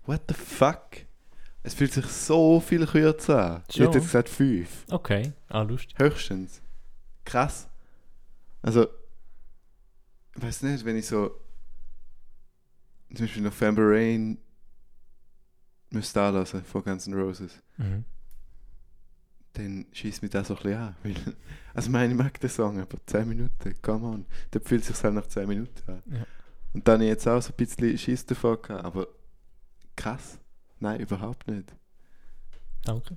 What 0.07 0.23
the 0.29 0.35
fuck? 0.35 1.07
Es 1.63 1.75
fühlt 1.75 1.93
sich 1.93 2.07
so 2.07 2.61
viel 2.61 2.87
kürzer 2.87 3.57
an. 3.57 3.63
Ich 3.69 3.81
hätte 3.81 3.95
jetzt 3.99 4.05
gesagt 4.05 4.29
5. 4.29 4.85
Okay, 4.91 5.33
ah, 5.49 5.63
lustig. 5.63 5.99
Höchstens. 5.99 6.61
Krass. 7.25 7.69
Also, 8.61 8.87
ich 10.37 10.43
weiß 10.43 10.63
nicht, 10.63 10.85
wenn 10.85 10.97
ich 10.97 11.07
so 11.07 11.41
zum 13.15 13.27
Beispiel 13.27 13.43
November 13.43 13.83
Rain 13.85 14.39
müsste 15.91 16.21
anlassen 16.21 16.65
von 16.65 16.83
Guns 16.83 17.07
N' 17.07 17.15
Roses, 17.15 17.63
Mhm. 17.77 18.05
Schießt 19.95 20.23
mich 20.23 20.31
das 20.31 20.49
so 20.49 20.57
ein 20.57 20.63
bisschen 20.63 20.79
an. 20.79 20.97
Weil, 21.03 21.15
also, 21.75 21.87
ich 21.89 21.93
meine, 21.93 22.13
ich 22.13 22.19
mag 22.19 22.39
den 22.41 22.51
Song, 22.51 22.79
aber 22.81 22.99
10 23.07 23.29
Minuten, 23.29 23.75
come 23.83 24.07
on. 24.07 24.27
Da 24.51 24.61
fühlt 24.61 24.85
sich 24.85 25.03
halt 25.03 25.15
nach 25.15 25.27
10 25.27 25.49
Minuten 25.49 25.91
an. 25.91 26.03
Ja. 26.11 26.27
Und 26.73 26.87
dann 26.89 26.95
habe 26.95 27.05
ich 27.05 27.11
jetzt 27.11 27.29
auch 27.29 27.41
so 27.41 27.51
ein 27.53 27.57
bisschen 27.57 27.97
Schiss 27.97 28.27
davon 28.27 28.61
gehabt, 28.61 28.85
aber 28.85 29.07
krass. 29.97 30.39
Nein, 30.81 31.01
überhaupt 31.01 31.47
nicht. 31.49 31.73
Danke. 32.85 33.17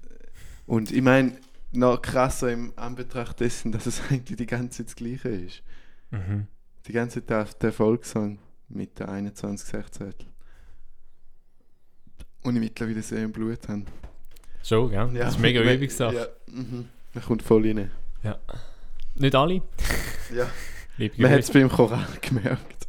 Und 0.67 0.91
ich 0.91 1.01
meine, 1.01 1.37
noch 1.71 2.01
krasser 2.01 2.51
im 2.51 2.71
Anbetracht 2.75 3.39
dessen, 3.39 3.71
dass 3.71 3.85
es 3.87 4.01
eigentlich 4.09 4.37
die 4.37 4.45
ganze 4.45 4.77
Zeit 4.79 4.87
das 4.87 4.95
Gleiche 4.95 5.29
ist. 5.29 5.63
Mhm. 6.11 6.47
Die 6.85 6.93
ganze 6.93 7.19
Zeit 7.25 7.29
der, 7.29 7.43
der 7.61 7.73
Volkssong 7.73 8.39
mit 8.69 8.99
der 8.99 9.09
21 9.09 9.67
16 9.67 10.13
Und 12.43 12.55
ich 12.55 12.61
mittlerweile 12.61 13.01
sehr 13.01 13.23
im 13.23 13.31
Blut 13.31 13.67
habe. 13.67 13.83
Schon, 14.63 14.89
gell? 14.89 15.09
das 15.13 15.35
ist 15.35 15.39
mega 15.39 15.61
me- 15.63 15.73
Übungssache. 15.75 16.15
Ja, 16.15 16.27
mhm. 16.51 16.87
Man 17.13 17.23
kommt 17.23 17.41
voll 17.43 17.65
rein. 17.67 17.91
Nicht 19.15 19.35
alle. 19.35 19.61
Ja. 20.35 20.45
Liebe 20.97 21.21
Man 21.21 21.31
hat 21.31 21.39
es 21.39 21.51
beim 21.51 21.69
Choral 21.69 22.05
gemerkt. 22.21 22.87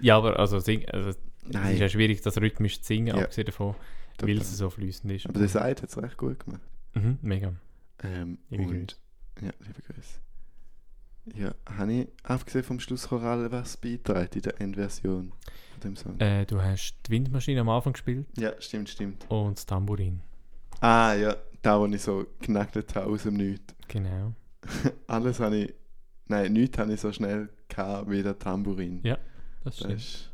Ja, 0.00 0.18
aber 0.18 0.38
also, 0.38 0.58
sing, 0.58 0.86
also 0.90 1.08
es 1.10 1.16
ist 1.72 1.78
ja 1.78 1.88
schwierig, 1.88 2.20
das 2.20 2.36
rhythmisch 2.38 2.80
zu 2.82 2.88
singen, 2.88 3.16
Ja. 3.16 3.22
abgesehen 3.24 3.46
davon, 3.46 3.74
total. 4.18 4.34
weil 4.34 4.42
es 4.42 4.56
so 4.58 4.68
fließend 4.68 5.10
ist. 5.12 5.26
aber 5.26 5.38
der 5.38 5.48
Seid 5.48 5.80
hat 5.82 5.88
es 5.88 5.96
recht 5.96 6.18
gut 6.18 6.44
gemacht. 6.44 6.60
Mhm, 6.94 7.18
mega. 7.22 7.54
Ähm, 8.02 8.38
Liebe 8.50 8.62
und, 8.64 8.70
Grüße. 9.38 9.46
Ja, 9.46 9.52
liebe 9.66 9.80
Grüße. 9.86 10.20
Ja, 11.34 11.54
habe 11.78 11.92
ich 11.92 12.08
abgesehen 12.24 12.64
vom 12.64 12.78
Schlusschoral 12.78 13.50
was 13.50 13.76
beitragen 13.78 14.28
in 14.34 14.42
der 14.42 14.60
Endversion 14.60 15.32
von 15.72 15.80
dem 15.82 15.96
Song? 15.96 16.20
Äh, 16.20 16.44
du 16.44 16.60
hast 16.60 16.94
die 17.06 17.10
Windmaschine 17.12 17.62
am 17.62 17.68
Anfang 17.70 17.94
gespielt 17.94 18.26
Ja, 18.36 18.52
stimmt, 18.60 18.90
stimmt. 18.90 19.24
und 19.30 19.56
das 19.56 19.64
Tambourin. 19.66 20.20
Ah 20.80 21.14
ja, 21.14 21.36
da 21.62 21.78
wo 21.80 21.86
ich 21.86 22.02
so 22.02 22.24
geknackelt 22.40 22.94
habe 22.94 23.10
aus 23.10 23.22
dem 23.24 23.34
Nichts. 23.34 23.74
Genau. 23.88 24.34
Alles 25.06 25.38
habe 25.40 25.56
ich. 25.56 25.74
Nein, 26.26 26.52
nichts 26.54 26.76
habe 26.78 26.92
ich 26.92 27.00
so 27.00 27.12
schnell 27.12 27.48
gehabt 27.68 28.10
wie 28.10 28.20
der 28.22 28.36
Tambourin. 28.36 29.00
Ja, 29.04 29.16
Das 29.62 29.76
Das 29.76 29.76
stimmt. 29.76 29.92
ist, 29.94 30.32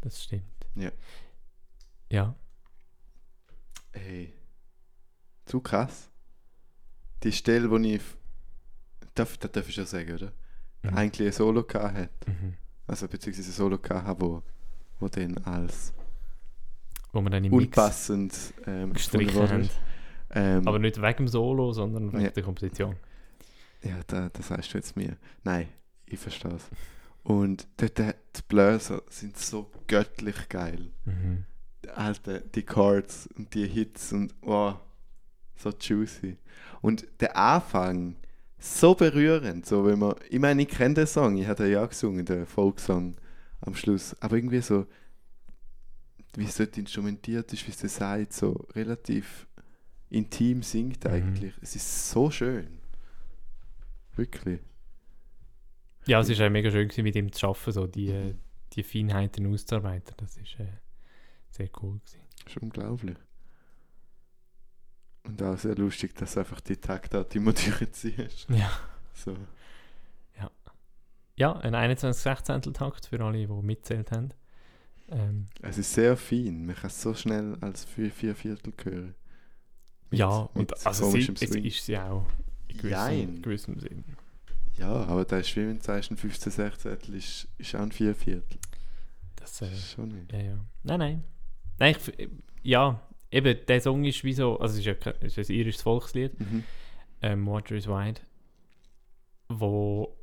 Das 0.00 0.24
stimmt. 0.24 0.44
Ja. 0.74 0.90
Ja. 2.08 2.34
ey, 3.92 4.32
zu 5.44 5.60
krass. 5.60 6.10
Die 7.22 7.32
Stelle, 7.32 7.70
wo 7.70 7.76
ich. 7.78 8.00
Darf, 9.14 9.36
das 9.38 9.52
darf 9.52 9.68
ich 9.68 9.74
schon 9.74 9.86
sagen, 9.86 10.12
oder? 10.14 10.32
Mhm. 10.82 10.94
Eigentlich 10.96 11.28
ein 11.28 11.32
Solo 11.32 11.62
gehabt 11.64 11.94
hat. 11.96 12.28
Mhm. 12.28 12.54
Also 12.86 13.08
beziehungsweise 13.08 13.50
ein 13.50 13.52
Solo 13.54 13.78
gehabt 13.78 14.06
habe, 14.06 14.20
wo, 14.24 14.42
wo 15.00 15.08
dann 15.08 15.36
als 15.44 15.92
Wo 17.12 17.20
wir 17.22 17.30
dann 17.30 17.44
im 17.44 17.52
unpassend 17.52 18.34
ähm, 18.66 18.92
gestrichen 18.92 19.48
haben. 19.48 19.68
Ähm, 20.36 20.68
Aber 20.68 20.78
nicht 20.78 21.00
wegen 21.00 21.16
dem 21.16 21.28
Solo, 21.28 21.72
sondern 21.72 22.12
wegen 22.12 22.24
Ja. 22.24 22.30
der 22.30 22.42
Komposition. 22.42 22.96
Ja, 23.82 23.98
da, 24.06 24.28
das 24.32 24.48
sagst 24.48 24.72
du 24.74 24.78
jetzt 24.78 24.96
mir. 24.96 25.16
Nein, 25.44 25.68
ich 26.06 26.18
verstehe 26.18 26.52
es. 26.54 26.68
Und 27.22 27.66
dort, 27.78 27.98
die 27.98 28.42
Bläser 28.48 29.02
sind 29.08 29.36
so 29.38 29.70
göttlich 29.86 30.48
geil. 30.48 30.90
Mhm. 31.04 31.44
Alter, 31.94 32.40
die 32.40 32.62
Chords 32.62 33.28
und 33.36 33.54
die 33.54 33.66
Hits 33.66 34.12
und 34.12 34.34
oh, 34.42 34.74
so 35.56 35.70
juicy. 35.80 36.36
Und 36.82 37.06
der 37.20 37.36
Anfang, 37.36 38.16
so 38.58 38.94
berührend. 38.94 39.66
So, 39.66 39.84
wenn 39.86 39.98
man, 39.98 40.14
ich 40.28 40.38
meine, 40.38 40.62
ich 40.62 40.68
kenne 40.68 40.94
den 40.94 41.06
Song, 41.06 41.36
ich 41.36 41.48
den 41.48 41.70
ja 41.70 41.86
gesungen, 41.86 42.24
den 42.24 42.46
Folksong 42.46 43.16
am 43.60 43.74
Schluss. 43.74 44.14
Aber 44.20 44.36
irgendwie 44.36 44.60
so, 44.60 44.86
wie 46.36 46.44
es 46.44 46.56
dort 46.56 46.76
instrumentiert 46.76 47.52
ist, 47.52 47.66
wie 47.66 47.70
es 47.70 47.78
das 47.78 47.96
sagt, 47.96 48.32
so 48.32 48.52
relativ 48.74 49.45
intim 50.10 50.62
singt 50.62 51.04
Mhm. 51.04 51.10
eigentlich. 51.10 51.54
Es 51.60 51.76
ist 51.76 52.10
so 52.10 52.30
schön. 52.30 52.78
Wirklich. 54.14 54.60
Ja, 56.06 56.20
es 56.20 56.38
war 56.38 56.46
auch 56.46 56.50
mega 56.50 56.70
schön, 56.70 56.88
gewesen, 56.88 57.02
mit 57.02 57.16
ihm 57.16 57.32
zu 57.32 57.48
arbeiten, 57.48 57.72
so 57.72 57.86
die, 57.86 58.34
die 58.72 58.82
Feinheiten 58.82 59.52
auszuarbeiten. 59.52 60.14
Das 60.18 60.36
ist 60.36 60.58
äh, 60.60 60.66
sehr 61.50 61.68
cool. 61.82 61.98
Gewesen. 61.98 62.20
Das 62.44 62.54
ist 62.56 62.62
unglaublich. 62.62 63.16
Und 65.24 65.42
auch 65.42 65.58
sehr 65.58 65.74
lustig, 65.74 66.14
dass 66.14 66.38
einfach 66.38 66.60
die 66.60 66.76
Taktart 66.76 67.34
immer 67.34 67.52
durchziehst. 67.52 68.48
Ja. 68.50 68.70
So. 69.12 69.36
ja, 71.36 71.52
ein 71.56 71.74
21 71.74 72.22
16 72.22 72.62
Takt 72.74 73.06
für 73.06 73.20
alle, 73.24 73.46
die 73.46 73.52
mitzählt 73.62 74.10
haben. 74.12 74.28
Ähm, 75.08 75.46
Es 75.62 75.78
ist 75.78 75.92
sehr 75.92 76.16
fein. 76.16 76.64
Man 76.66 76.76
kann 76.76 76.86
es 76.88 77.02
so 77.02 77.12
schnell 77.14 77.56
als 77.60 77.84
vier, 77.84 78.10
vier 78.12 78.34
Viertel 78.34 78.72
hören. 78.84 79.14
Mit- 80.10 80.20
ja, 80.20 80.48
mit 80.54 80.72
und 80.72 80.86
also 80.86 81.04
komischem 81.04 81.34
es, 81.34 81.42
ist 81.42 81.88
ja 81.88 82.10
auch 82.10 82.26
in 82.68 83.42
gewissem, 83.42 83.78
Sinn. 83.80 84.04
Ja, 84.78 84.88
aber 85.06 85.24
da 85.24 85.38
ist 85.38 85.54
wie 85.56 85.60
wenn 85.66 85.78
du 85.78 85.82
sagst, 85.84 86.10
ein 86.10 86.16
15 86.16 86.52
16 86.52 86.98
ist, 87.14 87.48
ist 87.58 87.74
auch 87.74 87.80
ein 87.80 87.92
vier 87.92 88.14
Viertel. 88.14 88.58
Das, 89.36 89.62
äh, 89.62 89.74
Schon 89.74 90.08
nicht. 90.10 90.32
ja, 90.32 90.40
ja. 90.40 90.58
Nein, 90.82 90.98
nein. 90.98 91.24
Nein, 91.78 91.90
ich, 91.92 92.08
f- 92.08 92.28
ja, 92.62 93.00
eben, 93.30 93.58
der 93.66 93.80
Song 93.80 94.04
ist 94.04 94.22
wie 94.24 94.32
so, 94.34 94.58
also 94.60 94.74
es 94.74 94.80
ist 94.80 94.86
ja 94.86 95.12
es 95.20 95.38
ist 95.38 95.48
ein 95.50 95.56
irisches 95.56 95.82
Volkslied, 95.82 96.38
Mhm. 96.38 96.64
ähm, 97.22 97.46
Water 97.46 97.74
is 97.74 97.86
Wide, 97.88 98.20
wo, 99.48 100.16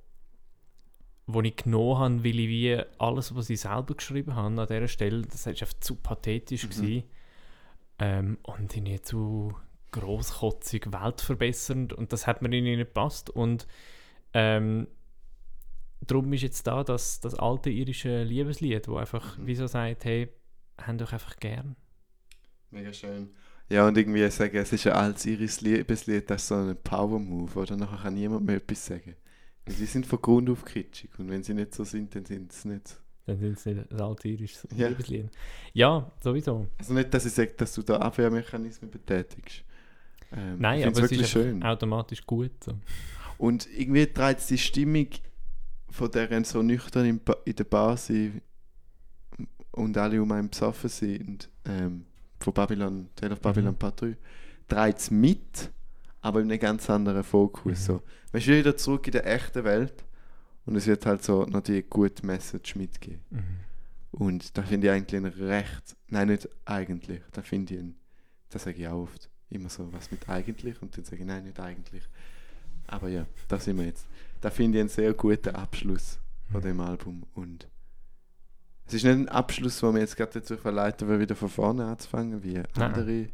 wo 1.26 1.42
ich 1.42 1.56
genommen 1.56 1.98
habe, 2.00 2.24
weil 2.24 2.40
ich 2.40 2.48
wie 2.50 2.82
alles, 3.00 3.34
was 3.36 3.50
ich 3.50 3.62
selber 3.62 3.96
geschrieben 3.96 4.36
habe 4.36 4.62
an 4.62 4.68
dieser 4.68 4.88
Stelle, 4.88 5.22
das 5.24 5.46
war 5.46 5.52
einfach 5.54 5.74
zu 5.80 5.96
pathetisch 5.96 6.66
Mhm. 6.66 6.70
gewesen, 6.70 7.04
ähm, 8.00 8.38
und 8.44 8.76
irgendwie 8.76 9.02
zu 9.02 9.56
grosskotzig, 9.94 10.88
weltverbessernd 10.92 11.94
und 11.94 12.12
das 12.12 12.28
hat 12.28 12.42
mir 12.42 12.50
irgendwie 12.52 12.76
nicht 12.76 12.88
gepasst 12.88 13.30
und 13.30 13.66
ähm, 14.34 14.88
darum 16.02 16.34
ist 16.34 16.42
jetzt 16.42 16.68
da 16.68 16.84
das, 16.84 17.20
das 17.22 17.36
alte 17.36 17.70
irische 17.70 18.24
Liebeslied, 18.24 18.88
wo 18.88 18.98
einfach 18.98 19.38
Mhm. 19.38 19.48
wie 19.48 19.56
so 19.56 19.68
sagt, 19.68 20.04
hey, 20.06 20.30
habt 20.78 21.02
euch 21.02 21.14
einfach 21.14 21.38
gern. 21.38 21.76
Mega 22.72 22.92
schön. 22.92 23.30
Ja, 23.70 23.88
und 23.88 23.98
irgendwie 23.98 24.30
sagen, 24.30 24.58
es 24.58 24.74
ist 24.74 24.86
ein 24.88 24.94
altes 24.94 25.26
iris 25.26 25.62
Liebeslied, 25.62 26.30
das 26.30 26.42
ist 26.44 26.48
so 26.50 26.56
ein 26.56 26.76
Power-Move, 26.84 27.58
oder? 27.60 27.78
Nachher 27.78 28.04
kann 28.04 28.14
niemand 28.16 28.46
mehr 28.46 28.58
etwas 28.58 28.86
sagen. 28.86 29.16
Sie 29.68 29.86
sind 29.86 30.06
von 30.06 30.22
Grund 30.22 30.50
auf 30.50 30.66
kitschig 30.66 31.10
und 31.18 31.30
wenn 31.30 31.44
sie 31.44 31.54
nicht 31.54 31.74
so 31.74 31.86
sind, 31.86 32.14
dann 32.14 32.26
sind 32.26 32.52
sie 32.52 32.68
nicht. 32.68 33.00
Dann 33.26 33.38
sind 33.40 33.58
es 33.58 33.66
nicht 33.66 33.80
das 33.90 34.02
alte 34.02 34.28
irische 34.28 34.68
Ja. 34.76 34.90
Liebeslied. 34.90 35.30
Ja, 35.72 36.12
sowieso. 36.22 36.68
Also 36.78 36.94
nicht, 36.94 37.14
dass 37.14 37.26
ich 37.26 37.32
sage, 37.32 37.54
dass 37.56 37.74
du 37.74 37.82
da 37.82 37.96
Abwehrmechanismen 37.98 38.92
betätigst. 38.92 39.64
Ähm, 40.36 40.58
Nein, 40.60 40.84
aber 40.84 41.04
es 41.04 41.12
ist 41.12 41.30
schön. 41.30 41.64
automatisch 41.64 42.26
gut. 42.26 42.52
So. 42.64 42.74
Und 43.38 43.68
irgendwie 43.78 44.06
trägt 44.08 44.42
es 44.42 44.48
die 44.48 44.58
Stimmung 44.58 45.08
von 45.90 46.10
deren 46.12 46.44
so 46.44 46.62
nüchtern 46.62 47.06
in, 47.06 47.22
in 47.46 47.56
der 47.56 47.64
Bar 47.66 47.98
sein 47.98 48.42
und 49.72 49.98
alle 49.98 50.22
um 50.22 50.32
einen 50.32 50.50
besoffen 50.50 50.90
sind, 50.90 51.50
ähm, 51.66 52.06
von 52.40 52.54
Babylon, 52.54 53.10
Tale 53.16 53.34
of 53.34 53.42
Babylon 53.42 53.74
Mhm. 53.74 53.78
Part 53.78 54.02
3, 54.02 54.18
trägt 54.68 55.00
es 55.00 55.12
mit, 55.12 55.72
aber 56.22 56.42
in 56.42 56.50
einem 56.52 56.60
ganz 56.60 56.90
anderen 56.90 57.24
Fokus. 57.24 57.80
Mhm. 57.82 57.84
So. 57.86 57.94
Man 58.32 58.42
ist 58.42 58.48
wieder 58.48 58.76
zurück 58.78 59.06
in 59.08 59.14
der 59.14 59.28
echten 59.28 59.64
Welt 59.64 60.04
und 60.66 60.76
es 60.76 60.88
wird 60.88 61.06
halt 61.06 61.24
so 61.24 61.46
noch 61.46 61.62
die 61.62 61.84
gute 61.84 62.26
Message 62.26 62.76
mitgeben. 62.76 63.22
Mhm. 63.30 63.44
Und 64.12 64.58
da 64.58 64.62
finde 64.62 64.88
ich 64.88 64.94
eigentlich 64.94 65.18
einen 65.18 65.34
recht, 65.34 65.96
nein, 66.08 66.28
nicht 66.28 66.48
eigentlich, 66.66 67.22
da 67.32 67.42
finde 67.42 67.74
ich 67.74 67.80
einen, 67.80 67.96
das 68.50 68.64
sage 68.64 68.78
ich 68.78 68.88
auch 68.88 69.04
oft, 69.04 69.30
immer 69.54 69.70
so 69.70 69.92
was 69.94 70.12
mit 70.12 70.28
eigentlich 70.30 70.82
und 70.82 70.96
dann 70.98 71.04
sage 71.06 71.18
ich, 71.18 71.26
nein, 71.26 71.44
nicht 71.46 71.60
eigentlich. 71.60 72.04
Aber 72.88 73.08
ja, 73.10 73.26
da 73.48 73.58
sind 73.60 73.78
wir 73.78 73.86
jetzt. 73.86 74.06
Da 74.42 74.50
finde 74.50 74.78
ich 74.78 74.82
einen 74.82 74.90
sehr 74.90 75.14
guten 75.14 75.56
Abschluss 75.56 76.20
von 76.52 76.62
Mhm. 76.62 76.66
dem 76.66 76.80
Album 76.82 77.24
und 77.34 77.68
es 78.86 78.96
ist 78.96 79.04
nicht 79.06 79.14
ein 79.14 79.30
Abschluss, 79.30 79.82
wo 79.82 79.92
mir 79.92 80.00
jetzt 80.02 80.18
gerade 80.18 80.34
dazu 80.40 80.58
verleitet 80.58 81.08
wird, 81.08 81.20
wieder 81.22 81.36
von 81.36 81.48
vorne 81.50 81.86
anzufangen, 81.86 82.44
wie 82.44 82.62
andere 82.78 83.30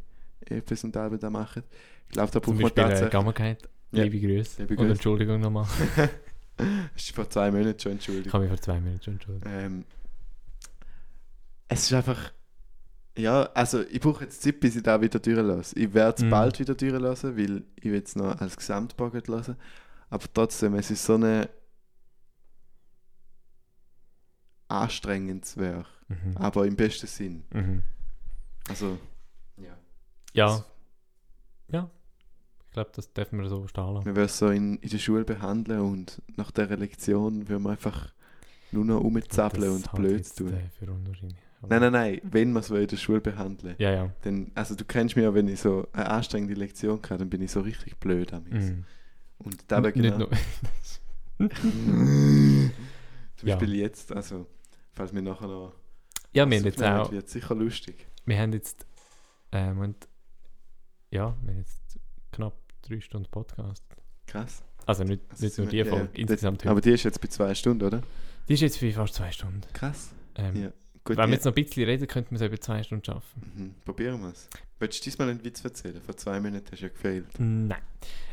EPs 0.46 0.84
und 0.84 0.96
Alben 0.96 1.18
da 1.18 1.28
machen. 1.28 1.64
Ich 2.06 2.12
glaube, 2.12 2.30
da 2.30 2.40
Zum 2.40 2.56
braucht 2.56 2.62
man 2.62 2.62
Beispiel 2.62 2.82
äh, 2.82 2.86
tatsächlich... 2.86 3.10
Gammerkeit. 3.12 3.68
Ja. 3.92 4.04
Liebe 4.04 4.20
Grüße. 4.20 4.62
Liebe 4.62 4.76
Und. 4.80 4.90
Entschuldigung 4.90 5.40
nochmal. 5.40 5.66
Hast 5.66 7.10
du 7.10 7.14
vor 7.14 7.28
zwei 7.28 7.50
Monaten 7.50 7.78
schon 7.80 7.92
Ich 7.92 7.96
entschuldigt. 7.98 8.32
habe 8.32 8.44
mich 8.44 8.52
vor 8.52 8.60
zwei 8.62 8.80
Minuten 8.80 9.02
schon 9.02 9.14
entschuldigt. 9.14 9.46
Ähm, 9.48 9.84
es 11.68 11.82
ist 11.82 11.92
einfach. 11.92 12.32
Ja, 13.18 13.42
also 13.54 13.82
ich 13.82 14.00
brauche 14.00 14.24
jetzt 14.24 14.40
Zeit, 14.42 14.60
bis 14.60 14.76
ich 14.76 14.82
da 14.82 15.00
wieder 15.00 15.18
durchlasse. 15.18 15.78
Ich 15.78 15.92
werde 15.92 16.16
es 16.18 16.22
Mhm. 16.24 16.30
bald 16.30 16.58
wieder 16.58 16.74
durchlassen, 16.74 17.36
weil 17.36 17.64
ich 17.76 17.84
will 17.84 18.02
es 18.02 18.16
noch 18.16 18.40
als 18.40 18.56
Gesamtpaket 18.56 19.28
hören. 19.28 19.56
Aber 20.08 20.24
trotzdem, 20.32 20.74
es 20.74 20.90
ist 20.90 21.04
so 21.04 21.16
ein 21.16 21.46
anstrengendes 24.68 25.56
Werk. 25.56 25.86
Mhm. 26.08 26.36
Aber 26.36 26.66
im 26.66 26.76
besten 26.76 27.06
Sinn. 27.06 27.44
Mhm. 27.52 27.82
Also, 28.68 28.98
ja. 29.56 29.76
Ja. 30.32 30.64
Ja. 31.68 31.90
Ich 32.66 32.72
glaube, 32.72 32.90
das 32.94 33.12
dürfen 33.12 33.40
wir 33.40 33.48
so 33.48 33.66
stehen 33.66 33.94
lassen. 33.94 34.06
Wir 34.06 34.14
würden 34.16 34.26
es 34.26 34.38
so 34.38 34.48
in, 34.50 34.76
in 34.78 34.88
der 34.88 34.98
Schule 34.98 35.24
behandeln 35.24 35.80
und 35.80 36.22
nach 36.36 36.50
dieser 36.52 36.76
Lektion 36.76 37.48
würden 37.48 37.64
wir 37.64 37.70
einfach 37.70 38.12
nur 38.70 38.84
noch 38.84 39.00
rumzappeln 39.00 39.72
und 39.72 39.92
blöd 39.92 40.18
jetzt, 40.18 40.38
tun. 40.38 40.56
für 40.78 40.86
Nein, 41.68 41.80
nein, 41.80 41.92
nein, 41.92 42.20
wenn 42.24 42.52
wir 42.52 42.60
es 42.60 42.70
in 42.70 42.86
der 42.86 42.96
Schule 42.96 43.20
behandeln. 43.20 43.74
Ja, 43.78 43.90
ja. 43.92 44.10
Dann, 44.22 44.50
also 44.54 44.74
du 44.74 44.84
kennst 44.84 45.14
mich 45.16 45.24
ja, 45.24 45.34
wenn 45.34 45.46
ich 45.48 45.60
so 45.60 45.86
eine 45.92 46.08
anstrengende 46.08 46.54
Lektion 46.54 46.98
hatte, 47.02 47.18
dann 47.18 47.28
bin 47.30 47.42
ich 47.42 47.50
so 47.50 47.60
richtig 47.60 47.96
blöd 47.98 48.32
am 48.32 48.44
Mhm. 48.44 48.84
Und 49.38 49.64
da 49.68 49.80
Nicht 49.80 49.94
genau. 49.94 50.18
nur. 50.18 50.30
Zum 51.50 53.48
Ja. 53.48 53.56
Beispiel 53.56 53.74
jetzt, 53.76 54.12
also 54.12 54.46
falls 54.92 55.14
wir 55.14 55.22
nachher 55.22 55.46
noch 55.48 55.72
ja, 56.32 56.48
wir 56.48 56.58
haben 56.58 56.64
jetzt 56.64 56.82
auch. 56.82 57.10
wird 57.10 57.28
sicher 57.28 57.54
lustig. 57.56 58.06
Wir 58.24 58.38
haben 58.38 58.52
jetzt. 58.52 58.86
Ähm, 59.50 59.78
und, 59.80 59.96
ja, 61.10 61.34
wir 61.42 61.52
haben 61.52 61.58
jetzt 61.58 61.98
knapp 62.30 62.54
drei 62.82 63.00
Stunden 63.00 63.28
Podcast. 63.30 63.82
Krass. 64.26 64.62
Also 64.86 65.02
nicht, 65.04 65.22
Also 65.30 65.44
nicht 65.44 65.58
nur 65.58 65.66
die 65.66 65.84
Folge, 65.84 66.04
ja, 66.12 66.20
insgesamt 66.20 66.64
Aber 66.66 66.76
heute. 66.76 66.88
die 66.88 66.94
ist 66.94 67.02
jetzt 67.02 67.20
bei 67.20 67.28
zwei 67.28 67.54
Stunden, 67.54 67.84
oder? 67.84 68.02
Die 68.48 68.54
ist 68.54 68.60
jetzt 68.60 68.78
für 68.78 68.92
fast 68.92 69.14
zwei 69.14 69.32
Stunden. 69.32 69.62
Krass. 69.72 70.10
Ähm, 70.36 70.54
Ja. 70.62 70.72
Gut, 71.04 71.16
wenn 71.16 71.28
wir 71.28 71.34
jetzt 71.34 71.44
noch 71.44 71.52
ein 71.52 71.64
bisschen 71.64 71.84
reden, 71.84 72.06
könnten 72.06 72.30
wir 72.32 72.36
es 72.36 72.46
über 72.46 72.60
zwei 72.60 72.82
Stunden 72.82 73.04
schaffen. 73.04 73.42
Mhm. 73.56 73.74
Probieren 73.84 74.20
wir 74.20 74.30
es. 74.30 74.48
Willst 74.78 75.00
du 75.00 75.04
diesmal 75.04 75.30
einen 75.30 75.42
Witz 75.44 75.64
erzählen? 75.64 76.00
Vor 76.00 76.16
zwei 76.16 76.40
Minuten 76.40 76.66
hast 76.70 76.80
du 76.80 76.86
ja 76.86 76.92
gefehlt. 76.92 77.26
Nein. 77.38 77.80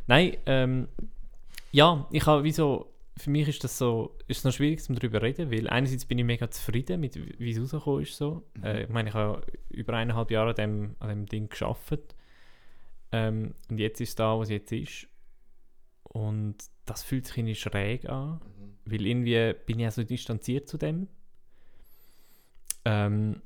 Nein, 0.07 0.37
ähm, 0.45 0.87
ja, 1.71 2.07
ich 2.11 2.25
habe 2.25 2.43
wie 2.43 2.51
so, 2.51 2.93
für 3.17 3.29
mich 3.29 3.47
ist 3.47 3.63
das 3.63 3.77
so, 3.77 4.15
ist 4.27 4.39
es 4.39 4.43
noch 4.43 4.53
schwierig, 4.53 4.81
um 4.89 4.95
darüber 4.95 5.19
zu 5.19 5.25
reden, 5.25 5.51
weil 5.51 5.69
einerseits 5.69 6.05
bin 6.05 6.19
ich 6.19 6.25
mega 6.25 6.49
zufrieden 6.49 6.99
mit, 6.99 7.39
wie 7.39 7.51
es 7.51 7.59
rausgekommen 7.59 8.03
ist. 8.03 8.15
So. 8.15 8.43
Mhm. 8.55 8.63
Äh, 8.63 8.83
ich 8.83 8.89
meine, 8.89 9.09
ich 9.09 9.15
habe 9.15 9.41
über 9.69 9.93
eineinhalb 9.93 10.31
Jahre 10.31 10.49
an 10.49 10.55
dem, 10.55 10.95
an 10.99 11.09
dem 11.09 11.25
Ding 11.25 11.49
gearbeitet. 11.49 12.15
Ähm, 13.11 13.55
und 13.69 13.79
jetzt 13.79 14.01
ist 14.01 14.09
es 14.09 14.15
da, 14.15 14.37
was 14.37 14.49
jetzt 14.49 14.71
ist. 14.71 15.07
Und 16.03 16.57
das 16.85 17.03
fühlt 17.03 17.25
sich 17.25 17.37
irgendwie 17.37 17.55
schräg 17.55 18.09
an, 18.09 18.41
weil 18.85 19.05
irgendwie 19.05 19.53
bin 19.65 19.79
ich 19.79 19.83
ja 19.83 19.91
so 19.91 20.03
distanziert 20.03 20.67
zu 20.67 20.77
dem. 20.77 21.07
Ähm, 22.89 23.41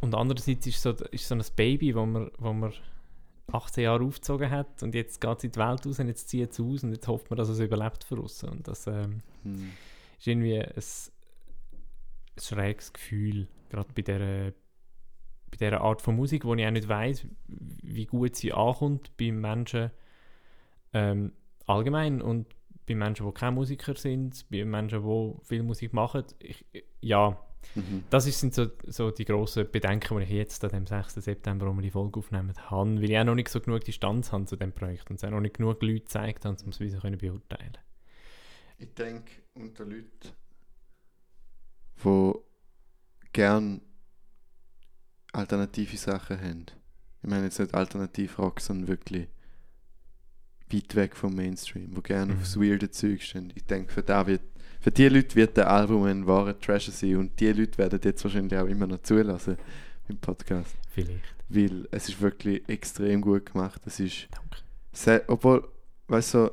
und 0.00 0.14
andererseits 0.14 0.66
ist 0.66 0.82
so, 0.82 0.90
ist 0.90 1.28
so 1.28 1.34
ein 1.34 1.42
Baby, 1.56 1.94
wo 1.94 2.04
man, 2.04 2.30
wo 2.38 2.52
man 2.52 2.72
18 3.52 3.84
Jahre 3.84 4.04
aufgezogen 4.04 4.50
hat 4.50 4.82
und 4.82 4.94
jetzt 4.94 5.20
geht 5.20 5.38
es 5.38 5.44
in 5.44 5.52
die 5.52 5.58
Welt 5.58 5.86
raus 5.86 5.98
und 5.98 6.08
jetzt 6.08 6.28
zieht 6.28 6.50
es 6.50 6.60
aus 6.60 6.82
und 6.82 6.92
jetzt 6.92 7.06
hofft 7.08 7.30
man, 7.30 7.36
dass 7.36 7.48
es 7.48 7.60
überlebt 7.60 8.04
für 8.04 8.16
uns. 8.16 8.42
Und 8.44 8.66
das 8.68 8.86
ähm, 8.86 9.22
Mhm. 9.44 9.70
ist 10.18 10.26
irgendwie 10.26 10.58
ein, 10.58 10.72
ein 10.76 12.40
schräges 12.40 12.92
Gefühl, 12.92 13.48
gerade 13.70 13.88
bei 13.94 14.02
dieser, 14.02 14.52
bei 15.50 15.56
dieser 15.58 15.80
Art 15.80 16.02
von 16.02 16.16
Musik, 16.16 16.44
wo 16.44 16.54
ich 16.54 16.66
auch 16.66 16.70
nicht 16.70 16.88
weiß, 16.88 17.26
wie 17.46 18.06
gut 18.06 18.36
sie 18.36 18.52
ankommt 18.52 19.16
bei 19.16 19.32
Menschen 19.32 19.90
ähm, 20.92 21.32
allgemein 21.66 22.20
und 22.22 22.46
bei 22.86 22.94
Menschen, 22.94 23.26
die 23.26 23.32
keine 23.32 23.52
Musiker 23.52 23.94
sind, 23.96 24.46
bei 24.50 24.64
Menschen, 24.64 25.02
die 25.02 25.44
viel 25.44 25.62
Musik 25.62 25.92
machen. 25.92 26.24
Ich, 26.38 26.64
ja, 27.00 27.38
Mhm. 27.74 28.04
das 28.10 28.24
sind 28.24 28.54
so, 28.54 28.66
so 28.86 29.10
die 29.10 29.24
grossen 29.24 29.70
Bedenken, 29.70 30.18
die 30.18 30.24
ich 30.24 30.30
jetzt 30.30 30.62
an 30.64 30.70
dem 30.70 30.86
6. 30.86 31.14
September, 31.14 31.66
wo 31.66 31.72
wir 31.74 31.82
die 31.82 31.90
Folge 31.90 32.18
aufnehmen, 32.18 32.52
habe, 32.70 32.96
weil 32.96 33.10
ich 33.10 33.18
auch 33.18 33.24
noch 33.24 33.34
nicht 33.34 33.48
so 33.48 33.60
genug 33.60 33.84
Distanz 33.84 34.30
habe 34.32 34.44
zu 34.46 34.56
dem 34.56 34.72
Projekt 34.72 35.08
und 35.10 35.16
es 35.16 35.24
auch 35.24 35.30
noch 35.30 35.40
nicht 35.40 35.56
genug 35.56 35.80
Leute 35.82 36.00
gezeigt 36.00 36.44
haben, 36.44 36.56
um 36.64 36.70
es 36.70 36.80
wieder 36.80 36.98
können 37.00 37.18
beurteilen 37.18 37.78
Ich 38.78 38.92
denke, 38.94 39.30
unter 39.54 39.84
Leuten, 39.84 40.08
die 42.04 42.32
gern 43.32 43.80
alternative 45.32 45.96
Sachen 45.96 46.40
haben. 46.40 46.66
Ich 47.22 47.28
meine 47.30 47.44
jetzt 47.44 47.58
nicht 47.58 47.74
Alternativ-Rock, 47.74 48.60
sondern 48.60 48.88
wirklich 48.88 49.28
weit 50.70 50.94
weg 50.94 51.16
vom 51.16 51.34
Mainstream, 51.34 51.94
die 51.94 52.02
gerne 52.02 52.34
Mhm. 52.34 52.40
aufs 52.40 52.56
weirde 52.58 52.90
Zeug 52.90 53.22
stehen. 53.22 53.52
Ich 53.54 53.64
denke, 53.64 53.92
für, 53.92 54.02
da 54.02 54.26
wird, 54.26 54.42
für 54.82 54.90
die 54.90 55.08
Leute 55.08 55.36
wird 55.36 55.56
der 55.56 55.70
Album 55.70 56.02
ein 56.04 56.26
wahrer 56.26 56.58
Treasure 56.58 56.94
sein 56.94 57.16
und 57.16 57.38
die 57.38 57.52
Leute 57.52 57.78
werden 57.78 58.00
jetzt 58.02 58.24
wahrscheinlich 58.24 58.58
auch 58.58 58.66
immer 58.66 58.88
noch 58.88 59.00
zulassen 59.02 59.56
im 60.08 60.18
Podcast. 60.18 60.74
Vielleicht. 60.90 61.22
Weil 61.48 61.86
es 61.92 62.08
ist 62.08 62.20
wirklich 62.20 62.68
extrem 62.68 63.20
gut 63.20 63.52
gemacht. 63.52 63.80
Es 63.86 64.00
ist 64.00 64.26
Danke. 64.32 64.56
sehr, 64.92 65.22
obwohl, 65.28 65.68
weißt 66.08 66.34
du, 66.34 66.50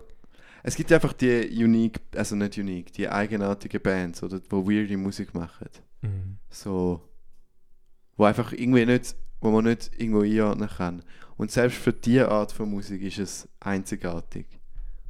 es 0.61 0.75
gibt 0.75 0.91
einfach 0.91 1.13
die 1.13 1.49
unique, 1.63 1.99
also 2.15 2.35
nicht 2.35 2.55
unique, 2.59 2.93
die 2.93 3.09
eigenartigen 3.09 3.81
Bands, 3.81 4.21
oder, 4.21 4.39
die 4.39 4.51
weirde 4.51 4.95
Musik 4.95 5.33
machen. 5.33 5.69
Mhm. 6.01 6.37
So, 6.51 7.01
wo 8.15 8.25
einfach 8.25 8.51
irgendwie 8.53 8.85
nicht, 8.85 9.15
wo 9.41 9.49
man 9.49 9.65
nicht 9.65 9.89
irgendwo 9.97 10.21
einordnen 10.21 10.69
kann. 10.69 11.03
Und 11.35 11.49
selbst 11.49 11.79
für 11.79 11.93
diese 11.93 12.29
Art 12.29 12.51
von 12.51 12.69
Musik 12.69 13.01
ist 13.01 13.17
es 13.17 13.49
einzigartig. 13.59 14.45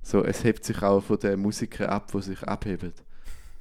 So, 0.03 0.23
es 0.23 0.45
hebt 0.45 0.63
sich 0.63 0.81
auch 0.81 1.01
von 1.01 1.19
den 1.19 1.41
Musikern 1.41 1.89
ab, 1.89 2.11
die 2.13 2.21
sich 2.21 2.41
abheben. 2.43 2.93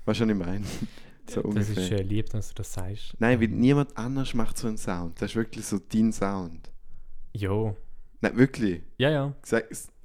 Weißt 0.09 0.20
du, 0.20 0.24
was 0.24 0.30
ich 0.30 0.36
meine? 0.47 0.64
so 1.28 1.43
das 1.43 1.44
ungefähr. 1.44 1.85
ist 1.85 1.90
äh, 1.93 2.02
lieb, 2.02 2.30
dass 2.30 2.48
du 2.48 2.55
das 2.55 2.72
sagst. 2.72 3.14
Nein, 3.18 3.39
weil 3.40 3.48
Ähm, 3.51 3.60
niemand 3.60 3.97
anders 3.97 4.32
macht 4.35 4.56
so 4.56 4.66
einen 4.68 4.78
Sound. 4.78 5.20
Das 5.20 5.30
ist 5.32 5.36
wirklich 5.36 5.64
so 5.66 5.78
dein 5.78 6.12
Sound. 6.12 6.70
Jo, 7.35 7.76
Nein, 8.20 8.36
wirklich. 8.36 8.82
ja, 8.97 9.10
ja, 9.10 9.35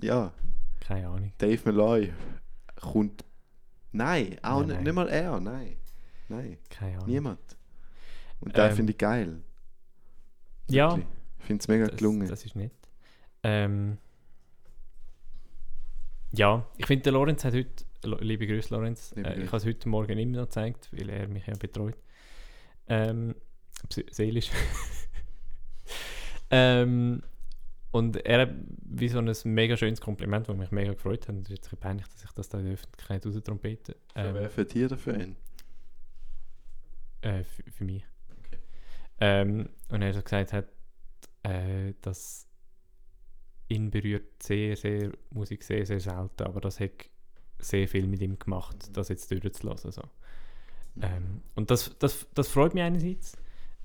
ja, 0.02 0.34
keine 0.82 1.08
Ahnung. 1.08 1.32
Dave 1.38 1.60
Malloy 1.66 2.14
kommt. 2.76 3.24
Nein, 3.94 4.38
auch 4.44 4.60
Nein, 4.60 4.68
nicht, 4.68 4.76
nein. 4.76 4.84
nicht 4.84 4.94
mal 4.94 5.08
er, 5.10 5.40
nein. 5.40 5.76
Nein, 6.30 6.58
Keine 6.70 6.96
Ahnung. 6.98 7.10
niemand. 7.10 7.58
Und 8.40 8.58
da 8.58 8.70
Ähm, 8.70 8.76
finde 8.76 8.92
ich 8.92 8.98
geil. 8.98 9.42
Ja, 10.70 10.90
Wirklich. 10.98 11.08
Ich 11.40 11.46
finde 11.46 11.62
es 11.62 11.68
mega 11.68 11.88
das, 11.88 11.98
gelungen. 11.98 12.28
das 12.28 12.46
ist 12.46 12.56
nett. 12.56 12.72
Ähm, 13.44 13.98
ja, 16.32 16.66
ich 16.78 16.86
finde, 16.88 17.04
der 17.04 17.14
Lorenz 17.14 17.44
hat 17.46 17.54
heute, 17.54 17.86
liebe 18.04 18.48
Grüße 18.48 18.74
Lorenz, 18.74 19.14
Liebe 19.16 19.30
äh, 19.30 19.42
ich 19.42 19.48
habe 19.48 19.58
es 19.58 19.66
heute 19.66 19.90
Morgen 19.90 20.18
immer 20.18 20.38
noch 20.38 20.46
gezeigt, 20.46 20.90
weil 20.92 21.10
er 21.10 21.28
mich 21.28 21.46
ja 21.48 21.56
betreut. 21.56 21.98
Ähm, 22.88 23.36
seelisch. 24.12 24.50
ähm, 26.52 27.24
und 27.92 28.18
er 28.26 28.42
hat 28.42 28.56
wie 28.86 29.08
so 29.08 29.20
ein 29.20 29.32
mega 29.46 29.78
schönes 29.78 30.02
Kompliment, 30.02 30.50
das 30.50 30.58
mich 30.58 30.72
mega 30.72 30.94
gefreut 30.94 31.28
hat. 31.28 31.36
Und 31.36 31.42
es 31.42 31.50
ist 31.50 31.50
jetzt 31.52 31.68
ein 31.68 31.70
bisschen 31.70 31.80
peinlich, 31.80 32.08
dass 32.08 32.24
ich 32.24 32.32
das 32.32 32.50
da 32.50 32.60
in 32.60 32.66
der 32.66 32.74
Öffentlichkeit 32.74 33.26
raustrompete. 33.26 33.96
Für 34.14 34.20
Ähm, 34.20 34.34
wer 34.36 34.50
für 34.50 34.66
dir 34.66 34.88
dafür 34.88 35.14
ein? 35.14 35.36
äh, 37.24 37.44
für, 37.44 37.64
für 37.72 37.84
mich. 37.86 38.06
Ähm, 39.20 39.70
und 39.90 40.02
er 40.02 40.14
so 40.14 40.22
gesagt 40.22 40.54
hat, 40.54 40.68
äh, 41.44 41.94
dass 42.02 42.48
ihn 43.70 43.90
berührt 43.90 44.44
sehr, 44.44 44.76
sehr 44.76 45.12
Musik 45.30 45.64
sehr, 45.64 45.86
sehr 45.86 46.00
selten, 46.00 46.44
aber 46.44 46.62
das 46.62 46.80
hat 46.80 46.92
sehr 47.64 47.88
viel 47.88 48.08
mit 48.08 48.22
ihm 48.22 48.38
gemacht, 48.40 48.90
das 48.94 49.10
jetzt 49.10 49.32
durchzulassen. 49.32 49.92
So. 49.92 50.04
Ähm, 51.02 51.42
und 51.56 51.72
das, 51.72 51.96
das, 52.00 52.28
das 52.34 52.48
freut 52.48 52.74
mich 52.74 52.84
einerseits. 52.84 53.38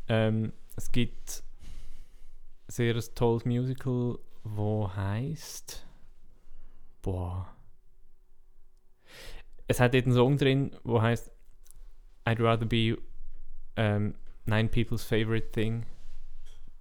Ähm, 0.08 0.52
es 0.76 0.90
gibt 0.92 1.42
sehr 2.68 2.94
ein 2.94 3.02
tolles 3.14 3.44
Musical, 3.44 4.18
wo 4.44 4.94
heißt 4.94 5.86
boah 7.02 7.54
es 9.68 9.78
hat 9.80 9.94
dort 9.94 10.06
einen 10.06 10.14
Song 10.14 10.36
drin, 10.36 10.72
wo 10.82 11.00
heißt 11.00 11.30
I'd 12.26 12.42
rather 12.42 12.66
be 12.66 12.96
um, 13.76 14.14
nine 14.46 14.68
people's 14.68 15.04
favorite 15.04 15.52
thing 15.52 15.84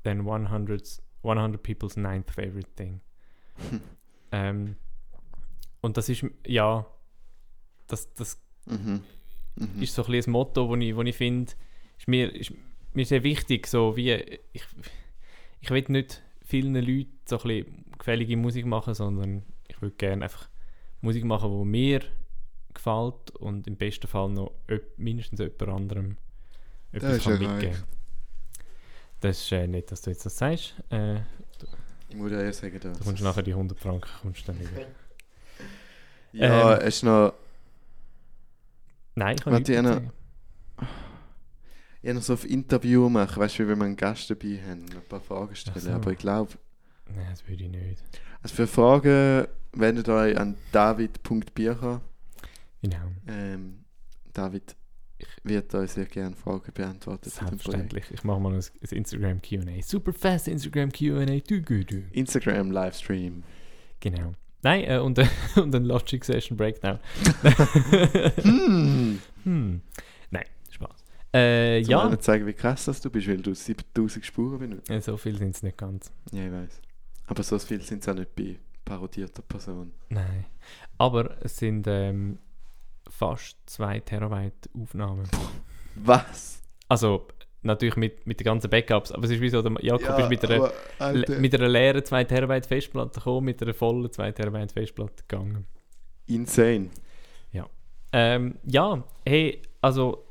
than 0.04 0.26
100, 0.26 1.02
100 1.22 1.62
people's 1.62 1.96
ninth 1.98 2.32
favorite 2.32 2.70
thing. 2.76 3.02
ähm, 4.32 4.78
und 5.82 5.98
das 5.98 6.10
ist, 6.10 6.26
ja, 6.46 6.86
das, 7.88 8.14
das 8.14 8.42
Mhm. 8.66 9.02
Mhm. 9.56 9.82
ist 9.82 9.96
so 9.96 10.04
ein 10.04 10.12
bisschen 10.12 10.32
ein 10.32 10.34
Motto, 10.34 10.76
das 10.76 10.84
ich, 10.84 10.96
wo 10.96 11.02
ich 11.04 11.16
finde, 11.16 11.54
ist 11.98 12.08
mir, 12.08 12.34
ist 12.36 12.52
mir 12.94 13.06
sehr 13.06 13.24
wichtig, 13.24 13.66
so 13.68 13.96
wie, 13.96 14.12
ich, 14.54 14.64
ich 15.62 15.70
will 15.70 15.86
nicht 15.88 16.22
vielen 16.46 16.76
Leuten 16.76 17.12
so 17.26 17.38
ein 17.40 17.48
bisschen 17.48 17.86
gefällige 17.98 18.38
Musik 18.38 18.66
machen, 18.66 18.94
sondern 18.94 19.44
ich 19.70 19.82
würde 19.82 19.96
gerne 19.96 20.24
einfach 20.26 20.50
Musik 21.02 21.24
machen, 21.24 21.50
die 21.58 21.66
mir 21.66 22.02
gefällt 22.74 23.32
und 23.40 23.68
im 23.68 23.78
besten 23.78 24.08
Fall 24.08 24.30
noch 24.30 24.52
mindestens 24.98 25.40
jemand 25.40 25.62
anderem 25.70 26.18
Das 26.92 27.04
etwas 27.04 27.18
ist 27.18 27.24
kann 27.24 27.42
ja 27.42 27.50
mitgeben. 27.54 27.84
Das 29.22 29.38
ist 29.42 29.52
äh, 29.52 29.68
nicht, 29.68 29.92
dass 29.92 30.02
du 30.02 30.10
jetzt 30.12 30.26
das 30.26 30.38
sagst. 30.38 30.76
Äh, 30.92 31.22
Ich 32.10 32.16
muss 32.16 32.32
ja 32.32 32.42
eher 32.42 32.54
sagen, 32.54 32.80
das. 32.82 33.00
du 33.00 33.04
kommst 33.06 33.24
nachher 33.24 33.44
die 33.44 33.54
100 33.54 33.80
Franken 33.80 34.10
kommst 34.22 34.48
dann 34.48 34.60
über. 34.60 34.82
Ja, 36.34 36.74
Ähm, 36.76 36.80
es 36.82 36.96
ist 36.98 37.04
noch. 37.04 37.34
Nein, 39.16 39.36
ich 39.38 39.44
kann 39.44 39.54
Anna. 39.54 39.94
sagen. 39.94 40.12
Ich 42.04 42.14
noch 42.14 42.22
so 42.22 42.34
auf 42.34 42.46
Interview 42.46 43.10
machen, 43.10 43.42
weißt 43.42 43.60
du, 43.60 43.64
wie 43.64 43.68
wenn 43.70 43.80
wir 43.80 43.86
einen 43.86 43.96
Gast 43.98 44.30
dabei 44.30 44.60
haben, 44.66 44.84
ein 44.84 45.02
paar 45.10 45.20
Fragen 45.20 45.56
stellen. 45.56 45.80
so. 45.80 45.92
Aber 45.92 46.12
ich 46.12 46.18
glaube, 46.20 46.54
Nein, 47.14 47.26
das 47.32 47.48
würde 47.48 47.64
ich 47.64 47.70
nicht. 47.70 48.04
also 48.44 48.56
für 48.56 48.68
Fragen 48.68 49.48
wendet 49.74 50.08
euch 50.08 50.38
an 50.38 50.56
david.bircher. 50.72 52.02
Genau. 52.82 52.98
Ähm, 53.28 53.84
David 54.32 54.76
wird 55.44 55.74
euch 55.74 55.92
sehr 55.92 56.06
gerne 56.06 56.36
Fragen 56.36 56.72
Projekt. 56.72 57.26
Selbstverständlich. 57.26 58.06
Ich 58.12 58.24
mache 58.24 58.40
mal 58.40 58.54
ein, 58.54 58.60
ein 58.60 58.98
Instagram 58.98 59.42
QA. 59.42 59.82
Super 59.82 60.14
fast 60.14 60.48
Instagram 60.48 60.92
QA. 60.92 61.26
Du, 61.26 61.62
du, 61.62 61.84
du. 61.84 62.04
Instagram 62.12 62.72
Livestream. 62.72 63.44
Genau. 64.00 64.34
Nein, 64.68 64.84
äh, 64.84 64.98
und, 64.98 65.18
äh, 65.18 65.28
und 65.56 65.74
ein 65.74 65.86
Logic 65.86 66.26
Session 66.26 66.58
Breakdown. 66.58 67.00
Hm. 68.42 69.18
hm. 69.44 69.82
Nein, 70.30 70.44
Spaß. 70.70 71.06
Äh, 71.32 71.84
Zum 71.84 71.92
ja, 71.92 72.02
einen 72.04 72.20
zeigen, 72.20 72.46
wie 72.46 72.54
krass 72.54 72.84
das 72.84 73.00
du 73.00 73.10
bist, 73.10 73.30
weil 73.30 73.38
du 73.38 73.56
7000 73.56 74.26
Spuren 74.26 74.60
benutzt. 74.60 74.90
äh, 74.90 75.00
so 75.00 75.16
viel 75.16 75.38
sind 75.38 75.56
es 75.56 75.64
nicht 75.64 75.78
ganz. 75.78 76.12
Ja, 76.34 76.46
ich 76.46 76.52
weiß. 76.52 76.82
Aber 77.28 77.44
so 77.44 77.58
viel 77.60 77.80
sind 77.80 78.04
es 78.04 78.10
auch 78.10 78.16
nicht 78.16 78.36
bei 78.36 78.60
parodierter 78.84 79.42
Person. 79.42 79.94
Nein. 80.10 80.44
Aber 80.98 81.38
es 81.42 81.56
sind 81.56 81.88
ähm, 81.88 82.38
fast 83.10 83.56
2 83.68 84.02
Terabyte 84.02 84.70
Aufnahmen. 84.74 85.30
Was? 85.96 86.62
Also 86.90 87.26
natürlich 87.62 87.96
mit, 87.96 88.26
mit 88.26 88.40
den 88.40 88.46
ganzen 88.46 88.70
Backups, 88.70 89.12
aber 89.12 89.24
es 89.26 89.32
ist 89.32 89.42
wie 89.42 89.50
so, 89.50 89.62
der 89.62 89.74
Jakob 89.84 90.20
ist 90.20 90.30
mit 90.30 90.44
einer, 90.46 90.72
aber, 91.00 91.40
mit 91.40 91.54
einer 91.56 91.68
leeren 91.68 92.04
2 92.04 92.24
Terabyte 92.24 92.66
Festplatte 92.66 93.20
gekommen, 93.20 93.46
mit 93.46 93.62
einer 93.62 93.74
vollen 93.74 94.12
2 94.12 94.32
Terabyte 94.32 94.72
Festplatte 94.72 95.24
gegangen. 95.28 95.66
insane. 96.28 96.90
Ähm, 98.14 98.58
ja, 98.64 99.04
hey, 99.26 99.62
also 99.82 100.26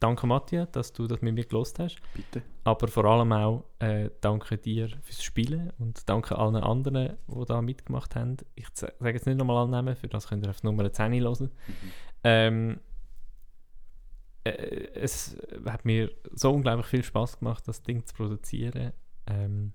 danke 0.00 0.26
Matthias, 0.26 0.70
dass 0.72 0.92
du 0.92 1.06
das 1.06 1.20
mit 1.20 1.34
mir 1.34 1.44
gelost 1.44 1.78
hast. 1.78 1.98
Bitte. 2.14 2.42
Aber 2.64 2.88
vor 2.88 3.04
allem 3.04 3.32
auch 3.32 3.64
äh, 3.78 4.10
danke 4.20 4.58
dir 4.58 4.88
fürs 5.02 5.22
Spielen 5.22 5.72
und 5.78 6.08
danke 6.08 6.38
allen 6.38 6.56
anderen, 6.56 7.16
die 7.28 7.44
da 7.46 7.62
mitgemacht 7.62 8.16
haben. 8.16 8.36
Ich 8.54 8.66
sage 8.74 8.94
jetzt 9.00 9.26
nicht 9.26 9.38
nochmal 9.38 9.58
alle 9.58 9.70
Namen, 9.70 9.96
für 9.96 10.08
das 10.08 10.28
könnt 10.28 10.44
ihr 10.44 10.50
auf 10.50 10.62
Nummer 10.62 10.90
10 10.90 11.12
hören. 11.12 11.50
Ähm, 12.24 12.80
äh, 14.44 14.88
es 14.94 15.36
hat 15.66 15.84
mir 15.84 16.10
so 16.32 16.52
unglaublich 16.52 16.86
viel 16.86 17.02
Spaß 17.02 17.38
gemacht, 17.38 17.66
das 17.66 17.82
Ding 17.82 18.04
zu 18.04 18.14
produzieren. 18.14 18.92
Ähm, 19.26 19.72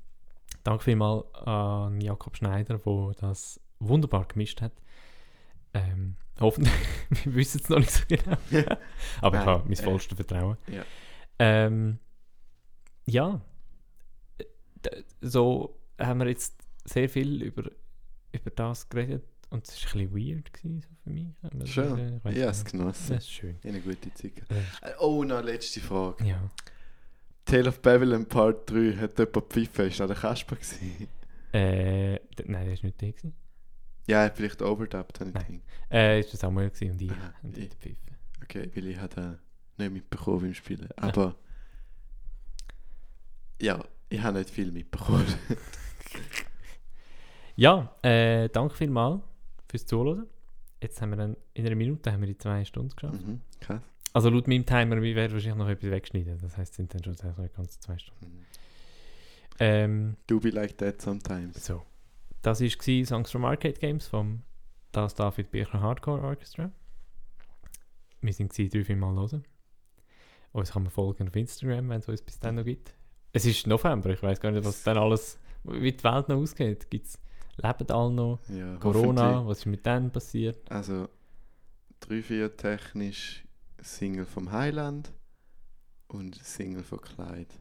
danke 0.64 0.84
vielmals 0.84 1.34
an 1.36 2.02
Jakob 2.02 2.36
Schneider, 2.38 2.78
der 2.80 3.12
das 3.20 3.60
wunderbar 3.80 4.26
gemischt 4.26 4.62
hat. 4.62 4.74
Ähm, 5.74 6.16
hoffentlich, 6.40 6.74
wir 7.24 7.36
wissen 7.36 7.62
es 7.64 7.70
noch 7.70 7.80
nicht 7.80 7.92
so 7.92 8.04
genau. 8.08 8.38
Aber 9.22 9.40
ich 9.40 9.46
habe 9.46 9.64
mein 9.66 9.76
vollstes 9.76 10.16
Vertrauen. 10.16 10.58
ja. 10.68 10.84
Ähm, 11.40 12.00
ja, 13.06 13.42
Äh, 14.38 15.04
so 15.22 15.80
haben 16.00 16.20
wir 16.20 16.28
jetzt 16.28 16.62
sehr 16.86 17.10
viel 17.10 17.42
über, 17.42 17.70
über 18.32 18.52
das 18.52 18.90
geredet 18.90 19.24
und 19.50 19.68
es 19.68 19.84
war 19.86 20.02
ein 20.02 20.10
bisschen 20.10 20.36
weird 20.36 20.54
gewesen, 20.54 20.82
so 20.82 20.88
für 21.04 21.10
mich. 21.10 21.28
Aber 21.42 21.66
Schön. 21.66 22.22
ich 22.26 22.42
habe 22.42 22.52
es 22.52 22.66
genossen. 22.66 23.16
Das 23.16 23.24
ist 23.24 23.32
schön. 23.32 23.56
Ich 23.62 23.70
eine 23.70 23.80
gute 23.82 24.14
Zeit. 24.14 24.34
Äh, 24.50 24.92
Oh, 25.00 25.24
noch 25.24 25.38
eine 25.38 25.52
letzte 25.52 25.80
Frage. 25.80 26.26
Ja. 26.26 26.50
Tale 27.46 27.70
of 27.70 27.82
Babylon 27.82 28.26
Part 28.26 28.70
3 28.70 28.94
hat 28.98 29.18
jemand 29.18 29.34
gepfiffen. 29.34 29.88
Ist 29.88 30.00
das 30.00 30.08
der 30.08 30.18
Kasper 30.18 30.56
gewesen? 30.56 31.08
Äh, 31.54 32.14
nein, 32.46 32.70
das 32.70 32.80
war 32.84 32.88
nicht 32.88 33.02
der. 33.02 33.12
Gewesen. 33.14 33.34
Ja, 34.08 34.30
vielleicht 34.30 34.62
overdubbt, 34.62 35.20
habe 35.20 35.30
ich 35.30 35.34
gedacht. 35.36 35.62
Äh, 35.92 36.20
ist 36.20 36.34
das 36.34 36.42
Samuel 36.42 36.70
gewesen 36.70 36.92
und 36.92 37.02
ich 37.02 37.12
Aha, 37.12 37.34
haben 37.42 37.50
ich- 37.54 37.60
dort 37.60 37.72
gepfiffen. 37.72 38.18
Okay, 38.44 38.72
weil 38.76 38.88
ich 38.88 38.98
habe 39.00 39.40
nicht 39.78 39.92
mitbekommen 39.94 40.42
beim 40.42 40.54
Spielen. 40.54 40.90
Aber... 40.98 41.36
Ja, 43.62 43.84
ich 44.10 44.22
habe 44.22 44.38
nicht 44.40 44.50
viel 44.50 44.72
mitbekommen. 44.72 45.26
Ja, 47.60 47.92
äh, 48.04 48.50
danke 48.50 48.76
vielmals 48.76 49.22
fürs 49.70 49.86
Zuhören. 49.86 50.28
Jetzt 50.82 51.02
haben 51.02 51.10
wir 51.12 51.18
dann, 51.18 51.38
in 51.54 51.66
einer 51.66 51.76
Minute 51.76 52.12
haben 52.12 52.22
wir 52.22 52.28
die 52.28 52.38
zwei 52.38 52.64
Stunden 52.66 52.96
geschafft. 52.96 53.26
mhm, 53.26 53.42
krass. 53.60 53.82
Also 54.14 54.30
laut 54.30 54.48
meinem 54.48 54.66
Timer, 54.66 55.02
wir 55.02 55.16
werden 55.16 55.34
wahrscheinlich 55.34 55.58
noch 55.58 55.70
etwas 55.70 55.92
wegschneiden. 55.92 56.40
Das 56.42 56.58
heißt, 56.58 56.72
es 56.72 56.78
sind 56.78 56.94
dann 56.94 57.04
schon 57.04 57.16
ganz 57.56 57.80
zwei 57.80 57.98
Stunden. 57.98 58.26
Mhm. 58.26 58.46
Ähm, 59.60 60.18
Do 60.28 60.40
be 60.40 60.50
like 60.50 60.78
that 60.78 61.02
sometimes. 61.02 61.66
So. 61.66 61.84
Das 62.42 62.62
war 62.62 63.06
Songs 63.06 63.32
from 63.32 63.46
Arcade 63.46 63.80
Games 63.80 64.08
vom 64.08 64.44
Das 64.92 65.16
David 65.16 65.52
Bircher 65.52 65.82
Hardcore 65.82 66.22
Orchestra. 66.22 66.72
Wir 68.22 68.34
sind 68.34 68.58
drei, 68.58 68.84
vier 68.84 68.96
Mal 68.96 69.16
hören. 69.16 69.44
Uns 70.52 70.72
kann 70.72 70.84
man 70.84 70.92
folgen 70.92 71.28
auf 71.28 71.36
Instagram, 71.36 71.90
wenn 71.90 72.00
es 72.00 72.08
uns 72.08 72.22
bis 72.22 72.40
dann 72.40 72.56
noch 72.56 72.64
gibt. 72.64 72.94
Es 73.34 73.46
ist 73.46 73.68
November, 73.68 74.10
ich 74.12 74.24
weiß 74.24 74.40
gar 74.40 74.52
nicht, 74.52 74.66
was 74.66 74.84
dann 74.84 74.98
alles, 74.98 75.40
wie 75.64 75.92
die 75.92 76.04
Welt 76.04 76.30
noch 76.30 76.38
ausgeht. 76.38 76.90
Gibt's, 76.90 77.20
leben 77.58 77.90
alle 77.92 78.12
noch. 78.12 78.40
Ja, 78.50 78.76
Corona, 78.78 79.46
was 79.46 79.60
ist 79.60 79.66
mit 79.66 79.86
denen 79.86 80.12
passiert? 80.12 80.72
Also 80.72 81.10
3-4 82.04 82.56
technisch 82.56 83.44
Single 83.82 84.26
vom 84.26 84.52
Highland 84.52 85.12
und 86.08 86.36
Single 86.36 86.84
von 86.84 87.02
Clyde. 87.02 87.54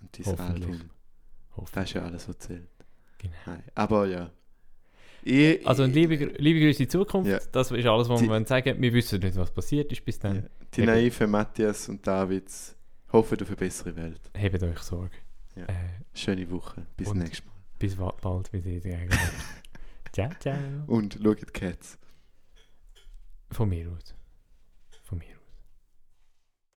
Und 0.00 0.18
dein 0.18 0.26
Hoffentlich. 0.26 0.70
Album. 0.70 0.90
Das 1.72 1.84
ist 1.84 1.94
ja 1.94 2.02
alles, 2.02 2.28
was 2.28 2.38
zählt. 2.38 2.68
Genau. 3.18 3.34
Nein. 3.46 3.62
Aber 3.74 4.06
ja. 4.06 4.30
Ich, 5.22 5.66
also 5.66 5.84
liebe, 5.84 6.14
liebe 6.14 6.60
Grüße 6.60 6.84
in 6.84 6.90
Zukunft. 6.90 7.28
Ja. 7.28 7.40
Das 7.50 7.70
ist 7.70 7.86
alles, 7.86 8.08
was 8.08 8.20
die, 8.20 8.28
wir 8.28 8.46
sagen. 8.46 8.80
Wir 8.80 8.92
wissen 8.92 9.18
nicht, 9.20 9.36
was 9.36 9.50
passiert 9.50 9.90
ist 9.90 10.04
bis 10.04 10.18
dann. 10.18 10.36
Ja. 10.36 10.42
Die 10.74 10.80
Eben. 10.82 10.90
naive 10.90 11.26
Matthias 11.26 11.88
und 11.88 12.06
Davids 12.06 12.76
hoffen 13.12 13.40
auf 13.40 13.48
eine 13.48 13.56
bessere 13.56 13.96
Welt. 13.96 14.20
Hebt 14.34 14.62
euch 14.62 14.78
Sorge. 14.78 15.16
Ja. 15.56 15.64
Äh, 15.64 15.74
Schöne 16.14 16.48
Woche. 16.50 16.86
Bis 16.96 17.12
nächstes 17.12 17.44
Mal. 17.44 17.55
Bis 17.78 17.96
bald 17.96 18.52
wieder. 18.52 18.98
ciao, 20.12 20.30
ciao. 20.40 20.58
Und 20.86 21.18
schaut 21.22 21.52
Cats. 21.52 21.98
Von 23.50 23.68
mir 23.68 23.90
aus. 23.90 24.15